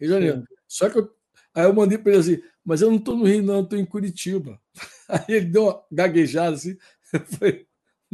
Rio 0.00 0.08
de 0.08 0.14
Janeiro. 0.14 0.38
Sim. 0.38 0.54
Só 0.68 0.88
que 0.88 0.98
eu, 0.98 1.10
aí 1.52 1.64
eu 1.64 1.74
mandei 1.74 1.98
para 1.98 2.12
ele 2.12 2.20
assim: 2.20 2.42
mas 2.64 2.80
eu 2.80 2.90
não 2.90 2.96
estou 2.96 3.16
no 3.16 3.24
Rio, 3.24 3.42
não, 3.42 3.62
estou 3.62 3.78
em 3.78 3.84
Curitiba. 3.84 4.60
Aí 5.08 5.36
ele 5.36 5.46
deu 5.46 5.64
uma 5.64 5.84
gaguejada 5.90 6.56
assim, 6.56 6.76
eu 7.12 7.20
falei, 7.26 7.66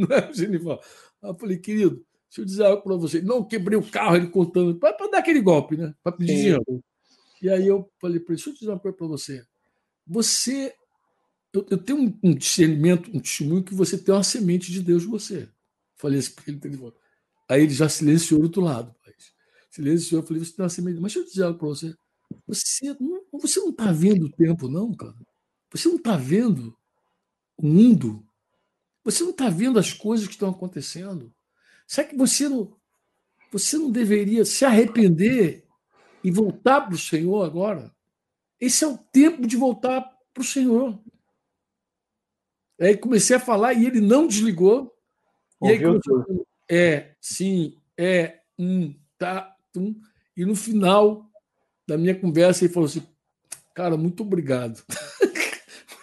não 0.08 0.16
é 0.16 0.32
Genival. 0.32 0.80
eu 1.22 1.34
falei, 1.34 1.58
querido, 1.58 2.04
deixa 2.28 2.40
eu 2.40 2.44
dizer 2.44 2.64
algo 2.64 2.82
para 2.82 2.96
você. 2.96 3.20
Não, 3.20 3.44
quebrei 3.44 3.78
o 3.78 3.90
carro, 3.90 4.16
ele 4.16 4.28
contando, 4.28 4.78
para 4.78 4.96
dar 5.10 5.18
aquele 5.18 5.40
golpe, 5.40 5.76
né? 5.76 5.94
Para 6.02 6.12
pedir 6.12 6.34
dinheiro. 6.34 6.84
E 7.40 7.48
aí 7.48 7.66
eu 7.66 7.90
falei 8.00 8.20
para 8.20 8.34
ele, 8.34 8.36
deixa 8.36 8.50
eu 8.50 8.54
dizer 8.54 8.68
uma 8.70 8.78
coisa 8.78 8.96
para 8.96 9.06
você. 9.06 9.44
Você, 10.06 10.74
eu, 11.52 11.66
eu 11.70 11.78
tenho 11.78 12.00
um, 12.00 12.18
um, 12.22 12.34
discernimento, 12.34 13.10
um 13.14 13.20
testemunho 13.20 13.64
que 13.64 13.74
você 13.74 13.98
tem 13.98 14.14
uma 14.14 14.22
semente 14.22 14.70
de 14.70 14.82
Deus 14.82 15.04
em 15.04 15.08
você. 15.08 15.48
Falei 15.96 16.18
isso 16.18 16.34
para 16.34 16.44
ele, 16.48 16.58
telefone. 16.58 16.94
Aí 17.48 17.62
ele 17.62 17.74
já 17.74 17.88
silenciou 17.88 18.40
do 18.40 18.44
outro 18.44 18.62
lado. 18.62 18.94
Silenciou, 19.70 20.20
eu 20.20 20.26
falei, 20.26 20.44
você 20.44 20.52
tem 20.52 20.62
uma 20.62 20.68
semente. 20.68 21.00
Mas 21.00 21.12
deixa 21.12 21.26
eu 21.26 21.30
dizer 21.30 21.44
algo 21.44 21.58
para 21.58 21.68
você. 21.68 21.94
Você 22.46 22.96
não, 23.00 23.24
você 23.32 23.60
não 23.60 23.70
está 23.70 23.90
vendo 23.92 24.26
o 24.26 24.30
tempo, 24.30 24.68
não, 24.68 24.92
cara. 24.94 25.14
Você 25.70 25.88
não 25.88 25.96
está 25.96 26.16
vendo 26.16 26.76
o 27.56 27.66
mundo. 27.66 28.26
Você 29.04 29.24
não 29.24 29.30
está 29.30 29.48
vendo 29.48 29.78
as 29.78 29.92
coisas 29.92 30.26
que 30.26 30.34
estão 30.34 30.50
acontecendo. 30.50 31.32
Será 31.86 32.06
que 32.06 32.16
você 32.16 32.48
não, 32.48 32.76
você 33.50 33.76
não 33.76 33.90
deveria 33.90 34.44
se 34.44 34.64
arrepender 34.64 35.64
e 36.22 36.30
voltar 36.30 36.82
para 36.82 36.94
o 36.94 36.98
Senhor 36.98 37.44
agora? 37.44 37.94
Esse 38.60 38.84
é 38.84 38.86
o 38.86 38.96
tempo 38.96 39.46
de 39.46 39.56
voltar 39.56 40.00
para 40.32 40.40
o 40.40 40.44
Senhor. 40.44 40.98
Aí 42.80 42.96
comecei 42.96 43.36
a 43.36 43.40
falar 43.40 43.74
e 43.74 43.86
ele 43.86 44.00
não 44.00 44.26
desligou. 44.26 44.92
E 45.62 45.68
aí, 45.68 45.80
comecei, 45.80 46.44
é, 46.68 47.14
sim, 47.20 47.76
é, 47.96 48.40
um, 48.58 48.94
tá, 49.18 49.54
um. 49.76 50.00
E 50.36 50.44
no 50.44 50.56
final 50.56 51.30
da 51.86 51.98
minha 51.98 52.18
conversa, 52.18 52.64
ele 52.64 52.72
falou 52.72 52.88
assim: 52.88 53.06
Cara, 53.74 53.96
muito 53.96 54.22
obrigado. 54.22 54.82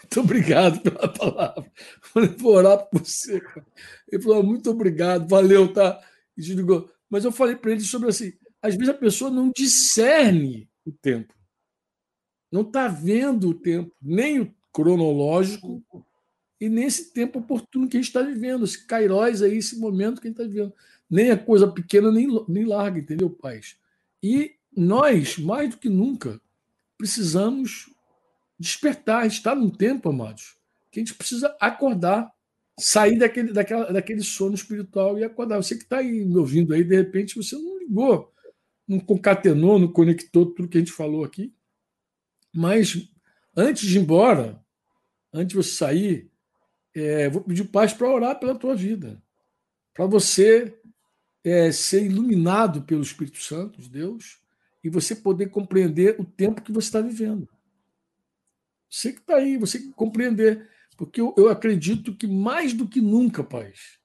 muito 0.10 0.20
obrigado 0.22 0.82
pela 0.82 1.08
palavra. 1.08 1.72
Falei, 2.02 2.30
vou 2.30 2.54
orar 2.54 2.90
por 2.90 3.06
você. 3.06 3.40
Ele 4.12 4.22
falou: 4.22 4.44
Muito 4.44 4.72
obrigado, 4.72 5.30
valeu, 5.30 5.72
tá? 5.72 6.02
E 6.36 6.42
desligou. 6.42 6.90
Mas 7.08 7.26
eu 7.26 7.32
falei 7.32 7.56
para 7.56 7.72
ele 7.72 7.82
sobre 7.82 8.10
assim: 8.10 8.34
às 8.60 8.76
vezes 8.76 8.90
a 8.90 8.98
pessoa 8.98 9.30
não 9.30 9.52
discerne 9.56 10.68
o 10.84 10.92
tempo. 10.92 11.34
Não 12.52 12.62
está 12.62 12.88
vendo 12.88 13.50
o 13.50 13.54
tempo, 13.54 13.96
nem 14.02 14.40
o 14.40 14.52
cronológico, 14.74 15.84
e 16.60 16.68
nem 16.68 16.86
esse 16.86 17.14
tempo 17.14 17.38
oportuno 17.38 17.88
que 17.88 17.96
a 17.96 18.00
gente 18.00 18.10
está 18.10 18.24
vivendo, 18.24 18.66
esse 18.66 18.88
Cairóis 18.88 19.44
aí, 19.44 19.58
esse 19.58 19.78
momento 19.78 20.20
que 20.20 20.28
a 20.28 20.32
gente 20.32 20.42
está 20.42 20.52
vivendo. 20.52 20.74
Nem 21.08 21.30
a 21.30 21.38
coisa 21.38 21.68
pequena, 21.68 22.12
nem, 22.12 22.28
nem 22.48 22.66
larga, 22.66 23.00
entendeu, 23.00 23.30
pais? 23.30 23.78
E 24.24 24.56
nós, 24.76 25.38
mais 25.38 25.70
do 25.70 25.78
que 25.78 25.90
nunca, 25.90 26.42
precisamos 26.98 27.89
despertar, 28.60 29.26
estar 29.26 29.56
num 29.56 29.70
tempo, 29.70 30.10
amados, 30.10 30.58
que 30.92 31.00
a 31.00 31.04
gente 31.04 31.16
precisa 31.16 31.56
acordar, 31.60 32.32
sair 32.78 33.18
daquele, 33.18 33.54
daquela, 33.54 33.92
daquele 33.92 34.22
sono 34.22 34.56
espiritual 34.56 35.18
e 35.18 35.24
acordar. 35.24 35.58
Você 35.58 35.76
que 35.76 35.84
está 35.84 36.04
me 36.04 36.36
ouvindo 36.38 36.74
aí, 36.74 36.84
de 36.84 36.96
repente 36.96 37.36
você 37.36 37.56
não 37.56 37.80
ligou, 37.80 38.34
não 38.88 39.00
concatenou, 39.00 39.80
não 39.80 39.88
conectou 39.88 40.48
tudo 40.48 40.68
que 40.68 40.78
a 40.78 40.82
gente 40.82 40.92
falou 40.92 41.24
aqui. 41.24 41.54
Mas 42.54 43.10
antes 43.56 43.88
de 43.88 43.98
ir 43.98 44.02
embora, 44.02 44.60
antes 45.32 45.50
de 45.50 45.56
você 45.56 45.72
sair, 45.72 46.32
é, 46.94 47.30
vou 47.30 47.42
pedir 47.42 47.66
paz 47.66 47.94
para 47.94 48.10
orar 48.10 48.40
pela 48.40 48.56
tua 48.56 48.76
vida, 48.76 49.22
para 49.94 50.06
você 50.06 50.78
é, 51.44 51.72
ser 51.72 52.06
iluminado 52.06 52.82
pelo 52.82 53.02
Espírito 53.02 53.42
Santo 53.42 53.82
de 53.82 53.90
Deus 53.90 54.40
e 54.84 54.90
você 54.90 55.16
poder 55.16 55.50
compreender 55.50 56.16
o 56.20 56.26
tempo 56.26 56.62
que 56.62 56.72
você 56.72 56.88
está 56.88 57.02
vivendo. 57.02 57.48
Você 58.90 59.14
que 59.14 59.20
está 59.20 59.36
aí, 59.36 59.58
você 59.58 59.80
que 59.80 59.92
compreender. 59.92 60.68
Porque 60.98 61.22
eu, 61.22 61.34
eu 61.38 61.50
acredito 61.50 62.16
que 62.16 62.28
mais 62.28 62.74
do 62.74 62.88
que 62.88 63.00
nunca, 63.00 63.44
paz, 63.44 64.00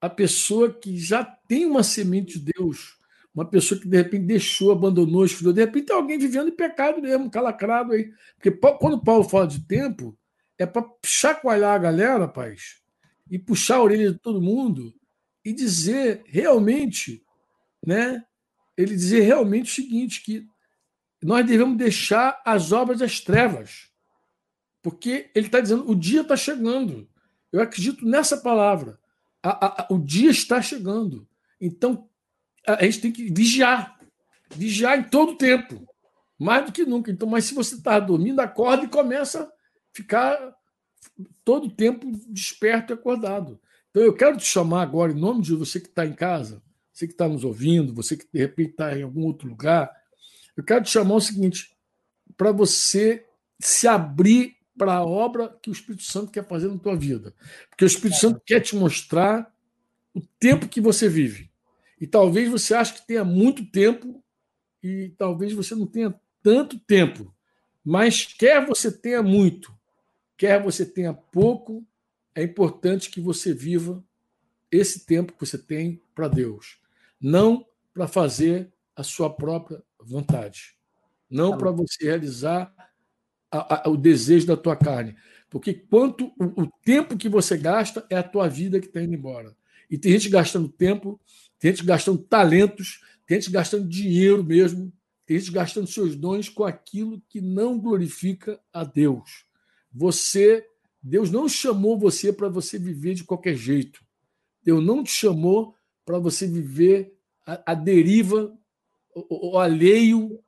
a 0.00 0.08
pessoa 0.08 0.72
que 0.72 0.98
já 0.98 1.24
tem 1.24 1.64
uma 1.64 1.82
semente 1.82 2.38
de 2.38 2.52
Deus, 2.56 2.98
uma 3.34 3.44
pessoa 3.44 3.80
que 3.80 3.88
de 3.88 3.96
repente 3.96 4.26
deixou, 4.26 4.72
abandonou, 4.72 5.24
esfriou, 5.24 5.52
de 5.52 5.60
repente 5.60 5.86
tem 5.86 5.96
alguém 5.96 6.18
vivendo 6.18 6.48
em 6.48 6.56
pecado 6.56 7.00
mesmo, 7.00 7.30
calacrado 7.30 7.92
aí. 7.92 8.12
Porque 8.34 8.50
quando 8.50 9.02
Paulo 9.02 9.24
fala 9.24 9.46
de 9.46 9.60
tempo, 9.66 10.18
é 10.58 10.66
para 10.66 10.86
chacoalhar 11.04 11.74
a 11.74 11.78
galera, 11.78 12.28
paz, 12.28 12.80
e 13.30 13.38
puxar 13.38 13.76
a 13.76 13.82
orelha 13.82 14.12
de 14.12 14.18
todo 14.18 14.42
mundo 14.42 14.92
e 15.44 15.52
dizer 15.52 16.22
realmente, 16.26 17.24
né? 17.84 18.24
Ele 18.76 18.94
dizer 18.94 19.20
realmente 19.20 19.70
o 19.70 19.74
seguinte: 19.74 20.22
que 20.22 20.46
nós 21.22 21.46
devemos 21.46 21.78
deixar 21.78 22.40
as 22.44 22.72
obras 22.72 22.98
das 22.98 23.20
trevas. 23.20 23.89
Porque 24.82 25.30
ele 25.34 25.46
está 25.46 25.60
dizendo 25.60 25.88
o 25.90 25.94
dia 25.94 26.22
está 26.22 26.36
chegando. 26.36 27.08
Eu 27.52 27.60
acredito 27.60 28.06
nessa 28.06 28.36
palavra. 28.36 28.98
A, 29.42 29.82
a, 29.82 29.86
o 29.90 29.98
dia 29.98 30.30
está 30.30 30.60
chegando. 30.62 31.26
Então, 31.60 32.08
a, 32.66 32.84
gente 32.84 33.00
tem 33.00 33.12
que 33.12 33.32
vigiar. 33.32 33.98
Vigiar 34.54 34.98
em 34.98 35.04
todo 35.04 35.32
o 35.32 35.36
tempo. 35.36 35.86
Mais 36.38 36.64
do 36.64 36.72
que 36.72 36.84
nunca. 36.84 37.10
Então, 37.10 37.28
mas 37.28 37.44
se 37.44 37.54
você 37.54 37.74
está 37.74 37.98
dormindo, 38.00 38.40
acorda 38.40 38.84
e 38.84 38.88
começa 38.88 39.42
a 39.42 39.52
ficar 39.92 40.54
todo 41.44 41.66
o 41.66 41.70
tempo 41.70 42.10
desperto 42.28 42.92
e 42.92 42.94
acordado. 42.94 43.60
Então, 43.90 44.02
eu 44.02 44.14
quero 44.14 44.36
te 44.36 44.44
chamar 44.44 44.82
agora, 44.82 45.12
em 45.12 45.18
nome 45.20 45.42
de 45.42 45.54
você 45.54 45.80
que 45.80 45.88
está 45.88 46.06
em 46.06 46.14
casa, 46.14 46.62
você 46.92 47.06
que 47.06 47.12
está 47.12 47.28
nos 47.28 47.44
ouvindo, 47.44 47.94
você 47.94 48.16
que 48.16 48.26
de 48.32 48.38
repente 48.38 48.70
está 48.70 48.96
em 48.96 49.02
algum 49.02 49.24
outro 49.24 49.48
lugar, 49.48 49.90
eu 50.56 50.64
quero 50.64 50.84
te 50.84 50.90
chamar 50.90 51.14
o 51.14 51.20
seguinte: 51.20 51.74
para 52.36 52.52
você 52.52 53.26
se 53.58 53.88
abrir 53.88 54.56
para 54.80 54.94
a 54.94 55.04
obra 55.04 55.54
que 55.60 55.68
o 55.68 55.74
Espírito 55.74 56.04
Santo 56.04 56.32
quer 56.32 56.48
fazer 56.48 56.68
na 56.68 56.78
tua 56.78 56.96
vida. 56.96 57.34
Porque 57.68 57.84
o 57.84 57.86
Espírito 57.86 58.18
Santo 58.18 58.40
quer 58.46 58.60
te 58.60 58.74
mostrar 58.74 59.54
o 60.14 60.22
tempo 60.38 60.66
que 60.66 60.80
você 60.80 61.06
vive. 61.06 61.50
E 62.00 62.06
talvez 62.06 62.50
você 62.50 62.72
ache 62.72 62.94
que 62.94 63.06
tenha 63.06 63.22
muito 63.22 63.62
tempo 63.70 64.24
e 64.82 65.12
talvez 65.18 65.52
você 65.52 65.74
não 65.74 65.86
tenha 65.86 66.18
tanto 66.42 66.78
tempo. 66.78 67.30
Mas 67.84 68.24
quer 68.24 68.64
você 68.64 68.90
tenha 68.90 69.22
muito, 69.22 69.70
quer 70.34 70.62
você 70.62 70.86
tenha 70.86 71.12
pouco, 71.12 71.86
é 72.34 72.42
importante 72.42 73.10
que 73.10 73.20
você 73.20 73.52
viva 73.52 74.02
esse 74.70 75.04
tempo 75.04 75.34
que 75.34 75.46
você 75.46 75.58
tem 75.58 76.00
para 76.14 76.26
Deus. 76.26 76.80
Não 77.20 77.66
para 77.92 78.08
fazer 78.08 78.72
a 78.96 79.02
sua 79.02 79.28
própria 79.28 79.82
vontade. 80.02 80.74
Não 81.28 81.58
para 81.58 81.70
você 81.70 82.04
realizar 82.04 82.74
a, 83.50 83.88
a, 83.88 83.90
o 83.90 83.96
desejo 83.96 84.46
da 84.46 84.56
tua 84.56 84.76
carne. 84.76 85.16
Porque 85.48 85.74
quanto 85.74 86.26
o, 86.38 86.62
o, 86.62 86.70
tempo 86.84 87.16
que 87.16 87.28
você 87.28 87.56
gasta 87.56 88.06
é 88.08 88.16
a 88.16 88.22
tua 88.22 88.48
vida 88.48 88.80
que 88.80 88.86
está 88.86 89.02
indo 89.02 89.14
embora. 89.14 89.54
E 89.90 89.98
tem 89.98 90.12
gente 90.12 90.28
gastando 90.28 90.68
tempo, 90.68 91.20
tem 91.58 91.72
gente 91.72 91.84
gastando 91.84 92.18
talentos, 92.18 93.00
tem 93.26 93.40
gente 93.40 93.50
gastando 93.50 93.88
dinheiro 93.88 94.44
mesmo, 94.44 94.92
tem 95.26 95.38
gente 95.38 95.50
gastando 95.50 95.88
seus 95.88 96.14
dons 96.14 96.48
com 96.48 96.64
aquilo 96.64 97.20
que 97.28 97.40
não 97.40 97.78
glorifica 97.78 98.60
a 98.72 98.84
Deus. 98.84 99.44
Você, 99.92 100.64
Deus 101.02 101.30
não 101.30 101.48
chamou 101.48 101.98
você 101.98 102.32
para 102.32 102.48
você 102.48 102.78
viver 102.78 103.14
de 103.14 103.24
qualquer 103.24 103.56
jeito. 103.56 104.04
Deus 104.62 104.84
não 104.84 105.02
te 105.02 105.10
chamou 105.10 105.74
para 106.04 106.18
você 106.18 106.46
viver 106.46 107.12
a, 107.44 107.72
a 107.72 107.74
deriva, 107.74 108.56
o, 109.14 109.54
o 109.54 109.58
alheio 109.58 110.38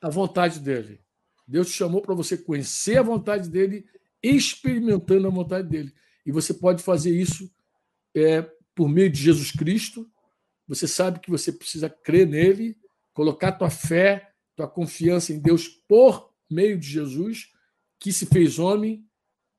à 0.00 0.08
vontade 0.08 0.60
dele. 0.60 1.00
Deus 1.46 1.68
te 1.68 1.74
chamou 1.74 2.02
para 2.02 2.14
você 2.14 2.36
conhecer 2.36 2.98
a 2.98 3.02
vontade 3.02 3.48
dele, 3.48 3.86
experimentando 4.22 5.28
a 5.28 5.30
vontade 5.30 5.68
dele. 5.68 5.94
E 6.24 6.32
você 6.32 6.52
pode 6.52 6.82
fazer 6.82 7.16
isso 7.16 7.50
é, 8.14 8.42
por 8.74 8.88
meio 8.88 9.10
de 9.10 9.22
Jesus 9.22 9.52
Cristo. 9.52 10.10
Você 10.66 10.88
sabe 10.88 11.20
que 11.20 11.30
você 11.30 11.52
precisa 11.52 11.88
crer 11.88 12.26
nele, 12.26 12.76
colocar 13.14 13.52
tua 13.52 13.70
fé, 13.70 14.32
tua 14.56 14.66
confiança 14.66 15.32
em 15.32 15.38
Deus 15.38 15.68
por 15.68 16.32
meio 16.50 16.78
de 16.78 16.88
Jesus, 16.88 17.52
que 18.00 18.12
se 18.12 18.26
fez 18.26 18.58
homem, 18.58 19.04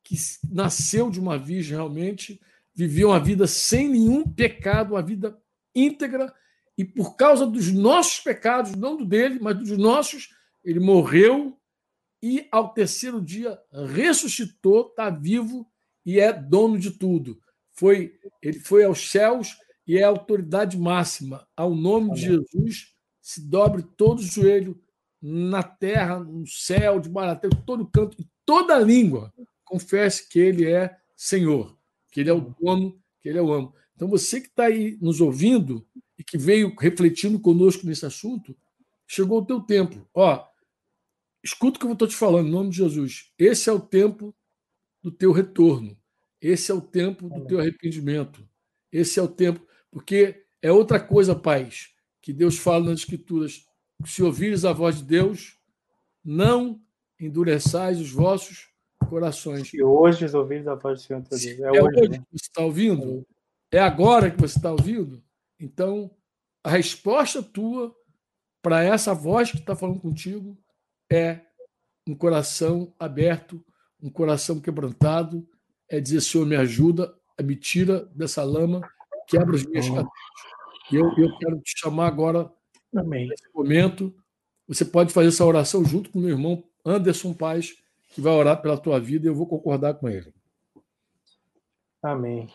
que 0.03 0.15
nasceu 0.49 1.09
de 1.09 1.19
uma 1.19 1.37
virgem 1.37 1.75
realmente, 1.75 2.41
viveu 2.73 3.09
uma 3.09 3.19
vida 3.19 3.47
sem 3.47 3.89
nenhum 3.89 4.23
pecado, 4.23 4.93
uma 4.93 5.01
vida 5.01 5.37
íntegra, 5.73 6.33
e 6.77 6.85
por 6.85 7.15
causa 7.15 7.45
dos 7.45 7.71
nossos 7.71 8.19
pecados, 8.19 8.75
não 8.75 8.97
do 8.97 9.05
dele, 9.05 9.39
mas 9.41 9.57
dos 9.57 9.77
nossos, 9.77 10.29
ele 10.63 10.79
morreu 10.79 11.57
e 12.21 12.47
ao 12.51 12.73
terceiro 12.73 13.21
dia 13.21 13.59
ressuscitou, 13.71 14.87
está 14.87 15.09
vivo 15.09 15.67
e 16.05 16.19
é 16.19 16.33
dono 16.33 16.77
de 16.79 16.91
tudo. 16.91 17.39
Foi, 17.73 18.13
ele 18.41 18.59
foi 18.59 18.83
aos 18.83 19.11
céus 19.11 19.57
e 19.85 19.97
é 19.97 20.03
a 20.03 20.09
autoridade 20.09 20.77
máxima. 20.77 21.47
Ao 21.55 21.73
nome 21.75 22.13
de 22.13 22.21
Jesus 22.21 22.93
se 23.21 23.41
dobre 23.41 23.83
todo 23.83 24.19
o 24.19 24.23
joelho 24.23 24.81
na 25.21 25.61
terra, 25.61 26.19
no 26.19 26.47
céu, 26.47 26.99
de 26.99 27.09
barateiro, 27.09 27.55
todo 27.65 27.87
canto, 27.87 28.15
e 28.21 28.25
toda 28.45 28.79
língua 28.79 29.33
confesse 29.65 30.27
que 30.29 30.39
ele 30.39 30.65
é 30.65 30.95
Senhor, 31.15 31.77
que 32.11 32.21
ele 32.21 32.29
é 32.29 32.33
o 32.33 32.55
dono, 32.59 32.99
que 33.21 33.29
ele 33.29 33.37
é 33.37 33.41
o 33.41 33.51
amo. 33.51 33.73
Então 33.95 34.07
você 34.07 34.39
que 34.39 34.47
está 34.47 34.65
aí 34.65 34.97
nos 35.01 35.19
ouvindo 35.19 35.85
e 36.17 36.23
que 36.23 36.37
veio 36.37 36.73
refletindo 36.79 37.39
conosco 37.39 37.85
nesse 37.85 38.05
assunto, 38.05 38.55
chegou 39.07 39.41
o 39.41 39.45
teu 39.45 39.59
tempo. 39.59 40.07
Ó, 40.13 40.45
Escuta 41.43 41.77
o 41.77 41.79
que 41.79 41.85
eu 41.85 41.93
estou 41.93 42.07
te 42.07 42.15
falando, 42.15 42.47
em 42.47 42.51
nome 42.51 42.69
de 42.69 42.77
Jesus. 42.77 43.31
Esse 43.37 43.69
é 43.69 43.73
o 43.73 43.79
tempo 43.79 44.35
do 45.01 45.11
teu 45.11 45.31
retorno. 45.31 45.97
Esse 46.41 46.71
é 46.71 46.73
o 46.73 46.81
tempo 46.81 47.29
do 47.29 47.45
teu 47.45 47.59
arrependimento. 47.59 48.47
Esse 48.91 49.19
é 49.19 49.23
o 49.23 49.27
tempo. 49.27 49.65
Porque 49.91 50.45
é 50.61 50.71
outra 50.71 50.99
coisa, 50.99 51.35
pais, 51.35 51.89
que 52.21 52.33
Deus 52.33 52.57
fala 52.57 52.89
nas 52.89 52.99
Escrituras. 52.99 53.65
Se 54.05 54.21
ouvires 54.21 54.65
a 54.65 54.73
voz 54.73 54.97
de 54.97 55.03
Deus, 55.03 55.57
não 56.23 56.81
endureçais 57.19 57.99
os 57.99 58.11
vossos 58.11 58.69
corações. 59.09 59.73
E 59.73 59.81
hoje 59.81 60.25
ouvires 60.35 60.67
a 60.67 60.75
voz 60.75 61.01
do 61.01 61.05
Senhor 61.05 61.21
Deus. 61.21 61.45
É, 61.45 61.61
é 61.61 61.71
hoje, 61.71 61.99
hoje 61.99 62.09
né? 62.09 62.17
que 62.17 62.37
você 62.37 62.45
está 62.45 62.61
ouvindo? 62.61 63.25
É 63.71 63.79
agora 63.79 64.29
que 64.29 64.39
você 64.39 64.57
está 64.57 64.71
ouvindo? 64.71 65.23
Então, 65.59 66.11
a 66.63 66.69
resposta 66.69 67.41
tua 67.41 67.95
para 68.61 68.83
essa 68.83 69.13
voz 69.13 69.51
que 69.51 69.57
está 69.57 69.75
falando 69.75 69.99
contigo 69.99 70.57
é 71.11 71.41
um 72.07 72.15
coração 72.15 72.93
aberto, 72.99 73.63
um 74.01 74.09
coração 74.09 74.59
quebrantado, 74.59 75.47
é 75.89 75.99
dizer, 75.99 76.21
Senhor, 76.21 76.45
me 76.45 76.55
ajuda, 76.55 77.13
me 77.41 77.55
tira 77.55 78.05
dessa 78.15 78.43
lama, 78.43 78.81
quebra 79.27 79.55
as 79.55 79.65
minhas 79.65 79.87
cadeias. 79.87 80.07
Eu, 80.91 81.05
eu 81.17 81.37
quero 81.37 81.59
te 81.59 81.77
chamar 81.77 82.07
agora, 82.07 82.51
Amém. 82.95 83.27
nesse 83.27 83.43
momento, 83.53 84.13
você 84.67 84.85
pode 84.85 85.13
fazer 85.13 85.29
essa 85.29 85.45
oração 85.45 85.83
junto 85.83 86.09
com 86.09 86.19
meu 86.19 86.29
irmão 86.29 86.63
Anderson 86.85 87.33
Paz, 87.33 87.75
que 88.13 88.21
vai 88.21 88.33
orar 88.33 88.61
pela 88.61 88.77
tua 88.77 88.99
vida 88.99 89.25
e 89.25 89.29
eu 89.29 89.35
vou 89.35 89.47
concordar 89.47 89.95
com 89.95 90.07
ele. 90.07 90.33
Amém. 92.01 92.49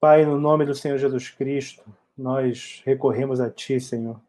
Pai, 0.00 0.24
no 0.24 0.38
nome 0.38 0.64
do 0.64 0.74
Senhor 0.74 0.98
Jesus 0.98 1.30
Cristo, 1.30 1.82
nós 2.16 2.80
recorremos 2.84 3.40
a 3.40 3.50
Ti, 3.50 3.80
Senhor 3.80 4.20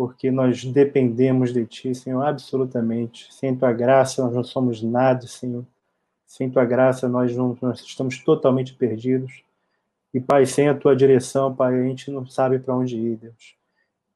porque 0.00 0.30
nós 0.30 0.64
dependemos 0.64 1.52
de 1.52 1.66
Ti, 1.66 1.94
Senhor, 1.94 2.22
absolutamente. 2.22 3.28
Sem 3.34 3.54
Tua 3.54 3.70
graça, 3.70 4.24
nós 4.24 4.34
não 4.34 4.42
somos 4.42 4.82
nada, 4.82 5.26
Senhor. 5.26 5.62
Sem 6.26 6.48
Tua 6.48 6.64
graça, 6.64 7.06
nós, 7.06 7.36
não, 7.36 7.54
nós 7.60 7.80
estamos 7.80 8.16
totalmente 8.24 8.72
perdidos. 8.72 9.42
E, 10.14 10.18
Pai, 10.18 10.46
sem 10.46 10.70
a 10.70 10.74
Tua 10.74 10.96
direção, 10.96 11.54
Pai, 11.54 11.78
a 11.78 11.82
gente 11.82 12.10
não 12.10 12.24
sabe 12.24 12.58
para 12.58 12.74
onde 12.74 12.96
ir, 12.96 13.16
Deus. 13.16 13.56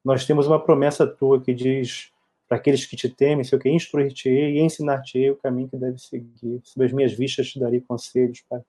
Nós 0.03 0.25
temos 0.25 0.47
uma 0.47 0.59
promessa 0.59 1.07
Tua 1.07 1.39
que 1.39 1.53
diz 1.53 2.11
para 2.49 2.57
aqueles 2.57 2.87
que 2.87 2.97
te 2.97 3.11
temem, 3.11 3.45
Senhor, 3.45 3.61
que 3.61 3.69
instruir-te-ei 3.69 4.57
e 4.57 4.61
ensinar-te-ei 4.61 5.33
o 5.33 5.37
caminho 5.37 5.69
que 5.69 5.77
deve 5.77 5.99
seguir. 5.99 6.63
Sobre 6.65 6.87
as 6.87 6.95
minhas 6.95 7.13
vistas 7.13 7.51
te 7.51 7.61
darei 7.61 7.83
conselhos, 7.83 8.43
Pai. 8.49 8.63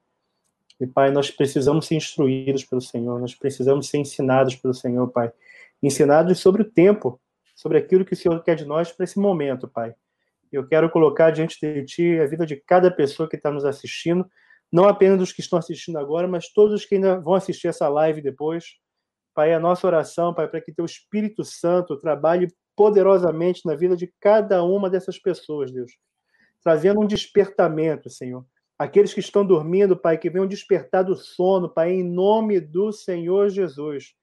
E, 0.82 0.86
Pai, 0.86 1.12
nós 1.12 1.32
precisamos 1.32 1.88
ser 1.88 1.96
instruídos 1.96 2.66
pelo 2.66 2.82
Senhor, 2.82 3.22
nós 3.22 3.34
precisamos 3.34 3.88
ser 3.88 4.00
ensinados 4.00 4.58
pelo 4.58 4.74
Senhor, 4.74 5.08
Pai 5.08 5.32
ensinados 5.82 6.40
sobre 6.40 6.62
o 6.62 6.72
tempo, 6.72 7.22
sobre 7.56 7.78
aquilo 7.78 8.06
que 8.06 8.14
o 8.14 8.18
Senhor 8.18 8.42
quer 8.44 8.56
de 8.56 8.66
nós 8.66 8.92
para 8.92 9.04
esse 9.04 9.20
momento, 9.20 9.68
Pai. 9.68 9.94
Eu 10.52 10.68
quero 10.68 10.90
colocar 10.90 11.32
diante 11.32 11.58
de 11.60 11.86
Ti 11.86 12.20
a 12.20 12.28
vida 12.28 12.46
de 12.46 12.56
cada 12.56 12.90
pessoa 12.90 13.28
que 13.28 13.36
está 13.36 13.52
nos 13.52 13.66
assistindo, 13.66 14.26
não 14.72 14.88
apenas 14.88 15.18
dos 15.18 15.32
que 15.32 15.42
estão 15.42 15.60
assistindo 15.60 15.98
agora, 15.98 16.28
mas 16.28 16.52
todos 16.52 16.74
os 16.74 16.86
que 16.86 16.96
ainda 16.96 17.20
vão 17.20 17.34
assistir 17.34 17.68
essa 17.68 17.88
live 17.88 18.22
depois. 18.22 18.66
Pai, 19.34 19.54
a 19.54 19.60
nossa 19.60 19.86
oração, 19.86 20.34
Pai, 20.34 20.48
para 20.48 20.62
que 20.62 20.74
Teu 20.74 20.86
Espírito 20.86 21.44
Santo 21.44 21.98
trabalhe 21.98 22.48
poderosamente 22.76 23.62
na 23.66 23.76
vida 23.76 23.96
de 23.96 24.14
cada 24.20 24.64
uma 24.64 24.90
dessas 24.90 25.18
pessoas, 25.18 25.72
Deus, 25.72 25.92
trazendo 26.62 27.02
um 27.02 27.08
despertamento, 27.08 28.10
Senhor. 28.10 28.46
Aqueles 28.78 29.14
que 29.14 29.22
estão 29.22 29.46
dormindo, 29.46 29.96
Pai, 29.96 30.18
que 30.18 30.30
venham 30.30 30.48
despertar 30.48 31.04
do 31.04 31.16
sono, 31.16 31.70
Pai, 31.70 31.92
em 31.92 32.04
nome 32.04 32.60
do 32.60 32.92
Senhor 32.92 33.50
Jesus. 33.50 34.14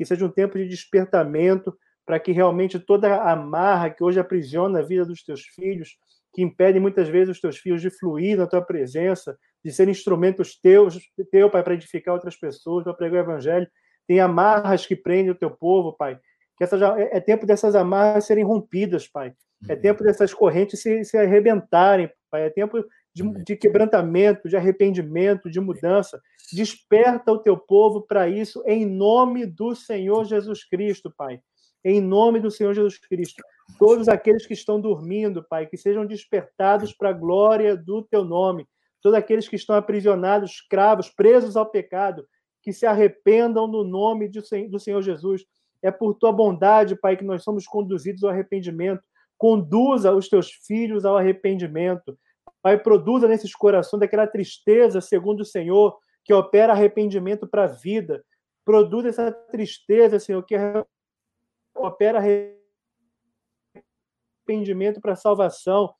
Que 0.00 0.06
seja 0.06 0.24
um 0.24 0.30
tempo 0.30 0.56
de 0.56 0.66
despertamento 0.66 1.76
para 2.06 2.18
que 2.18 2.32
realmente 2.32 2.78
toda 2.78 3.16
a 3.16 3.32
amarra 3.32 3.90
que 3.90 4.02
hoje 4.02 4.18
aprisiona 4.18 4.78
a 4.78 4.82
vida 4.82 5.04
dos 5.04 5.22
teus 5.22 5.42
filhos, 5.42 5.98
que 6.32 6.40
impede 6.40 6.80
muitas 6.80 7.06
vezes 7.06 7.36
os 7.36 7.38
teus 7.38 7.58
filhos 7.58 7.82
de 7.82 7.90
fluir 7.90 8.38
na 8.38 8.46
tua 8.46 8.62
presença, 8.62 9.36
de 9.62 9.70
ser 9.70 9.90
instrumentos 9.90 10.58
teus, 10.58 10.98
teu, 11.30 11.50
Pai, 11.50 11.62
para 11.62 11.74
edificar 11.74 12.14
outras 12.14 12.34
pessoas, 12.34 12.84
para 12.84 12.94
pregar 12.94 13.18
o 13.20 13.30
evangelho. 13.30 13.68
Tem 14.08 14.20
amarras 14.20 14.86
que 14.86 14.96
prendem 14.96 15.32
o 15.32 15.34
teu 15.34 15.50
povo, 15.50 15.92
Pai. 15.92 16.18
Que 16.56 16.64
essa 16.64 16.78
já, 16.78 16.98
é, 16.98 17.18
é 17.18 17.20
tempo 17.20 17.44
dessas 17.44 17.74
amarras 17.74 18.24
serem 18.24 18.42
rompidas, 18.42 19.06
Pai. 19.06 19.34
É 19.68 19.74
uhum. 19.74 19.80
tempo 19.82 20.02
dessas 20.02 20.32
correntes 20.32 20.80
se, 20.80 21.04
se 21.04 21.18
arrebentarem, 21.18 22.10
Pai. 22.30 22.46
É 22.46 22.48
tempo 22.48 22.82
de, 23.14 23.22
de, 23.44 23.56
quebrantamento, 23.56 24.48
de 24.48 24.56
arrependimento, 24.56 25.50
de 25.50 25.60
mudança. 25.60 26.20
Desperta 26.52 27.32
o 27.32 27.38
teu 27.38 27.56
povo 27.56 28.02
para 28.02 28.28
isso, 28.28 28.62
em 28.66 28.86
nome 28.86 29.46
do 29.46 29.74
Senhor 29.74 30.24
Jesus 30.24 30.64
Cristo, 30.64 31.12
Pai. 31.16 31.40
Em 31.84 32.00
nome 32.00 32.40
do 32.40 32.50
Senhor 32.50 32.74
Jesus 32.74 32.98
Cristo. 32.98 33.42
Todos 33.78 34.08
aqueles 34.08 34.46
que 34.46 34.52
estão 34.52 34.80
dormindo, 34.80 35.44
Pai, 35.48 35.66
que 35.66 35.76
sejam 35.76 36.04
despertados 36.04 36.92
para 36.92 37.10
a 37.10 37.14
glória 37.14 37.76
do 37.76 38.02
teu 38.02 38.24
nome. 38.24 38.66
Todos 39.02 39.18
aqueles 39.18 39.48
que 39.48 39.56
estão 39.56 39.74
aprisionados, 39.74 40.50
escravos, 40.50 41.08
presos 41.08 41.56
ao 41.56 41.70
pecado, 41.70 42.26
que 42.62 42.72
se 42.72 42.84
arrependam 42.84 43.66
no 43.66 43.82
nome 43.82 44.28
do 44.28 44.78
Senhor 44.78 45.00
Jesus. 45.02 45.44
É 45.82 45.90
por 45.90 46.14
tua 46.14 46.30
bondade, 46.30 46.94
Pai, 46.94 47.16
que 47.16 47.24
nós 47.24 47.42
somos 47.42 47.66
conduzidos 47.66 48.22
ao 48.22 48.30
arrependimento. 48.30 49.02
Conduza 49.38 50.12
os 50.12 50.28
teus 50.28 50.50
filhos 50.50 51.06
ao 51.06 51.16
arrependimento. 51.16 52.18
Pai, 52.62 52.78
produza 52.78 53.26
nesses 53.26 53.54
corações 53.54 54.02
aquela 54.02 54.26
tristeza, 54.26 55.00
segundo 55.00 55.40
o 55.40 55.44
Senhor, 55.44 55.98
que 56.24 56.34
opera 56.34 56.72
arrependimento 56.72 57.46
para 57.46 57.64
a 57.64 57.68
vida. 57.68 58.24
Produza 58.64 59.08
essa 59.08 59.32
tristeza, 59.32 60.18
Senhor, 60.18 60.42
que 60.44 60.54
opera 61.74 62.18
arrependimento 64.46 65.00
para 65.00 65.12
a 65.12 65.16
salvação. 65.16 65.94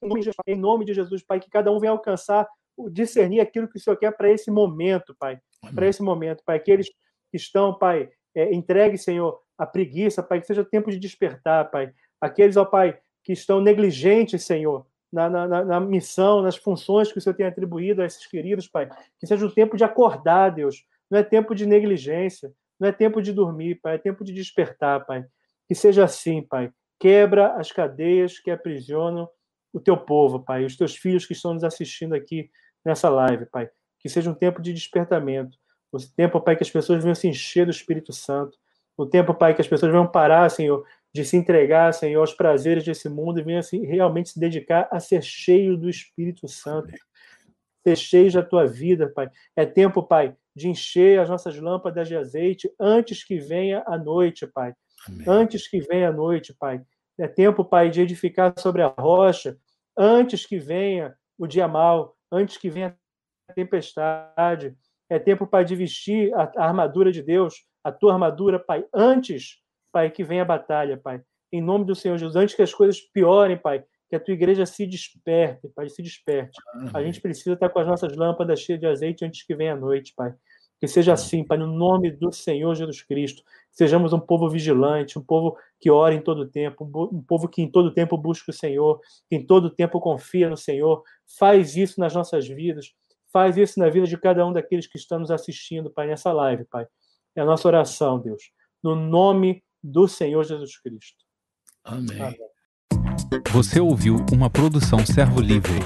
Em 0.46 0.56
nome 0.56 0.84
de 0.84 0.92
Jesus, 0.92 1.22
Pai, 1.22 1.40
que 1.40 1.48
cada 1.48 1.72
um 1.72 1.78
venha 1.78 1.92
alcançar, 1.92 2.46
discernir 2.90 3.40
aquilo 3.40 3.68
que 3.68 3.78
o 3.78 3.80
Senhor 3.80 3.96
quer 3.96 4.14
para 4.16 4.30
esse 4.30 4.50
momento, 4.50 5.16
Pai. 5.18 5.40
Para 5.74 5.86
esse 5.86 6.02
momento, 6.02 6.42
Pai. 6.44 6.56
Aqueles 6.56 6.88
que 7.30 7.36
estão, 7.36 7.78
Pai, 7.78 8.10
é, 8.34 8.52
entregue, 8.54 8.98
Senhor, 8.98 9.40
a 9.56 9.66
preguiça, 9.66 10.22
Pai, 10.22 10.40
que 10.40 10.46
seja 10.46 10.64
tempo 10.64 10.90
de 10.90 10.98
despertar, 10.98 11.70
Pai. 11.70 11.92
Aqueles, 12.20 12.56
ó 12.56 12.64
Pai, 12.64 12.98
que 13.24 13.32
estão 13.32 13.60
negligentes, 13.60 14.44
Senhor, 14.44 14.86
na, 15.12 15.28
na, 15.28 15.64
na, 15.64 15.80
missão, 15.80 16.42
nas 16.42 16.56
funções 16.56 17.10
que 17.10 17.18
o 17.18 17.20
Senhor 17.20 17.34
tem 17.34 17.46
atribuído 17.46 18.02
a 18.02 18.06
esses 18.06 18.26
queridos, 18.26 18.68
Pai. 18.68 18.88
Que 19.18 19.26
seja 19.26 19.44
um 19.44 19.50
tempo 19.50 19.76
de 19.76 19.84
acordar, 19.84 20.50
Deus. 20.50 20.84
Não 21.10 21.18
é 21.18 21.22
tempo 21.22 21.54
de 21.54 21.66
negligência, 21.66 22.52
não 22.78 22.88
é 22.88 22.92
tempo 22.92 23.20
de 23.20 23.32
dormir, 23.32 23.80
Pai. 23.82 23.96
É 23.96 23.98
tempo 23.98 24.24
de 24.24 24.32
despertar, 24.32 25.04
Pai. 25.04 25.24
Que 25.66 25.74
seja 25.74 26.04
assim, 26.04 26.42
Pai. 26.42 26.70
Quebra 26.98 27.54
as 27.54 27.72
cadeias 27.72 28.38
que 28.38 28.50
aprisionam 28.50 29.28
o 29.72 29.80
teu 29.80 29.96
povo, 29.96 30.40
Pai. 30.40 30.64
Os 30.64 30.76
teus 30.76 30.96
filhos 30.96 31.26
que 31.26 31.32
estão 31.32 31.54
nos 31.54 31.64
assistindo 31.64 32.14
aqui 32.14 32.50
nessa 32.84 33.08
live, 33.08 33.46
Pai. 33.46 33.68
Que 33.98 34.08
seja 34.08 34.30
um 34.30 34.34
tempo 34.34 34.62
de 34.62 34.72
despertamento. 34.72 35.56
O 35.92 35.98
tempo, 35.98 36.40
Pai, 36.40 36.56
que 36.56 36.62
as 36.62 36.70
pessoas 36.70 37.02
venham 37.02 37.14
se 37.14 37.26
encher 37.26 37.64
do 37.64 37.70
Espírito 37.70 38.12
Santo. 38.12 38.56
O 38.96 39.06
tempo, 39.06 39.34
Pai, 39.34 39.54
que 39.54 39.60
as 39.60 39.66
pessoas 39.66 39.90
venham 39.90 40.06
parar, 40.06 40.48
Senhor, 40.50 40.84
de 41.12 41.24
se 41.24 41.36
entregar, 41.36 41.92
Senhor, 41.92 42.20
aos 42.20 42.32
prazeres 42.32 42.84
desse 42.84 43.08
mundo 43.08 43.40
e 43.40 43.42
venha 43.42 43.58
assim, 43.58 43.84
realmente 43.84 44.30
se 44.30 44.40
dedicar 44.40 44.88
a 44.90 45.00
ser 45.00 45.22
cheio 45.22 45.76
do 45.76 45.88
Espírito 45.88 46.46
Santo. 46.46 46.92
Ser 47.82 47.96
cheio 47.96 48.32
da 48.32 48.42
tua 48.42 48.66
vida, 48.66 49.08
Pai. 49.08 49.28
É 49.56 49.66
tempo, 49.66 50.02
Pai, 50.02 50.36
de 50.54 50.68
encher 50.68 51.18
as 51.18 51.28
nossas 51.28 51.58
lâmpadas 51.58 52.06
de 52.06 52.16
azeite 52.16 52.70
antes 52.78 53.24
que 53.24 53.38
venha 53.38 53.82
a 53.86 53.98
noite, 53.98 54.46
Pai. 54.46 54.74
Amém. 55.08 55.24
Antes 55.26 55.66
que 55.66 55.80
venha 55.80 56.10
a 56.10 56.12
noite, 56.12 56.54
Pai. 56.58 56.80
É 57.18 57.26
tempo, 57.26 57.64
Pai, 57.64 57.90
de 57.90 58.00
edificar 58.00 58.54
sobre 58.58 58.82
a 58.82 58.88
rocha 58.88 59.58
antes 59.96 60.46
que 60.46 60.58
venha 60.58 61.14
o 61.38 61.46
dia 61.46 61.66
mau, 61.66 62.16
antes 62.30 62.56
que 62.56 62.70
venha 62.70 62.96
a 63.48 63.52
tempestade. 63.52 64.76
É 65.08 65.18
tempo, 65.18 65.46
Pai, 65.46 65.64
de 65.64 65.74
vestir 65.74 66.32
a 66.34 66.50
armadura 66.56 67.10
de 67.10 67.22
Deus, 67.22 67.66
a 67.82 67.90
tua 67.90 68.12
armadura, 68.12 68.58
Pai, 68.58 68.84
antes 68.94 69.60
Pai, 69.92 70.10
que 70.10 70.24
venha 70.24 70.42
a 70.42 70.44
batalha, 70.46 70.96
Pai. 70.96 71.20
Em 71.52 71.60
nome 71.60 71.84
do 71.84 71.94
Senhor 71.94 72.16
Jesus, 72.16 72.36
antes 72.36 72.54
que 72.54 72.62
as 72.62 72.72
coisas 72.72 73.00
piorem, 73.00 73.56
Pai, 73.56 73.84
que 74.08 74.16
a 74.16 74.20
tua 74.20 74.34
igreja 74.34 74.66
se 74.66 74.86
desperte, 74.86 75.68
Pai, 75.68 75.88
se 75.88 76.02
desperte. 76.02 76.58
A 76.92 77.02
gente 77.02 77.20
precisa 77.20 77.54
estar 77.54 77.68
com 77.68 77.78
as 77.78 77.86
nossas 77.86 78.16
lâmpadas 78.16 78.60
cheias 78.60 78.80
de 78.80 78.86
azeite 78.86 79.24
antes 79.24 79.44
que 79.44 79.54
venha 79.54 79.72
a 79.72 79.76
noite, 79.76 80.12
Pai. 80.16 80.34
Que 80.80 80.88
seja 80.88 81.12
assim, 81.12 81.44
Pai, 81.44 81.58
no 81.58 81.66
nome 81.66 82.10
do 82.10 82.32
Senhor 82.32 82.74
Jesus 82.74 83.02
Cristo. 83.02 83.42
Sejamos 83.70 84.12
um 84.12 84.18
povo 84.18 84.48
vigilante, 84.48 85.18
um 85.18 85.22
povo 85.22 85.56
que 85.78 85.90
ora 85.90 86.14
em 86.14 86.20
todo 86.20 86.46
tempo, 86.46 86.84
um 87.12 87.22
povo 87.22 87.48
que 87.48 87.62
em 87.62 87.70
todo 87.70 87.92
tempo 87.92 88.16
busca 88.16 88.50
o 88.50 88.54
Senhor, 88.54 89.00
que 89.28 89.36
em 89.36 89.46
todo 89.46 89.70
tempo 89.70 90.00
confia 90.00 90.48
no 90.48 90.56
Senhor. 90.56 91.02
Faz 91.38 91.76
isso 91.76 92.00
nas 92.00 92.14
nossas 92.14 92.48
vidas. 92.48 92.92
Faz 93.32 93.56
isso 93.56 93.78
na 93.78 93.88
vida 93.88 94.06
de 94.06 94.18
cada 94.18 94.44
um 94.44 94.52
daqueles 94.52 94.88
que 94.88 94.98
estamos 94.98 95.30
assistindo, 95.30 95.90
Pai, 95.90 96.08
nessa 96.08 96.32
live, 96.32 96.64
Pai. 96.64 96.86
É 97.36 97.42
a 97.42 97.44
nossa 97.44 97.68
oração, 97.68 98.18
Deus. 98.18 98.50
No 98.82 98.96
nome 98.96 99.62
do 99.82 100.06
Senhor 100.06 100.44
Jesus 100.44 100.78
Cristo. 100.80 101.24
Amém. 101.84 102.20
Amém. 102.20 102.38
Você 103.52 103.80
ouviu 103.80 104.16
uma 104.32 104.50
produção 104.50 105.04
Servo 105.06 105.40
Livre. 105.40 105.78